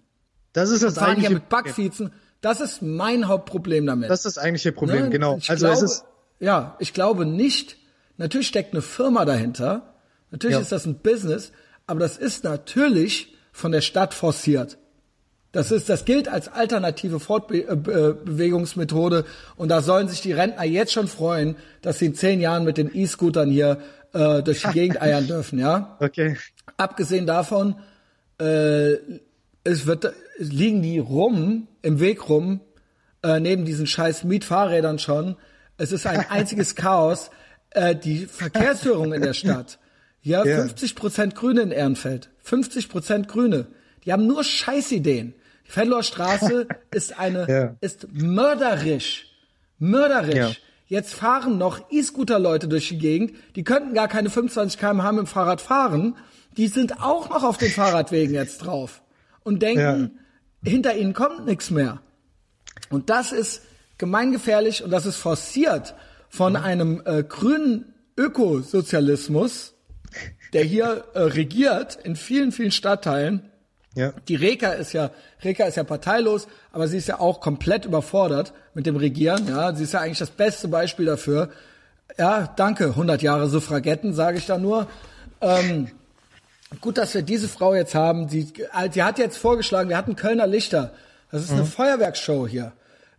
Das 0.52 0.70
ist 0.70 0.82
das 0.82 0.94
Fahren 0.94 1.16
hier 1.16 1.28
eigentliche 1.28 1.35
mit 1.35 1.48
Backviezen. 1.48 2.12
Das 2.40 2.60
ist 2.60 2.82
mein 2.82 3.28
Hauptproblem 3.28 3.86
damit. 3.86 4.10
Das 4.10 4.24
ist 4.24 4.36
das 4.36 4.42
eigentliche 4.42 4.72
Problem, 4.72 5.04
Ne? 5.04 5.10
genau. 5.10 5.36
Ich 5.36 5.50
Also 5.50 5.66
glaube, 5.66 5.76
es 5.76 5.82
ist 5.92 6.04
ja, 6.38 6.76
ich 6.78 6.94
glaube 6.94 7.26
nicht. 7.26 7.76
Natürlich 8.16 8.48
steckt 8.48 8.72
eine 8.72 8.82
Firma 8.82 9.24
dahinter. 9.24 9.94
Natürlich 10.30 10.56
Ja. 10.56 10.62
ist 10.62 10.72
das 10.72 10.86
ein 10.86 10.96
Business, 11.00 11.52
aber 11.86 12.00
das 12.00 12.16
ist 12.16 12.44
natürlich 12.44 13.34
von 13.52 13.72
der 13.72 13.80
Stadt 13.82 14.14
forciert. 14.14 14.78
Das 15.52 15.72
ist, 15.72 15.88
das 15.88 16.04
gilt 16.04 16.28
als 16.28 16.46
alternative 16.48 17.18
Fortbewegungsmethode 17.18 19.24
und 19.56 19.68
da 19.68 19.82
sollen 19.82 20.08
sich 20.08 20.20
die 20.20 20.32
Rentner 20.32 20.64
jetzt 20.64 20.92
schon 20.92 21.08
freuen, 21.08 21.56
dass 21.82 21.98
sie 21.98 22.06
in 22.06 22.14
zehn 22.14 22.40
Jahren 22.40 22.64
mit 22.64 22.78
den 22.78 22.94
E-Scootern 22.94 23.50
hier 23.50 23.78
äh, 24.12 24.42
durch 24.42 24.62
die 24.62 24.70
Gegend 24.72 25.02
eiern 25.02 25.26
dürfen, 25.26 25.58
ja. 25.58 25.96
okay. 26.00 26.36
Abgesehen 26.76 27.26
davon, 27.26 27.74
äh, 28.38 28.94
es 29.65 29.87
wird, 29.87 30.12
liegen 30.39 30.82
die 30.82 30.99
rum, 30.99 31.69
im 31.82 32.01
Weg 32.01 32.28
rum, 32.28 32.61
äh, 33.23 33.41
neben 33.41 33.65
diesen 33.65 33.87
scheiß 33.87 34.24
Mietfahrrädern 34.24 34.99
schon. 34.99 35.37
Es 35.77 35.93
ist 35.93 36.07
ein 36.07 36.20
einziges 36.31 36.74
Chaos. 36.74 37.31
Äh, 37.70 37.95
die 37.95 38.27
Verkehrsführung 38.27 39.12
in 39.12 39.23
der 39.23 39.35
Stadt. 39.35 39.78
Ja, 40.23 40.45
Ja. 40.45 40.57
50 40.57 40.95
Prozent 40.97 41.35
Grüne 41.35 41.62
in 41.62 41.70
Ehrenfeld. 41.70 42.31
50 42.43 42.89
Prozent 42.89 43.28
Grüne. 43.28 43.66
Die 44.05 44.12
haben 44.12 44.27
nur 44.27 44.43
Scheißideen. 44.45 45.35
Die 45.66 45.70
Fenloher 45.70 46.03
Straße 46.03 46.66
ist 46.91 47.19
eine, 47.19 47.47
Ja. 47.49 47.77
ist 47.81 48.09
mörderisch. 48.12 49.27
Mörderisch. 49.78 50.35
Ja. 50.37 50.51
Jetzt 50.87 51.15
fahren 51.15 51.57
noch 51.59 51.81
E-Scooter-Leute 51.91 52.66
durch 52.66 52.89
die 52.89 52.99
Gegend, 52.99 53.32
die 53.55 53.62
könnten 53.62 53.95
gar 53.95 54.09
keine 54.09 54.28
25 54.28 54.81
km/h 54.81 55.12
mit 55.12 55.20
dem 55.20 55.27
Fahrrad 55.28 55.61
fahren. 55.61 56.16
Die 56.57 56.66
sind 56.66 57.01
auch 57.01 57.28
noch 57.31 57.45
auf 57.45 57.59
den 57.59 57.70
Fahrradwegen 57.70 58.35
jetzt 58.35 58.59
drauf 58.59 59.03
und 59.51 59.60
denken, 59.62 60.20
hinter 60.62 60.94
ihnen 60.97 61.12
kommt 61.12 61.44
nichts 61.44 61.70
mehr. 61.70 62.01
Und 62.89 63.10
das 63.10 63.32
ist 63.32 63.62
gemeingefährlich 63.98 64.85
und 64.85 64.90
das 64.93 65.06
ist 65.06 65.16
forciert 65.16 65.94
von 66.28 66.55
einem 66.55 67.02
äh, 67.05 67.24
grünen 67.24 67.93
Ökosozialismus, 68.16 69.74
der 70.52 70.62
hier 70.62 71.05
äh, 71.14 71.20
regiert 71.20 71.98
in 72.05 72.14
vielen, 72.14 72.52
vielen 72.52 72.70
Stadtteilen. 72.70 73.43
Ja. 73.97 74.12
Die 74.28 74.36
Reka 74.36 74.70
ist 74.70 74.93
ja, 74.93 75.10
Reka 75.43 75.64
ist 75.64 75.77
ja 75.77 75.82
parteilos, 75.82 76.47
aber 76.70 76.86
sie 76.86 76.98
ist 76.98 77.09
ja 77.09 77.18
auch 77.18 77.40
komplett 77.40 77.85
überfordert 77.85 78.52
mit 78.72 78.86
dem 78.86 78.94
Regieren. 78.94 79.48
Ja, 79.48 79.74
sie 79.74 79.82
ist 79.82 79.94
ja 79.94 80.01
eigentlich 80.01 80.20
das 80.20 80.31
beste 80.31 80.68
Beispiel 80.68 81.06
dafür. 81.06 81.51
Ja, 82.16 82.52
danke, 82.55 82.86
100 82.86 83.20
Jahre 83.22 83.48
Suffragetten, 83.48 84.14
sage 84.14 84.39
ich 84.39 84.47
da 84.47 84.59
nur. 84.59 84.86
Ähm, 85.40 85.89
gut, 86.80 86.98
dass 86.98 87.14
wir 87.14 87.22
diese 87.22 87.48
Frau 87.48 87.74
jetzt 87.74 87.94
haben. 87.94 88.28
Sie, 88.28 88.52
äh, 88.78 88.90
sie 88.90 89.02
hat 89.02 89.18
jetzt 89.18 89.38
vorgeschlagen, 89.38 89.88
wir 89.88 89.97
hatten 89.97 90.16
Kölner 90.16 90.47
Lichter. 90.47 90.92
Das 91.32 91.42
ist 91.42 91.52
eine 91.52 91.64
Feuerwerksshow 91.64 92.47
hier. 92.47 92.72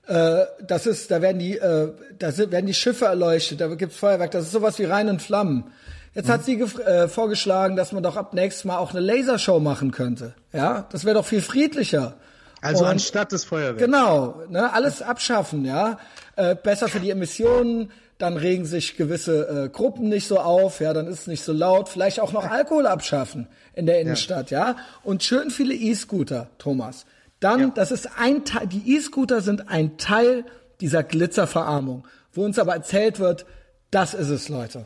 Äh, 0.07 0.45
das 0.65 0.85
ist, 0.85 1.11
da 1.11 1.21
werden 1.21 1.39
die, 1.39 1.57
äh, 1.57 1.91
da 2.17 2.31
sind, 2.31 2.51
werden 2.51 2.65
die 2.65 2.73
Schiffe 2.73 3.05
erleuchtet, 3.05 3.61
da 3.61 3.67
gibt's 3.75 3.97
Feuerwerk. 3.97 4.31
Das 4.31 4.45
ist 4.45 4.51
sowas 4.51 4.79
wie 4.79 4.85
Rein 4.85 5.09
und 5.09 5.21
Flammen. 5.21 5.65
Jetzt 6.13 6.27
hat 6.27 6.43
sie 6.43 6.59
äh, 6.59 7.07
vorgeschlagen, 7.07 7.77
dass 7.77 7.93
man 7.93 8.03
doch 8.03 8.17
ab 8.17 8.33
nächstes 8.33 8.65
Mal 8.65 8.77
auch 8.77 8.91
eine 8.91 8.99
Lasershow 8.99 9.59
machen 9.61 9.91
könnte. 9.91 10.33
Ja, 10.51 10.85
das 10.91 11.05
wäre 11.05 11.15
doch 11.15 11.25
viel 11.25 11.41
friedlicher. 11.41 12.15
Also 12.61 12.83
Und- 12.83 12.91
anstatt 12.91 13.31
des 13.31 13.45
Feuerwehrs. 13.45 13.77
Genau, 13.81 14.41
ne, 14.49 14.73
alles 14.73 15.01
abschaffen, 15.01 15.63
ja. 15.63 15.97
Äh, 16.35 16.55
besser 16.55 16.89
für 16.89 16.99
die 16.99 17.09
Emissionen, 17.11 17.91
dann 18.21 18.37
regen 18.37 18.65
sich 18.65 18.97
gewisse 18.97 19.65
äh, 19.65 19.69
Gruppen 19.69 20.09
nicht 20.09 20.27
so 20.27 20.39
auf, 20.39 20.79
ja, 20.79 20.93
dann 20.93 21.07
ist 21.07 21.21
es 21.21 21.27
nicht 21.27 21.43
so 21.43 21.53
laut. 21.53 21.89
Vielleicht 21.89 22.19
auch 22.19 22.31
noch 22.31 22.49
Alkohol 22.49 22.87
abschaffen 22.87 23.47
in 23.73 23.85
der 23.85 23.99
Innenstadt, 23.99 24.51
ja. 24.51 24.77
Und 25.03 25.23
schön 25.23 25.49
viele 25.49 25.73
E-Scooter, 25.73 26.49
Thomas. 26.57 27.05
Dann, 27.39 27.73
das 27.73 27.91
ist 27.91 28.09
ein 28.17 28.45
Teil, 28.45 28.67
die 28.67 28.95
E-Scooter 28.95 29.41
sind 29.41 29.69
ein 29.69 29.97
Teil 29.97 30.45
dieser 30.79 31.03
Glitzerverarmung, 31.03 32.07
wo 32.33 32.43
uns 32.43 32.59
aber 32.59 32.73
erzählt 32.73 33.19
wird, 33.19 33.45
das 33.89 34.13
ist 34.13 34.29
es, 34.29 34.49
Leute. 34.49 34.85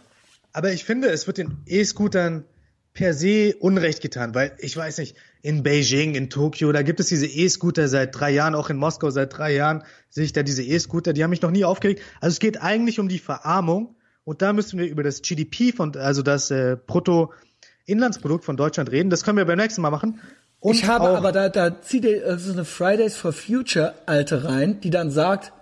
Aber 0.54 0.72
ich 0.72 0.86
finde, 0.86 1.10
es 1.10 1.28
wird 1.28 1.38
den 1.38 1.58
E-Scootern 1.66 2.46
per 2.94 3.14
se 3.14 3.56
Unrecht 3.60 4.02
getan, 4.02 4.34
weil 4.34 4.54
ich 4.60 4.76
weiß 4.76 5.00
nicht, 5.00 5.16
in 5.46 5.62
Beijing, 5.62 6.16
in 6.16 6.32
Tokio, 6.32 6.72
da 6.72 6.82
gibt 6.82 7.00
es 7.00 7.06
diese 7.08 7.28
E-Scooter 7.28 7.88
seit 7.88 8.20
drei 8.20 8.32
Jahren, 8.32 8.56
auch 8.56 8.72
in 8.72 8.78
Moskau 8.78 9.12
seit 9.12 9.38
drei 9.38 9.54
Jahren 9.54 9.84
sehe 10.10 10.24
ich 10.26 10.34
da 10.34 10.42
diese 10.42 10.64
E-Scooter, 10.64 11.14
die 11.14 11.24
haben 11.24 11.30
mich 11.30 11.44
noch 11.44 11.52
nie 11.52 11.64
aufgeregt. 11.64 12.02
Also 12.20 12.34
es 12.34 12.40
geht 12.40 12.64
eigentlich 12.64 13.00
um 13.00 13.10
die 13.10 13.20
Verarmung 13.20 13.96
und 14.24 14.42
da 14.42 14.54
müssen 14.54 14.80
wir 14.80 14.88
über 14.88 15.04
das 15.04 15.22
GDP 15.22 15.72
von, 15.72 15.96
also 15.98 16.24
das 16.24 16.50
äh, 16.50 16.78
Bruttoinlandsprodukt 16.88 18.44
von 18.44 18.58
Deutschland 18.58 18.90
reden. 18.90 19.12
Das 19.12 19.24
können 19.24 19.38
wir 19.38 19.46
beim 19.46 19.60
nächsten 19.60 19.84
Mal 19.84 19.92
machen. 19.92 20.20
Und 20.62 20.74
ich 20.78 20.88
habe 20.88 21.10
aber 21.10 21.32
da, 21.32 21.50
da 21.50 21.80
zieht 21.80 22.08
so 22.38 22.52
eine 22.52 22.66
Fridays 22.66 23.16
for 23.16 23.32
Future 23.32 23.94
Alte 24.08 24.46
rein, 24.46 24.82
die 24.82 24.90
dann 24.90 25.12
sagt, 25.12 25.54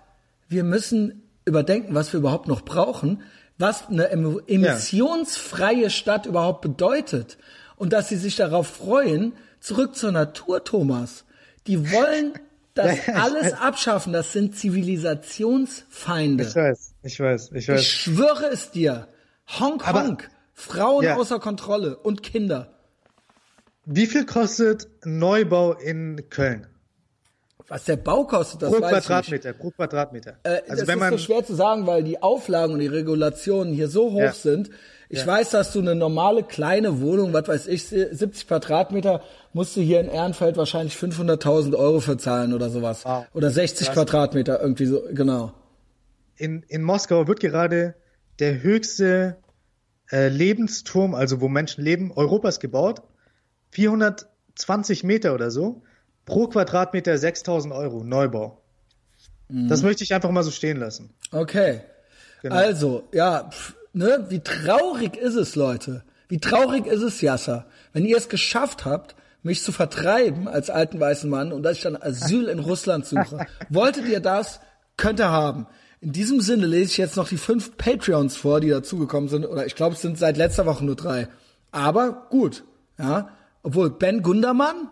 wir 0.48 0.64
müssen 0.64 1.24
überdenken, 1.44 1.94
was 1.94 2.14
wir 2.14 2.22
überhaupt 2.22 2.48
noch 2.48 2.62
brauchen, 2.62 3.22
was 3.58 3.90
eine 3.90 4.10
em- 4.12 4.40
emissionsfreie 4.48 5.90
Stadt 5.90 6.26
überhaupt 6.26 6.62
bedeutet 6.62 7.38
und 7.76 7.92
dass 7.92 8.08
sie 8.08 8.16
sich 8.16 8.38
darauf 8.38 8.68
freuen, 8.68 9.34
zurück 9.64 9.96
zur 9.96 10.12
Natur, 10.12 10.64
Thomas. 10.64 11.26
Die 11.68 11.92
wollen 11.92 12.34
das 12.76 12.86
Ja, 12.88 12.94
ja, 12.94 13.00
ich 13.08 13.16
alles 13.16 13.44
weiß. 13.46 13.54
abschaffen. 13.62 14.14
Das 14.14 14.34
sind 14.34 14.56
Zivilisationsfeinde. 14.58 16.44
ich 16.44 16.56
weiß, 16.56 16.94
ich 17.04 17.20
weiß, 17.20 17.50
ich 17.52 17.58
Ich 17.58 17.68
weiß. 17.70 17.86
schwöre 17.86 18.46
es 18.52 18.72
dir. 18.72 19.08
Honk, 19.60 19.88
Aber- 19.88 20.04
honk. 20.08 20.30
Frauen 20.56 21.04
Ja. 21.04 21.16
außer 21.16 21.40
Kontrolle 21.40 21.98
und 21.98 22.22
Kinder. 22.22 22.70
Wie 23.86 24.06
viel 24.06 24.26
kostet 24.26 24.88
Neubau 25.04 25.74
in 25.74 26.30
Köln? 26.30 26.68
Was 27.68 27.86
der 27.86 27.96
Bau 27.98 28.26
kostet, 28.26 28.62
das 28.62 28.70
Pro 28.72 28.82
weiß 28.82 28.90
ich 28.92 28.92
nicht. 28.98 29.06
Quadratmeter, 29.08 29.54
pro 29.54 29.72
Quadratmeter. 29.72 30.38
Äh, 30.44 30.50
also 30.70 30.82
das 30.82 30.88
wenn 30.88 30.96
ist 30.96 31.00
man 31.00 31.12
so 31.14 31.18
schwer 31.18 31.44
zu 31.44 31.56
sagen, 31.56 31.88
weil 31.88 32.04
die 32.04 32.22
Auflagen 32.22 32.74
und 32.74 32.80
die 32.80 32.88
Regulationen 32.88 33.74
hier 33.74 33.88
so 33.88 34.12
hoch 34.12 34.20
Ja. 34.20 34.32
sind. 34.34 34.70
Ich 35.14 35.20
Ja. 35.20 35.28
weiß, 35.28 35.52
dass 35.52 35.72
du 35.72 35.80
eine 35.80 35.94
normale 35.94 36.42
kleine 36.42 37.00
Wohnung, 37.00 37.34
was 37.34 37.48
weiß 37.48 37.68
ich, 37.68 37.84
70 37.86 38.48
Quadratmeter, 38.48 39.22
musst 39.54 39.78
du 39.78 39.82
hier 39.82 40.00
in 40.00 40.08
Ehrenfeld 40.10 40.58
wahrscheinlich 40.58 40.96
500.000 40.96 41.76
Euro 41.78 42.00
für 42.00 42.18
zahlen 42.18 42.52
oder 42.52 42.72
sowas. 42.72 43.06
Wow. 43.06 43.28
Oder 43.36 43.52
60 43.52 43.86
Krass. 43.86 43.94
Quadratmeter, 43.96 44.60
irgendwie 44.60 44.88
so, 44.88 45.04
genau. 45.12 45.54
in, 46.36 46.64
in 46.68 46.82
Moskau 46.82 47.28
wird 47.28 47.42
gerade 47.42 47.94
der 48.40 48.64
höchste 48.64 49.38
äh, 50.12 50.30
Lebensturm, 50.30 51.14
also 51.14 51.42
wo 51.42 51.48
Menschen 51.48 51.84
leben, 51.84 52.12
Europas 52.12 52.60
gebaut. 52.60 53.04
420 53.70 55.04
Meter 55.04 55.36
oder 55.36 55.52
so. 55.52 55.84
Pro 56.26 56.48
Quadratmeter 56.48 57.20
6000 57.20 57.72
Euro, 57.72 58.04
Neubau. 58.04 58.64
Mhm. 59.48 59.68
Das 59.68 59.84
möchte 59.84 60.04
ich 60.04 60.12
einfach 60.16 60.32
mal 60.32 60.42
so 60.42 60.50
stehen 60.50 60.78
lassen. 60.78 61.14
Okay. 61.32 61.82
Genau. 62.42 62.56
Also, 62.56 63.04
ja, 63.14 63.44
pf, 63.52 63.76
ne, 63.94 64.26
wie 64.30 64.40
traurig 64.40 65.18
ist 65.18 65.36
es, 65.36 65.56
Leute? 65.56 66.04
Wie 66.28 66.40
traurig 66.40 66.86
ist 66.86 67.02
es, 67.02 67.22
Yasser, 67.22 67.66
wenn 67.92 68.06
ihr 68.06 68.18
es 68.18 68.30
geschafft 68.30 68.86
habt, 68.86 69.16
mich 69.44 69.62
zu 69.62 69.72
vertreiben 69.72 70.48
als 70.48 70.70
alten 70.70 71.00
weißen 71.00 71.30
Mann 71.30 71.52
und 71.52 71.64
dass 71.64 71.78
ich 71.78 71.84
dann 71.84 71.98
Asyl 71.98 72.48
in 72.48 72.60
Russland 72.60 73.06
suche. 73.06 73.46
Wolltet 73.70 74.08
ihr 74.08 74.22
das? 74.22 74.62
Könnt 74.96 75.20
ihr 75.20 75.30
haben. 75.30 75.68
In 76.00 76.12
diesem 76.12 76.40
Sinne 76.42 76.66
lese 76.66 76.92
ich 76.92 76.98
jetzt 76.98 77.18
noch 77.18 77.28
die 77.28 77.38
fünf 77.38 77.78
Patreons 77.78 78.38
vor, 78.38 78.62
die 78.62 78.70
dazugekommen 78.70 79.30
sind. 79.30 79.46
Oder 79.46 79.66
ich 79.66 79.76
glaube, 79.76 79.96
es 79.96 80.02
sind 80.02 80.18
seit 80.18 80.38
letzter 80.38 80.66
Woche 80.66 80.86
nur 80.86 80.96
drei. 80.96 81.28
Aber 81.72 82.28
gut, 82.30 82.64
ja. 82.98 83.30
Obwohl 83.64 83.90
Ben 83.90 84.22
Gundermann, 84.22 84.90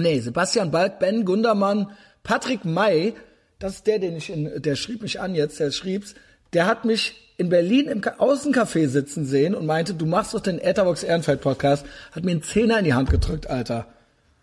Nee, 0.00 0.20
Sebastian 0.20 0.70
Balk, 0.70 0.98
Ben 0.98 1.24
Gundermann, 1.24 1.90
Patrick 2.22 2.64
May, 2.64 3.14
das 3.58 3.76
ist 3.76 3.86
der, 3.86 3.98
den 3.98 4.16
ich 4.16 4.30
in, 4.30 4.62
der 4.62 4.76
schrieb 4.76 5.02
mich 5.02 5.20
an 5.20 5.34
jetzt, 5.34 5.58
der 5.58 5.70
schrieb's, 5.70 6.14
der 6.52 6.66
hat 6.66 6.84
mich 6.84 7.27
in 7.38 7.48
Berlin 7.48 7.86
im 7.86 8.00
Außencafé 8.02 8.88
sitzen 8.88 9.24
sehen 9.24 9.54
und 9.54 9.64
meinte, 9.64 9.94
du 9.94 10.06
machst 10.06 10.34
doch 10.34 10.40
den 10.40 10.58
Etherbox 10.58 11.04
Ehrenfeld 11.04 11.40
Podcast, 11.40 11.86
hat 12.12 12.24
mir 12.24 12.32
einen 12.32 12.42
Zehner 12.42 12.80
in 12.80 12.84
die 12.84 12.94
Hand 12.94 13.10
gedrückt, 13.10 13.48
Alter. 13.48 13.86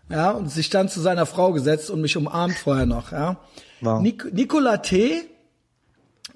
Ja, 0.10 0.32
und 0.32 0.50
sich 0.50 0.70
dann 0.70 0.88
zu 0.88 1.02
seiner 1.02 1.26
Frau 1.26 1.52
gesetzt 1.52 1.90
und 1.90 2.00
mich 2.00 2.16
umarmt 2.16 2.56
vorher 2.56 2.86
noch, 2.86 3.12
ja. 3.12 3.38
Wow. 3.82 4.02
Nik 4.02 4.34
Nicola 4.34 4.78
T. 4.78 5.24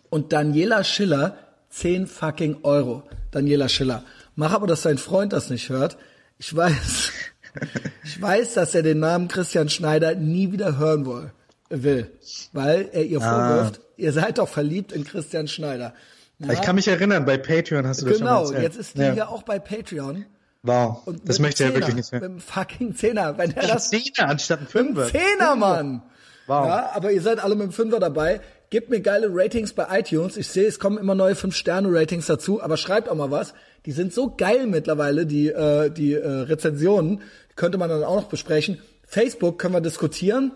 und 0.10 0.34
Daniela 0.34 0.84
Schiller, 0.84 1.38
10 1.70 2.08
fucking 2.08 2.58
Euro. 2.64 3.04
Daniela 3.32 3.70
Schiller. 3.70 4.04
Mach 4.36 4.54
aber, 4.54 4.68
dass 4.68 4.82
dein 4.82 4.98
Freund 4.98 5.32
das 5.32 5.50
nicht 5.50 5.70
hört. 5.70 5.98
Ich 6.40 6.54
weiß, 6.54 7.12
ich 8.04 8.22
weiß, 8.22 8.56
dass 8.56 8.76
er 8.76 8.84
den 8.84 9.00
Namen 9.00 9.30
Christian 9.30 9.70
Schneider 9.70 10.14
nie 10.16 10.52
wieder 10.52 10.78
hören 10.78 11.06
woll, 11.06 11.32
will, 11.70 12.12
weil 12.52 12.90
er 12.92 13.06
ihr 13.06 13.22
vorwirft, 13.22 13.80
ihr 13.96 14.12
seid 14.12 14.40
doch 14.40 14.50
verliebt 14.50 14.92
in 14.92 15.06
Christian 15.06 15.48
Schneider. 15.48 15.94
Ja, 16.40 16.54
Ich 16.54 16.62
kann 16.62 16.76
mich 16.76 16.88
erinnern, 16.88 17.26
bei 17.26 17.38
Patreon 17.38 17.86
hast 17.86 18.02
du 18.02 18.06
das 18.06 18.18
schon 18.18 18.26
mal 18.26 18.46
genau, 18.46 18.62
jetzt 18.62 18.78
ist 18.78 18.98
die 18.98 19.02
ja. 19.02 19.14
ja 19.14 19.28
auch 19.28 19.44
bei 19.44 19.60
Patreon. 19.60 20.26
Wow, 20.64 21.04
Und 21.06 21.28
das 21.28 21.40
möchte 21.40 21.64
er 21.64 21.74
wirklich 21.74 21.96
nicht 21.96 22.12
mehr. 22.12 22.22
Mit 22.22 22.30
einem 22.30 22.40
fucking 22.40 22.96
Zehner. 22.96 23.38
Wenn 23.38 23.56
er 23.56 23.68
das 23.68 23.90
Zehner 23.90 24.30
anstatt 24.30 24.60
ein 24.62 24.68
Fünfer. 24.68 25.08
Zehner, 25.08 25.56
Mann. 25.56 26.02
Wow. 26.48 26.66
Ja, 26.66 26.92
aber 26.94 27.12
ihr 27.12 27.22
seid 27.22 27.40
alle 27.40 27.56
mit 27.56 27.66
dem 27.68 27.72
Fünfer 27.72 28.00
dabei. 28.00 28.42
Gebt 28.70 28.90
mir 28.90 29.00
geile 29.02 29.28
Ratings 29.30 29.74
bei 29.74 30.00
iTunes. 30.00 30.36
Ich 30.36 30.48
sehe, 30.48 30.68
es 30.68 30.80
kommen 30.80 30.98
immer 30.98 31.16
neue 31.16 31.34
5-Sterne-Ratings 31.34 32.26
dazu, 32.26 32.62
aber 32.62 32.76
schreibt 32.76 33.08
auch 33.08 33.16
mal 33.16 33.32
was. 33.32 33.54
Die 33.86 33.92
sind 33.92 34.14
so 34.14 34.36
geil 34.36 34.68
mittlerweile, 34.68 35.26
die, 35.26 35.48
äh, 35.48 35.90
die 35.90 36.14
äh, 36.14 36.28
Rezensionen. 36.28 37.22
Die 37.52 37.56
könnte 37.56 37.78
man 37.78 37.90
dann 37.90 38.04
auch 38.04 38.16
noch 38.16 38.28
besprechen. 38.28 38.80
Facebook 39.06 39.60
können 39.60 39.76
wir 39.76 39.82
diskutieren. 39.82 40.52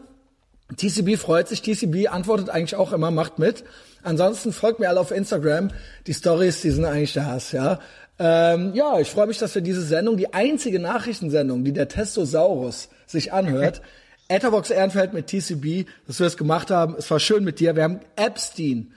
TCB 0.76 1.18
freut 1.18 1.48
sich, 1.48 1.62
TCB 1.62 2.10
antwortet 2.10 2.50
eigentlich 2.50 2.76
auch 2.76 2.92
immer, 2.94 3.12
macht 3.12 3.40
mit. 3.40 3.64
Ansonsten 4.04 4.52
folgt 4.52 4.80
mir 4.80 4.90
alle 4.90 5.00
auf 5.00 5.12
Instagram. 5.12 5.72
Die 6.08 6.14
Stories, 6.14 6.62
die 6.62 6.72
sind 6.72 6.86
eigentlich 6.86 7.14
der 7.14 7.26
Hass, 7.26 7.52
ja. 7.52 7.80
Ähm, 8.20 8.74
ja, 8.76 9.00
ich 9.00 9.10
freue 9.10 9.28
mich, 9.28 9.40
dass 9.40 9.56
wir 9.56 9.62
diese 9.62 9.82
Sendung, 9.82 10.18
die 10.18 10.34
einzige 10.34 10.80
Nachrichtensendung, 10.80 11.64
die 11.64 11.74
der 11.74 11.88
Testosaurus 11.88 12.90
sich 13.08 13.34
anhört, 13.34 13.82
Etherbox 14.28 14.70
Ehrenfeld 14.70 15.14
mit 15.14 15.28
TCB, 15.28 15.90
dass 16.08 16.20
wir 16.20 16.26
das 16.26 16.38
gemacht 16.38 16.72
haben. 16.72 16.96
Es 16.98 17.10
war 17.12 17.20
schön 17.20 17.44
mit 17.44 17.60
dir. 17.60 17.76
Wir 17.76 17.84
haben 17.84 18.00
Epstein. 18.16 18.94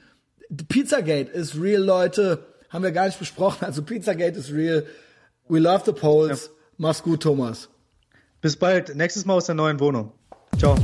Pizzagate 0.69 1.31
ist 1.31 1.61
real, 1.61 1.83
Leute. 1.83 2.47
Haben 2.69 2.85
wir 2.85 2.93
gar 2.93 3.07
nicht 3.07 3.19
besprochen. 3.19 3.65
Also 3.65 3.83
Pizzagate 3.83 4.39
ist 4.39 4.53
real. 4.53 4.85
We 5.49 5.59
love 5.59 5.83
the 5.85 5.93
Poles. 5.93 6.51
Mach's 6.77 7.03
gut, 7.03 7.23
Thomas. 7.23 7.69
Bis 8.41 8.57
bald. 8.57 8.95
Nächstes 8.95 9.25
Mal 9.25 9.35
aus 9.35 9.47
der 9.47 9.55
neuen 9.55 9.81
Wohnung. 9.81 10.13
Ciao. 10.59 10.77